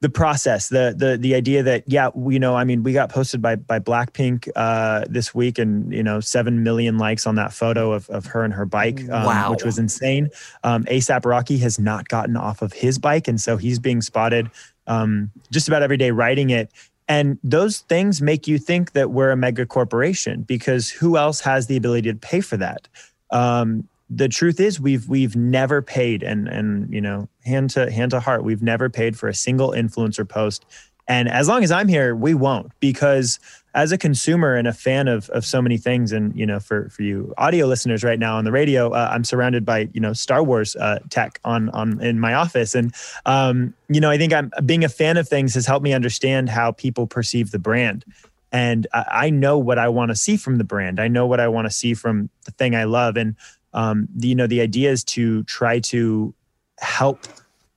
the 0.00 0.08
process, 0.08 0.70
the 0.70 0.94
the 0.96 1.18
the 1.18 1.34
idea 1.34 1.62
that 1.62 1.84
yeah, 1.86 2.08
you 2.26 2.38
know, 2.38 2.56
I 2.56 2.64
mean, 2.64 2.82
we 2.82 2.92
got 2.92 3.10
posted 3.10 3.42
by 3.42 3.56
by 3.56 3.78
Blackpink 3.78 4.48
uh, 4.56 5.04
this 5.08 5.34
week, 5.34 5.58
and 5.58 5.92
you 5.92 6.02
know, 6.02 6.20
seven 6.20 6.62
million 6.62 6.96
likes 6.96 7.26
on 7.26 7.34
that 7.34 7.52
photo 7.52 7.92
of 7.92 8.08
of 8.08 8.24
her 8.26 8.42
and 8.42 8.54
her 8.54 8.64
bike, 8.64 9.00
um, 9.10 9.24
wow. 9.24 9.50
which 9.50 9.62
was 9.62 9.78
insane. 9.78 10.30
Um, 10.64 10.84
ASAP 10.84 11.26
Rocky 11.26 11.58
has 11.58 11.78
not 11.78 12.08
gotten 12.08 12.36
off 12.36 12.62
of 12.62 12.72
his 12.72 12.98
bike, 12.98 13.28
and 13.28 13.38
so 13.38 13.58
he's 13.58 13.78
being 13.78 14.00
spotted 14.00 14.50
um, 14.86 15.30
just 15.50 15.68
about 15.68 15.82
every 15.82 15.98
day 15.98 16.10
riding 16.10 16.48
it. 16.48 16.70
And 17.06 17.38
those 17.42 17.80
things 17.80 18.22
make 18.22 18.46
you 18.46 18.56
think 18.56 18.92
that 18.92 19.10
we're 19.10 19.32
a 19.32 19.36
mega 19.36 19.66
corporation 19.66 20.42
because 20.42 20.88
who 20.88 21.16
else 21.16 21.40
has 21.40 21.66
the 21.66 21.76
ability 21.76 22.10
to 22.10 22.16
pay 22.16 22.40
for 22.40 22.56
that? 22.56 22.88
Um, 23.32 23.88
the 24.10 24.28
truth 24.28 24.58
is 24.58 24.80
we've 24.80 25.08
we've 25.08 25.36
never 25.36 25.80
paid 25.80 26.22
and 26.22 26.48
and 26.48 26.92
you 26.92 27.00
know 27.00 27.28
hand 27.44 27.70
to 27.70 27.90
hand 27.90 28.10
to 28.10 28.20
heart 28.20 28.42
we've 28.42 28.62
never 28.62 28.90
paid 28.90 29.16
for 29.16 29.28
a 29.28 29.34
single 29.34 29.70
influencer 29.70 30.28
post. 30.28 30.66
And 31.06 31.28
as 31.28 31.48
long 31.48 31.64
as 31.64 31.70
i'm 31.70 31.88
here 31.88 32.14
we 32.14 32.34
won't 32.34 32.72
because 32.80 33.40
as 33.74 33.90
a 33.92 33.98
consumer 33.98 34.54
and 34.56 34.68
a 34.68 34.72
fan 34.72 35.08
of 35.08 35.28
of 35.30 35.44
so 35.44 35.62
many 35.62 35.76
things 35.76 36.12
and 36.12 36.36
you 36.36 36.44
know 36.44 36.60
for 36.60 36.88
for 36.90 37.02
you 37.02 37.32
audio 37.38 37.66
listeners 37.66 38.04
right 38.04 38.18
now 38.18 38.36
on 38.36 38.44
the 38.44 38.52
radio 38.52 38.92
uh, 38.92 39.08
i'm 39.12 39.24
surrounded 39.24 39.64
by 39.64 39.88
you 39.92 40.00
know 40.00 40.12
star 40.12 40.42
wars 40.42 40.76
uh, 40.76 40.98
tech 41.08 41.40
on 41.44 41.68
on 41.70 42.00
in 42.00 42.20
my 42.20 42.34
office. 42.34 42.74
And 42.74 42.94
um 43.26 43.74
you 43.88 44.00
know 44.00 44.10
i 44.10 44.18
think 44.18 44.32
i'm 44.32 44.50
being 44.66 44.84
a 44.84 44.88
fan 44.88 45.16
of 45.16 45.28
things 45.28 45.54
has 45.54 45.66
helped 45.66 45.84
me 45.84 45.92
understand 45.92 46.48
how 46.48 46.72
people 46.72 47.06
perceive 47.06 47.50
the 47.50 47.58
brand. 47.60 48.04
And 48.52 48.88
I, 48.92 49.04
I 49.10 49.30
know 49.30 49.56
what 49.58 49.78
i 49.78 49.88
want 49.88 50.10
to 50.10 50.16
see 50.16 50.36
from 50.36 50.58
the 50.58 50.64
brand. 50.64 51.00
I 51.00 51.08
know 51.08 51.26
what 51.26 51.40
i 51.40 51.48
want 51.48 51.66
to 51.66 51.70
see 51.70 51.94
from 51.94 52.28
the 52.44 52.52
thing 52.52 52.74
i 52.74 52.84
love. 52.84 53.16
And 53.16 53.36
um, 53.72 54.08
you 54.18 54.34
know 54.34 54.46
the 54.46 54.60
idea 54.60 54.90
is 54.90 55.04
to 55.04 55.42
try 55.44 55.80
to 55.80 56.34
help 56.78 57.26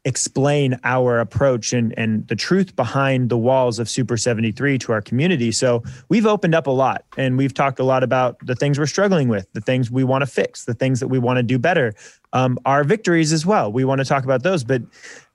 explain 0.05 0.77
our 0.83 1.19
approach 1.19 1.71
and 1.71 1.97
and 1.97 2.27
the 2.27 2.35
truth 2.35 2.75
behind 2.75 3.29
the 3.29 3.37
walls 3.37 3.79
of 3.79 3.89
Super 3.89 4.17
73 4.17 4.77
to 4.79 4.91
our 4.91 5.01
community. 5.01 5.51
So 5.51 5.83
we've 6.09 6.25
opened 6.25 6.55
up 6.55 6.67
a 6.67 6.71
lot 6.71 7.05
and 7.17 7.37
we've 7.37 7.53
talked 7.53 7.79
a 7.79 7.83
lot 7.83 8.03
about 8.03 8.37
the 8.45 8.55
things 8.55 8.77
we're 8.77 8.85
struggling 8.85 9.29
with, 9.29 9.47
the 9.53 9.61
things 9.61 9.89
we 9.89 10.03
want 10.03 10.21
to 10.21 10.25
fix, 10.25 10.65
the 10.65 10.73
things 10.73 10.99
that 10.99 11.07
we 11.07 11.19
want 11.19 11.37
to 11.37 11.43
do 11.43 11.57
better. 11.57 11.93
Um, 12.33 12.57
our 12.65 12.83
victories 12.83 13.31
as 13.31 13.45
well. 13.45 13.71
We 13.71 13.85
want 13.85 13.99
to 13.99 14.05
talk 14.05 14.23
about 14.23 14.43
those. 14.43 14.63
But 14.63 14.81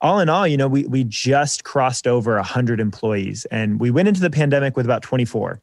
all 0.01 0.19
in 0.21 0.29
all, 0.29 0.47
you 0.47 0.57
know, 0.57 0.69
we 0.69 0.85
we 0.85 1.05
just 1.05 1.65
crossed 1.65 2.07
over 2.07 2.35
100 2.35 2.81
employees 2.81 3.47
and 3.47 3.81
we 3.81 3.91
went 3.91 4.09
into 4.09 4.21
the 4.21 4.31
pandemic 4.31 4.77
with 4.77 4.85
about 4.85 5.03
24 5.03 5.61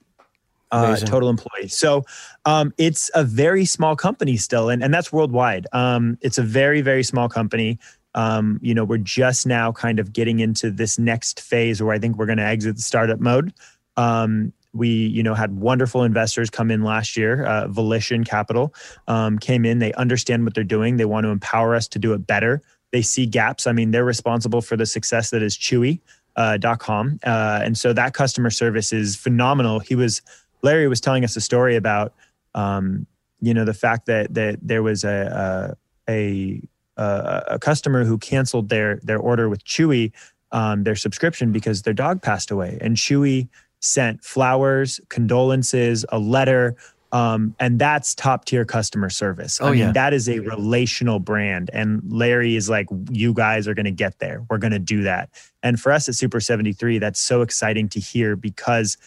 uh, 0.76 0.96
total 0.98 1.30
employees. 1.30 1.76
So 1.76 2.04
um, 2.46 2.74
it's 2.78 3.10
a 3.14 3.24
very 3.24 3.66
small 3.66 3.96
company 3.96 4.38
still, 4.38 4.70
and, 4.70 4.84
and 4.84 4.94
that's 4.94 5.12
worldwide. 5.12 5.68
Um, 5.72 6.18
it's 6.22 6.38
a 6.38 6.44
very, 6.44 6.82
very 6.82 7.04
small 7.04 7.30
company. 7.30 7.80
Um, 8.14 8.60
you 8.62 8.74
know, 8.74 8.86
we're 8.86 8.98
just 8.98 9.46
now 9.46 9.72
kind 9.72 10.00
of 10.00 10.14
getting 10.14 10.40
into 10.40 10.72
this 10.72 10.98
next 10.98 11.42
phase 11.42 11.84
where 11.84 11.94
I 11.94 12.00
think 12.00 12.18
we're 12.18 12.26
going 12.26 12.38
to 12.38 12.46
exit 12.46 12.78
the 12.78 12.82
startup 12.82 13.20
mode. 13.20 13.54
Um, 13.98 14.54
we, 14.74 14.90
you 14.90 15.24
know, 15.24 15.34
had 15.34 15.58
wonderful 15.58 16.04
investors 16.04 16.50
come 16.50 16.70
in 16.70 16.84
last 16.84 17.16
year. 17.16 17.46
Uh, 17.46 17.68
Volition 17.68 18.24
Capital 18.24 18.74
um, 19.08 19.40
came 19.40 19.66
in. 19.66 19.80
They 19.80 19.94
understand 19.94 20.44
what 20.44 20.54
they're 20.54 20.64
doing. 20.64 20.98
They 20.98 21.06
want 21.06 21.26
to 21.26 21.30
empower 21.30 21.76
us 21.76 21.88
to 21.90 22.00
do 22.00 22.14
it 22.14 22.28
better. 22.28 22.62
They 22.92 23.02
see 23.02 23.26
gaps. 23.26 23.68
I 23.68 23.72
mean, 23.72 23.92
they're 23.92 24.06
responsible 24.06 24.62
for 24.62 24.78
the 24.78 24.86
success 24.86 25.30
that 25.30 25.42
is 25.42 25.58
Chewy. 25.58 26.00
Uh, 26.38 26.58
.com 26.80 27.18
uh, 27.24 27.62
and 27.64 27.78
so 27.78 27.94
that 27.94 28.14
customer 28.14 28.50
service 28.50 28.92
is 28.92 29.16
phenomenal. 29.16 29.80
He 29.80 29.96
was 29.96 30.22
Larry 30.66 30.88
was 30.88 31.00
telling 31.00 31.24
us 31.24 31.36
a 31.36 31.42
story 31.42 31.76
about, 31.76 32.14
um, 32.56 33.06
you 33.40 33.54
know, 33.54 33.64
the 33.64 33.74
fact 33.74 34.08
that 34.08 34.34
that 34.34 34.58
there 34.62 34.84
was 34.84 35.04
a 35.04 35.78
a, 36.10 36.62
a, 36.98 37.44
a 37.52 37.60
customer 37.60 38.04
who 38.04 38.18
canceled 38.18 38.70
their 38.70 38.98
their 38.98 39.20
order 39.20 39.48
with 39.48 39.64
Chewy, 39.64 40.12
um, 40.52 40.84
their 40.84 40.96
subscription 40.96 41.52
because 41.52 41.84
their 41.84 41.94
dog 41.94 42.22
passed 42.22 42.52
away, 42.52 42.78
and 42.82 42.98
Chewy 42.98 43.48
sent 43.80 44.24
flowers, 44.24 45.00
condolences, 45.10 46.06
a 46.10 46.20
letter. 46.20 46.76
Um, 47.12 47.56
and 47.60 47.80
that's 47.80 48.14
top 48.14 48.44
tier 48.44 48.66
customer 48.66 49.10
service. 49.10 49.62
Oh, 49.62 49.68
I 49.68 49.72
mean, 49.72 49.80
yeah. 49.80 49.92
that 49.94 50.14
is 50.14 50.28
a 50.28 50.40
relational 50.40 51.20
brand. 51.20 51.70
And 51.72 52.02
Larry 52.12 52.58
is 52.58 52.70
like, 52.70 52.88
you 53.10 53.34
guys 53.34 53.70
are 53.70 53.74
going 53.74 53.86
to 53.86 53.92
get 53.92 54.20
there. 54.20 54.44
We're 54.50 54.58
going 54.58 54.74
to 54.74 54.80
do 54.80 55.04
that. 55.04 55.30
And 55.64 55.80
for 55.80 55.94
us 55.94 56.10
at 56.10 56.16
Super 56.16 56.42
73, 56.42 56.98
that's 57.00 57.22
so 57.22 57.42
exciting 57.42 57.88
to 57.90 58.02
hear 58.02 58.36
because 58.36 58.98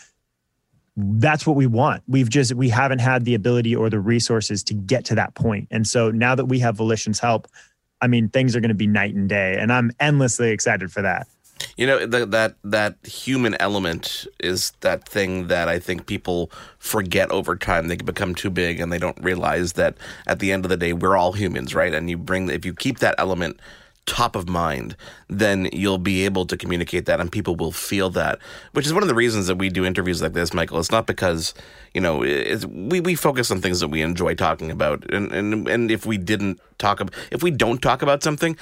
that's 0.99 1.47
what 1.47 1.55
we 1.57 1.67
want. 1.67 2.03
We've 2.09 2.29
just 2.29 2.55
we 2.55 2.69
haven't 2.69 2.99
had 2.99 3.25
the 3.25 3.35
ability 3.35 3.75
or 3.75 3.89
the 3.89 4.01
resources 4.01 4.65
to 4.65 4.75
get 4.75 5.05
to 5.07 5.15
that 5.15 5.35
point. 5.35 5.69
And 5.71 5.87
so 5.87 6.11
now 6.11 6.35
that 6.35 6.47
we 6.47 6.59
have 6.59 6.77
Volition's 6.77 7.21
help, 7.21 7.47
I 8.01 8.09
mean, 8.09 8.29
things 8.29 8.57
are 8.57 8.61
going 8.61 8.69
to 8.71 8.75
be 8.75 8.87
night 8.87 9.15
and 9.15 9.29
day, 9.29 9.57
and 9.59 9.73
I'm 9.73 9.93
endlessly 10.01 10.51
excited 10.51 10.91
for 10.91 11.03
that. 11.03 11.29
You 11.77 11.87
know 11.87 12.07
the, 12.07 12.27
that 12.27 12.55
that 12.65 12.97
human 13.05 13.57
element 13.61 14.27
is 14.41 14.73
that 14.81 15.09
thing 15.09 15.49
that 15.49 15.69
I 15.69 15.79
think 15.79 16.07
people 16.07 16.51
forget 16.79 17.31
over 17.31 17.57
time. 17.57 17.89
They 17.89 17.97
become 17.97 18.35
too 18.35 18.51
big 18.51 18.81
and 18.81 18.93
they 18.93 18.99
don't 18.99 19.19
realize 19.23 19.73
that 19.75 19.97
at 20.27 20.39
the 20.39 20.53
end 20.53 20.65
of 20.65 20.69
the 20.69 20.77
day 20.77 20.93
we're 20.93 21.17
all 21.17 21.33
humans, 21.33 21.75
right? 21.75 21.93
And 21.93 22.09
you 22.09 22.17
bring 22.17 22.49
if 22.49 22.65
you 22.65 22.75
keep 22.75 22.99
that 22.99 23.17
element 23.19 23.59
top 24.09 24.35
of 24.35 24.49
mind, 24.49 24.97
then 25.29 25.69
you'll 25.73 25.99
be 25.99 26.25
able 26.25 26.47
to 26.47 26.57
communicate 26.57 27.07
that 27.07 27.21
and 27.21 27.31
people 27.31 27.55
will 27.55 27.71
feel 27.71 28.11
that, 28.11 28.39
which 28.73 28.87
is 28.87 28.93
one 28.93 29.03
of 29.03 29.09
the 29.09 29.15
reasons 29.15 29.47
that 29.47 29.57
we 29.57 29.69
do 29.69 29.85
interviews 29.85 30.21
like 30.21 30.33
this, 30.33 30.53
Michael. 30.53 30.81
It's 30.81 30.91
not 30.91 31.07
because, 31.07 31.55
you 31.95 32.01
know, 32.01 32.19
we, 32.19 33.01
we 33.01 33.15
focus 33.15 33.51
on 33.51 33.61
things 33.61 33.81
that 33.81 33.89
we 33.89 34.03
enjoy 34.03 34.35
talking 34.35 34.71
about. 34.71 35.09
And, 35.13 35.31
and, 35.31 35.69
and 35.69 35.91
if 35.91 36.07
we 36.07 36.17
didn't 36.17 36.59
talk 36.79 37.01
about, 37.01 37.15
if 37.31 37.43
we 37.43 37.51
don't 37.51 37.81
talk 37.81 38.03
about 38.03 38.23
something, 38.23 38.57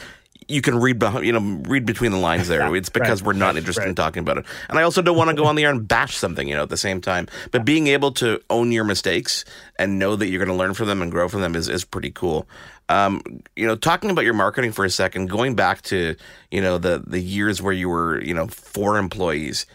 you 0.49 0.63
can 0.63 0.79
read 0.79 0.99
behind, 0.99 1.27
you 1.27 1.33
know, 1.33 1.61
read 1.69 1.87
between 1.87 2.13
the 2.13 2.19
lines 2.19 2.49
there. 2.49 2.67
It's 2.77 2.89
because 2.89 3.23
right, 3.23 3.27
we're 3.27 3.33
not 3.33 3.57
interested 3.57 3.83
right. 3.83 3.89
in 3.89 3.95
talking 3.95 4.21
about 4.21 4.39
it. 4.39 4.47
And 4.69 4.79
I 4.79 4.83
also 4.83 5.01
don't 5.01 5.17
want 5.17 5.31
to 5.31 5.37
go 5.37 5.47
on 5.47 5.55
the 5.55 5.65
air 5.65 5.71
and 5.71 5.87
bash 5.87 6.17
something, 6.17 6.47
you 6.47 6.55
know, 6.55 6.63
at 6.63 6.69
the 6.69 6.77
same 6.77 7.01
time. 7.01 7.27
But 7.51 7.65
being 7.65 7.87
able 7.87 8.13
to 8.13 8.41
own 8.51 8.71
your 8.71 8.85
mistakes 8.85 9.45
and 9.79 9.99
know 9.99 10.15
that 10.17 10.29
you're 10.29 10.45
going 10.45 10.55
to 10.55 10.61
learn 10.61 10.75
from 10.75 10.89
them 10.89 11.01
and 11.01 11.11
grow 11.11 11.29
from 11.29 11.41
them 11.41 11.55
is, 11.55 11.69
is 11.69 11.85
pretty 11.85 12.11
cool. 12.11 12.47
Um, 12.89 13.23
you 13.57 13.67
know, 13.67 13.77
talking 13.77 14.11
about 14.11 14.25
your 14.25 14.35
marketing 14.35 14.73
for 14.73 14.85
a 14.85 14.91
second, 14.91 15.27
going 15.31 15.55
back 15.55 15.83
to, 15.83 16.17
you 16.51 16.61
know, 16.61 16.79
the 16.79 17.03
the 17.05 17.21
years 17.21 17.63
where 17.63 17.73
you 17.73 17.89
were, 17.89 18.23
you 18.23 18.35
know, 18.35 18.47
four 18.47 18.99
employees, 18.99 19.67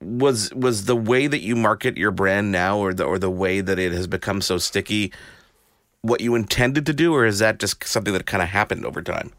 was 0.00 0.52
was 0.54 0.84
the 0.84 0.96
way 0.96 1.26
that 1.26 1.40
you 1.40 1.56
market 1.56 1.96
your 1.96 2.10
brand 2.10 2.52
now 2.52 2.78
or 2.78 2.92
the 2.92 3.04
or 3.04 3.18
the 3.18 3.30
way 3.30 3.60
that 3.60 3.78
it 3.78 3.92
has 3.92 4.06
become 4.06 4.40
so 4.40 4.58
sticky 4.58 5.12
what 6.02 6.20
you 6.20 6.34
intended 6.34 6.86
to 6.86 6.92
do 6.92 7.14
or 7.14 7.26
is 7.26 7.38
that 7.40 7.58
just 7.58 7.84
something 7.84 8.12
that 8.12 8.26
kind 8.26 8.42
of 8.42 8.48
happened 8.48 8.84
over 8.84 9.02
time? 9.02 9.32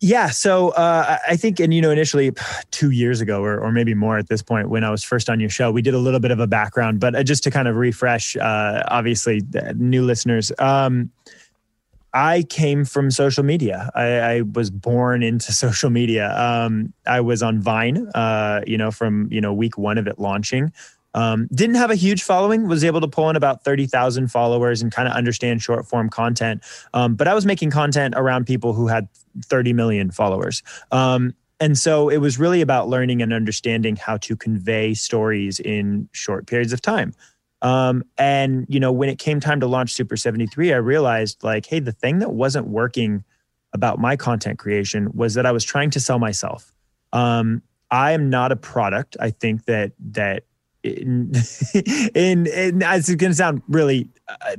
Yeah. 0.00 0.28
So 0.28 0.70
uh, 0.70 1.18
I 1.26 1.36
think, 1.36 1.58
and 1.58 1.72
you 1.72 1.80
know, 1.80 1.90
initially 1.90 2.32
two 2.70 2.90
years 2.90 3.20
ago, 3.22 3.42
or, 3.42 3.58
or 3.58 3.72
maybe 3.72 3.94
more 3.94 4.18
at 4.18 4.28
this 4.28 4.42
point, 4.42 4.68
when 4.68 4.84
I 4.84 4.90
was 4.90 5.02
first 5.02 5.30
on 5.30 5.40
your 5.40 5.48
show, 5.48 5.70
we 5.70 5.80
did 5.80 5.94
a 5.94 5.98
little 5.98 6.20
bit 6.20 6.30
of 6.30 6.38
a 6.38 6.46
background, 6.46 7.00
but 7.00 7.14
uh, 7.14 7.22
just 7.22 7.42
to 7.44 7.50
kind 7.50 7.66
of 7.66 7.76
refresh, 7.76 8.36
uh, 8.36 8.82
obviously, 8.88 9.42
new 9.74 10.04
listeners. 10.04 10.52
Um, 10.58 11.10
I 12.12 12.44
came 12.44 12.84
from 12.86 13.10
social 13.10 13.44
media. 13.44 13.90
I, 13.94 14.06
I 14.18 14.40
was 14.40 14.70
born 14.70 15.22
into 15.22 15.52
social 15.64 15.90
media. 15.90 16.34
Um, 16.38 16.92
I 17.06 17.20
was 17.20 17.42
on 17.42 17.60
Vine, 17.60 18.08
uh, 18.14 18.62
you 18.66 18.76
know, 18.76 18.90
from 18.90 19.28
you 19.30 19.40
know 19.40 19.52
week 19.52 19.78
one 19.78 19.98
of 19.98 20.06
it 20.06 20.18
launching. 20.18 20.72
Um, 21.16 21.48
didn't 21.52 21.76
have 21.76 21.90
a 21.90 21.94
huge 21.94 22.22
following. 22.22 22.68
Was 22.68 22.84
able 22.84 23.00
to 23.00 23.08
pull 23.08 23.30
in 23.30 23.36
about 23.36 23.64
thirty 23.64 23.86
thousand 23.86 24.28
followers 24.28 24.82
and 24.82 24.92
kind 24.92 25.08
of 25.08 25.14
understand 25.14 25.62
short 25.62 25.86
form 25.86 26.10
content. 26.10 26.62
Um, 26.92 27.14
but 27.16 27.26
I 27.26 27.34
was 27.34 27.46
making 27.46 27.70
content 27.70 28.14
around 28.16 28.46
people 28.46 28.74
who 28.74 28.86
had 28.86 29.08
thirty 29.44 29.72
million 29.72 30.10
followers. 30.10 30.62
Um, 30.92 31.34
and 31.58 31.78
so 31.78 32.10
it 32.10 32.18
was 32.18 32.38
really 32.38 32.60
about 32.60 32.88
learning 32.88 33.22
and 33.22 33.32
understanding 33.32 33.96
how 33.96 34.18
to 34.18 34.36
convey 34.36 34.92
stories 34.92 35.58
in 35.58 36.08
short 36.12 36.46
periods 36.46 36.74
of 36.74 36.82
time. 36.82 37.14
Um, 37.62 38.04
and 38.18 38.66
you 38.68 38.78
know, 38.78 38.92
when 38.92 39.08
it 39.08 39.18
came 39.18 39.40
time 39.40 39.60
to 39.60 39.66
launch 39.66 39.94
Super 39.94 40.16
73, 40.16 40.74
I 40.74 40.76
realized 40.76 41.42
like, 41.42 41.64
hey, 41.64 41.80
the 41.80 41.92
thing 41.92 42.18
that 42.18 42.32
wasn't 42.32 42.68
working 42.68 43.24
about 43.72 43.98
my 43.98 44.16
content 44.16 44.58
creation 44.58 45.10
was 45.14 45.34
that 45.34 45.46
I 45.46 45.52
was 45.52 45.64
trying 45.64 45.90
to 45.90 46.00
sell 46.00 46.18
myself. 46.18 46.72
Um, 47.12 47.62
I 47.90 48.12
am 48.12 48.28
not 48.28 48.52
a 48.52 48.56
product. 48.56 49.16
I 49.20 49.30
think 49.30 49.64
that 49.64 49.92
that 50.12 50.44
in, 52.14 52.46
in 52.46 52.82
it's 52.82 53.14
going 53.14 53.32
to 53.32 53.34
sound 53.34 53.62
really 53.68 54.08
uh, 54.28 54.56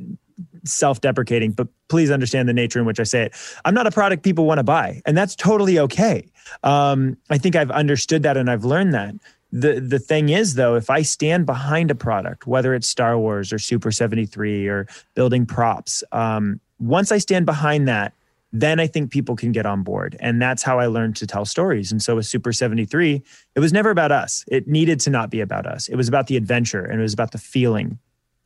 self-deprecating, 0.63 1.51
but 1.51 1.67
please 1.88 2.11
understand 2.11 2.49
the 2.49 2.53
nature 2.53 2.80
in 2.80 2.86
which 2.86 2.99
I 2.99 3.03
say 3.03 3.23
it. 3.23 3.34
I'm 3.65 3.73
not 3.73 3.88
a 3.88 3.91
product 3.91 4.23
people 4.23 4.45
want 4.45 4.59
to 4.59 4.63
buy, 4.63 5.01
and 5.05 5.17
that's 5.17 5.36
totally 5.36 5.80
okay. 5.80 6.28
Um, 6.63 7.17
I 7.30 7.38
think 7.38 7.55
I've 7.55 7.71
understood 7.71 8.23
that 8.23 8.38
and 8.38 8.49
I've 8.49 8.65
learned 8.65 8.93
that 8.93 9.15
the 9.51 9.80
the 9.80 9.99
thing 9.99 10.30
is 10.30 10.55
though 10.55 10.75
if 10.75 10.89
i 10.89 11.01
stand 11.01 11.45
behind 11.45 11.89
a 11.89 11.95
product 11.95 12.47
whether 12.47 12.75
it's 12.75 12.88
star 12.88 13.17
wars 13.17 13.53
or 13.53 13.59
super 13.59 13.91
73 13.91 14.67
or 14.67 14.88
building 15.15 15.45
props 15.45 16.03
um, 16.11 16.59
once 16.80 17.11
i 17.11 17.17
stand 17.17 17.45
behind 17.45 17.88
that 17.88 18.13
then 18.52 18.80
i 18.80 18.88
think 18.88 19.12
people 19.12 19.36
can 19.36 19.52
get 19.52 19.66
on 19.66 19.84
board. 19.84 20.16
And 20.20 20.41
that's 20.41 20.64
how 20.64 20.80
i 20.80 20.86
learned 20.88 21.16
to 21.18 21.28
tell 21.28 21.45
stories. 21.45 21.91
And 21.91 22.02
so 22.02 22.16
with 22.16 22.26
super 22.26 22.54
73 22.54 23.22
it 23.56 23.60
was 23.60 23.74
never 23.74 23.89
about 23.89 24.12
us. 24.12 24.45
It 24.48 24.68
needed 24.68 25.00
to 25.02 25.10
not 25.10 25.30
be 25.30 25.41
about 25.41 25.66
us. 25.66 25.88
It 25.88 25.95
was 25.95 26.08
about 26.08 26.28
the 26.28 26.38
adventure 26.38 26.84
and 26.84 27.00
it 27.00 27.04
was 27.04 27.14
about 27.14 27.32
the 27.32 27.38
feeling 27.38 28.00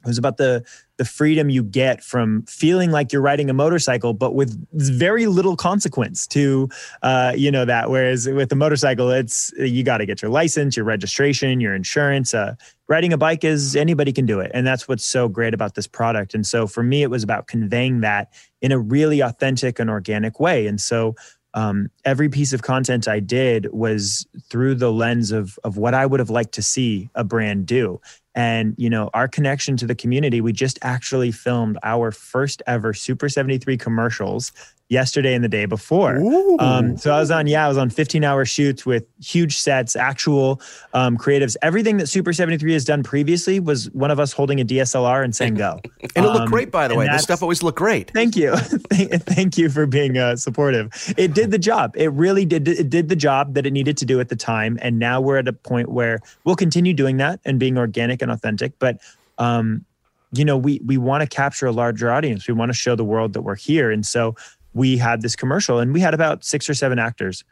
it 0.04 0.08
was 0.08 0.18
about 0.18 0.38
the 0.38 0.64
the 0.98 1.06
freedom 1.06 1.50
you 1.50 1.64
get 1.64 2.04
from 2.04 2.44
feeling 2.44 2.92
like 2.92 3.12
you're 3.12 3.22
riding 3.22 3.50
a 3.50 3.54
motorcycle, 3.54 4.14
but 4.14 4.36
with 4.36 4.56
very 4.74 5.26
little 5.26 5.56
consequence 5.56 6.28
to 6.28 6.70
uh, 7.02 7.34
you 7.36 7.52
know 7.52 7.66
that. 7.66 7.90
Whereas 7.90 8.28
with 8.28 8.52
a 8.52 8.56
motorcycle, 8.56 9.10
it's 9.12 9.52
you 9.58 9.84
got 9.84 9.98
to 9.98 10.06
get 10.06 10.22
your 10.22 10.30
license, 10.30 10.76
your 10.76 10.86
registration, 10.86 11.60
your 11.60 11.74
insurance. 11.76 12.34
Uh, 12.34 12.56
riding 12.88 13.14
a 13.14 13.18
bike 13.18 13.44
is 13.44 13.76
anybody 13.76 14.12
can 14.12 14.26
do 14.26 14.40
it, 14.40 14.52
and 14.54 14.66
that's 14.66 14.88
what's 14.88 15.06
so 15.06 15.28
great 15.28 15.54
about 15.54 15.76
this 15.76 15.88
product. 15.88 16.34
And 16.34 16.46
so 16.46 16.68
for 16.68 16.84
me, 16.84 17.04
it 17.04 17.10
was 17.10 17.24
about 17.24 17.48
conveying 17.48 18.02
that 18.02 18.34
in 18.62 18.72
a 18.72 18.80
really 18.80 19.22
authentic 19.22 19.80
and 19.80 19.90
organic 19.90 20.40
way. 20.40 20.68
And 20.68 20.80
so 20.80 21.16
um, 21.54 21.90
every 22.06 22.30
piece 22.30 22.54
of 22.54 22.62
content 22.62 23.08
I 23.08 23.20
did 23.20 23.72
was 23.72 24.26
through 24.50 24.76
the 24.76 24.92
lens 24.92 25.32
of 25.32 25.60
of 25.64 25.78
what 25.78 25.94
I 25.94 26.06
would 26.06 26.20
have 26.20 26.30
liked 26.30 26.54
to 26.54 26.62
see 26.62 27.10
a 27.16 27.24
brand 27.24 27.66
do. 27.66 28.00
And 28.34 28.74
you 28.78 28.90
know, 28.90 29.10
our 29.14 29.28
connection 29.28 29.76
to 29.78 29.86
the 29.86 29.96
community, 29.96 30.40
we 30.40 30.54
just 30.54 30.80
actually 30.82 31.32
filmed 31.32 31.78
our 31.84 32.12
first 32.12 32.62
ever 32.68 32.94
Super 32.94 33.28
73 33.28 33.78
commercials 33.78 34.52
yesterday 34.92 35.34
and 35.34 35.44
the 35.44 35.50
day 35.50 35.66
before. 35.66 36.18
Um, 36.60 36.98
so 36.98 37.14
I 37.14 37.20
was 37.20 37.32
on, 37.32 37.48
yeah, 37.48 37.64
I 37.64 37.70
was 37.70 37.78
on 37.78 37.90
15 37.90 38.26
hour 38.26 38.44
shoots 38.44 38.86
with 38.86 39.06
huge 39.24 39.58
sets, 39.58 39.96
actual 39.96 40.62
um, 40.94 41.18
creatives. 41.18 41.56
Everything 41.62 41.96
that 41.98 42.08
Super 42.08 42.34
73 42.34 42.74
has 42.74 42.84
done 42.84 43.02
previously 43.02 43.62
was 43.62 43.90
one 43.92 44.12
of 44.12 44.20
us 44.20 44.34
holding 44.34 44.60
a 44.60 44.66
DSLR 44.66 45.24
and 45.24 45.34
saying 45.34 45.56
go. 45.56 45.80
and 46.16 46.26
it 46.26 46.28
looked 46.28 46.42
um, 46.42 46.50
great, 46.50 46.72
by 46.72 46.90
the 46.90 46.96
way. 46.96 47.08
The 47.08 47.18
stuff 47.20 47.42
always 47.42 47.64
looked 47.64 47.78
great. 47.78 48.12
Thank 48.12 48.36
you. 48.36 48.54
thank 48.58 49.58
you 49.58 49.70
for 49.70 49.86
being 49.86 50.18
uh, 50.18 50.36
supportive. 50.36 50.92
It 51.18 51.34
did 51.34 51.52
the 51.52 51.60
job. 51.60 51.94
It 51.96 52.12
really 52.12 52.44
did. 52.44 52.68
It 52.68 52.90
did 52.90 53.08
the 53.08 53.16
job 53.16 53.54
that 53.54 53.66
it 53.66 53.72
needed 53.72 53.98
to 53.98 54.06
do 54.06 54.20
at 54.20 54.28
the 54.28 54.36
time. 54.36 54.78
And 54.82 55.00
now 55.00 55.22
we're 55.22 55.38
at 55.38 55.48
a 55.48 55.54
point 55.54 55.90
where 55.90 56.20
we'll 56.44 56.58
continue 56.58 56.94
doing 56.94 57.16
that 57.18 57.40
and 57.46 57.60
being 57.60 57.78
organic 57.78 58.22
and 58.22 58.30
authentic. 58.30 58.78
But 58.78 59.00
um, 59.38 59.86
you 60.34 60.44
know, 60.44 60.58
we 60.58 60.82
we 60.86 60.98
want 60.98 61.22
to 61.22 61.28
capture 61.28 61.66
a 61.66 61.72
larger 61.72 62.12
audience. 62.12 62.48
We 62.48 62.54
want 62.54 62.70
to 62.70 62.78
show 62.78 62.96
the 62.96 63.06
world 63.06 63.32
that 63.34 63.42
we're 63.42 63.56
here. 63.56 63.90
And 63.90 64.06
so 64.06 64.36
we 64.74 64.98
had 64.98 65.22
this 65.22 65.36
commercial 65.36 65.80
and 65.80 65.94
we 65.94 66.00
had 66.00 66.14
about 66.14 66.44
six 66.44 66.70
or 66.70 66.74
seven 66.74 67.00
actors. 67.00 67.44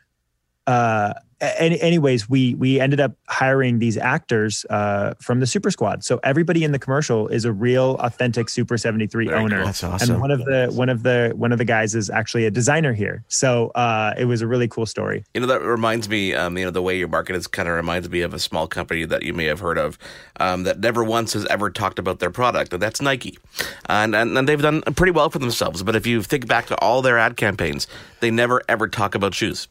Uh, 0.70 1.14
any, 1.42 1.80
anyways, 1.80 2.30
we 2.30 2.54
we 2.56 2.80
ended 2.80 3.00
up 3.00 3.14
hiring 3.28 3.80
these 3.80 3.98
actors 3.98 4.66
uh, 4.70 5.14
from 5.22 5.40
the 5.40 5.48
Super 5.48 5.72
Squad. 5.72 6.04
So 6.04 6.20
everybody 6.24 6.64
in 6.64 6.74
the 6.74 6.80
commercial 6.80 7.28
is 7.30 7.46
a 7.46 7.54
real, 7.54 7.96
authentic 8.02 8.50
Super 8.50 8.78
seventy 8.78 9.08
three 9.08 9.32
owner. 9.32 9.58
Cool. 9.58 9.66
That's 9.66 9.84
awesome. 9.84 10.12
And 10.12 10.22
one 10.22 10.32
of 10.32 10.40
the 10.40 10.70
one 10.72 10.90
of 10.90 11.04
the 11.04 11.32
one 11.36 11.52
of 11.52 11.58
the 11.58 11.66
guys 11.66 11.96
is 11.96 12.10
actually 12.10 12.46
a 12.46 12.52
designer 12.52 12.94
here. 12.94 13.24
So 13.30 13.70
uh, 13.70 14.14
it 14.18 14.26
was 14.26 14.42
a 14.42 14.48
really 14.48 14.68
cool 14.68 14.86
story. 14.86 15.24
You 15.34 15.42
know 15.42 15.48
that 15.48 15.62
reminds 15.62 16.10
me. 16.10 16.34
Um, 16.34 16.58
you 16.58 16.66
know 16.66 16.72
the 16.72 16.82
way 16.82 16.98
your 16.98 17.08
market 17.08 17.36
is 17.36 17.48
kind 17.48 17.70
of 17.70 17.76
reminds 17.76 18.10
me 18.10 18.22
of 18.22 18.34
a 18.34 18.40
small 18.40 18.68
company 18.68 19.06
that 19.06 19.24
you 19.24 19.34
may 19.34 19.46
have 19.46 19.62
heard 19.62 19.78
of 19.78 19.98
um, 20.42 20.64
that 20.64 20.80
never 20.80 21.04
once 21.04 21.34
has 21.34 21.46
ever 21.46 21.70
talked 21.70 22.00
about 22.00 22.20
their 22.20 22.32
product, 22.32 22.74
and 22.74 22.82
that's 22.82 23.02
Nike. 23.02 23.40
And, 23.88 24.14
and 24.14 24.38
and 24.38 24.48
they've 24.48 24.62
done 24.62 24.82
pretty 24.82 25.12
well 25.12 25.30
for 25.30 25.40
themselves. 25.40 25.84
But 25.84 25.96
if 25.96 26.06
you 26.06 26.22
think 26.22 26.48
back 26.48 26.68
to 26.68 26.78
all 26.80 27.02
their 27.02 27.18
ad 27.18 27.38
campaigns, 27.38 27.88
they 28.20 28.30
never 28.30 28.62
ever 28.68 28.90
talk 28.90 29.16
about 29.16 29.34
shoes. 29.34 29.70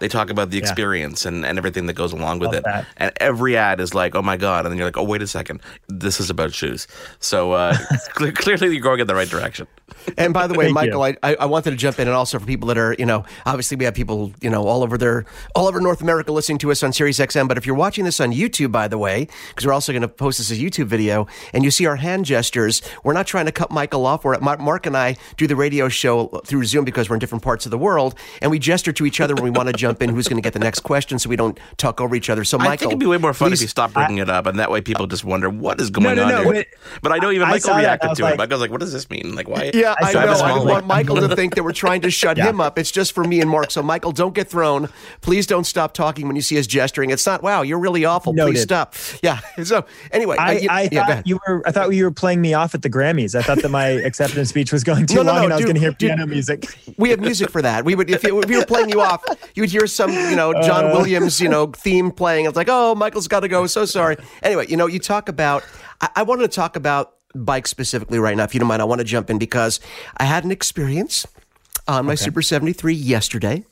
They 0.00 0.08
talk 0.08 0.30
about 0.30 0.50
the 0.50 0.58
experience 0.58 1.24
yeah. 1.24 1.28
and, 1.28 1.46
and 1.46 1.58
everything 1.58 1.86
that 1.86 1.92
goes 1.92 2.12
along 2.12 2.40
with 2.40 2.48
Love 2.48 2.56
it. 2.56 2.64
That. 2.64 2.86
And 2.96 3.12
every 3.18 3.56
ad 3.56 3.80
is 3.80 3.94
like, 3.94 4.14
oh 4.14 4.22
my 4.22 4.36
God. 4.36 4.64
And 4.64 4.72
then 4.72 4.78
you're 4.78 4.86
like, 4.86 4.96
oh, 4.96 5.04
wait 5.04 5.22
a 5.22 5.26
second. 5.26 5.60
This 5.88 6.20
is 6.20 6.30
about 6.30 6.52
shoes. 6.52 6.88
So 7.20 7.52
uh, 7.52 7.76
clearly 8.14 8.72
you're 8.72 8.82
going 8.82 9.00
in 9.00 9.06
the 9.06 9.14
right 9.14 9.28
direction. 9.28 9.66
And 10.16 10.32
by 10.32 10.46
the 10.46 10.54
way, 10.54 10.72
Michael, 10.72 11.02
I, 11.02 11.16
I 11.22 11.46
wanted 11.46 11.70
to 11.70 11.76
jump 11.76 11.98
in 11.98 12.08
and 12.08 12.16
also 12.16 12.38
for 12.38 12.46
people 12.46 12.68
that 12.68 12.78
are, 12.78 12.96
you 12.98 13.06
know, 13.06 13.24
obviously 13.46 13.76
we 13.76 13.84
have 13.84 13.94
people, 13.94 14.32
you 14.40 14.50
know, 14.50 14.66
all 14.66 14.82
over 14.82 14.96
their, 14.96 15.26
all 15.54 15.68
over 15.68 15.80
North 15.80 16.00
America 16.02 16.32
listening 16.32 16.58
to 16.58 16.70
us 16.70 16.82
on 16.82 16.92
Sirius 16.92 17.18
XM. 17.18 17.46
But 17.46 17.58
if 17.58 17.66
you're 17.66 17.76
watching 17.76 18.04
this 18.04 18.20
on 18.20 18.32
YouTube, 18.32 18.72
by 18.72 18.88
the 18.88 18.98
way, 18.98 19.28
because 19.50 19.66
we're 19.66 19.72
also 19.72 19.92
going 19.92 20.02
to 20.02 20.08
post 20.08 20.38
this 20.38 20.50
as 20.50 20.58
a 20.58 20.60
YouTube 20.60 20.86
video 20.86 21.26
and 21.52 21.64
you 21.64 21.70
see 21.70 21.86
our 21.86 21.96
hand 21.96 22.24
gestures, 22.24 22.82
we're 23.04 23.12
not 23.12 23.26
trying 23.26 23.46
to 23.46 23.52
cut 23.52 23.70
Michael 23.70 24.06
off. 24.06 24.24
We're 24.24 24.38
Mark 24.40 24.86
and 24.86 24.96
I 24.96 25.16
do 25.36 25.46
the 25.46 25.56
radio 25.56 25.88
show 25.88 26.26
through 26.46 26.64
Zoom 26.64 26.84
because 26.84 27.10
we're 27.10 27.16
in 27.16 27.20
different 27.20 27.44
parts 27.44 27.66
of 27.66 27.70
the 27.70 27.78
world 27.78 28.14
and 28.40 28.50
we 28.50 28.58
gesture 28.58 28.92
to 28.92 29.06
each 29.06 29.20
other 29.20 29.34
when 29.34 29.44
we 29.44 29.50
want 29.50 29.68
to 29.68 29.72
jump 29.74 29.90
jump 29.90 30.02
in 30.02 30.14
who's 30.14 30.28
going 30.28 30.40
to 30.40 30.46
get 30.46 30.52
the 30.52 30.58
next 30.58 30.80
question 30.80 31.18
so 31.18 31.28
we 31.28 31.36
don't 31.36 31.58
talk 31.76 32.00
over 32.00 32.14
each 32.14 32.30
other. 32.30 32.44
So, 32.44 32.58
Michael. 32.58 32.72
I 32.72 32.76
think 32.76 32.90
it'd 32.92 32.98
be 33.00 33.06
way 33.06 33.18
more 33.18 33.34
fun 33.34 33.50
please, 33.50 33.60
if 33.60 33.62
you 33.62 33.68
stop 33.68 33.92
bringing 33.92 34.20
I, 34.20 34.22
it 34.22 34.30
up, 34.30 34.46
and 34.46 34.58
that 34.58 34.70
way 34.70 34.80
people 34.80 35.06
just 35.06 35.24
wonder 35.24 35.50
what 35.50 35.80
is 35.80 35.90
going 35.90 36.04
no, 36.04 36.14
no, 36.14 36.22
on 36.22 36.28
no, 36.28 36.52
here. 36.52 36.66
But, 36.92 37.02
but, 37.02 37.12
I 37.12 37.18
know 37.18 37.30
even 37.30 37.48
I 37.48 37.52
Michael 37.52 37.76
reacted 37.76 38.14
to 38.16 38.22
like, 38.22 38.34
it. 38.34 38.38
Michael's 38.38 38.60
like, 38.60 38.70
what 38.70 38.80
does 38.80 38.92
this 38.92 39.08
mean? 39.10 39.34
Like, 39.34 39.48
why? 39.48 39.70
Yeah, 39.80 39.94
I, 40.00 40.10
I 40.10 40.12
know. 40.26 40.32
I 40.32 40.48
don't 40.54 40.68
want 40.68 40.86
Michael 40.86 41.16
to 41.16 41.34
think 41.36 41.54
that 41.54 41.64
we're 41.64 41.72
trying 41.72 42.00
to 42.02 42.10
shut 42.20 42.36
yeah. 42.36 42.48
him 42.48 42.60
up. 42.60 42.78
It's 42.78 42.90
just 42.90 43.12
for 43.12 43.24
me 43.24 43.40
and 43.40 43.48
Mark. 43.48 43.70
So, 43.70 43.82
Michael, 43.82 44.12
don't 44.12 44.34
get 44.34 44.48
thrown. 44.48 44.88
Please 45.20 45.46
don't 45.46 45.64
stop 45.64 45.94
talking 45.94 46.26
when 46.26 46.36
you 46.36 46.42
see 46.42 46.58
us 46.58 46.66
gesturing. 46.66 47.10
It's 47.10 47.26
not, 47.26 47.42
wow, 47.42 47.62
you're 47.62 47.78
really 47.78 48.04
awful. 48.04 48.32
Noted. 48.32 48.52
Please 48.52 48.62
stop. 48.62 48.94
Yeah. 49.22 49.40
So, 49.70 49.84
anyway. 50.10 50.36
I, 50.38 50.52
you, 50.52 50.68
I 50.70 50.88
yeah, 50.90 51.06
thought 51.06 51.26
you 51.26 51.38
were, 51.46 51.62
I 51.66 51.70
thought 51.70 51.92
you 51.92 52.04
were 52.04 52.10
playing 52.10 52.40
me 52.40 52.54
off 52.54 52.74
at 52.74 52.82
the 52.82 52.88
Grammys. 52.90 53.38
I 53.38 53.42
thought 53.42 53.60
that 53.62 53.68
my 53.68 53.86
acceptance 53.86 54.48
speech 54.48 54.72
was 54.72 54.82
going 54.82 55.06
too 55.06 55.16
no, 55.16 55.22
no, 55.22 55.32
long 55.32 55.38
no, 55.38 55.44
and 55.44 55.52
I 55.52 55.56
was 55.56 55.64
going 55.64 55.74
to 55.74 55.80
hear 55.80 55.92
piano 55.92 56.26
music. 56.26 56.66
We 56.96 57.10
have 57.10 57.20
music 57.20 57.50
for 57.50 57.60
that. 57.62 57.84
We 57.84 57.94
would, 57.94 58.10
if, 58.10 58.24
it, 58.24 58.32
if 58.32 58.48
we 58.48 58.56
were 58.56 58.64
playing 58.64 58.88
you 58.88 59.00
off, 59.00 59.22
you 59.54 59.62
would 59.62 59.70
hear 59.70 59.86
some, 59.86 60.10
you 60.10 60.34
know, 60.34 60.54
John 60.62 60.86
uh, 60.86 60.94
Williams, 60.94 61.40
you 61.40 61.48
know, 61.48 61.66
theme 61.66 62.10
playing. 62.10 62.46
It's 62.46 62.56
like, 62.56 62.68
oh, 62.70 62.94
Michael's 62.94 63.28
got 63.28 63.40
to 63.40 63.48
go. 63.48 63.66
So 63.66 63.84
sorry. 63.84 64.16
Anyway, 64.42 64.66
you 64.68 64.76
know, 64.76 64.86
you 64.86 64.98
talk 64.98 65.28
about. 65.28 65.62
I, 66.00 66.08
I 66.16 66.22
wanted 66.22 66.50
to 66.50 66.56
talk 66.56 66.74
about 66.74 67.19
bikes 67.34 67.70
specifically 67.70 68.18
right 68.18 68.36
now. 68.36 68.44
If 68.44 68.54
you 68.54 68.60
don't 68.60 68.68
mind, 68.68 68.82
I 68.82 68.84
want 68.84 69.00
to 69.00 69.04
jump 69.04 69.30
in 69.30 69.38
because 69.38 69.80
I 70.16 70.24
had 70.24 70.44
an 70.44 70.50
experience 70.50 71.26
on 71.88 72.06
my 72.06 72.12
okay. 72.12 72.24
Super 72.24 72.42
73 72.42 72.94
yesterday. 72.94 73.64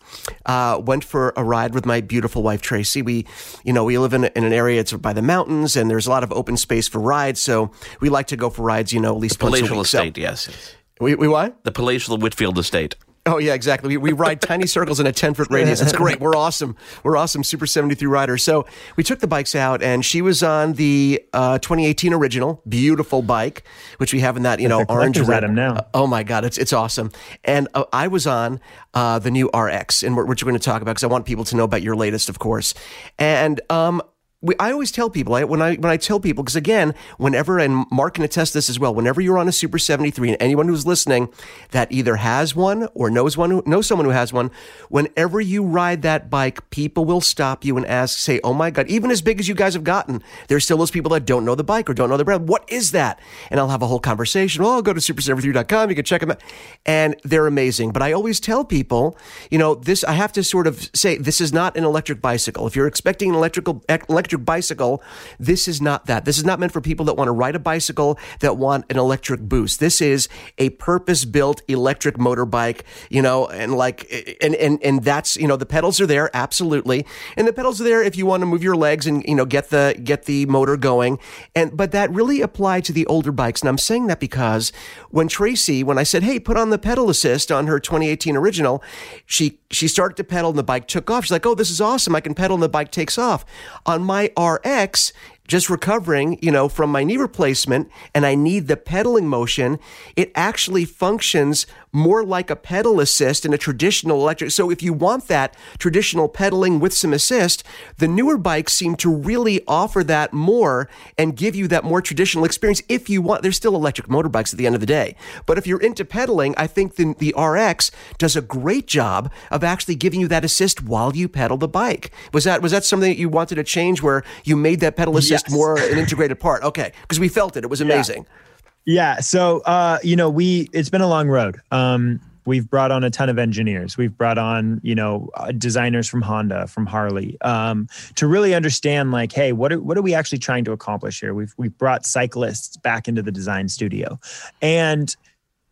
Uh, 0.47 0.81
went 0.85 1.05
for 1.05 1.33
a 1.37 1.45
ride 1.45 1.75
with 1.75 1.87
my 1.87 2.01
beautiful 2.01 2.43
wife 2.43 2.63
Tracy. 2.63 3.03
We, 3.03 3.27
you 3.65 3.73
know, 3.73 3.85
we 3.85 3.99
live 3.99 4.13
in, 4.13 4.25
in 4.25 4.45
an 4.45 4.53
area 4.53 4.81
it's 4.81 4.93
by 4.93 5.13
the 5.13 5.23
mountains, 5.23 5.77
and 5.77 5.91
there's 5.91 6.07
a 6.07 6.11
lot 6.11 6.23
of 6.23 6.33
open 6.33 6.57
space 6.57 6.89
for 6.89 7.01
rides. 7.01 7.41
So 7.41 7.71
we 8.01 8.09
like 8.09 8.27
to 8.29 8.37
go 8.37 8.51
for 8.51 8.63
rides. 8.63 8.93
You 8.93 9.01
know, 9.01 9.15
at 9.15 9.21
least 9.21 9.39
the 9.39 9.47
palatial 9.47 9.81
estate. 9.81 10.17
So, 10.17 10.21
yes. 10.21 10.75
We, 11.01 11.15
we 11.15 11.29
what? 11.29 11.63
The 11.65 11.71
palatial 11.73 12.19
Whitfield 12.19 12.59
estate. 12.59 12.97
Oh 13.29 13.39
yeah, 13.39 13.53
exactly. 13.53 13.89
We, 13.89 13.97
we 13.99 14.13
ride 14.13 14.41
tiny 14.41 14.67
circles 14.79 15.01
in 15.01 15.07
a 15.07 15.13
ten 15.13 15.35
foot 15.35 15.49
radius. 15.51 15.83
It's 15.83 15.93
great. 15.93 16.19
We're 16.19 16.35
awesome. 16.35 16.77
We're 17.05 17.17
awesome 17.17 17.45
Super 17.45 17.67
seventy 17.67 17.95
three 17.95 18.09
riders. 18.09 18.43
So 18.43 18.67
we 18.97 19.05
took 19.05 19.19
the 19.21 19.27
bikes 19.27 19.55
out, 19.55 19.83
and 19.83 20.05
she 20.05 20.23
was 20.23 20.43
on 20.43 20.73
the 20.75 21.23
uh, 21.33 21.59
2018 21.59 22.15
original, 22.15 22.63
beautiful 22.69 23.21
bike, 23.23 23.65
which 23.99 24.15
we 24.15 24.21
have 24.21 24.37
in 24.37 24.45
that 24.45 24.61
you 24.61 24.69
know 24.69 24.85
orange 24.89 25.21
red. 25.21 25.49
now. 25.51 25.75
Uh, 25.75 25.83
oh 25.93 26.07
my 26.07 26.23
god, 26.23 26.45
it's 26.45 26.57
it's 26.57 26.73
awesome. 26.73 27.13
And 27.45 27.69
uh, 27.75 27.85
I 27.93 28.09
was 28.09 28.27
on 28.27 28.61
uh, 28.95 29.19
the 29.19 29.31
new 29.31 29.49
RX, 29.51 30.03
and 30.03 30.17
which 30.17 30.43
we're 30.43 30.51
going 30.51 30.59
to 30.59 30.65
talk 30.65 30.81
about 30.81 30.93
because 30.93 31.05
I 31.05 31.09
want 31.09 31.27
people 31.27 31.45
to 31.45 31.57
know 31.57 31.65
about 31.65 31.83
your 31.83 31.97
latest, 31.97 32.29
of 32.29 32.39
course. 32.39 32.73
And 33.19 33.61
um, 33.71 34.03
we, 34.41 34.55
I 34.61 34.71
always 34.71 34.93
tell 34.93 35.11
people 35.11 35.35
I, 35.35 35.43
when 35.43 35.61
I 35.61 35.75
when 35.75 35.91
I 35.91 35.97
tell 35.97 36.21
people 36.21 36.45
because 36.45 36.55
again, 36.55 36.95
whenever 37.17 37.59
and 37.59 37.85
Mark 37.91 38.15
can 38.15 38.25
attest 38.25 38.55
this 38.55 38.71
as 38.71 38.79
well. 38.79 38.95
Whenever 38.95 39.21
you're 39.21 39.39
on 39.39 39.49
a 39.49 39.53
Super 39.53 39.81
73, 39.81 40.29
and 40.29 40.37
anyone 40.41 40.69
who's 40.69 40.87
listening 40.87 41.29
that 41.73 41.91
either 41.91 42.17
has 42.17 42.55
one 42.55 42.89
or 42.95 43.11
knows 43.11 43.37
one 43.37 43.51
who 43.51 43.65
knows 43.67 43.89
someone 43.89 44.05
who 44.05 44.13
has 44.13 44.33
one, 44.33 44.53
whenever 44.91 45.41
you 45.41 45.65
ride 45.65 46.03
that 46.03 46.31
bike, 46.31 46.71
people 46.71 47.05
will 47.05 47.21
stop 47.21 47.65
you 47.65 47.77
and 47.77 47.85
ask, 47.87 48.17
say, 48.17 48.39
"Oh 48.45 48.55
my 48.55 48.71
God!" 48.71 48.87
Even 48.89 49.11
as 49.11 49.23
big 49.23 49.41
as 49.41 49.49
you 49.49 49.57
guys 49.57 49.75
have 49.75 49.83
gotten, 49.83 50.23
there's 50.47 50.65
still 50.65 50.77
those 50.77 50.93
people 50.93 51.11
that 51.11 51.27
don't 51.27 51.45
know 51.45 51.57
the 51.57 51.65
bike 51.65 51.91
or 51.91 51.95
don't 51.95 52.09
know 52.09 52.17
the 52.17 52.25
brand. 52.25 52.49
What 52.49 52.65
is 52.69 52.93
that? 52.93 53.19
And 53.51 53.59
I'll 53.59 53.71
have 53.71 53.83
a 53.83 53.89
whole 53.89 53.99
conversation. 53.99 54.63
Oh, 54.65 54.81
go 54.83 54.93
to 54.93 55.01
super73.com. 55.01 55.91
You 55.91 55.97
can 55.97 56.05
check 56.05 56.21
them 56.21 56.31
out, 56.31 56.41
and 56.87 57.17
they're 57.25 57.49
amazing. 57.49 57.91
But 57.91 58.03
I 58.03 58.13
always 58.13 58.39
tell 58.39 58.65
people, 58.65 59.19
you 59.51 59.59
know, 59.59 59.75
this 59.75 60.05
I 60.05 60.13
have 60.13 60.33
to 60.35 60.45
sort 60.45 60.69
of 60.69 60.89
say 60.95 61.17
this 61.17 61.41
is 61.41 61.53
not 61.53 61.77
an 61.77 61.83
electric 61.83 62.23
bicycle. 62.23 62.69
If 62.69 62.77
you're 62.77 62.87
expecting 62.87 63.31
an 63.31 63.35
electrical 63.35 63.83
electric 64.09 64.28
bicycle. 64.37 65.03
This 65.39 65.67
is 65.67 65.81
not 65.81 66.05
that. 66.05 66.27
This 66.27 66.37
is 66.37 66.45
not 66.45 66.61
meant 66.61 66.73
for 66.73 66.83
people 66.83 67.07
that 67.07 67.15
want 67.15 67.29
to 67.29 67.33
ride 67.33 67.55
a 67.55 67.59
bicycle 67.59 68.19
that 68.41 68.59
want 68.59 68.85
an 68.91 68.99
electric 68.99 69.41
boost. 69.41 69.81
This 69.81 70.01
is 70.01 70.29
a 70.59 70.71
purpose 70.71 71.25
built 71.25 71.63
electric 71.69 72.17
motorbike, 72.17 72.83
you 73.09 73.23
know, 73.23 73.47
and 73.47 73.75
like, 73.75 74.37
and, 74.43 74.55
and, 74.57 74.83
and 74.83 75.03
that's, 75.05 75.37
you 75.37 75.47
know, 75.47 75.57
the 75.57 75.67
pedals 75.67 76.01
are 76.01 76.07
there. 76.07 76.31
Absolutely. 76.35 77.07
And 77.37 77.47
the 77.47 77.53
pedals 77.53 77.81
are 77.81 77.85
there 77.85 78.03
if 78.03 78.17
you 78.17 78.27
want 78.27 78.41
to 78.43 78.47
move 78.47 78.63
your 78.63 78.77
legs 78.77 79.07
and, 79.07 79.25
you 79.25 79.35
know, 79.35 79.45
get 79.45 79.71
the, 79.71 79.99
get 80.03 80.25
the 80.25 80.47
motor 80.47 80.77
going. 80.77 81.19
And, 81.55 81.77
but 81.77 81.93
that 81.93 82.11
really 82.11 82.41
applied 82.41 82.85
to 82.87 82.93
the 82.93 83.07
older 83.07 83.33
bikes. 83.33 83.63
And 83.63 83.69
I'm 83.69 83.79
saying 83.79 84.09
that 84.09 84.21
because 84.21 84.73
when 85.11 85.29
Tracy, 85.29 85.85
when 85.85 85.99
I 85.99 86.03
said, 86.03 86.23
Hey, 86.23 86.41
put 86.41 86.57
on 86.57 86.71
the 86.71 86.79
pedal 86.79 87.09
assist 87.11 87.53
on 87.53 87.67
her 87.69 87.79
2018 87.79 88.37
original, 88.37 88.83
she, 89.27 89.61
she 89.71 89.87
started 89.87 90.17
to 90.17 90.25
pedal 90.25 90.51
and 90.51 90.59
the 90.59 90.65
bike 90.65 90.89
took 90.89 91.11
off. 91.11 91.25
She's 91.25 91.33
like, 91.33 91.47
Oh, 91.47 91.55
this 91.55 91.71
is 91.71 91.81
awesome. 91.81 92.15
I 92.15 92.21
can 92.21 92.35
pedal 92.35 92.55
and 92.55 92.63
the 92.63 92.69
bike 92.69 92.91
takes 92.91 93.19
off. 93.19 93.45
On 93.87 94.03
my 94.03 94.18
my 94.19 94.33
RX 94.37 95.13
just 95.47 95.71
recovering, 95.71 96.39
you 96.43 96.51
know, 96.51 96.69
from 96.69 96.91
my 96.91 97.05
knee 97.05 97.17
replacement 97.17 97.89
and 98.15 98.27
I 98.27 98.35
need 98.35 98.67
the 98.67 98.77
pedaling 98.77 99.29
motion, 99.29 99.79
it 100.17 100.31
actually 100.35 100.85
functions 100.85 101.67
more 101.93 102.25
like 102.25 102.51
a 102.51 102.57
pedal 102.57 103.01
assist 103.01 103.45
in 103.45 103.53
a 103.53 103.59
traditional 103.59 104.21
electric. 104.21 104.51
So 104.51 104.71
if 104.71 104.83
you 104.83 104.93
want 104.93 105.29
that 105.29 105.57
traditional 105.79 106.29
pedaling 106.29 106.81
with 106.81 106.93
some 106.93 107.13
assist, 107.13 107.65
the 107.99 108.09
newer 108.09 108.37
bikes 108.37 108.73
seem 108.73 108.97
to 108.97 109.15
really 109.15 109.63
offer 109.67 110.05
that 110.05 110.33
more 110.33 110.89
and 111.17 111.37
give 111.37 111.55
you 111.55 111.69
that 111.69 111.85
more 111.85 112.03
traditional 112.03 112.45
experience. 112.45 112.83
If 112.89 113.09
you 113.09 113.23
want, 113.23 113.43
they're 113.43 113.53
still 113.53 113.75
electric 113.75 114.09
motorbikes 114.09 114.53
at 114.53 114.59
the 114.59 114.67
end 114.67 114.75
of 114.75 114.81
the 114.81 114.87
day. 114.87 115.17
But 115.47 115.59
if 115.59 115.67
you're 115.67 115.81
into 115.81 116.05
pedaling, 116.05 116.55
I 116.57 116.67
think 116.67 116.97
the, 116.97 117.15
the 117.19 117.35
RX 117.41 117.91
does 118.19 118.37
a 118.37 118.43
great 118.43 118.87
job 118.87 119.33
of 119.51 119.65
actually 119.65 119.95
giving 119.95 120.21
you 120.21 120.29
that 120.29 120.45
assist 120.45 120.83
while 120.83 121.15
you 121.17 121.29
pedal 121.29 121.57
the 121.57 121.69
bike. 121.69 122.11
Was 122.33 122.45
that, 122.45 122.63
was 122.63 122.73
that 122.73 122.85
something 122.85 123.11
that 123.11 123.19
you 123.19 123.29
wanted 123.29 123.57
to 123.57 123.65
change 123.65 124.03
where 124.03 124.23
you 124.45 124.57
made 124.57 124.81
that 124.81 124.97
pedal 124.97 125.17
assist 125.17 125.47
yes. 125.47 125.53
more 125.53 125.79
an 125.79 125.99
integrated 125.99 126.39
part? 126.39 126.63
Okay. 126.63 126.93
Because 127.03 127.21
we 127.21 127.29
felt 127.29 127.57
it. 127.57 127.65
It 127.65 127.71
was 127.71 127.81
amazing. 127.81 128.27
Yeah. 128.29 128.48
Yeah. 128.85 129.21
So, 129.21 129.61
uh, 129.61 129.99
you 130.03 130.17
know, 130.17 130.31
we, 130.31 130.69
it's 130.73 130.89
been 130.89 131.03
a 131.03 131.09
long 131.09 131.29
road. 131.29 131.61
Um, 131.71 132.21
we've 132.49 132.69
brought 132.69 132.91
on 132.91 133.05
a 133.05 133.11
ton 133.11 133.29
of 133.29 133.39
engineers. 133.39 133.99
We've 133.99 134.17
brought 134.17 134.39
on, 134.39 134.81
you 134.83 134.95
know, 134.95 135.29
uh, 135.35 135.53
designers 135.53 136.09
from 136.09 136.23
Honda, 136.23 136.67
from 136.67 136.87
Harley, 136.87 137.39
um, 137.43 137.87
to 138.17 138.27
really 138.27 138.55
understand, 138.55 139.13
like, 139.13 139.33
hey, 139.33 139.53
what 139.53 139.73
are, 139.73 139.81
what 139.81 139.99
are 139.99 140.03
we 140.03 140.15
actually 140.15 140.39
trying 140.39 140.65
to 140.65 140.73
accomplish 140.73 141.21
here? 141.21 141.35
We've 141.35 141.55
we've 141.59 141.77
brought 141.77 142.07
cyclists 142.07 142.79
back 142.79 143.07
into 143.07 143.23
the 143.23 143.31
design 143.31 143.69
studio, 143.69 144.19
and 144.63 145.15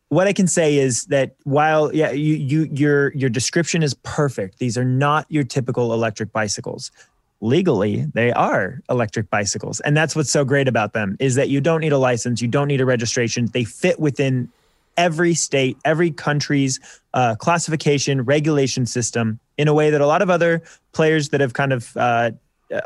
what 0.09 0.29
I 0.29 0.33
can 0.33 0.47
say 0.47 0.77
is 0.77 1.05
that 1.07 1.35
while 1.45 1.93
yeah, 1.95 2.11
you 2.11 2.35
you 2.35 2.69
your 2.73 3.13
your 3.15 3.31
description 3.31 3.83
is 3.83 3.95
perfect. 3.95 4.59
These 4.59 4.79
are 4.79 4.85
not 4.85 5.27
your 5.29 5.45
typical 5.45 5.93
electric 5.93 6.33
bicycles 6.33 6.93
legally 7.41 8.07
they 8.15 8.33
are 8.33 8.81
electric 8.89 9.31
bicycles. 9.31 9.81
And 9.81 9.97
that's 9.97 10.17
what's 10.17 10.31
so 10.31 10.45
great 10.45 10.69
about 10.69 10.93
them 10.93 11.17
is 11.21 11.35
that 11.35 11.49
you 11.49 11.61
don't 11.61 11.81
need 11.81 11.93
a 11.93 11.99
license 11.99 12.41
you 12.41 12.49
don't 12.49 12.69
need 12.69 12.81
a 12.81 12.87
registration. 12.87 13.47
They 13.47 13.65
fit 13.65 14.01
within 14.01 14.51
every 14.97 15.35
state 15.35 15.77
every 15.85 16.11
country's 16.11 16.81
uh, 17.15 17.35
classification 17.37 18.23
regulation 18.23 18.87
system 18.87 19.39
in 19.59 19.69
a 19.69 19.75
way 19.75 19.91
that 19.91 20.01
a 20.01 20.07
lot 20.07 20.23
of 20.23 20.31
other 20.31 20.63
players 20.93 21.29
that 21.31 21.41
have 21.41 21.53
kind 21.53 21.73
of 21.73 21.95
uh, 21.97 22.31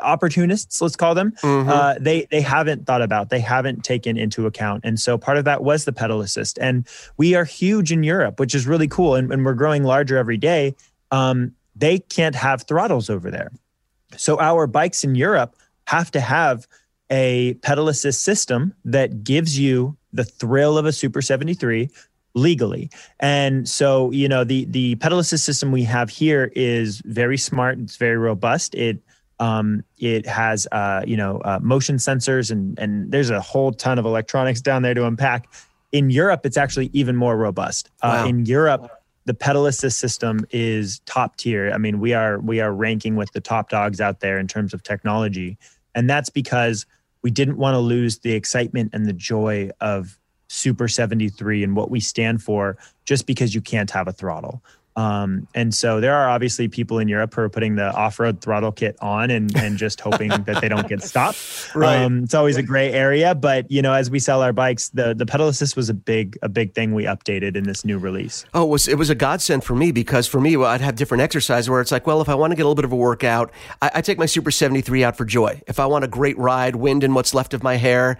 opportunists 0.01 0.81
let's 0.81 0.95
call 0.95 1.15
them 1.15 1.31
mm-hmm. 1.41 1.69
uh, 1.69 1.95
they 1.99 2.27
they 2.29 2.41
haven't 2.41 2.85
thought 2.85 3.01
about 3.01 3.29
they 3.29 3.39
haven't 3.39 3.83
taken 3.83 4.17
into 4.17 4.45
account. 4.45 4.83
And 4.83 4.99
so 4.99 5.17
part 5.17 5.37
of 5.37 5.45
that 5.45 5.63
was 5.63 5.85
the 5.85 5.93
pedal 5.93 6.21
assist. 6.21 6.59
And 6.59 6.85
we 7.17 7.33
are 7.35 7.45
huge 7.45 7.91
in 7.91 8.03
europe 8.03 8.39
which 8.39 8.53
is 8.53 8.67
really 8.67 8.87
cool. 8.87 9.15
And, 9.15 9.31
and 9.31 9.45
we're 9.45 9.53
growing 9.53 9.83
larger 9.83 10.17
every 10.17 10.37
day. 10.37 10.75
Um, 11.11 11.55
they 11.75 11.99
can't 11.99 12.35
have 12.35 12.63
throttles 12.63 13.09
over 13.09 13.31
there 13.31 13.51
so 14.17 14.39
our 14.39 14.67
bikes 14.67 15.03
in 15.03 15.15
Europe 15.15 15.55
have 15.87 16.11
to 16.11 16.19
have 16.19 16.67
a 17.09 17.55
pedal 17.55 17.89
assist 17.89 18.23
system 18.23 18.73
that 18.85 19.23
gives 19.23 19.59
you 19.59 19.97
the 20.13 20.23
thrill 20.23 20.77
of 20.77 20.85
a 20.85 20.91
Super 20.91 21.21
73 21.21 21.89
legally. 22.33 22.89
And 23.19 23.67
so, 23.67 24.11
you 24.11 24.27
know, 24.27 24.43
the 24.43 24.65
the 24.65 24.95
pedal 24.95 25.19
assist 25.19 25.45
system 25.45 25.71
we 25.71 25.83
have 25.83 26.09
here 26.09 26.51
is 26.55 27.01
very 27.05 27.37
smart. 27.37 27.79
It's 27.79 27.97
very 27.97 28.17
robust. 28.17 28.73
It 28.75 29.01
um, 29.39 29.83
it 29.97 30.25
has 30.25 30.67
uh, 30.71 31.03
you 31.05 31.17
know 31.17 31.41
uh, 31.43 31.59
motion 31.61 31.97
sensors 31.97 32.51
and 32.51 32.77
and 32.79 33.11
there's 33.11 33.29
a 33.29 33.41
whole 33.41 33.71
ton 33.71 33.99
of 33.99 34.05
electronics 34.05 34.61
down 34.61 34.81
there 34.81 34.93
to 34.93 35.05
unpack. 35.05 35.51
In 35.91 36.09
Europe, 36.09 36.45
it's 36.45 36.55
actually 36.55 36.89
even 36.93 37.17
more 37.17 37.35
robust. 37.35 37.89
Uh. 38.01 38.25
In 38.27 38.45
Europe, 38.45 38.89
the 39.25 39.33
pedal 39.33 39.65
assist 39.65 39.99
system 39.99 40.45
is 40.49 40.99
top 41.05 41.35
tier. 41.37 41.71
I 41.73 41.77
mean, 41.77 41.99
we 41.99 42.13
are 42.13 42.39
we 42.39 42.59
are 42.59 42.73
ranking 42.73 43.15
with 43.15 43.31
the 43.33 43.41
top 43.41 43.69
dogs 43.69 44.01
out 44.01 44.19
there 44.19 44.39
in 44.39 44.47
terms 44.47 44.73
of 44.73 44.83
technology, 44.83 45.57
and 45.93 46.09
that's 46.09 46.29
because 46.29 46.85
we 47.21 47.31
didn't 47.31 47.57
want 47.57 47.75
to 47.75 47.79
lose 47.79 48.19
the 48.19 48.33
excitement 48.33 48.91
and 48.93 49.05
the 49.05 49.13
joy 49.13 49.69
of 49.79 50.17
Super 50.47 50.87
73 50.87 51.63
and 51.63 51.75
what 51.75 51.91
we 51.91 51.99
stand 51.99 52.41
for 52.41 52.77
just 53.05 53.25
because 53.25 53.55
you 53.55 53.61
can't 53.61 53.91
have 53.91 54.07
a 54.07 54.11
throttle. 54.11 54.63
Um, 54.95 55.47
and 55.55 55.73
so 55.73 56.01
there 56.01 56.13
are 56.13 56.29
obviously 56.29 56.67
people 56.67 56.99
in 56.99 57.07
Europe 57.07 57.33
who 57.33 57.41
are 57.41 57.49
putting 57.49 57.75
the 57.75 57.93
off-road 57.93 58.41
throttle 58.41 58.71
kit 58.71 58.97
on 59.01 59.31
and, 59.31 59.55
and 59.57 59.77
just 59.77 60.01
hoping 60.01 60.29
that 60.29 60.59
they 60.61 60.67
don't 60.67 60.87
get 60.87 61.01
stopped. 61.03 61.37
Right. 61.73 62.03
Um, 62.03 62.23
it's 62.23 62.33
always 62.33 62.57
a 62.57 62.63
gray 62.63 62.91
area, 62.91 63.33
but 63.33 63.69
you 63.71 63.81
know, 63.81 63.93
as 63.93 64.09
we 64.09 64.19
sell 64.19 64.41
our 64.41 64.51
bikes, 64.51 64.89
the, 64.89 65.13
the 65.13 65.25
pedal 65.25 65.47
assist 65.47 65.77
was 65.77 65.89
a 65.89 65.93
big, 65.93 66.37
a 66.41 66.49
big 66.49 66.73
thing 66.73 66.93
we 66.93 67.05
updated 67.05 67.55
in 67.55 67.63
this 67.63 67.85
new 67.85 67.97
release. 67.97 68.45
Oh, 68.53 68.63
it 68.65 68.69
was, 68.69 68.87
it 68.87 68.97
was 68.97 69.09
a 69.09 69.15
godsend 69.15 69.63
for 69.63 69.73
me 69.73 69.91
because 69.91 70.27
for 70.27 70.41
me, 70.41 70.57
well, 70.57 70.69
I'd 70.69 70.81
have 70.81 70.95
different 70.95 71.21
exercises 71.21 71.69
where 71.69 71.79
it's 71.79 71.91
like, 71.91 72.05
well, 72.05 72.19
if 72.21 72.29
I 72.29 72.35
want 72.35 72.51
to 72.51 72.55
get 72.55 72.63
a 72.63 72.65
little 72.65 72.75
bit 72.75 72.85
of 72.85 72.91
a 72.91 72.97
workout, 72.97 73.51
I, 73.81 73.91
I 73.95 74.01
take 74.01 74.17
my 74.17 74.25
Super 74.25 74.51
73 74.51 75.03
out 75.03 75.15
for 75.15 75.23
joy. 75.23 75.61
If 75.67 75.79
I 75.79 75.85
want 75.85 76.03
a 76.03 76.09
great 76.09 76.37
ride, 76.37 76.75
wind 76.75 77.03
in 77.03 77.13
what's 77.13 77.33
left 77.33 77.53
of 77.53 77.63
my 77.63 77.77
hair, 77.77 78.17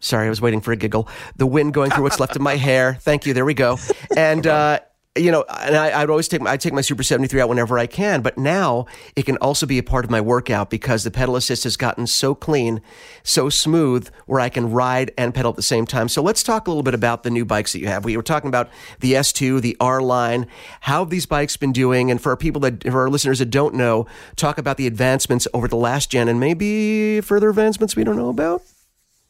Sorry, 0.00 0.26
I 0.26 0.28
was 0.30 0.40
waiting 0.40 0.60
for 0.60 0.72
a 0.72 0.76
giggle. 0.76 1.08
The 1.36 1.46
wind 1.46 1.74
going 1.74 1.90
through 1.90 2.04
what's 2.04 2.20
left 2.20 2.36
of 2.36 2.42
my 2.42 2.56
hair. 2.56 2.98
Thank 3.00 3.26
you. 3.26 3.34
There 3.34 3.44
we 3.44 3.54
go. 3.54 3.78
And 4.16 4.46
uh, 4.46 4.80
you 5.18 5.30
know, 5.30 5.44
and 5.60 5.76
I, 5.76 6.00
would 6.00 6.10
always 6.10 6.28
take 6.28 6.40
my, 6.40 6.52
I 6.52 6.56
take 6.56 6.72
my 6.72 6.80
Super 6.80 7.02
73 7.02 7.40
out 7.40 7.48
whenever 7.48 7.78
I 7.78 7.86
can, 7.86 8.22
but 8.22 8.38
now 8.38 8.86
it 9.16 9.26
can 9.26 9.36
also 9.38 9.66
be 9.66 9.78
a 9.78 9.82
part 9.82 10.04
of 10.04 10.10
my 10.10 10.20
workout 10.20 10.70
because 10.70 11.04
the 11.04 11.10
pedal 11.10 11.36
assist 11.36 11.64
has 11.64 11.76
gotten 11.76 12.06
so 12.06 12.34
clean, 12.34 12.80
so 13.22 13.48
smooth 13.48 14.08
where 14.26 14.40
I 14.40 14.48
can 14.48 14.70
ride 14.70 15.12
and 15.18 15.34
pedal 15.34 15.50
at 15.50 15.56
the 15.56 15.62
same 15.62 15.86
time. 15.86 16.08
So 16.08 16.22
let's 16.22 16.42
talk 16.42 16.66
a 16.66 16.70
little 16.70 16.82
bit 16.82 16.94
about 16.94 17.22
the 17.22 17.30
new 17.30 17.44
bikes 17.44 17.72
that 17.72 17.80
you 17.80 17.86
have. 17.88 18.04
We 18.04 18.16
were 18.16 18.22
talking 18.22 18.48
about 18.48 18.68
the 19.00 19.12
S2, 19.12 19.60
the 19.60 19.76
R 19.80 20.00
line. 20.00 20.46
How 20.80 21.00
have 21.00 21.10
these 21.10 21.26
bikes 21.26 21.56
been 21.56 21.72
doing? 21.72 22.10
And 22.10 22.20
for 22.20 22.30
our 22.30 22.36
people 22.36 22.60
that, 22.62 22.84
for 22.84 23.02
our 23.02 23.10
listeners 23.10 23.40
that 23.40 23.50
don't 23.50 23.74
know, 23.74 24.06
talk 24.36 24.58
about 24.58 24.76
the 24.76 24.86
advancements 24.86 25.46
over 25.52 25.68
the 25.68 25.76
last 25.76 26.10
gen 26.10 26.28
and 26.28 26.40
maybe 26.40 27.20
further 27.20 27.48
advancements 27.48 27.96
we 27.96 28.04
don't 28.04 28.16
know 28.16 28.28
about. 28.28 28.62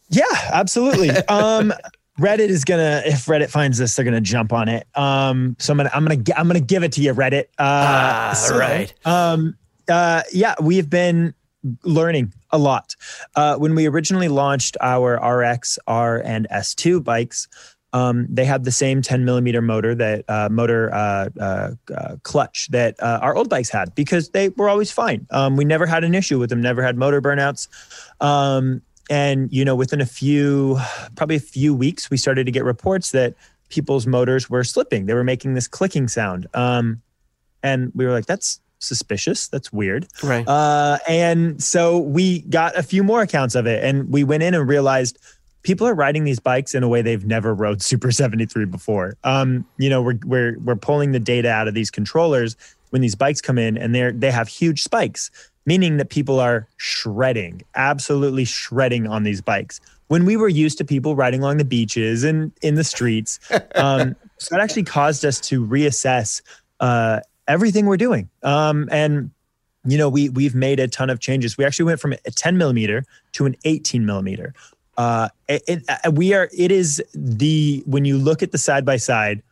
Yeah, 0.09 0.25
absolutely. 0.53 1.11
Um, 1.29 1.73
Reddit 2.19 2.49
is 2.49 2.65
gonna 2.65 3.03
if 3.05 3.27
Reddit 3.27 3.51
finds 3.51 3.79
this, 3.79 3.95
they're 3.95 4.05
gonna 4.05 4.21
jump 4.21 4.53
on 4.53 4.69
it. 4.69 4.87
Um, 4.95 5.57
so 5.59 5.73
I'm 5.73 5.77
gonna 5.77 5.91
I'm 5.95 6.05
gonna 6.05 6.23
I'm 6.37 6.47
gonna 6.47 6.61
give 6.61 6.83
it 6.83 6.93
to 6.93 7.01
you, 7.01 7.15
Reddit. 7.15 7.45
Uh, 7.59 7.63
ah, 7.63 8.33
so, 8.35 8.59
right. 8.59 8.93
Um, 9.05 9.57
uh, 9.89 10.23
yeah, 10.33 10.55
we've 10.61 10.91
been 10.91 11.35
learning 11.85 12.33
a 12.51 12.59
lot. 12.59 12.97
Uh, 13.35 13.57
when 13.57 13.75
we 13.75 13.87
originally 13.87 14.29
launched 14.29 14.77
our 14.81 15.15
RX, 15.17 15.79
R, 15.87 16.19
and 16.25 16.47
S2 16.51 17.03
bikes, 17.03 17.49
um, 17.93 18.27
they 18.29 18.45
had 18.45 18.65
the 18.65 18.71
same 18.71 19.01
10 19.01 19.25
millimeter 19.25 19.63
motor 19.63 19.95
that 19.95 20.25
uh, 20.29 20.49
motor 20.51 20.93
uh, 20.93 21.31
uh, 21.41 21.71
uh 21.95 22.17
clutch 22.23 22.69
that 22.71 23.03
uh, 23.03 23.19
our 23.23 23.35
old 23.35 23.49
bikes 23.49 23.71
had 23.71 23.95
because 23.95 24.31
they 24.31 24.51
were 24.51 24.69
always 24.69 24.91
fine. 24.91 25.27
Um, 25.31 25.57
we 25.57 25.65
never 25.65 25.87
had 25.87 26.05
an 26.05 26.15
issue 26.15 26.39
with 26.39 26.51
them, 26.51 26.61
never 26.61 26.83
had 26.83 26.97
motor 26.97 27.23
burnouts. 27.23 27.69
Um, 28.21 28.83
and 29.09 29.53
you 29.53 29.65
know 29.65 29.75
within 29.75 30.01
a 30.01 30.07
few 30.07 30.79
probably 31.17 31.37
a 31.37 31.41
few 31.41 31.75
weeks 31.75 32.11
we 32.11 32.17
started 32.17 32.45
to 32.45 32.53
get 32.53 32.65
reports 32.65 33.11
that 33.13 33.35
people's 33.69 34.07
motors 34.07 34.49
were 34.49 34.65
slipping. 34.65 35.07
They 35.07 35.15
were 35.15 35.25
making 35.25 35.55
this 35.55 35.69
clicking 35.69 36.09
sound. 36.09 36.47
Um, 36.55 37.03
and 37.63 37.93
we 37.95 38.07
were 38.07 38.13
like 38.13 38.27
that's 38.27 38.61
suspicious. 38.79 39.49
That's 39.49 39.73
weird. 39.73 40.07
Right. 40.23 40.47
Uh, 40.47 40.99
and 41.09 41.63
so 41.63 41.99
we 41.99 42.43
got 42.43 42.77
a 42.77 42.83
few 42.83 43.03
more 43.03 43.23
accounts 43.23 43.55
of 43.55 43.67
it. 43.67 43.83
And 43.85 44.11
we 44.11 44.25
went 44.25 44.43
in 44.43 44.55
and 44.55 44.69
realized 44.69 45.19
people 45.63 45.87
are 45.87 45.95
riding 45.95 46.25
these 46.25 46.39
bikes 46.39 46.75
in 46.75 46.83
a 46.83 46.89
way 46.89 47.03
they've 47.03 47.27
never 47.27 47.53
rode 47.55 47.83
super 47.83 48.13
73 48.13 48.67
before. 48.67 49.17
Um, 49.25 49.67
you 49.79 49.91
know 49.91 50.03
we're, 50.03 50.19
we're 50.25 50.59
we're 50.61 50.77
pulling 50.77 51.13
the 51.13 51.21
data 51.21 51.51
out 51.51 51.69
of 51.69 51.75
these 51.75 51.91
controllers 51.91 52.57
when 52.91 53.03
these 53.03 53.15
bikes 53.15 53.41
come 53.41 53.59
in 53.59 53.77
and 53.77 53.95
they're 53.95 54.13
they 54.13 54.31
have 54.31 54.49
huge 54.49 54.83
spikes 54.83 55.31
meaning 55.69 55.99
that 55.99 56.09
people 56.09 56.41
are 56.41 56.67
shredding, 56.79 57.61
absolutely 57.75 58.47
shredding 58.47 59.07
on 59.07 59.23
these 59.23 59.43
bikes. 59.43 59.83
When 60.07 60.25
we 60.25 60.35
were 60.35 60.49
used 60.49 60.79
to 60.79 60.85
people 60.85 61.15
riding 61.15 61.43
along 61.43 61.59
the 61.59 61.65
beaches 61.67 62.25
and 62.25 62.53
in 62.63 62.75
the 62.77 62.85
streets, 62.85 63.39
um, 63.75 64.17
so 64.39 64.55
that 64.55 64.63
actually 64.63 64.85
caused 64.85 65.27
us 65.27 65.39
to 65.41 65.67
reassess 65.67 66.41
uh, 66.81 67.21
everything 67.47 67.85
we're 67.85 67.99
doing. 67.99 68.31
Um, 68.43 68.89
and 68.91 69.31
you 69.85 69.99
know, 69.99 70.09
we 70.09 70.31
we've 70.31 70.55
made 70.55 70.81
a 70.81 70.89
ton 70.89 71.11
of 71.11 71.21
changes. 71.21 71.59
We 71.59 71.67
actually 71.67 71.85
went 71.85 72.01
from 72.01 72.15
a 72.15 72.31
10 72.31 72.57
millimeter 72.57 73.05
to 73.33 73.45
an 73.45 73.55
18 73.65 74.07
millimeter. 74.07 74.55
Uh, 74.97 75.29
it, 75.49 75.63
it, 75.69 75.85
uh, 75.89 76.11
we 76.11 76.33
are. 76.33 76.49
It 76.57 76.73
is 76.73 77.03
the 77.15 77.83
when 77.85 78.07
you 78.07 78.17
look 78.17 78.43
at 78.43 78.53
the 78.53 78.59
side 78.59 78.87
by 78.87 78.97
side, 78.97 79.43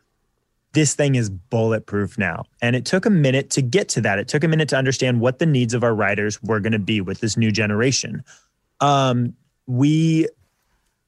this 0.77 0.93
thing 0.93 1.15
is 1.15 1.31
bulletproof 1.31 2.19
now. 2.19 2.45
And 2.61 2.75
it 2.75 2.85
took 2.85 3.07
a 3.07 3.09
minute 3.09 3.49
to 3.49 3.63
get 3.63 3.89
to 3.89 4.01
that. 4.01 4.19
It 4.19 4.27
took 4.27 4.43
a 4.43 4.47
minute 4.47 4.69
to 4.69 4.77
understand 4.77 5.19
what 5.19 5.39
the 5.39 5.47
needs 5.47 5.73
of 5.73 5.83
our 5.83 5.95
riders 5.95 6.39
were 6.43 6.59
going 6.59 6.73
to 6.73 6.77
be 6.77 7.01
with 7.01 7.19
this 7.19 7.35
new 7.35 7.51
generation. 7.51 8.23
Um, 8.79 9.33
we 9.65 10.27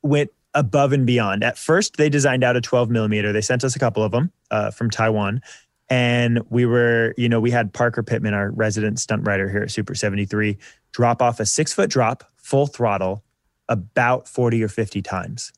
went 0.02 0.32
above 0.56 0.92
and 0.92 1.06
beyond. 1.06 1.44
At 1.44 1.56
first, 1.56 1.98
they 1.98 2.10
designed 2.10 2.44
out 2.44 2.56
a 2.56 2.62
12 2.62 2.90
millimeter. 2.90 3.32
They 3.32 3.42
sent 3.42 3.64
us 3.64 3.76
a 3.76 3.80
couple 3.80 4.02
of 4.02 4.12
them 4.12 4.32
uh, 4.50 4.72
from 4.72 4.90
Taiwan. 4.90 5.40
And 5.88 6.42
we 6.50 6.66
were, 6.66 7.14
you 7.16 7.30
know, 7.30 7.40
we 7.40 7.52
had 7.52 7.72
Parker 7.72 8.02
Pittman, 8.02 8.34
our 8.34 8.50
resident 8.50 9.00
stunt 9.00 9.28
writer 9.28 9.48
here 9.48 9.62
at 9.62 9.70
Super 9.70 9.94
73, 9.94 10.58
drop 10.94 11.22
off 11.22 11.40
a 11.40 11.46
six 11.46 11.74
foot 11.74 11.92
drop, 11.92 12.24
full 12.38 12.66
throttle, 12.66 13.24
about 13.68 14.28
40 14.28 14.64
or 14.64 14.68
50 14.68 15.04
times. 15.04 15.54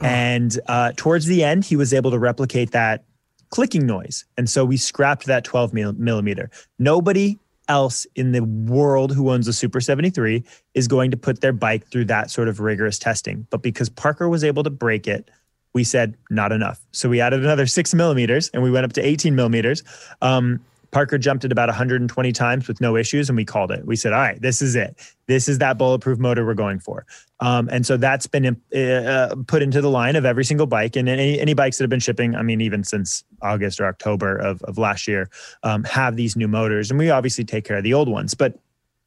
Oh. 0.00 0.04
And 0.04 0.58
uh, 0.66 0.94
towards 0.96 1.26
the 1.26 1.44
end, 1.44 1.64
he 1.64 1.76
was 1.76 1.94
able 1.94 2.10
to 2.10 2.18
replicate 2.18 2.72
that 2.72 3.04
clicking 3.52 3.86
noise. 3.86 4.24
And 4.36 4.50
so 4.50 4.64
we 4.64 4.76
scrapped 4.76 5.26
that 5.26 5.44
12 5.44 5.72
millimeter. 5.74 6.50
Nobody 6.78 7.38
else 7.68 8.06
in 8.16 8.32
the 8.32 8.42
world 8.42 9.12
who 9.12 9.30
owns 9.30 9.46
a 9.46 9.52
Super 9.52 9.80
73 9.80 10.42
is 10.74 10.88
going 10.88 11.10
to 11.12 11.16
put 11.16 11.42
their 11.42 11.52
bike 11.52 11.86
through 11.86 12.06
that 12.06 12.30
sort 12.30 12.48
of 12.48 12.58
rigorous 12.60 12.98
testing. 12.98 13.46
But 13.50 13.62
because 13.62 13.88
Parker 13.88 14.28
was 14.28 14.42
able 14.42 14.62
to 14.64 14.70
break 14.70 15.06
it, 15.06 15.30
we 15.74 15.84
said 15.84 16.16
not 16.30 16.50
enough. 16.50 16.80
So 16.92 17.08
we 17.08 17.20
added 17.20 17.44
another 17.44 17.66
six 17.66 17.94
millimeters 17.94 18.48
and 18.48 18.62
we 18.62 18.70
went 18.70 18.84
up 18.84 18.94
to 18.94 19.06
18 19.06 19.34
millimeters. 19.34 19.82
Um, 20.20 20.60
Parker 20.92 21.16
jumped 21.16 21.44
it 21.44 21.50
about 21.50 21.68
120 21.70 22.32
times 22.32 22.68
with 22.68 22.80
no 22.80 22.96
issues, 22.96 23.30
and 23.30 23.36
we 23.36 23.44
called 23.44 23.72
it. 23.72 23.86
We 23.86 23.96
said, 23.96 24.12
"All 24.12 24.20
right, 24.20 24.40
this 24.40 24.60
is 24.60 24.76
it. 24.76 25.00
This 25.26 25.48
is 25.48 25.58
that 25.58 25.78
bulletproof 25.78 26.18
motor 26.18 26.44
we're 26.44 26.54
going 26.54 26.78
for." 26.78 27.06
Um, 27.40 27.68
and 27.72 27.86
so 27.86 27.96
that's 27.96 28.26
been 28.26 28.60
uh, 28.76 29.34
put 29.46 29.62
into 29.62 29.80
the 29.80 29.88
line 29.88 30.16
of 30.16 30.26
every 30.26 30.44
single 30.44 30.66
bike, 30.66 30.94
and 30.94 31.08
any 31.08 31.40
any 31.40 31.54
bikes 31.54 31.78
that 31.78 31.84
have 31.84 31.90
been 31.90 31.98
shipping. 31.98 32.36
I 32.36 32.42
mean, 32.42 32.60
even 32.60 32.84
since 32.84 33.24
August 33.40 33.80
or 33.80 33.86
October 33.86 34.36
of 34.36 34.62
of 34.64 34.76
last 34.76 35.08
year, 35.08 35.30
um, 35.62 35.82
have 35.84 36.16
these 36.16 36.36
new 36.36 36.48
motors, 36.48 36.90
and 36.90 36.98
we 36.98 37.10
obviously 37.10 37.44
take 37.44 37.64
care 37.64 37.78
of 37.78 37.84
the 37.84 37.94
old 37.94 38.08
ones. 38.08 38.34
But 38.34 38.58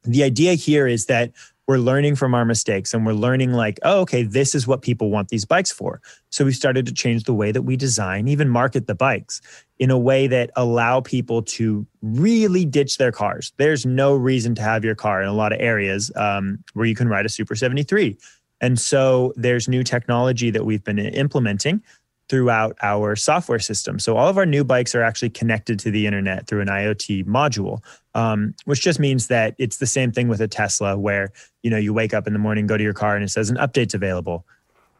the 0.02 0.24
idea 0.24 0.54
here 0.54 0.86
is 0.86 1.06
that 1.06 1.32
we're 1.66 1.78
learning 1.78 2.16
from 2.16 2.34
our 2.34 2.44
mistakes 2.44 2.94
and 2.94 3.04
we're 3.04 3.12
learning 3.12 3.52
like 3.52 3.78
oh 3.82 4.00
okay 4.00 4.22
this 4.22 4.54
is 4.54 4.66
what 4.66 4.82
people 4.82 5.10
want 5.10 5.28
these 5.28 5.44
bikes 5.44 5.72
for. 5.72 6.00
So 6.30 6.44
we 6.44 6.52
started 6.52 6.86
to 6.86 6.92
change 6.92 7.24
the 7.24 7.34
way 7.34 7.52
that 7.52 7.62
we 7.62 7.76
design 7.76 8.28
even 8.28 8.48
market 8.48 8.86
the 8.86 8.94
bikes 8.94 9.40
in 9.78 9.90
a 9.90 9.98
way 9.98 10.26
that 10.26 10.50
allow 10.56 11.00
people 11.00 11.42
to 11.42 11.86
really 12.02 12.64
ditch 12.64 12.98
their 12.98 13.12
cars. 13.12 13.52
There's 13.56 13.84
no 13.84 14.14
reason 14.14 14.54
to 14.54 14.62
have 14.62 14.84
your 14.84 14.94
car 14.94 15.22
in 15.22 15.28
a 15.28 15.34
lot 15.34 15.52
of 15.52 15.60
areas 15.60 16.10
um, 16.16 16.62
where 16.74 16.86
you 16.86 16.94
can 16.94 17.08
ride 17.08 17.26
a 17.26 17.28
super 17.28 17.54
73 17.54 18.16
and 18.60 18.78
so 18.78 19.32
there's 19.36 19.68
new 19.68 19.82
technology 19.82 20.50
that 20.50 20.64
we've 20.64 20.84
been 20.84 20.98
implementing 20.98 21.82
throughout 22.28 22.76
our 22.82 23.14
software 23.14 23.58
system. 23.58 23.98
So 23.98 24.16
all 24.16 24.28
of 24.28 24.36
our 24.36 24.46
new 24.46 24.64
bikes 24.64 24.94
are 24.94 25.02
actually 25.02 25.30
connected 25.30 25.78
to 25.80 25.90
the 25.90 26.06
internet 26.06 26.46
through 26.46 26.60
an 26.60 26.68
IoT 26.68 27.24
module, 27.24 27.82
um, 28.14 28.54
which 28.64 28.80
just 28.80 28.98
means 28.98 29.28
that 29.28 29.54
it's 29.58 29.76
the 29.76 29.86
same 29.86 30.10
thing 30.10 30.28
with 30.28 30.40
a 30.40 30.48
Tesla, 30.48 30.98
where 30.98 31.32
you 31.62 31.70
know 31.70 31.76
you 31.76 31.92
wake 31.92 32.14
up 32.14 32.26
in 32.26 32.32
the 32.32 32.38
morning, 32.38 32.66
go 32.66 32.76
to 32.76 32.84
your 32.84 32.94
car, 32.94 33.14
and 33.14 33.24
it 33.24 33.28
says 33.28 33.50
an 33.50 33.56
update's 33.56 33.94
available. 33.94 34.44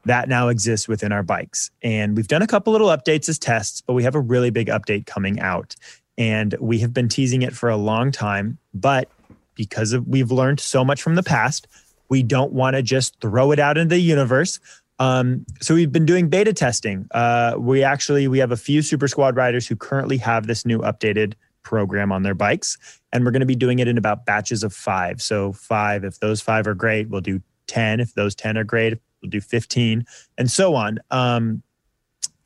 That 0.05 0.29
now 0.29 0.49
exists 0.49 0.87
within 0.87 1.11
our 1.11 1.25
bikes, 1.25 1.71
and 1.83 2.17
we've 2.17 2.29
done 2.29 2.43
a 2.43 2.47
couple 2.47 2.73
little 2.73 2.89
updates 2.89 3.29
as 3.29 3.39
tests, 3.41 3.81
but 3.81 3.95
we 3.95 4.05
have 4.05 4.15
a 4.15 4.21
really 4.21 4.51
big 4.51 4.69
update 4.69 5.07
coming 5.07 5.41
out, 5.41 5.75
and 6.17 6.55
we 6.61 6.79
have 6.79 6.95
been 6.95 7.09
teasing 7.09 7.43
it 7.43 7.55
for 7.55 7.69
a 7.69 7.77
long 7.77 8.13
time, 8.13 8.59
but 8.73 9.11
because 9.57 9.93
of, 9.93 10.07
we've 10.07 10.31
learned 10.31 10.61
so 10.61 10.85
much 10.85 11.03
from 11.03 11.17
the 11.17 11.23
past, 11.23 11.67
we 12.09 12.23
don't 12.23 12.53
want 12.53 12.77
to 12.77 12.83
just 12.83 13.21
throw 13.21 13.51
it 13.51 13.59
out 13.59 13.77
into 13.77 13.97
the 13.97 14.01
universe 14.01 14.61
um, 14.99 15.45
so 15.61 15.75
we've 15.75 15.93
been 15.93 16.07
doing 16.07 16.29
beta 16.29 16.53
testing. 16.53 17.07
Uh, 17.11 17.55
we 17.59 17.83
actually 17.83 18.29
we 18.29 18.39
have 18.39 18.53
a 18.53 18.57
few 18.57 18.83
Super 18.83 19.09
Squad 19.09 19.37
riders 19.37 19.67
who 19.67 19.77
currently 19.77 20.17
have 20.19 20.47
this 20.47 20.65
new 20.65 20.79
updated 20.81 21.35
program 21.63 22.13
on 22.13 22.23
their 22.23 22.35
bikes, 22.35 22.79
and 23.13 23.25
we're 23.25 23.31
going 23.31 23.41
to 23.41 23.47
be 23.47 23.57
doing 23.57 23.79
it 23.79 23.89
in 23.89 23.99
about 23.99 24.25
batches 24.25 24.63
of 24.63 24.73
five. 24.73 25.21
So 25.21 25.53
five, 25.53 26.05
if 26.05 26.21
those 26.21 26.41
five 26.41 26.67
are 26.67 26.75
great, 26.75 27.11
we'll 27.11 27.21
do 27.21 27.43
ten. 27.67 28.01
If 28.01 28.15
those 28.15 28.35
ten 28.35 28.57
are 28.57 28.65
great, 28.65 28.99
we'll 29.21 29.31
do 29.31 29.41
fifteen, 29.41 30.07
and 30.39 30.51
so 30.51 30.75
on. 30.75 30.99
Um, 31.11 31.63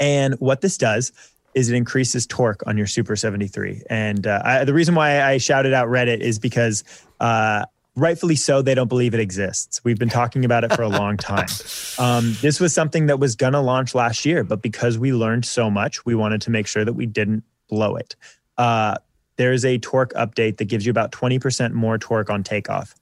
and 0.00 0.34
what 0.40 0.60
this 0.62 0.76
does 0.76 1.12
is 1.54 1.68
it 1.68 1.74
increases 1.74 2.26
torque 2.26 2.62
on 2.66 2.78
your 2.78 2.86
Super 2.86 3.16
73. 3.16 3.82
And 3.90 4.26
uh, 4.26 4.40
I, 4.44 4.64
the 4.64 4.72
reason 4.72 4.94
why 4.94 5.22
I 5.22 5.38
shouted 5.38 5.72
out 5.72 5.88
Reddit 5.88 6.20
is 6.20 6.38
because 6.38 6.84
uh, 7.18 7.64
rightfully 7.96 8.36
so, 8.36 8.62
they 8.62 8.74
don't 8.74 8.88
believe 8.88 9.14
it 9.14 9.20
exists. 9.20 9.82
We've 9.84 9.98
been 9.98 10.08
talking 10.08 10.44
about 10.44 10.64
it 10.64 10.72
for 10.74 10.82
a 10.82 10.88
long 10.88 11.16
time. 11.16 11.48
Um, 11.98 12.34
this 12.40 12.60
was 12.60 12.72
something 12.72 13.06
that 13.06 13.18
was 13.18 13.36
going 13.36 13.52
to 13.52 13.60
launch 13.60 13.94
last 13.94 14.24
year, 14.24 14.44
but 14.44 14.62
because 14.62 14.98
we 14.98 15.12
learned 15.12 15.44
so 15.44 15.70
much, 15.70 16.04
we 16.06 16.14
wanted 16.14 16.40
to 16.42 16.50
make 16.50 16.66
sure 16.66 16.84
that 16.84 16.94
we 16.94 17.06
didn't 17.06 17.44
blow 17.68 17.96
it. 17.96 18.16
Uh, 18.56 18.96
there's 19.36 19.64
a 19.64 19.78
torque 19.78 20.12
update 20.14 20.58
that 20.58 20.66
gives 20.66 20.84
you 20.84 20.90
about 20.90 21.12
20% 21.12 21.72
more 21.72 21.98
torque 21.98 22.30
on 22.30 22.42
takeoff. 22.42 22.94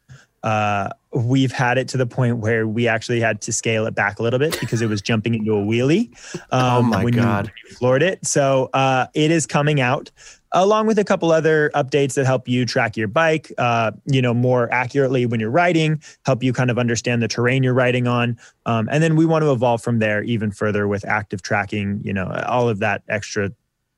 Uh, 0.42 0.88
we've 1.12 1.50
had 1.50 1.78
it 1.78 1.88
to 1.88 1.96
the 1.96 2.06
point 2.06 2.38
where 2.38 2.66
we 2.66 2.86
actually 2.86 3.20
had 3.20 3.40
to 3.40 3.52
scale 3.52 3.86
it 3.86 3.94
back 3.94 4.18
a 4.18 4.22
little 4.22 4.38
bit 4.38 4.58
because 4.60 4.80
it 4.80 4.88
was 4.88 5.02
jumping 5.02 5.34
into 5.34 5.52
a 5.52 5.60
wheelie 5.60 6.08
um, 6.52 6.76
oh 6.76 6.82
my 6.82 7.04
when 7.04 7.14
God. 7.14 7.52
you 7.68 7.74
floored 7.74 8.02
it. 8.02 8.24
So 8.24 8.70
uh, 8.72 9.06
it 9.14 9.30
is 9.30 9.46
coming 9.46 9.80
out 9.80 10.10
along 10.52 10.86
with 10.86 10.98
a 10.98 11.04
couple 11.04 11.30
other 11.30 11.70
updates 11.74 12.14
that 12.14 12.26
help 12.26 12.48
you 12.48 12.64
track 12.64 12.96
your 12.96 13.08
bike, 13.08 13.52
uh, 13.58 13.92
you 14.06 14.22
know, 14.22 14.34
more 14.34 14.72
accurately 14.72 15.26
when 15.26 15.40
you're 15.40 15.50
riding, 15.50 16.02
help 16.24 16.42
you 16.42 16.52
kind 16.52 16.70
of 16.70 16.78
understand 16.78 17.22
the 17.22 17.28
terrain 17.28 17.62
you're 17.62 17.74
riding 17.74 18.06
on, 18.06 18.38
um, 18.66 18.88
and 18.90 19.02
then 19.02 19.16
we 19.16 19.26
want 19.26 19.42
to 19.42 19.52
evolve 19.52 19.82
from 19.82 19.98
there 19.98 20.22
even 20.22 20.50
further 20.50 20.88
with 20.88 21.04
active 21.04 21.42
tracking, 21.42 22.00
you 22.02 22.12
know, 22.12 22.26
all 22.48 22.68
of 22.68 22.78
that 22.78 23.02
extra. 23.08 23.50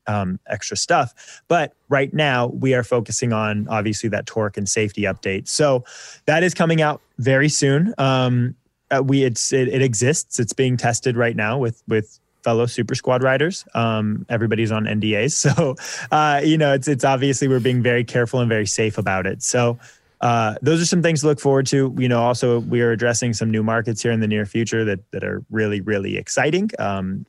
Um, 0.07 0.39
extra 0.47 0.75
stuff. 0.75 1.43
But 1.47 1.75
right 1.87 2.11
now, 2.11 2.47
we 2.47 2.73
are 2.73 2.83
focusing 2.83 3.33
on 3.33 3.67
obviously 3.67 4.09
that 4.09 4.25
torque 4.25 4.57
and 4.57 4.67
safety 4.67 5.03
update. 5.03 5.47
So 5.47 5.85
that 6.25 6.41
is 6.41 6.55
coming 6.55 6.81
out 6.81 7.01
very 7.19 7.47
soon. 7.47 7.93
Um, 7.99 8.55
uh, 8.89 9.01
we 9.03 9.23
it's 9.23 9.53
it, 9.53 9.67
it 9.67 9.81
exists. 9.81 10.39
It's 10.39 10.53
being 10.53 10.75
tested 10.75 11.15
right 11.15 11.35
now 11.35 11.57
with 11.57 11.83
with 11.87 12.19
fellow 12.43 12.65
super 12.65 12.95
squad 12.95 13.23
riders. 13.23 13.65
Um, 13.73 14.25
everybody's 14.29 14.71
on 14.71 14.85
NDAs, 14.85 15.31
so 15.55 15.75
uh, 16.11 16.41
you 16.43 16.57
know 16.57 16.73
it's 16.73 16.87
it's 16.87 17.03
obviously 17.03 17.47
we're 17.47 17.59
being 17.59 17.81
very 17.81 18.03
careful 18.03 18.39
and 18.39 18.49
very 18.49 18.65
safe 18.65 18.97
about 18.97 19.27
it. 19.27 19.43
So 19.43 19.79
uh, 20.21 20.55
those 20.61 20.81
are 20.81 20.85
some 20.85 21.01
things 21.01 21.21
to 21.21 21.27
look 21.27 21.39
forward 21.39 21.67
to. 21.67 21.95
You 21.97 22.07
know, 22.07 22.21
also 22.21 22.59
we 22.59 22.81
are 22.81 22.91
addressing 22.91 23.33
some 23.33 23.49
new 23.49 23.63
markets 23.63 24.01
here 24.01 24.11
in 24.11 24.19
the 24.19 24.27
near 24.27 24.45
future 24.45 24.85
that 24.85 24.99
that 25.11 25.23
are 25.23 25.43
really 25.49 25.81
really 25.81 26.17
exciting. 26.17 26.69
Um, 26.79 27.25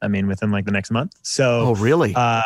I 0.00 0.08
mean, 0.08 0.26
within 0.28 0.50
like 0.50 0.64
the 0.64 0.72
next 0.72 0.90
month. 0.90 1.14
So 1.22 1.60
oh 1.60 1.74
really? 1.74 2.14
Uh, 2.16 2.42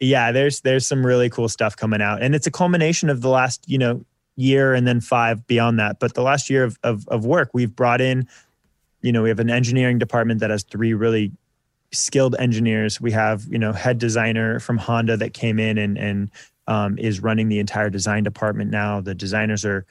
yeah, 0.00 0.32
there's 0.32 0.60
there's 0.60 0.86
some 0.86 1.04
really 1.04 1.30
cool 1.30 1.48
stuff 1.48 1.76
coming 1.76 2.02
out, 2.02 2.22
and 2.22 2.34
it's 2.34 2.46
a 2.46 2.50
culmination 2.50 3.08
of 3.08 3.22
the 3.22 3.28
last 3.30 3.64
you 3.66 3.78
know 3.78 4.04
year 4.36 4.74
and 4.74 4.86
then 4.86 5.00
five 5.00 5.46
beyond 5.46 5.78
that. 5.78 5.98
But 5.98 6.14
the 6.14 6.22
last 6.22 6.48
year 6.48 6.62
of, 6.64 6.78
of, 6.82 7.08
of 7.08 7.24
work, 7.24 7.50
we've 7.52 7.74
brought 7.74 8.00
in 8.00 8.28
you 9.06 9.12
know 9.12 9.22
we 9.22 9.28
have 9.28 9.38
an 9.38 9.50
engineering 9.50 9.98
department 9.98 10.40
that 10.40 10.50
has 10.50 10.64
three 10.64 10.92
really 10.92 11.32
skilled 11.92 12.34
engineers 12.38 13.00
we 13.00 13.12
have 13.12 13.44
you 13.48 13.58
know 13.58 13.72
head 13.72 13.98
designer 13.98 14.58
from 14.58 14.76
honda 14.76 15.16
that 15.16 15.32
came 15.32 15.58
in 15.58 15.78
and 15.78 15.96
and 15.96 16.30
um, 16.68 16.98
is 16.98 17.20
running 17.20 17.48
the 17.48 17.60
entire 17.60 17.88
design 17.88 18.24
department 18.24 18.70
now 18.70 19.00
the 19.00 19.14
designers 19.14 19.64
are 19.64 19.86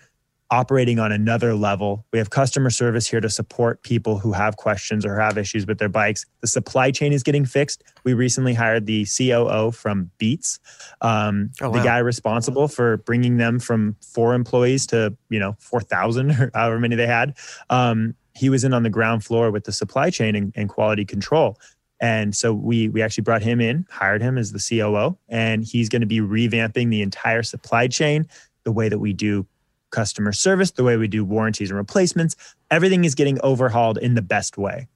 operating 0.52 1.00
on 1.00 1.12
another 1.12 1.56
level. 1.56 2.06
We 2.12 2.20
have 2.20 2.30
customer 2.30 2.70
service 2.70 3.08
here 3.08 3.20
to 3.20 3.30
support 3.30 3.82
people 3.84 4.20
who 4.20 4.32
have 4.32 4.58
questions 4.58 5.06
or 5.06 5.20
have 5.20 5.38
issues 5.38 5.66
with 5.66 5.80
their 5.80 5.90
bikes. 5.90 6.26
The 6.42 6.48
supply 6.48 6.92
chain 6.92 7.14
is 7.14 7.24
getting 7.24 7.46
fixed. 7.46 7.84
We 8.04 8.14
recently 8.14 8.54
hired 8.54 8.86
the 8.86 9.06
COO 9.06 9.72
from 9.72 10.12
Beats, 10.18 10.60
um, 11.02 11.52
oh, 11.62 11.70
wow. 11.70 11.78
the 11.78 11.84
guy 11.84 11.98
responsible 11.98 12.68
for 12.68 12.98
bringing 12.98 13.38
them 13.38 13.60
from 13.60 13.96
four 14.02 14.34
employees 14.34 14.86
to 14.88 15.16
you 15.30 15.40
know 15.40 15.56
four 15.60 15.82
thousand 15.82 16.32
or 16.40 16.52
however 16.54 16.80
many 16.80 16.96
they 16.96 17.08
had. 17.08 17.36
Um, 17.70 18.16
he 18.36 18.50
was 18.50 18.64
in 18.64 18.74
on 18.74 18.84
the 18.84 18.90
ground 18.90 19.24
floor 19.24 19.52
with 19.52 19.64
the 19.64 19.72
supply 19.72 20.10
chain 20.10 20.36
and, 20.36 20.54
and 20.56 20.70
quality 20.70 21.06
control. 21.06 21.58
And 22.02 22.36
so 22.36 22.54
we 22.54 22.90
we 22.90 23.02
actually 23.02 23.24
brought 23.24 23.42
him 23.42 23.62
in, 23.62 23.86
hired 23.90 24.22
him 24.22 24.38
as 24.38 24.52
the 24.52 24.60
COO, 24.60 25.18
and 25.30 25.64
he's 25.64 25.90
going 25.90 26.02
to 26.02 26.08
be 26.08 26.20
revamping 26.20 26.90
the 26.90 27.02
entire 27.02 27.42
supply 27.42 27.88
chain, 27.88 28.26
the 28.64 28.72
way 28.72 28.90
that 28.90 29.00
we 29.00 29.14
do 29.14 29.48
customer 29.92 30.34
service, 30.34 30.72
the 30.72 30.84
way 30.84 30.98
we 30.98 31.08
do 31.08 31.24
warranties 31.24 31.70
and 31.70 31.78
replacements. 31.78 32.36
Everything 32.70 33.06
is 33.06 33.16
getting 33.16 33.40
overhauled 33.42 33.98
in 33.98 34.16
the 34.16 34.22
best 34.22 34.58
way. 34.58 34.88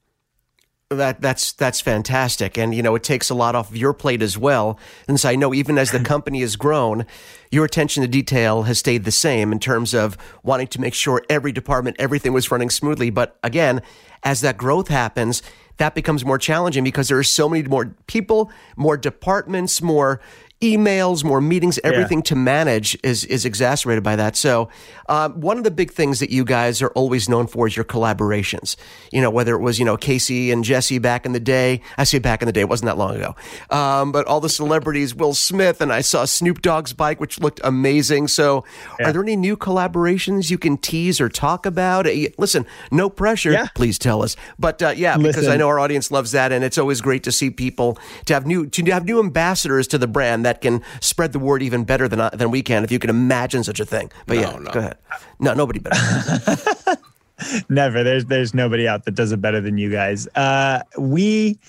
That 0.91 1.21
that's 1.21 1.51
that's 1.51 1.79
fantastic, 1.81 2.57
and 2.57 2.73
you 2.73 2.81
know 2.81 2.95
it 2.95 3.03
takes 3.03 3.29
a 3.29 3.35
lot 3.35 3.53
off 3.53 3.69
of 3.69 3.77
your 3.77 3.93
plate 3.93 4.23
as 4.23 4.39
well. 4.39 4.79
And 5.07 5.19
so 5.19 5.29
I 5.29 5.35
know 5.35 5.53
even 5.53 5.77
as 5.77 5.91
the 5.91 5.99
company 6.03 6.41
has 6.41 6.55
grown, 6.55 7.05
your 7.51 7.63
attention 7.63 8.01
to 8.01 8.07
detail 8.07 8.63
has 8.63 8.79
stayed 8.79 9.03
the 9.03 9.11
same 9.11 9.51
in 9.51 9.59
terms 9.59 9.93
of 9.93 10.17
wanting 10.41 10.65
to 10.69 10.81
make 10.81 10.95
sure 10.95 11.23
every 11.29 11.51
department, 11.51 11.97
everything 11.99 12.33
was 12.33 12.49
running 12.49 12.71
smoothly. 12.71 13.11
But 13.11 13.37
again, 13.43 13.83
as 14.23 14.41
that 14.41 14.57
growth 14.57 14.87
happens, 14.87 15.43
that 15.77 15.93
becomes 15.93 16.25
more 16.25 16.39
challenging 16.39 16.83
because 16.83 17.07
there 17.07 17.19
are 17.19 17.23
so 17.23 17.47
many 17.47 17.67
more 17.67 17.95
people, 18.07 18.51
more 18.75 18.97
departments, 18.97 19.83
more 19.83 20.19
emails, 20.61 21.23
more 21.23 21.39
meetings, 21.39 21.79
everything 21.83 22.19
yeah. 22.19 22.23
to 22.23 22.35
manage 22.35 22.97
is 23.03 23.23
is 23.25 23.45
exacerbated 23.45 24.03
by 24.03 24.15
that. 24.15 24.35
So, 24.35 24.69
uh, 25.07 25.29
one 25.29 25.57
of 25.57 25.63
the 25.63 25.71
big 25.71 25.91
things 25.91 26.19
that 26.19 26.29
you 26.29 26.43
guys 26.43 26.81
are 26.81 26.89
always 26.89 27.29
known 27.29 27.47
for 27.47 27.67
is 27.67 27.75
your 27.75 27.85
collaborations. 27.85 28.75
You 29.11 29.21
know, 29.21 29.29
whether 29.29 29.55
it 29.55 29.59
was 29.59 29.79
you 29.79 29.85
know 29.85 29.95
Casey 29.97 30.51
and 30.51 30.63
Jesse 30.63 30.99
back 30.99 31.25
in 31.25 31.31
the 31.31 31.39
day. 31.39 31.81
I 31.97 32.03
say 32.03 32.19
back 32.19 32.41
in 32.41 32.45
the 32.45 32.51
day, 32.51 32.61
it 32.61 32.69
wasn't 32.69 32.87
that 32.87 32.97
long 32.97 33.15
ago. 33.15 33.35
Um, 33.69 34.11
but 34.11 34.27
all 34.27 34.41
the 34.41 34.49
celebrities, 34.49 35.15
Will 35.15 35.33
Smith, 35.33 35.81
and 35.81 35.93
I 35.93 36.01
saw 36.01 36.25
Snoop 36.25 36.61
Dogg's 36.61 36.93
bike, 36.93 37.19
which 37.19 37.39
looked 37.39 37.61
amazing. 37.63 38.27
So, 38.27 38.65
yeah. 38.99 39.09
are 39.09 39.13
there 39.13 39.21
any 39.21 39.37
new 39.37 39.55
collaborations 39.55 40.51
you 40.51 40.57
can 40.57 40.77
tease 40.77 41.21
or 41.21 41.29
talk 41.29 41.65
about? 41.65 42.05
Uh, 42.05 42.29
listen, 42.37 42.65
no 42.91 43.09
pressure. 43.09 43.51
Yeah. 43.51 43.67
Please 43.75 43.97
tell 43.97 44.23
us. 44.23 44.35
But 44.57 44.81
uh, 44.81 44.93
yeah, 44.95 45.15
Listen. 45.15 45.31
because 45.31 45.47
I 45.47 45.55
know 45.55 45.69
our 45.69 45.79
audience 45.79 46.11
loves 46.11 46.31
that, 46.31 46.51
and 46.51 46.65
it's 46.65 46.77
always 46.77 46.99
great 46.99 47.23
to 47.23 47.31
see 47.31 47.49
people 47.49 47.97
to 48.25 48.33
have 48.33 48.45
new 48.45 48.67
to 48.67 48.83
have 48.91 49.05
new 49.05 49.19
ambassadors 49.19 49.87
to 49.87 49.97
the 49.97 50.07
brand 50.07 50.48
that 50.49 50.61
can 50.61 50.81
spread 50.99 51.31
the 51.31 51.37
word 51.37 51.61
even 51.61 51.83
better 51.83 52.07
than 52.07 52.27
than 52.33 52.49
we 52.49 52.63
can, 52.63 52.83
if 52.83 52.91
you 52.91 52.97
can 52.97 53.11
imagine 53.11 53.63
such 53.63 53.79
a 53.79 53.85
thing. 53.85 54.11
But 54.25 54.37
no, 54.37 54.41
yeah, 54.41 54.57
no. 54.57 54.71
go 54.71 54.79
ahead. 54.79 54.97
No, 55.39 55.53
nobody 55.53 55.79
better. 55.79 56.97
Never. 57.69 58.03
There's 58.03 58.25
there's 58.25 58.53
nobody 58.55 58.87
out 58.87 59.05
that 59.05 59.13
does 59.13 59.31
it 59.31 59.39
better 59.39 59.61
than 59.61 59.77
you 59.77 59.91
guys. 59.91 60.27
Uh, 60.35 60.81
we 60.97 61.59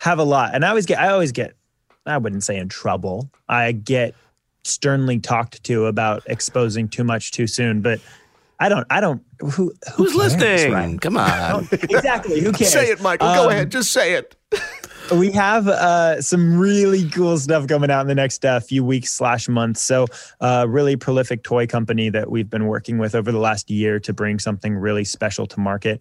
have 0.00 0.20
a 0.20 0.24
lot, 0.24 0.54
and 0.54 0.64
I 0.64 0.68
always 0.68 0.86
get 0.86 1.00
I 1.00 1.08
always 1.08 1.32
get 1.32 1.56
I 2.06 2.16
wouldn't 2.16 2.44
say 2.44 2.56
in 2.56 2.68
trouble. 2.68 3.28
I 3.48 3.72
get 3.72 4.14
sternly 4.62 5.18
talked 5.18 5.64
to 5.64 5.86
about 5.86 6.22
exposing 6.26 6.88
too 6.88 7.02
much 7.02 7.32
too 7.32 7.48
soon, 7.48 7.80
but 7.82 8.00
I 8.60 8.68
don't. 8.68 8.86
I 8.88 9.00
don't. 9.00 9.20
Who, 9.40 9.48
who 9.48 9.72
who's 9.94 10.12
cares, 10.12 10.34
listening? 10.34 10.72
Right? 10.72 11.00
Come 11.00 11.16
on. 11.16 11.68
exactly. 11.72 12.40
Who 12.40 12.52
cares? 12.60 12.72
Say 12.72 12.90
it, 12.90 13.02
Michael. 13.02 13.26
Um, 13.26 13.36
Go 13.36 13.48
ahead. 13.50 13.70
Just 13.70 13.90
say 13.90 14.14
it 14.14 14.36
we 15.12 15.30
have 15.32 15.68
uh, 15.68 16.20
some 16.20 16.58
really 16.58 17.08
cool 17.10 17.38
stuff 17.38 17.66
coming 17.66 17.90
out 17.90 18.02
in 18.02 18.06
the 18.08 18.14
next 18.14 18.44
uh, 18.44 18.60
few 18.60 18.84
weeks 18.84 19.12
slash 19.12 19.48
months. 19.48 19.82
So, 19.82 20.06
uh, 20.40 20.66
really 20.68 20.96
prolific 20.96 21.42
toy 21.42 21.66
company 21.66 22.10
that 22.10 22.30
we've 22.30 22.48
been 22.48 22.66
working 22.66 22.98
with 22.98 23.14
over 23.14 23.32
the 23.32 23.38
last 23.38 23.70
year 23.70 23.98
to 24.00 24.12
bring 24.12 24.38
something 24.38 24.74
really 24.74 25.04
special 25.04 25.46
to 25.46 25.60
market. 25.60 26.00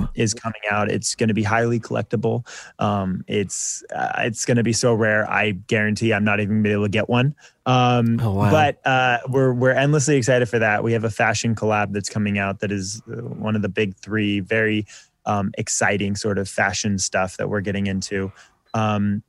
Um, 0.00 0.08
is 0.14 0.34
coming 0.34 0.60
out. 0.70 0.90
It's 0.90 1.14
going 1.14 1.28
to 1.28 1.34
be 1.34 1.42
highly 1.42 1.80
collectible. 1.80 2.46
Um, 2.78 3.24
it's 3.26 3.82
uh, 3.94 4.12
it's 4.18 4.44
going 4.44 4.56
to 4.56 4.62
be 4.62 4.72
so 4.72 4.94
rare. 4.94 5.28
I 5.30 5.52
guarantee 5.52 6.12
I'm 6.12 6.24
not 6.24 6.40
even 6.40 6.56
going 6.56 6.64
to 6.64 6.68
be 6.68 6.72
able 6.72 6.84
to 6.84 6.90
get 6.90 7.08
one. 7.08 7.34
Um, 7.66 8.20
oh, 8.22 8.32
wow. 8.32 8.50
But 8.50 8.86
uh, 8.86 9.18
we're 9.28 9.52
we're 9.52 9.72
endlessly 9.72 10.16
excited 10.16 10.48
for 10.48 10.60
that. 10.60 10.84
We 10.84 10.92
have 10.92 11.04
a 11.04 11.10
fashion 11.10 11.54
collab 11.54 11.92
that's 11.92 12.08
coming 12.08 12.38
out 12.38 12.60
that 12.60 12.70
is 12.70 13.02
uh, 13.08 13.16
one 13.16 13.56
of 13.56 13.62
the 13.62 13.68
big 13.68 13.96
three. 13.96 14.40
Very 14.40 14.86
um, 15.26 15.52
exciting 15.58 16.16
sort 16.16 16.38
of 16.38 16.48
fashion 16.48 16.98
stuff 16.98 17.36
that 17.36 17.48
we're 17.48 17.60
getting 17.60 17.86
into. 17.86 18.32
Um, 18.74 19.22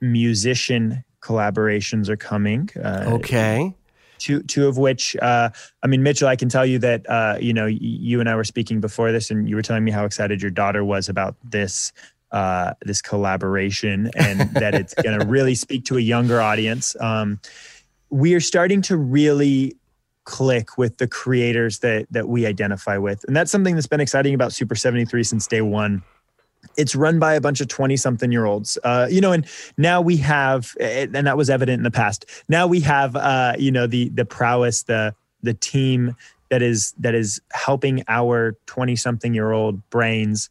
musician 0.00 1.04
collaborations 1.20 2.08
are 2.08 2.16
coming. 2.16 2.68
Uh, 2.76 3.04
okay. 3.06 3.74
Two, 4.18 4.42
two 4.42 4.68
of 4.68 4.78
which, 4.78 5.16
uh, 5.16 5.50
I 5.82 5.86
mean, 5.86 6.02
Mitchell, 6.02 6.28
I 6.28 6.36
can 6.36 6.48
tell 6.48 6.64
you 6.64 6.78
that, 6.78 7.08
uh, 7.10 7.36
you 7.40 7.52
know, 7.52 7.66
you 7.66 8.20
and 8.20 8.28
I 8.28 8.36
were 8.36 8.44
speaking 8.44 8.80
before 8.80 9.10
this, 9.10 9.30
and 9.30 9.48
you 9.48 9.56
were 9.56 9.62
telling 9.62 9.84
me 9.84 9.90
how 9.90 10.04
excited 10.04 10.40
your 10.40 10.52
daughter 10.52 10.84
was 10.84 11.08
about 11.08 11.36
this 11.42 11.92
uh, 12.34 12.74
this 12.82 13.00
collaboration 13.00 14.10
and 14.16 14.40
that 14.54 14.74
it's 14.74 14.92
going 14.94 15.18
to 15.18 15.24
really 15.24 15.54
speak 15.54 15.84
to 15.84 15.96
a 15.96 16.00
younger 16.00 16.40
audience. 16.40 16.96
Um, 17.00 17.40
we 18.10 18.34
are 18.34 18.40
starting 18.40 18.82
to 18.82 18.96
really 18.96 19.76
click 20.24 20.76
with 20.78 20.98
the 20.98 21.06
creators 21.06 21.80
that 21.80 22.06
that 22.10 22.28
we 22.28 22.46
identify 22.46 22.98
with. 22.98 23.24
And 23.24 23.36
that's 23.36 23.50
something 23.50 23.74
that's 23.74 23.86
been 23.86 24.00
exciting 24.00 24.34
about 24.34 24.52
super 24.52 24.74
73 24.74 25.22
since 25.24 25.46
day 25.46 25.60
one. 25.60 26.02
It's 26.76 26.94
run 26.94 27.18
by 27.18 27.34
a 27.34 27.40
bunch 27.40 27.60
of 27.60 27.68
20 27.68 27.96
something 27.96 28.32
year 28.32 28.46
olds 28.46 28.78
uh, 28.84 29.06
you 29.10 29.20
know 29.20 29.32
and 29.32 29.46
now 29.76 30.00
we 30.00 30.16
have 30.16 30.74
and 30.80 31.14
that 31.14 31.36
was 31.36 31.50
evident 31.50 31.78
in 31.78 31.84
the 31.84 31.90
past. 31.90 32.26
Now 32.48 32.66
we 32.66 32.80
have 32.80 33.16
uh, 33.16 33.54
you 33.58 33.70
know 33.70 33.86
the 33.86 34.08
the 34.10 34.24
prowess 34.24 34.82
the 34.84 35.14
the 35.42 35.54
team 35.54 36.16
that 36.50 36.62
is 36.62 36.94
that 36.98 37.14
is 37.14 37.40
helping 37.52 38.02
our 38.08 38.56
20 38.66 38.96
something 38.96 39.34
year 39.34 39.52
old 39.52 39.88
brains 39.90 40.50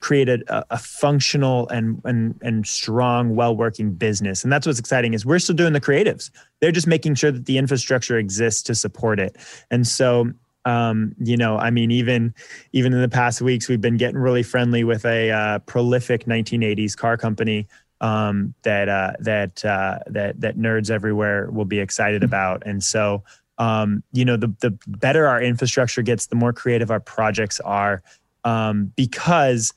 create 0.00 0.28
a, 0.28 0.64
a 0.70 0.78
functional 0.78 1.68
and, 1.68 2.00
and 2.04 2.38
and 2.42 2.66
strong, 2.66 3.34
well 3.34 3.56
working 3.56 3.92
business. 3.92 4.44
And 4.44 4.52
that's 4.52 4.66
what's 4.66 4.78
exciting 4.78 5.14
is 5.14 5.24
we're 5.24 5.38
still 5.38 5.56
doing 5.56 5.72
the 5.72 5.80
creatives. 5.80 6.30
They're 6.60 6.72
just 6.72 6.86
making 6.86 7.14
sure 7.14 7.30
that 7.30 7.46
the 7.46 7.58
infrastructure 7.58 8.18
exists 8.18 8.62
to 8.64 8.74
support 8.74 9.18
it. 9.20 9.36
And 9.70 9.86
so 9.86 10.32
um, 10.66 11.14
you 11.20 11.36
know, 11.36 11.56
I 11.56 11.70
mean, 11.70 11.90
even 11.92 12.34
even 12.72 12.92
in 12.92 13.00
the 13.00 13.08
past 13.08 13.40
weeks, 13.40 13.68
we've 13.68 13.80
been 13.80 13.96
getting 13.96 14.18
really 14.18 14.42
friendly 14.42 14.82
with 14.82 15.06
a 15.06 15.30
uh, 15.30 15.58
prolific 15.60 16.24
1980s 16.24 16.96
car 16.96 17.16
company 17.16 17.68
um, 18.00 18.52
that 18.62 18.88
uh, 18.88 19.12
that 19.20 19.64
uh, 19.64 20.00
that 20.08 20.40
that 20.40 20.58
nerds 20.58 20.90
everywhere 20.90 21.50
will 21.50 21.64
be 21.64 21.78
excited 21.78 22.22
hmm. 22.22 22.26
about. 22.26 22.62
And 22.66 22.82
so, 22.82 23.22
um, 23.58 24.02
you 24.12 24.24
know, 24.24 24.36
the 24.36 24.52
the 24.60 24.76
better 24.88 25.26
our 25.26 25.40
infrastructure 25.40 26.02
gets, 26.02 26.26
the 26.26 26.36
more 26.36 26.52
creative 26.52 26.90
our 26.90 27.00
projects 27.00 27.60
are, 27.60 28.02
um, 28.44 28.92
because 28.96 29.72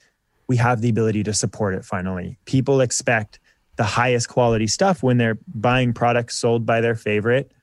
we 0.50 0.58
have 0.58 0.82
the 0.82 0.90
ability 0.90 1.24
to 1.24 1.34
support 1.34 1.76
it 1.76 1.86
finally. 1.86 2.38
People 2.46 2.82
expect 2.82 3.40
the 3.78 3.84
highest 3.84 4.28
quality 4.28 4.68
stuff 4.68 5.02
when 5.02 5.18
they're 5.18 5.38
buying 5.48 5.94
products 5.94 6.36
sold 6.36 6.66
by 6.66 6.82
their 6.82 6.96
favorite 6.96 7.54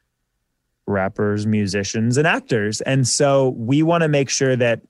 rappers, 0.87 1.47
musicians, 1.47 2.17
and 2.17 2.27
actors. 2.29 2.81
And 2.83 3.07
so 3.07 3.51
we 3.51 3.83
want 3.83 4.03
to 4.03 4.09
make 4.09 4.31
sure 4.31 4.55
that 4.55 4.83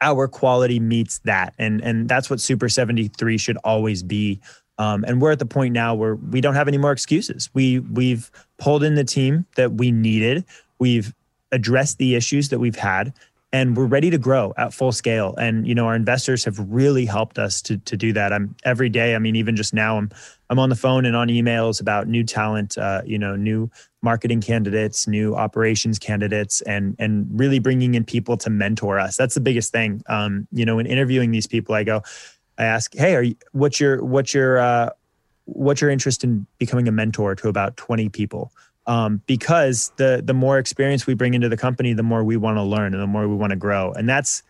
our 0.00 0.28
quality 0.28 0.78
meets 0.78 1.18
that. 1.20 1.52
And, 1.58 1.82
and 1.82 2.08
that's 2.08 2.30
what 2.30 2.40
Super 2.40 2.68
73 2.68 3.36
should 3.38 3.56
always 3.64 4.04
be. 4.04 4.40
Um, 4.78 5.04
and 5.04 5.20
we're 5.20 5.32
at 5.32 5.40
the 5.40 5.46
point 5.46 5.74
now 5.74 5.94
where 5.94 6.14
we 6.14 6.40
don't 6.40 6.54
have 6.54 6.68
any 6.68 6.78
more 6.78 6.92
excuses. 6.92 7.50
We 7.54 7.80
we've 7.80 8.30
pulled 8.58 8.84
in 8.84 8.94
the 8.94 9.04
team 9.04 9.46
that 9.56 9.72
we 9.72 9.90
needed. 9.90 10.44
We've 10.78 11.12
addressed 11.50 11.98
the 11.98 12.14
issues 12.14 12.50
that 12.50 12.58
we've 12.58 12.76
had 12.76 13.14
and 13.56 13.74
we're 13.74 13.86
ready 13.86 14.10
to 14.10 14.18
grow 14.18 14.52
at 14.58 14.74
full 14.74 14.92
scale. 14.92 15.34
And 15.36 15.66
you 15.66 15.74
know 15.74 15.86
our 15.86 15.96
investors 15.96 16.44
have 16.44 16.58
really 16.58 17.06
helped 17.06 17.38
us 17.38 17.62
to 17.62 17.78
to 17.78 17.96
do 17.96 18.12
that. 18.12 18.32
I'm 18.32 18.54
every 18.64 18.90
day 18.90 19.14
i 19.14 19.18
mean 19.18 19.36
even 19.36 19.56
just 19.56 19.72
now 19.72 19.96
i'm 19.96 20.10
i'm 20.50 20.58
on 20.58 20.68
the 20.68 20.76
phone 20.76 21.06
and 21.06 21.16
on 21.16 21.28
emails 21.28 21.80
about 21.80 22.06
new 22.06 22.24
talent 22.24 22.76
uh, 22.76 23.00
you 23.04 23.18
know 23.18 23.34
new 23.34 23.70
marketing 24.02 24.40
candidates 24.40 25.08
new 25.08 25.34
operations 25.34 25.98
candidates 25.98 26.60
and 26.62 26.94
and 26.98 27.26
really 27.32 27.58
bringing 27.58 27.94
in 27.94 28.04
people 28.04 28.36
to 28.36 28.50
mentor 28.50 28.98
us. 28.98 29.16
That's 29.16 29.34
the 29.34 29.40
biggest 29.40 29.72
thing. 29.72 30.02
Um, 30.08 30.46
you 30.52 30.66
know 30.66 30.78
in 30.78 30.86
interviewing 30.86 31.30
these 31.30 31.46
people 31.46 31.74
i 31.74 31.82
go 31.84 32.02
i 32.58 32.64
ask 32.64 32.94
hey 32.94 33.14
are 33.14 33.22
you 33.22 33.36
what's 33.52 33.80
your 33.80 34.04
what's 34.04 34.34
your 34.34 34.58
uh, 34.58 34.90
what's 35.46 35.80
your 35.80 35.90
interest 35.90 36.24
in 36.24 36.46
becoming 36.58 36.88
a 36.88 36.92
mentor 36.92 37.34
to 37.36 37.48
about 37.48 37.76
20 37.76 38.08
people 38.10 38.52
um, 38.86 39.22
because 39.26 39.92
the 39.96 40.22
the 40.24 40.34
more 40.34 40.58
experience 40.58 41.06
we 41.06 41.14
bring 41.14 41.34
into 41.34 41.48
the 41.48 41.56
company, 41.56 41.92
the 41.92 42.02
more 42.02 42.22
we 42.22 42.36
want 42.36 42.56
to 42.56 42.62
learn 42.62 42.94
and 42.94 43.02
the 43.02 43.06
more 43.06 43.28
we 43.28 43.34
want 43.34 43.50
to 43.50 43.56
grow. 43.56 43.92
And 43.92 44.08
that's 44.08 44.42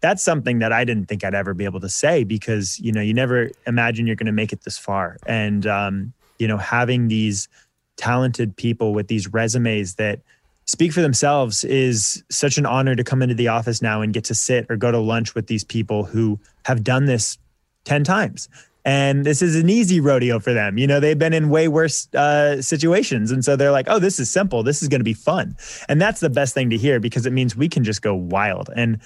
that's 0.00 0.22
something 0.22 0.60
that 0.60 0.72
I 0.72 0.84
didn't 0.84 1.06
think 1.06 1.24
I'd 1.24 1.34
ever 1.34 1.54
be 1.54 1.64
able 1.64 1.80
to 1.80 1.88
say 1.88 2.24
because 2.24 2.78
you 2.80 2.92
know 2.92 3.00
you 3.00 3.14
never 3.14 3.50
imagine 3.66 4.06
you're 4.06 4.16
going 4.16 4.26
to 4.26 4.32
make 4.32 4.52
it 4.52 4.62
this 4.64 4.78
far. 4.78 5.16
And 5.26 5.66
um, 5.66 6.12
you 6.38 6.46
know 6.46 6.58
having 6.58 7.08
these 7.08 7.48
talented 7.96 8.56
people 8.56 8.94
with 8.94 9.08
these 9.08 9.32
resumes 9.32 9.96
that 9.96 10.20
speak 10.66 10.92
for 10.92 11.02
themselves 11.02 11.64
is 11.64 12.22
such 12.30 12.56
an 12.56 12.64
honor 12.64 12.94
to 12.94 13.04
come 13.04 13.22
into 13.22 13.34
the 13.34 13.48
office 13.48 13.82
now 13.82 14.00
and 14.00 14.14
get 14.14 14.24
to 14.24 14.34
sit 14.34 14.66
or 14.70 14.76
go 14.76 14.90
to 14.90 14.98
lunch 14.98 15.34
with 15.34 15.48
these 15.48 15.64
people 15.64 16.04
who 16.04 16.38
have 16.64 16.84
done 16.84 17.06
this 17.06 17.38
10 17.84 18.04
times 18.04 18.48
and 18.84 19.24
this 19.24 19.42
is 19.42 19.56
an 19.56 19.68
easy 19.68 20.00
rodeo 20.00 20.38
for 20.38 20.52
them. 20.52 20.78
You 20.78 20.86
know, 20.86 21.00
they've 21.00 21.18
been 21.18 21.32
in 21.32 21.50
way 21.50 21.68
worse 21.68 22.12
uh, 22.14 22.62
situations, 22.62 23.30
and 23.30 23.44
so 23.44 23.56
they're 23.56 23.70
like, 23.70 23.86
"Oh, 23.88 23.98
this 23.98 24.18
is 24.18 24.30
simple. 24.30 24.62
This 24.62 24.82
is 24.82 24.88
going 24.88 25.00
to 25.00 25.04
be 25.04 25.14
fun," 25.14 25.56
and 25.88 26.00
that's 26.00 26.20
the 26.20 26.30
best 26.30 26.54
thing 26.54 26.70
to 26.70 26.76
hear 26.76 27.00
because 27.00 27.26
it 27.26 27.32
means 27.32 27.56
we 27.56 27.68
can 27.68 27.84
just 27.84 28.02
go 28.02 28.14
wild. 28.14 28.70
And 28.74 29.00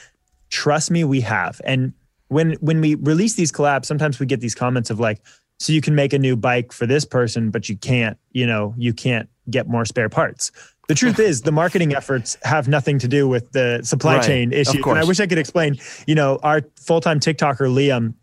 trust 0.50 0.90
me, 0.90 1.04
we 1.04 1.20
have. 1.22 1.60
And 1.64 1.92
when 2.28 2.52
when 2.54 2.80
we 2.80 2.94
release 2.96 3.34
these 3.34 3.52
collabs, 3.52 3.86
sometimes 3.86 4.20
we 4.20 4.26
get 4.26 4.40
these 4.40 4.54
comments 4.54 4.90
of 4.90 5.00
like, 5.00 5.20
"So 5.58 5.72
you 5.72 5.80
can 5.80 5.94
make 5.94 6.12
a 6.12 6.18
new 6.18 6.36
bike 6.36 6.72
for 6.72 6.86
this 6.86 7.04
person, 7.04 7.50
but 7.50 7.68
you 7.68 7.76
can't, 7.76 8.16
you 8.32 8.46
know, 8.46 8.74
you 8.76 8.92
can't 8.92 9.28
get 9.50 9.68
more 9.68 9.84
spare 9.84 10.08
parts." 10.08 10.52
The 10.86 10.94
truth 10.94 11.18
is, 11.18 11.42
the 11.42 11.52
marketing 11.52 11.94
efforts 11.94 12.36
have 12.42 12.68
nothing 12.68 12.98
to 12.98 13.08
do 13.08 13.26
with 13.26 13.52
the 13.52 13.80
supply 13.82 14.16
right, 14.16 14.24
chain 14.24 14.52
issue. 14.52 14.82
And 14.86 14.98
I 14.98 15.04
wish 15.04 15.18
I 15.18 15.26
could 15.26 15.38
explain. 15.38 15.78
You 16.06 16.14
know, 16.14 16.38
our 16.42 16.60
full 16.76 17.00
time 17.00 17.20
TikToker 17.20 17.68
Liam 17.68 18.14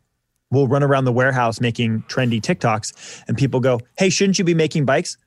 will 0.52 0.68
run 0.68 0.84
around 0.84 1.06
the 1.06 1.12
warehouse 1.12 1.60
making 1.60 2.04
trendy 2.04 2.42
TikToks, 2.42 3.24
and 3.28 3.38
people 3.38 3.60
go, 3.60 3.80
"Hey, 3.98 4.10
shouldn't 4.10 4.38
you 4.38 4.46
be 4.46 4.54
making 4.54 4.86
bikes?" 4.86 5.18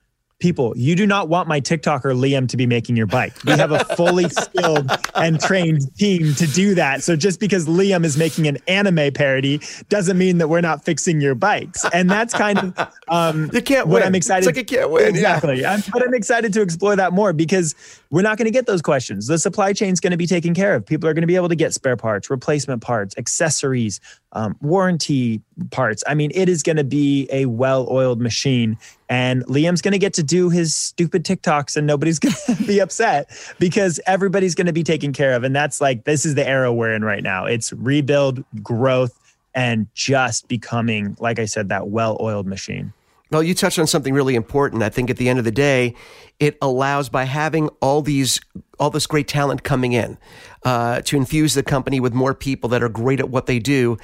people, 0.45 0.75
you 0.77 0.95
do 0.95 1.07
not 1.07 1.29
want 1.29 1.49
my 1.49 1.61
TikToker 1.61 2.15
Liam 2.15 2.49
to 2.49 2.57
be 2.57 2.67
making 2.67 2.97
your 2.97 3.07
bike. 3.07 3.33
We 3.45 3.53
have 3.53 3.73
a 3.73 3.85
fully 3.97 4.29
skilled 4.29 4.91
and 5.15 5.41
trained 5.41 5.95
team 5.97 6.35
to 6.35 6.47
do 6.47 6.75
that. 6.75 7.03
So 7.03 7.17
just 7.17 7.41
because 7.41 7.67
Liam 7.67 8.05
is 8.05 8.19
making 8.19 8.47
an 8.47 8.59
anime 8.69 9.13
parody 9.13 9.61
doesn't 9.89 10.19
mean 10.19 10.39
that 10.39 10.49
we're 10.49 10.61
not 10.61 10.85
fixing 10.85 11.21
your 11.21 11.35
bikes. 11.35 11.85
And 11.93 12.11
that's 12.11 12.35
kind 12.35 12.59
of 12.59 12.93
um, 13.09 13.51
you 13.53 13.63
can't 13.63 13.87
what 13.87 14.01
win. 14.01 14.03
I'm 14.03 14.15
excited. 14.15 14.47
It's 14.47 14.57
like 14.59 14.71
you 14.71 14.79
can't 14.79 14.91
win. 14.91 15.09
Exactly. 15.09 15.63
Yeah. 15.63 15.73
I'm, 15.73 15.83
but 15.93 16.03
I'm 16.03 16.15
excited 16.15 16.53
to 16.53 16.63
explore 16.63 16.97
that 16.97 17.13
more 17.13 17.33
because 17.33 17.75
we're 18.15 18.23
not 18.23 18.39
going 18.39 18.45
to 18.45 18.53
get 18.53 18.67
those 18.67 18.81
questions. 18.81 19.27
The 19.27 19.41
supply 19.41 19.73
chain 19.73 19.93
is 19.93 19.99
going 19.99 20.13
to 20.13 20.17
be 20.17 20.29
taken 20.29 20.55
care 20.55 20.77
of. 20.77 20.87
People 20.87 21.09
are 21.09 21.15
going 21.15 21.25
to 21.25 21.27
be 21.27 21.35
able 21.35 21.49
to 21.49 21.57
get 21.57 21.75
spare 21.75 21.97
parts, 21.97 22.31
replacement 22.31 22.81
parts, 22.81 23.13
accessories, 23.19 23.99
um, 24.35 24.57
warranty 24.61 25.43
parts. 25.73 26.05
I 26.07 26.15
mean, 26.15 26.31
it 26.33 26.49
is 26.49 26.63
going 26.63 26.77
to 26.77 26.85
be 26.85 27.29
a 27.33 27.47
well-oiled 27.47 28.21
machine, 28.21 28.79
and 29.09 29.45
Liam's 29.47 29.83
going 29.83 29.93
to 29.93 29.99
get 29.99 30.15
to 30.15 30.23
do 30.23 30.49
his 30.49 30.77
stupid 30.77 31.25
TikToks, 31.25 31.77
and 31.77 31.89
nobody's 31.89 32.19
going 32.21 32.37
to 32.47 32.63
be 32.65 32.79
upset 32.79 33.29
because 33.59 33.99
everybody's 34.07 34.55
going 34.55 34.69
to 34.69 34.73
be 34.73 34.85
taken 34.85 35.13
care 35.13 35.33
of. 35.33 35.43
And 35.43 35.55
that's 35.55 35.81
like 35.81 36.05
this 36.05 36.25
is 36.25 36.37
the 36.37 36.47
era 36.47 36.73
we're 36.73 36.95
in 36.95 37.05
right 37.05 37.23
now. 37.23 37.47
It's 37.47 37.73
rebuild, 37.73 38.45
growth, 38.63 39.19
and 39.57 39.89
just 39.95 40.47
becoming, 40.47 41.17
like 41.19 41.41
I 41.41 41.47
said, 41.47 41.69
that 41.71 41.89
well-oiled 41.89 42.47
machine. 42.47 42.93
Well, 43.31 43.43
you 43.43 43.55
touched 43.55 43.79
on 43.79 43.87
something 43.87 44.15
really 44.15 44.35
important. 44.35 44.83
I 44.83 44.91
think 44.91 45.11
at 45.11 45.17
the 45.17 45.29
end 45.29 45.39
of 45.39 45.45
the 45.45 45.51
day, 45.51 45.95
it 46.39 46.57
allows 46.61 47.09
by 47.09 47.25
having 47.25 47.69
all 47.81 48.03
these 48.03 48.41
all 48.85 48.91
this 48.91 49.07
great 49.07 49.27
talent 49.27 49.63
coming 49.63 49.95
in 49.95 50.19
uh, 50.65 51.01
to 51.03 51.17
infuse 51.17 51.55
the 51.55 51.63
company 51.63 52.01
with 52.01 52.13
more 52.13 52.35
people 52.35 52.69
that 52.71 52.83
are 52.83 52.89
great 52.89 53.21
at 53.21 53.31
what 53.31 53.47
they 53.47 53.59
do. 53.59 53.97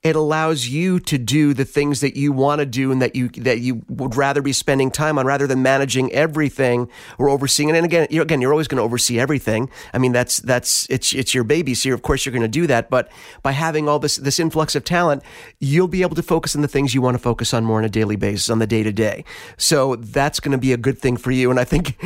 It 0.00 0.14
allows 0.14 0.68
you 0.68 1.00
to 1.00 1.18
do 1.18 1.54
the 1.54 1.64
things 1.64 2.02
that 2.02 2.16
you 2.16 2.30
want 2.30 2.60
to 2.60 2.66
do 2.66 2.92
and 2.92 3.02
that 3.02 3.16
you 3.16 3.30
that 3.30 3.58
you 3.58 3.82
would 3.88 4.14
rather 4.14 4.40
be 4.40 4.52
spending 4.52 4.92
time 4.92 5.18
on 5.18 5.26
rather 5.26 5.48
than 5.48 5.60
managing 5.60 6.12
everything 6.12 6.88
or 7.18 7.28
overseeing. 7.28 7.68
It. 7.68 7.74
And 7.74 7.84
again, 7.84 8.06
you 8.08 8.22
again, 8.22 8.40
you're 8.40 8.52
always 8.52 8.68
going 8.68 8.76
to 8.76 8.84
oversee 8.84 9.18
everything. 9.18 9.68
I 9.92 9.98
mean, 9.98 10.12
that's 10.12 10.36
that's 10.38 10.86
it's 10.88 11.12
it's 11.14 11.34
your 11.34 11.42
baby, 11.42 11.74
so 11.74 11.92
of 11.92 12.02
course 12.02 12.24
you're 12.24 12.32
going 12.32 12.42
to 12.42 12.48
do 12.48 12.68
that. 12.68 12.90
But 12.90 13.10
by 13.42 13.50
having 13.50 13.88
all 13.88 13.98
this 13.98 14.18
this 14.18 14.38
influx 14.38 14.76
of 14.76 14.84
talent, 14.84 15.24
you'll 15.58 15.88
be 15.88 16.02
able 16.02 16.14
to 16.14 16.22
focus 16.22 16.54
on 16.54 16.62
the 16.62 16.68
things 16.68 16.94
you 16.94 17.02
want 17.02 17.16
to 17.16 17.22
focus 17.22 17.52
on 17.52 17.64
more 17.64 17.78
on 17.78 17.84
a 17.84 17.88
daily 17.88 18.14
basis, 18.14 18.50
on 18.50 18.60
the 18.60 18.68
day 18.68 18.84
to 18.84 18.92
day. 18.92 19.24
So 19.56 19.96
that's 19.96 20.38
going 20.38 20.52
to 20.52 20.58
be 20.58 20.72
a 20.72 20.76
good 20.76 20.98
thing 20.98 21.16
for 21.16 21.32
you. 21.32 21.50
And 21.50 21.58
I 21.58 21.64
think 21.64 21.98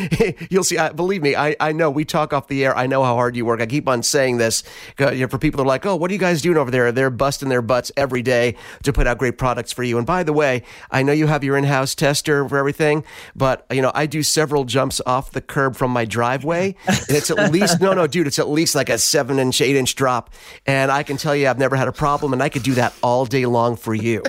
you'll 0.51 0.65
see. 0.65 0.79
I, 0.79 0.93
believe 0.93 1.21
me, 1.21 1.37
I 1.37 1.57
I 1.61 1.73
know 1.73 1.91
we 1.91 2.07
talk 2.07 2.22
off 2.33 2.47
the 2.49 2.65
air. 2.65 2.77
I 2.77 2.87
know 2.87 3.03
how 3.03 3.15
hard 3.15 3.35
you 3.37 3.45
work. 3.45 3.61
I 3.61 3.67
keep 3.67 3.89
on 3.89 4.03
saying 4.03 4.37
this 4.39 4.63
uh, 5.01 5.11
you 5.11 5.23
know, 5.23 5.29
for 5.29 5.39
people 5.39 5.59
that 5.59 5.65
are 5.65 5.67
like, 5.67 5.87
oh, 5.87 5.97
what 5.97 6.11
are 6.11 6.15
you 6.15 6.21
guys 6.21 6.43
doing 6.43 6.57
over 6.59 6.71
there? 6.71 6.93
They're 6.93 7.11
busting 7.11 7.49
their 7.49 7.63
butts 7.63 7.91
every 7.97 8.23
day 8.23 8.57
to 8.83 8.93
put 8.93 9.07
out 9.07 9.19
great 9.19 9.39
products 9.39 9.73
for 9.73 9.83
you. 9.83 9.97
And 9.99 10.07
by 10.07 10.23
the 10.23 10.33
way, 10.33 10.63
I 10.91 11.03
know 11.03 11.13
you 11.13 11.27
have 11.27 11.43
your 11.43 11.57
in-house 11.57 11.95
tester 11.95 12.49
for 12.49 12.59
everything, 12.59 13.05
but 13.35 13.67
you 13.71 13.81
know, 13.83 13.91
I 13.95 14.07
do 14.07 14.23
several 14.23 14.65
jumps 14.65 15.01
off 15.07 15.31
the 15.33 15.41
curb 15.41 15.75
from 15.77 15.91
my 15.91 16.05
driveway 16.05 16.77
and 16.87 16.99
it's 17.09 17.31
at 17.31 17.51
least, 17.53 17.81
no, 17.81 17.95
no, 17.95 18.07
dude, 18.07 18.27
it's 18.27 18.39
at 18.39 18.49
least 18.49 18.75
like 18.75 18.91
a 18.91 18.99
seven 18.99 19.39
inch, 19.39 19.61
eight 19.61 19.77
inch 19.77 19.95
drop. 19.95 20.31
And 20.67 20.91
I 20.93 21.03
can 21.03 21.17
tell 21.17 21.35
you, 21.35 21.49
I've 21.49 21.59
never 21.59 21.77
had 21.77 21.89
a 21.89 21.93
problem 21.93 22.33
and 22.33 22.43
I 22.43 22.49
could 22.51 22.63
do 22.63 22.75
that 22.75 22.95
all 23.03 23.25
day 23.25 23.47
long 23.47 23.77
for 23.77 23.95
you. 23.95 24.23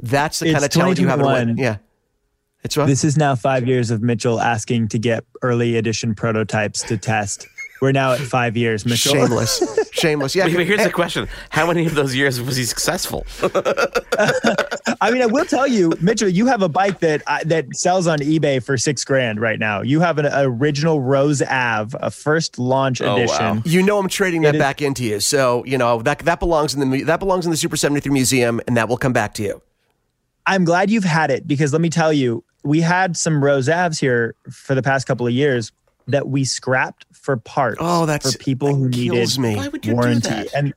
That's 0.00 0.38
the 0.38 0.46
It's 0.46 0.52
kind 0.54 0.64
of 0.64 0.70
talent 0.70 0.98
you 0.98 1.08
have. 1.08 1.18
in 1.20 1.24
a 1.24 1.28
way. 1.28 1.40
2021. 1.44 1.58
Yeah. 1.58 1.76
It's 2.62 2.76
what? 2.76 2.86
This 2.86 3.04
is 3.04 3.16
now 3.16 3.34
five 3.34 3.66
years 3.66 3.90
of 3.90 4.02
Mitchell 4.02 4.40
asking 4.40 4.88
to 4.88 4.98
get 4.98 5.24
early 5.42 5.76
edition 5.76 6.14
prototypes 6.14 6.82
to 6.84 6.96
test. 6.98 7.46
We're 7.80 7.92
now 7.92 8.12
at 8.12 8.20
five 8.20 8.58
years, 8.58 8.84
Mitchell. 8.84 9.14
Shameless. 9.14 9.88
Shameless. 9.92 10.34
Yeah. 10.36 10.44
But 10.54 10.66
here's 10.66 10.84
the 10.84 10.90
question: 10.90 11.26
How 11.48 11.66
many 11.66 11.86
of 11.86 11.94
those 11.94 12.14
years 12.14 12.38
was 12.42 12.56
he 12.56 12.64
successful? 12.64 13.24
I 15.00 15.10
mean, 15.10 15.22
I 15.22 15.26
will 15.26 15.46
tell 15.46 15.66
you, 15.66 15.92
Mitchell, 16.00 16.28
you 16.28 16.46
have 16.46 16.60
a 16.60 16.68
bike 16.68 17.00
that 17.00 17.22
uh, 17.26 17.38
that 17.46 17.74
sells 17.74 18.06
on 18.06 18.18
eBay 18.18 18.62
for 18.62 18.76
six 18.76 19.02
grand 19.04 19.40
right 19.40 19.58
now. 19.58 19.80
You 19.80 20.00
have 20.00 20.18
an 20.18 20.26
original 20.26 21.00
Rose 21.00 21.40
Ave, 21.42 21.96
a 22.02 22.10
first 22.10 22.58
launch 22.58 23.00
Oh, 23.00 23.16
edition. 23.16 23.38
wow. 23.56 23.62
You 23.64 23.82
know 23.82 23.98
I'm 23.98 24.08
trading 24.08 24.42
that 24.42 24.50
It 24.54 24.58
is- 24.58 24.60
back 24.60 24.82
into 24.82 25.04
you. 25.04 25.20
So, 25.20 25.64
you 25.64 25.78
know, 25.78 26.02
that 26.02 26.18
that 26.20 26.38
belongs 26.40 26.74
in 26.74 26.90
the 26.90 27.02
that 27.04 27.18
belongs 27.20 27.46
in 27.46 27.50
the 27.50 27.56
Super 27.56 27.76
73 27.78 28.12
museum 28.12 28.60
and 28.66 28.76
that 28.76 28.88
will 28.90 28.98
come 28.98 29.14
back 29.14 29.32
to 29.34 29.42
you. 29.42 29.62
I'm 30.46 30.64
glad 30.64 30.90
you've 30.90 31.04
had 31.04 31.30
it 31.30 31.46
because 31.46 31.72
let 31.72 31.80
me 31.80 31.90
tell 31.90 32.12
you, 32.12 32.44
we 32.62 32.80
had 32.80 33.16
some 33.16 33.42
Rose 33.42 33.68
Aves 33.68 33.98
here 33.98 34.34
for 34.50 34.74
the 34.74 34.82
past 34.82 35.06
couple 35.06 35.26
of 35.26 35.32
years 35.32 35.72
that 36.08 36.28
we 36.28 36.44
scrapped 36.44 37.06
for 37.12 37.36
parts. 37.36 37.78
Oh, 37.80 38.06
that's- 38.06 38.32
for 38.32 38.38
people 38.38 38.74
who 38.74 38.88
needed 38.88 39.12
kills 39.14 39.38
me. 39.38 39.56
Why 39.56 39.68
would 39.68 39.84
you 39.86 39.94
do 39.94 40.14
that? 40.20 40.48
And 40.54 40.74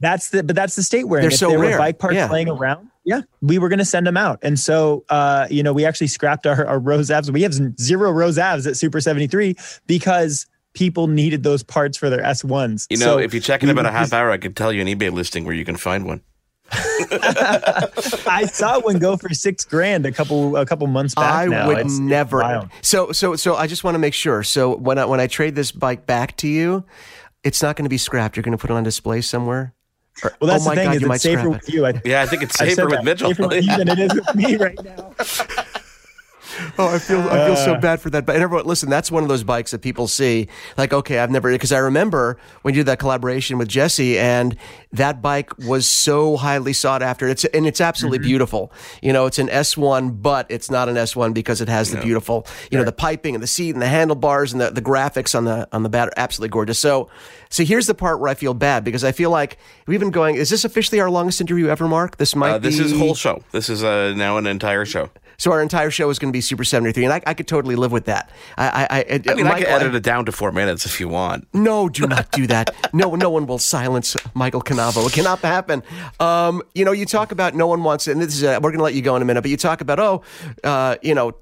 that's 0.00 0.30
the 0.30 0.42
but 0.42 0.54
that's 0.56 0.76
the 0.76 0.82
state 0.82 1.04
we're. 1.04 1.20
They're 1.20 1.30
If 1.30 1.36
so 1.38 1.48
there 1.50 1.58
rare. 1.58 1.72
were 1.72 1.78
bike 1.78 1.98
parts 1.98 2.16
Yeah. 2.16 2.30
laying 2.30 2.48
around. 2.48 2.88
Yeah, 3.06 3.20
we 3.42 3.58
were 3.58 3.68
going 3.68 3.78
to 3.80 3.84
send 3.84 4.06
them 4.06 4.16
out, 4.16 4.38
and 4.42 4.58
so 4.58 5.04
uh, 5.10 5.46
you 5.50 5.62
know 5.62 5.72
we 5.74 5.84
actually 5.84 6.06
scrapped 6.06 6.46
our, 6.46 6.66
our 6.66 6.78
Rose 6.78 7.10
Aves. 7.10 7.30
We 7.30 7.42
have 7.42 7.52
zero 7.78 8.10
Rose 8.10 8.38
Aves 8.38 8.66
at 8.66 8.76
Super 8.78 8.98
73 9.00 9.56
because 9.86 10.46
people 10.72 11.06
needed 11.06 11.42
those 11.42 11.62
parts 11.62 11.96
for 11.98 12.08
their 12.10 12.22
S1s. 12.22 12.86
You 12.90 12.96
know, 12.96 13.04
So 13.04 13.18
if 13.18 13.32
you 13.34 13.40
check 13.40 13.62
in 13.62 13.68
about 13.68 13.84
a 13.86 13.90
half 13.90 14.04
just- 14.04 14.14
hour, 14.14 14.30
I 14.30 14.38
could 14.38 14.56
tell 14.56 14.72
you 14.72 14.80
an 14.80 14.88
eBay 14.88 15.12
listing 15.12 15.44
where 15.44 15.54
you 15.54 15.64
can 15.66 15.76
find 15.76 16.04
one. 16.06 16.22
I 16.72 18.48
saw 18.52 18.80
one 18.80 18.98
go 18.98 19.16
for 19.16 19.28
six 19.30 19.64
grand 19.64 20.06
a 20.06 20.12
couple 20.12 20.56
a 20.56 20.66
couple 20.66 20.86
months 20.86 21.14
back. 21.14 21.32
I 21.32 21.46
now. 21.46 21.66
would 21.68 21.78
It's- 21.78 21.92
it's 21.92 21.98
never. 22.00 22.38
wild. 22.38 22.68
so 22.82 23.12
so 23.12 23.36
so 23.36 23.54
I 23.56 23.66
just 23.66 23.84
want 23.84 23.94
to 23.94 23.98
make 23.98 24.14
sure. 24.14 24.42
So 24.42 24.76
when 24.76 24.98
I 24.98 25.04
when 25.04 25.20
I 25.20 25.26
trade 25.26 25.54
this 25.54 25.70
bike 25.72 26.06
back 26.06 26.36
to 26.38 26.48
you, 26.48 26.84
it's 27.42 27.62
not 27.62 27.76
going 27.76 27.84
to 27.84 27.90
be 27.90 27.98
scrapped. 27.98 28.36
You're 28.36 28.42
going 28.42 28.56
to 28.56 28.60
put 28.60 28.70
it 28.70 28.74
on 28.74 28.82
display 28.82 29.20
somewhere. 29.20 29.74
Or- 30.22 30.32
Well, 30.40 30.48
that's 30.48 30.64
oh 30.64 30.68
my 30.68 30.74
the 30.74 30.80
thing 30.80 30.86
God, 30.88 30.96
is 30.96 31.02
you 31.02 31.08
might 31.08 31.14
it's 31.16 31.22
safer 31.24 31.40
scrap 31.40 31.52
with 31.54 31.68
it. 31.68 31.74
you. 31.74 31.86
I, 31.86 32.00
Yeah, 32.04 32.22
I 32.22 32.26
think 32.26 32.42
it's 32.42 32.56
safer 32.58 32.84
with 32.86 32.94
that. 32.94 33.04
Mitchell. 33.04 33.30
Safer 33.30 33.48
with 33.48 33.64
you 33.64 33.76
than 33.76 33.88
it 33.88 33.98
is 33.98 34.14
with 34.14 34.34
me 34.34 34.56
right 34.64 34.78
now. 34.84 35.12
Oh, 36.78 36.88
I 36.94 36.98
feel 36.98 37.20
I 37.20 37.46
feel 37.46 37.56
so 37.56 37.74
Uh. 37.74 37.80
bad 37.80 38.00
for 38.00 38.10
that. 38.10 38.26
But 38.26 38.36
everyone, 38.36 38.66
listen, 38.66 38.90
that's 38.90 39.10
one 39.10 39.22
of 39.22 39.28
those 39.28 39.44
bikes 39.44 39.70
that 39.70 39.80
people 39.80 40.08
see. 40.08 40.48
Like, 40.76 40.92
okay, 40.92 41.18
I've 41.18 41.30
never 41.30 41.50
because 41.52 41.72
I 41.72 41.78
remember 41.78 42.36
when 42.62 42.74
you 42.74 42.80
did 42.80 42.86
that 42.86 42.98
collaboration 42.98 43.58
with 43.58 43.68
Jesse, 43.68 44.18
and 44.18 44.56
that 44.92 45.22
bike 45.22 45.56
was 45.58 45.86
so 45.86 46.36
highly 46.36 46.72
sought 46.72 47.02
after. 47.02 47.28
It's 47.28 47.44
and 47.46 47.66
it's 47.66 47.80
absolutely 47.80 48.18
Mm-hmm. 48.18 48.24
beautiful. 48.28 48.72
You 49.02 49.12
know, 49.12 49.26
it's 49.26 49.38
an 49.38 49.48
S 49.50 49.76
one, 49.76 50.10
but 50.10 50.46
it's 50.50 50.70
not 50.70 50.88
an 50.88 50.96
S 50.96 51.14
one 51.16 51.32
because 51.32 51.60
it 51.60 51.68
has 51.68 51.90
the 51.90 52.00
beautiful, 52.00 52.46
you 52.70 52.78
know, 52.78 52.84
the 52.84 52.92
piping 52.92 53.34
and 53.34 53.42
the 53.42 53.46
seat 53.48 53.70
and 53.74 53.82
the 53.82 53.88
handlebars 53.88 54.52
and 54.52 54.60
the, 54.60 54.70
the 54.70 54.82
graphics 54.82 55.34
on 55.34 55.44
the 55.44 55.68
on 55.72 55.82
the 55.82 55.88
battery. 55.88 56.12
Absolutely 56.16 56.50
gorgeous. 56.52 56.78
So, 56.78 57.08
so 57.50 57.64
here's 57.64 57.86
the 57.86 57.94
part 57.94 58.20
where 58.20 58.28
I 58.30 58.34
feel 58.34 58.54
bad 58.54 58.84
because 58.84 59.04
I 59.04 59.12
feel 59.12 59.30
like 59.30 59.58
we've 59.86 60.00
been 60.00 60.10
going. 60.10 60.36
Is 60.36 60.50
this 60.50 60.64
officially 60.64 61.00
our 61.00 61.10
longest 61.10 61.40
interview 61.40 61.68
ever, 61.68 61.86
Mark? 61.88 62.16
This 62.16 62.34
might 62.36 62.50
Uh, 62.52 62.58
this 62.58 62.78
be 62.78 62.84
is 62.84 62.92
whole 62.96 63.14
show. 63.14 63.42
This 63.52 63.68
is 63.68 63.82
uh, 63.84 64.12
now 64.16 64.36
an 64.38 64.46
entire 64.46 64.84
show. 64.84 65.10
So 65.44 65.52
our 65.52 65.60
entire 65.60 65.90
show 65.90 66.08
is 66.08 66.18
going 66.18 66.32
to 66.32 66.34
be 66.34 66.40
Super 66.40 66.64
73, 66.64 67.04
and 67.04 67.12
I, 67.12 67.20
I 67.26 67.34
could 67.34 67.46
totally 67.46 67.76
live 67.76 67.92
with 67.92 68.06
that. 68.06 68.30
I, 68.56 68.86
I, 68.90 68.98
I, 68.98 69.20
I 69.28 69.34
mean, 69.34 69.46
I 69.46 69.50
Michael, 69.50 69.66
can 69.66 69.82
edit 69.82 69.94
it 69.94 70.02
down 70.02 70.24
to 70.24 70.32
four 70.32 70.50
minutes 70.52 70.86
if 70.86 70.98
you 71.00 71.06
want. 71.06 71.46
No, 71.52 71.90
do 71.90 72.06
not 72.06 72.32
do 72.32 72.46
that. 72.46 72.74
No, 72.94 73.14
no 73.14 73.28
one 73.28 73.44
will 73.44 73.58
silence 73.58 74.16
Michael 74.32 74.62
Cannavo. 74.62 75.06
It 75.06 75.12
cannot 75.12 75.40
happen. 75.40 75.82
Um, 76.18 76.62
you 76.74 76.86
know, 76.86 76.92
you 76.92 77.04
talk 77.04 77.30
about 77.30 77.54
no 77.54 77.66
one 77.66 77.82
wants, 77.82 78.08
it, 78.08 78.12
and 78.12 78.22
this 78.22 78.34
is 78.34 78.42
uh 78.42 78.58
we're 78.62 78.70
going 78.70 78.78
to 78.78 78.84
let 78.84 78.94
you 78.94 79.02
go 79.02 79.16
in 79.16 79.20
a 79.20 79.26
minute, 79.26 79.42
but 79.42 79.50
you 79.50 79.58
talk 79.58 79.82
about 79.82 80.00
oh, 80.00 80.22
uh, 80.64 80.96
you 81.02 81.14
know. 81.14 81.34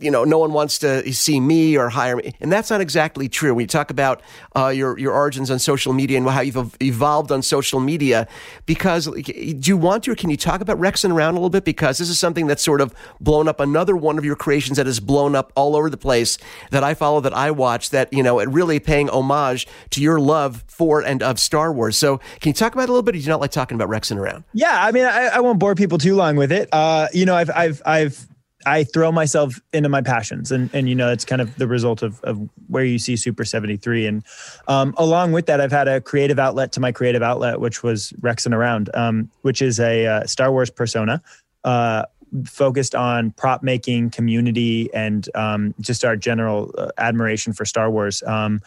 You 0.00 0.10
know, 0.10 0.24
no 0.24 0.38
one 0.38 0.52
wants 0.52 0.78
to 0.78 1.12
see 1.12 1.40
me 1.40 1.76
or 1.76 1.88
hire 1.88 2.16
me, 2.16 2.34
and 2.40 2.50
that's 2.50 2.70
not 2.70 2.80
exactly 2.80 3.28
true. 3.28 3.54
When 3.54 3.62
you 3.62 3.68
talk 3.68 3.90
about 3.90 4.22
uh, 4.56 4.68
your 4.68 4.98
your 4.98 5.12
origins 5.12 5.50
on 5.50 5.58
social 5.58 5.92
media 5.92 6.18
and 6.18 6.28
how 6.28 6.40
you've 6.40 6.76
evolved 6.80 7.32
on 7.32 7.42
social 7.42 7.80
media, 7.80 8.26
because 8.66 9.06
do 9.06 9.60
you 9.64 9.76
want 9.76 10.04
to, 10.04 10.12
or 10.12 10.14
can 10.14 10.30
you 10.30 10.36
talk 10.36 10.60
about 10.60 10.78
Rexing 10.78 11.12
around 11.12 11.34
a 11.34 11.36
little 11.36 11.50
bit? 11.50 11.64
Because 11.64 11.98
this 11.98 12.08
is 12.08 12.18
something 12.18 12.46
that's 12.46 12.62
sort 12.62 12.80
of 12.80 12.94
blown 13.20 13.48
up. 13.48 13.60
Another 13.60 13.96
one 13.96 14.18
of 14.18 14.24
your 14.24 14.36
creations 14.36 14.76
that 14.76 14.86
has 14.86 15.00
blown 15.00 15.34
up 15.34 15.52
all 15.54 15.76
over 15.76 15.90
the 15.90 15.96
place 15.96 16.38
that 16.70 16.84
I 16.84 16.94
follow, 16.94 17.20
that 17.20 17.34
I 17.34 17.50
watch, 17.50 17.90
that 17.90 18.12
you 18.12 18.22
know, 18.22 18.42
really 18.44 18.80
paying 18.80 19.08
homage 19.08 19.66
to 19.90 20.00
your 20.00 20.18
love 20.20 20.64
for 20.66 21.00
and 21.02 21.22
of 21.22 21.38
Star 21.38 21.72
Wars. 21.72 21.96
So, 21.96 22.18
can 22.40 22.50
you 22.50 22.54
talk 22.54 22.72
about 22.72 22.84
it 22.84 22.88
a 22.88 22.92
little 22.92 23.02
bit? 23.02 23.14
Or 23.14 23.18
do 23.18 23.22
you 23.22 23.28
not 23.28 23.40
like 23.40 23.50
talking 23.50 23.74
about 23.74 23.88
Rexing 23.88 24.16
around? 24.16 24.44
Yeah, 24.52 24.84
I 24.84 24.92
mean, 24.92 25.04
I, 25.04 25.26
I 25.26 25.40
won't 25.40 25.58
bore 25.58 25.74
people 25.74 25.98
too 25.98 26.14
long 26.14 26.36
with 26.36 26.52
it. 26.52 26.68
Uh, 26.72 27.08
you 27.12 27.26
know, 27.26 27.34
I've, 27.34 27.50
I've, 27.50 27.82
I've, 27.84 28.26
I 28.66 28.84
throw 28.84 29.10
myself 29.10 29.58
into 29.72 29.88
my 29.88 30.02
passions, 30.02 30.52
and 30.52 30.70
and 30.74 30.88
you 30.88 30.94
know, 30.94 31.10
it's 31.10 31.24
kind 31.24 31.40
of 31.40 31.56
the 31.56 31.66
result 31.66 32.02
of 32.02 32.20
of 32.22 32.38
where 32.68 32.84
you 32.84 32.98
see 32.98 33.16
Super 33.16 33.44
seventy 33.44 33.76
three, 33.76 34.06
and 34.06 34.22
um, 34.68 34.94
along 34.98 35.32
with 35.32 35.46
that, 35.46 35.60
I've 35.60 35.72
had 35.72 35.88
a 35.88 36.00
creative 36.00 36.38
outlet 36.38 36.72
to 36.72 36.80
my 36.80 36.92
creative 36.92 37.22
outlet, 37.22 37.60
which 37.60 37.82
was 37.82 38.12
Rexing 38.20 38.54
Around, 38.54 38.90
um, 38.94 39.30
which 39.42 39.62
is 39.62 39.80
a 39.80 40.06
uh, 40.06 40.26
Star 40.26 40.52
Wars 40.52 40.70
persona. 40.70 41.22
Uh, 41.64 42.04
focused 42.44 42.94
on 42.94 43.32
prop 43.32 43.62
making 43.62 44.10
community 44.10 44.92
and 44.94 45.28
um, 45.34 45.74
just 45.80 46.04
our 46.04 46.16
general 46.16 46.72
uh, 46.78 46.88
admiration 46.96 47.52
for 47.52 47.64
star 47.64 47.90
wars 47.90 48.22
um, 48.22 48.60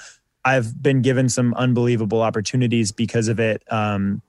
i've 0.44 0.84
been 0.84 1.02
given 1.02 1.30
some 1.30 1.54
unbelievable 1.54 2.22
opportunities 2.22 2.92
because 2.92 3.30
of 3.30 3.40
it 3.40 3.64
um, 3.72 4.22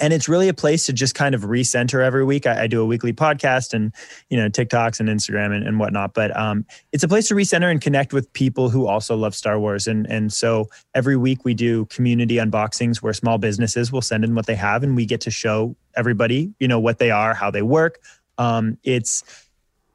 and 0.00 0.12
it's 0.12 0.28
really 0.28 0.48
a 0.48 0.54
place 0.54 0.86
to 0.86 0.92
just 0.92 1.14
kind 1.14 1.34
of 1.34 1.42
recenter 1.42 2.04
every 2.04 2.24
week. 2.24 2.46
I, 2.46 2.62
I 2.62 2.66
do 2.66 2.80
a 2.80 2.86
weekly 2.86 3.12
podcast 3.12 3.72
and 3.72 3.92
you 4.30 4.36
know 4.36 4.48
TikToks 4.48 5.00
and 5.00 5.08
Instagram 5.08 5.54
and, 5.54 5.66
and 5.66 5.78
whatnot, 5.78 6.14
but 6.14 6.36
um, 6.36 6.64
it's 6.92 7.04
a 7.04 7.08
place 7.08 7.28
to 7.28 7.34
recenter 7.34 7.70
and 7.70 7.80
connect 7.80 8.12
with 8.12 8.32
people 8.32 8.70
who 8.70 8.86
also 8.86 9.16
love 9.16 9.34
Star 9.34 9.58
Wars. 9.58 9.86
And 9.86 10.06
and 10.06 10.32
so 10.32 10.68
every 10.94 11.16
week 11.16 11.44
we 11.44 11.54
do 11.54 11.86
community 11.86 12.36
unboxings 12.36 12.98
where 12.98 13.12
small 13.12 13.38
businesses 13.38 13.92
will 13.92 14.02
send 14.02 14.24
in 14.24 14.34
what 14.34 14.46
they 14.46 14.56
have, 14.56 14.82
and 14.82 14.96
we 14.96 15.06
get 15.06 15.20
to 15.22 15.30
show 15.30 15.76
everybody 15.96 16.52
you 16.58 16.68
know 16.68 16.80
what 16.80 16.98
they 16.98 17.10
are, 17.10 17.34
how 17.34 17.50
they 17.50 17.62
work. 17.62 18.00
Um, 18.38 18.78
it's 18.82 19.22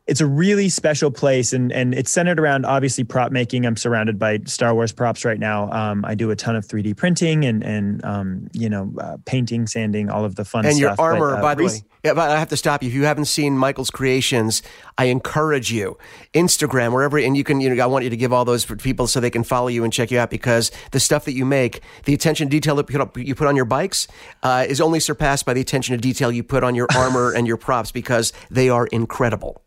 it's 0.09 0.21
a 0.21 0.25
really 0.25 0.69
special 0.69 1.11
place, 1.11 1.53
and 1.53 1.71
and 1.71 1.93
it's 1.93 2.09
centered 2.09 2.39
around 2.39 2.65
obviously 2.65 3.03
prop 3.03 3.31
making. 3.31 3.65
I'm 3.65 3.77
surrounded 3.77 4.17
by 4.17 4.39
Star 4.45 4.73
Wars 4.73 4.91
props 4.91 5.23
right 5.23 5.39
now. 5.39 5.71
Um, 5.71 6.03
I 6.03 6.15
do 6.15 6.31
a 6.31 6.35
ton 6.35 6.55
of 6.55 6.65
3D 6.65 6.97
printing 6.97 7.45
and 7.45 7.63
and 7.63 8.03
um, 8.03 8.47
you 8.53 8.69
know 8.69 8.91
uh, 8.99 9.17
painting, 9.25 9.67
sanding, 9.67 10.09
all 10.09 10.25
of 10.25 10.35
the 10.35 10.43
fun 10.43 10.65
and 10.65 10.75
stuff. 10.75 10.97
your 10.97 11.05
armor, 11.05 11.33
but, 11.33 11.39
uh, 11.39 11.41
by 11.41 11.55
the 11.55 11.65
way. 11.65 11.83
Yeah, 12.03 12.13
but 12.13 12.31
I 12.31 12.39
have 12.39 12.47
to 12.49 12.57
stop 12.57 12.81
you. 12.81 12.87
If 12.87 12.95
you 12.95 13.03
haven't 13.03 13.25
seen 13.25 13.57
Michael's 13.57 13.89
creations, 13.89 14.63
I 14.97 15.05
encourage 15.05 15.69
you. 15.69 15.97
Instagram, 16.33 16.93
wherever, 16.93 17.19
and 17.19 17.35
you 17.35 17.43
can, 17.43 17.59
you 17.59 17.75
know, 17.75 17.83
I 17.83 17.87
want 17.87 18.05
you 18.05 18.09
to 18.09 18.15
give 18.15 18.31
all 18.31 18.45
those 18.45 18.63
for 18.63 18.77
people 18.77 19.05
so 19.05 19.19
they 19.19 19.29
can 19.29 19.43
follow 19.43 19.67
you 19.67 19.83
and 19.83 19.91
check 19.91 20.09
you 20.09 20.17
out 20.17 20.29
because 20.29 20.71
the 20.91 20.99
stuff 21.01 21.25
that 21.25 21.33
you 21.33 21.43
make, 21.43 21.81
the 22.05 22.13
attention 22.13 22.47
to 22.47 22.51
detail 22.51 22.75
that 22.75 22.89
you 22.89 23.05
put, 23.05 23.17
you 23.17 23.35
put 23.35 23.47
on 23.47 23.57
your 23.57 23.65
bikes, 23.65 24.07
uh, 24.43 24.65
is 24.67 24.79
only 24.79 25.01
surpassed 25.01 25.45
by 25.45 25.53
the 25.53 25.59
attention 25.59 25.93
to 25.93 26.01
detail 26.01 26.31
you 26.31 26.41
put 26.41 26.63
on 26.63 26.73
your 26.73 26.87
armor 26.95 27.33
and 27.35 27.45
your 27.47 27.57
props 27.57 27.91
because 27.91 28.31
they 28.49 28.69
are 28.69 28.87
incredible. 28.87 29.61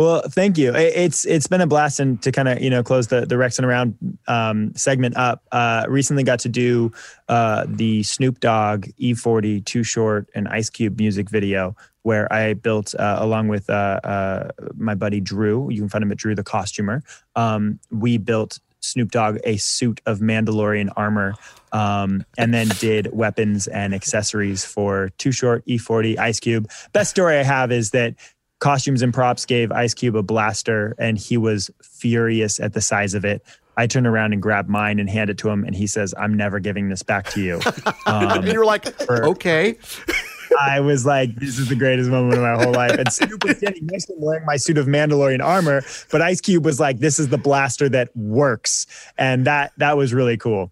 Well, 0.00 0.22
thank 0.30 0.56
you. 0.56 0.74
It- 0.74 0.94
It's 0.96 1.26
it's 1.26 1.46
been 1.46 1.60
a 1.60 1.66
blast, 1.66 2.00
and 2.00 2.22
to 2.22 2.32
kind 2.32 2.48
of 2.48 2.62
you 2.62 2.70
know 2.70 2.82
close 2.82 3.08
the 3.08 3.26
the 3.26 3.34
Rexing 3.34 3.64
Around 3.64 3.96
um, 4.26 4.74
segment 4.74 5.14
up. 5.18 5.42
Uh, 5.52 5.84
recently 5.90 6.22
got 6.22 6.38
to 6.40 6.48
do 6.48 6.90
uh, 7.28 7.66
the 7.68 8.02
Snoop 8.02 8.40
Dogg 8.40 8.86
E40 8.98 9.62
Too 9.66 9.82
Short 9.82 10.26
and 10.34 10.48
Ice 10.48 10.70
Cube 10.70 10.98
music 10.98 11.28
video, 11.28 11.76
where 12.00 12.32
I 12.32 12.54
built 12.54 12.94
uh, 12.94 13.18
along 13.20 13.48
with 13.48 13.68
uh, 13.68 14.00
uh, 14.02 14.48
my 14.74 14.94
buddy 14.94 15.20
Drew. 15.20 15.68
You 15.70 15.80
can 15.82 15.90
find 15.90 16.02
him 16.02 16.10
at 16.12 16.16
Drew 16.16 16.34
the 16.34 16.44
Costumer. 16.44 17.02
Um, 17.36 17.78
we 17.90 18.16
built 18.16 18.58
Snoop 18.80 19.10
Dogg 19.10 19.36
a 19.44 19.58
suit 19.58 20.00
of 20.06 20.20
Mandalorian 20.20 20.88
armor. 20.96 21.34
Um, 21.72 22.24
and 22.38 22.54
then 22.54 22.68
did 22.80 23.12
weapons 23.12 23.66
and 23.68 23.94
accessories 23.94 24.64
for 24.64 25.10
Too 25.18 25.30
Short, 25.30 25.64
E40, 25.66 26.18
Ice 26.18 26.40
Cube. 26.40 26.68
Best 26.94 27.10
story 27.10 27.38
I 27.38 27.42
have 27.44 27.70
is 27.70 27.90
that 27.90 28.14
costumes 28.60 29.02
and 29.02 29.12
props 29.12 29.44
gave 29.44 29.72
Ice 29.72 29.92
Cube 29.94 30.16
a 30.16 30.22
blaster 30.22 30.94
and 30.98 31.18
he 31.18 31.36
was 31.36 31.70
furious 31.82 32.60
at 32.60 32.72
the 32.72 32.80
size 32.80 33.14
of 33.14 33.24
it. 33.24 33.44
I 33.76 33.86
turned 33.86 34.06
around 34.06 34.32
and 34.32 34.42
grabbed 34.42 34.68
mine 34.68 34.98
and 34.98 35.08
handed 35.08 35.34
it 35.34 35.38
to 35.38 35.48
him, 35.48 35.64
and 35.64 35.74
he 35.74 35.86
says, 35.86 36.12
"I'm 36.18 36.34
never 36.34 36.58
giving 36.60 36.90
this 36.90 37.02
back 37.02 37.30
to 37.30 37.40
you." 37.40 37.60
Um, 38.06 38.44
You're 38.46 38.64
like, 38.66 38.84
for- 39.04 39.24
okay. 39.28 39.78
I 40.60 40.80
was 40.80 41.06
like, 41.06 41.34
"This 41.36 41.58
is 41.58 41.68
the 41.68 41.76
greatest 41.76 42.10
moment 42.10 42.34
of 42.34 42.40
my 42.40 42.62
whole 42.62 42.72
life." 42.72 42.92
And 42.98 43.10
Snoop 43.10 43.44
was 43.44 43.56
standing 43.58 43.86
next 43.86 44.06
to 44.06 44.14
him 44.14 44.20
wearing 44.20 44.44
my 44.44 44.56
suit 44.56 44.76
of 44.76 44.86
Mandalorian 44.86 45.42
armor, 45.42 45.82
but 46.10 46.20
Ice 46.20 46.40
Cube 46.40 46.64
was 46.64 46.78
like, 46.80 46.98
"This 46.98 47.18
is 47.18 47.28
the 47.28 47.38
blaster 47.38 47.88
that 47.88 48.14
works," 48.16 48.86
and 49.16 49.46
that 49.46 49.72
that 49.78 49.96
was 49.96 50.12
really 50.12 50.36
cool. 50.36 50.70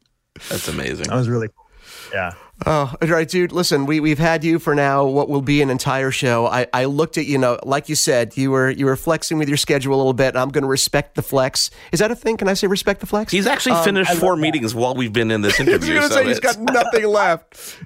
That's 0.50 0.68
amazing. 0.68 1.06
That 1.06 1.14
was 1.14 1.28
really 1.28 1.48
cool. 1.48 1.66
Yeah. 2.12 2.32
Oh, 2.66 2.92
all 3.00 3.08
right, 3.08 3.28
dude. 3.28 3.52
Listen, 3.52 3.86
we 3.86 4.00
we've 4.00 4.18
had 4.18 4.42
you 4.42 4.58
for 4.58 4.74
now. 4.74 5.04
What 5.04 5.28
will 5.28 5.42
be 5.42 5.62
an 5.62 5.70
entire 5.70 6.10
show? 6.10 6.46
I, 6.46 6.66
I 6.72 6.86
looked 6.86 7.16
at 7.16 7.26
you 7.26 7.38
know, 7.38 7.58
like 7.62 7.88
you 7.88 7.94
said, 7.94 8.36
you 8.36 8.50
were 8.50 8.68
you 8.68 8.84
were 8.86 8.96
flexing 8.96 9.38
with 9.38 9.48
your 9.48 9.56
schedule 9.56 9.94
a 9.94 9.96
little 9.96 10.12
bit. 10.12 10.28
And 10.28 10.38
I'm 10.38 10.48
going 10.50 10.62
to 10.62 10.68
respect 10.68 11.14
the 11.14 11.22
flex. 11.22 11.70
Is 11.92 12.00
that 12.00 12.10
a 12.10 12.16
thing? 12.16 12.36
Can 12.36 12.48
I 12.48 12.54
say 12.54 12.66
respect 12.66 13.00
the 13.00 13.06
flex? 13.06 13.30
He's 13.32 13.46
actually 13.46 13.76
Um, 13.76 13.84
finished 13.84 14.10
I 14.10 14.14
love 14.14 14.20
four 14.20 14.34
that. 14.36 14.42
meetings 14.42 14.74
while 14.74 14.94
we've 14.94 15.12
been 15.12 15.30
in 15.30 15.40
this 15.40 15.60
I 15.60 15.64
was 15.64 15.68
interview. 15.74 15.94
going 15.94 16.08
to 16.08 16.14
so 16.14 16.20
say 16.20 16.26
he's 16.26 16.38
it's- 16.38 16.56
got 16.56 16.72
nothing 16.74 17.06
left. 17.06 17.78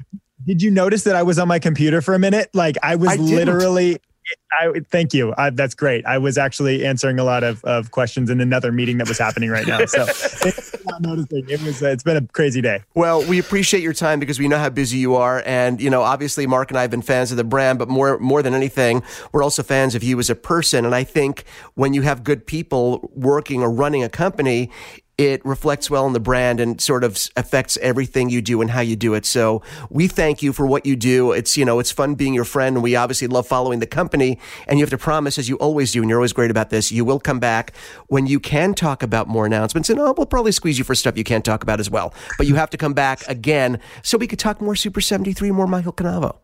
Did 0.47 0.61
you 0.63 0.71
notice 0.73 1.05
that 1.05 1.15
I 1.17 1.23
was 1.23 1.39
on 1.39 1.47
my 1.49 1.59
computer 1.61 2.01
for 2.03 2.15
a 2.15 2.19
minute? 2.19 2.51
Like 2.55 2.77
I 2.83 2.97
was 2.97 3.11
I 3.11 3.17
didn't. 3.17 3.31
literally. 3.37 3.99
I 4.53 4.81
thank 4.91 5.15
you. 5.15 5.35
I, 5.39 5.51
that's 5.51 5.75
great. 5.75 6.05
I 6.05 6.19
was 6.19 6.37
actually 6.37 6.85
answering 6.85 7.19
a 7.19 7.25
lot 7.25 7.43
of, 7.43 7.65
of 7.65 7.91
questions 7.91 8.31
in 8.31 8.41
another 8.41 8.71
meeting 8.71 8.99
that 8.99 9.09
was 9.09 9.19
happening 9.19 9.51
right 9.51 9.67
now. 9.67 9.85
So 9.87 10.05
not 10.87 11.01
noticing. 11.01 11.49
It 11.49 11.63
was. 11.63 11.83
Uh, 11.83 11.89
it's 11.89 12.03
been 12.03 12.17
a 12.17 12.27
crazy 12.29 12.61
day. 12.61 12.83
Well, 12.95 13.25
we 13.27 13.39
appreciate 13.39 13.83
your 13.83 13.93
time 13.93 14.21
because 14.21 14.39
we 14.39 14.49
know 14.49 14.59
how 14.59 14.69
busy 14.69 14.99
you 14.99 15.17
are, 15.17 15.43
and 15.47 15.81
you 15.81 15.91
know, 15.91 16.03
obviously, 16.03 16.47
Mark 16.47 16.71
and 16.71 16.79
I 16.79 16.83
have 16.83 16.91
been 16.91 17.03
fans 17.03 17.31
of 17.31 17.37
the 17.37 17.45
brand, 17.45 17.79
but 17.79 17.89
more 17.89 18.19
more 18.19 18.43
than 18.43 18.55
anything, 18.55 19.03
we're 19.33 19.43
also 19.43 19.63
fans 19.63 19.95
of 19.95 20.03
you 20.03 20.19
as 20.19 20.29
a 20.29 20.35
person. 20.35 20.85
And 20.85 20.95
I 20.95 21.05
think 21.05 21.45
when 21.75 21.95
you 21.95 22.03
have 22.03 22.25
good 22.25 22.47
people 22.47 23.11
working 23.15 23.63
or 23.63 23.71
running 23.71 24.03
a 24.03 24.09
company. 24.09 24.71
It 25.23 25.45
reflects 25.45 25.89
well 25.89 26.05
on 26.05 26.15
the 26.15 26.21
brand 26.21 26.59
and 26.59 26.81
sort 26.81 27.05
of 27.05 27.17
affects 27.37 27.77
everything 27.77 28.29
you 28.29 28.43
do 28.43 28.61
and 28.61 28.69
how 28.69 28.81
you 28.81 28.97
do 28.97 29.15
it. 29.15 29.25
So 29.25 29.63
we 29.89 30.09
thank 30.09 30.43
you 30.43 30.53
for 30.53 30.67
what 30.67 30.85
you 30.85 30.97
do. 30.97 31.31
It's, 31.31 31.57
you 31.57 31.65
know, 31.65 31.79
it's 31.79 31.93
fun 31.93 32.17
being 32.17 32.35
your 32.35 32.45
friend 32.45 32.75
and 32.75 32.83
we 32.83 32.97
obviously 32.97 33.29
love 33.29 33.47
following 33.47 33.79
the 33.79 33.87
company. 33.87 34.41
And 34.67 34.81
you 34.81 34.83
have 34.83 34.91
to 34.91 34.99
promise, 34.99 35.39
as 35.39 35.49
you 35.49 35.55
always 35.59 35.93
do, 35.93 36.01
and 36.01 36.11
you're 36.11 36.19
always 36.19 36.33
great 36.33 36.51
about 36.51 36.71
this, 36.71 36.91
you 36.91 37.05
will 37.05 37.21
come 37.21 37.39
back 37.39 37.73
when 38.09 38.27
you 38.27 38.41
can 38.41 38.75
talk 38.75 39.01
about 39.01 39.29
more 39.29 39.47
announcements. 39.47 39.89
And 39.89 40.01
oh, 40.01 40.13
we'll 40.17 40.27
probably 40.27 40.51
squeeze 40.51 40.77
you 40.77 40.85
for 40.85 40.97
stuff 40.97 41.17
you 41.17 41.23
can't 41.23 41.45
talk 41.45 41.63
about 41.63 41.79
as 41.79 41.89
well. 41.89 42.13
But 42.37 42.49
you 42.49 42.57
have 42.57 42.71
to 42.71 42.77
come 42.77 42.93
back 42.93 43.23
again 43.29 43.79
so 44.03 44.19
we 44.19 44.27
could 44.27 44.41
talk 44.41 44.61
more 44.61 44.75
Super 44.75 45.01
73, 45.01 45.53
more 45.53 45.69
Michael 45.69 45.93
Cannavo. 45.93 46.37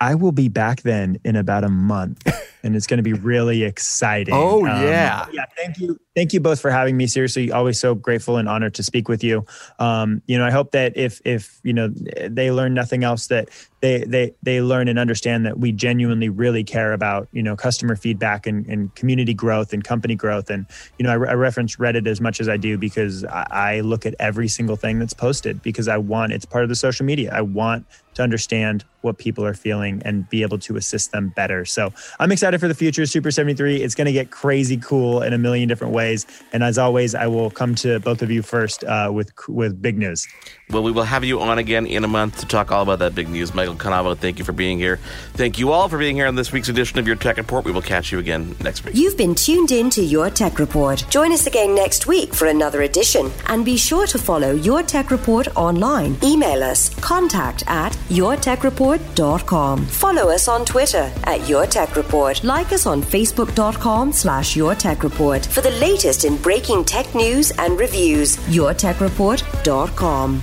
I 0.00 0.14
will 0.14 0.32
be 0.32 0.48
back 0.48 0.82
then 0.82 1.18
in 1.24 1.34
about 1.34 1.64
a 1.64 1.68
month, 1.68 2.22
and 2.62 2.76
it's 2.76 2.86
going 2.86 2.98
to 2.98 3.02
be 3.02 3.14
really 3.14 3.64
exciting. 3.64 4.32
Um, 4.34 4.40
Oh, 4.40 4.64
yeah. 4.64 5.26
yeah. 5.32 5.44
Thank 5.56 5.78
you, 5.78 5.98
thank 6.14 6.32
you 6.32 6.40
both 6.40 6.60
for 6.60 6.70
having 6.70 6.96
me. 6.96 7.06
Seriously, 7.08 7.50
always 7.50 7.80
so 7.80 7.94
grateful 7.94 8.36
and 8.36 8.48
honored 8.48 8.74
to 8.74 8.82
speak 8.84 9.08
with 9.08 9.24
you. 9.24 9.44
Um, 9.80 10.22
you 10.26 10.38
know, 10.38 10.46
I 10.46 10.50
hope 10.50 10.70
that 10.72 10.96
if 10.96 11.20
if 11.24 11.60
you 11.64 11.72
know 11.72 11.88
they 11.88 12.50
learn 12.52 12.74
nothing 12.74 13.02
else, 13.02 13.26
that 13.26 13.48
they 13.80 14.04
they 14.04 14.34
they 14.42 14.60
learn 14.60 14.88
and 14.88 14.98
understand 14.98 15.46
that 15.46 15.58
we 15.58 15.72
genuinely 15.72 16.28
really 16.28 16.64
care 16.64 16.92
about 16.92 17.28
you 17.32 17.42
know 17.42 17.54
customer 17.54 17.96
feedback 17.96 18.46
and, 18.46 18.66
and 18.66 18.94
community 18.94 19.34
growth 19.34 19.72
and 19.72 19.84
company 19.84 20.14
growth. 20.14 20.50
And 20.50 20.66
you 20.98 21.04
know, 21.04 21.10
I, 21.10 21.30
I 21.30 21.34
reference 21.34 21.76
Reddit 21.76 22.06
as 22.06 22.20
much 22.20 22.40
as 22.40 22.48
I 22.48 22.56
do 22.56 22.76
because 22.76 23.24
I, 23.24 23.46
I 23.50 23.80
look 23.80 24.06
at 24.06 24.14
every 24.18 24.48
single 24.48 24.76
thing 24.76 24.98
that's 24.98 25.14
posted 25.14 25.62
because 25.62 25.88
I 25.88 25.96
want 25.96 26.32
it's 26.32 26.44
part 26.44 26.64
of 26.64 26.68
the 26.68 26.76
social 26.76 27.06
media. 27.06 27.32
I 27.32 27.42
want 27.42 27.86
to 28.14 28.22
understand 28.22 28.84
what 29.02 29.16
people 29.16 29.44
are 29.44 29.54
feeling 29.54 30.02
and 30.04 30.28
be 30.28 30.42
able 30.42 30.58
to 30.58 30.76
assist 30.76 31.12
them 31.12 31.28
better. 31.36 31.64
So 31.64 31.92
I'm 32.18 32.32
excited 32.32 32.58
for 32.58 32.66
the 32.66 32.74
future 32.74 33.06
Super 33.06 33.30
73. 33.30 33.80
It's 33.80 33.94
going 33.94 34.06
to 34.06 34.12
get 34.12 34.32
crazy 34.32 34.76
cool 34.76 35.22
in 35.22 35.32
a 35.32 35.38
million 35.38 35.68
different 35.68 35.94
ways. 35.94 36.26
And 36.52 36.64
as 36.64 36.78
always, 36.78 37.14
I 37.14 37.28
will 37.28 37.48
come 37.48 37.76
to 37.76 38.00
both 38.00 38.22
of 38.22 38.30
you 38.30 38.42
first 38.42 38.82
uh, 38.82 39.10
with 39.14 39.30
with 39.48 39.80
big 39.80 39.98
news. 39.98 40.26
Well, 40.70 40.82
we 40.82 40.92
will 40.92 41.04
have 41.04 41.24
you 41.24 41.40
on 41.40 41.56
again 41.56 41.86
in 41.86 42.04
a 42.04 42.08
month 42.08 42.40
to 42.40 42.46
talk 42.46 42.70
all 42.70 42.82
about 42.82 42.98
that 42.98 43.14
big 43.14 43.30
news. 43.30 43.54
Michael 43.54 43.74
Cannavo, 43.74 44.14
thank 44.14 44.38
you 44.38 44.44
for 44.44 44.52
being 44.52 44.78
here. 44.78 44.98
Thank 45.32 45.58
you 45.58 45.72
all 45.72 45.88
for 45.88 45.96
being 45.96 46.14
here 46.14 46.26
on 46.26 46.34
this 46.34 46.52
week's 46.52 46.68
edition 46.68 46.98
of 46.98 47.06
Your 47.06 47.16
Tech 47.16 47.38
Report. 47.38 47.64
We 47.64 47.72
will 47.72 47.80
catch 47.80 48.12
you 48.12 48.18
again 48.18 48.54
next 48.60 48.84
week. 48.84 48.94
You've 48.94 49.16
been 49.16 49.34
tuned 49.34 49.72
in 49.72 49.88
to 49.88 50.02
Your 50.02 50.28
Tech 50.28 50.58
Report. 50.58 51.06
Join 51.08 51.32
us 51.32 51.46
again 51.46 51.74
next 51.74 52.06
week 52.06 52.34
for 52.34 52.48
another 52.48 52.82
edition. 52.82 53.30
And 53.46 53.64
be 53.64 53.78
sure 53.78 54.06
to 54.08 54.18
follow 54.18 54.50
Your 54.52 54.82
Tech 54.82 55.10
Report 55.10 55.48
online. 55.56 56.18
Email 56.22 56.62
us 56.62 56.90
contact 57.00 57.64
at 57.66 57.92
yourtechreport.com. 58.10 59.86
Follow 59.86 60.28
us 60.30 60.48
on 60.48 60.66
Twitter 60.66 61.10
at 61.24 61.48
Your 61.48 61.64
Tech 61.64 61.96
Report. 61.96 62.44
Like 62.44 62.72
us 62.72 62.84
on 62.84 63.00
facebook.com 63.02 64.12
slash 64.12 64.54
Your 64.54 64.74
Tech 64.74 65.02
Report. 65.02 65.46
For 65.46 65.62
the 65.62 65.70
latest 65.70 66.26
in 66.26 66.36
breaking 66.36 66.84
tech 66.84 67.14
news 67.14 67.52
and 67.52 67.80
reviews, 67.80 68.36
yourtechreport.com. 68.48 70.42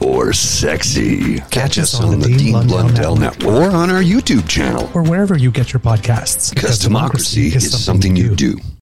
Or 0.00 0.32
sexy. 0.32 1.40
Catch 1.50 1.78
us 1.78 2.00
on 2.00 2.20
the 2.20 2.28
Dean 2.28 2.66
Blundell 2.66 3.16
Network 3.16 3.46
or 3.46 3.70
on 3.70 3.90
our 3.90 4.02
YouTube 4.02 4.48
channel. 4.48 4.90
Or 4.94 5.02
wherever 5.02 5.36
you 5.36 5.50
get 5.50 5.72
your 5.72 5.80
podcasts. 5.80 6.54
Because 6.54 6.78
democracy 6.78 7.48
is 7.48 7.84
something 7.84 8.16
you 8.16 8.34
do. 8.34 8.56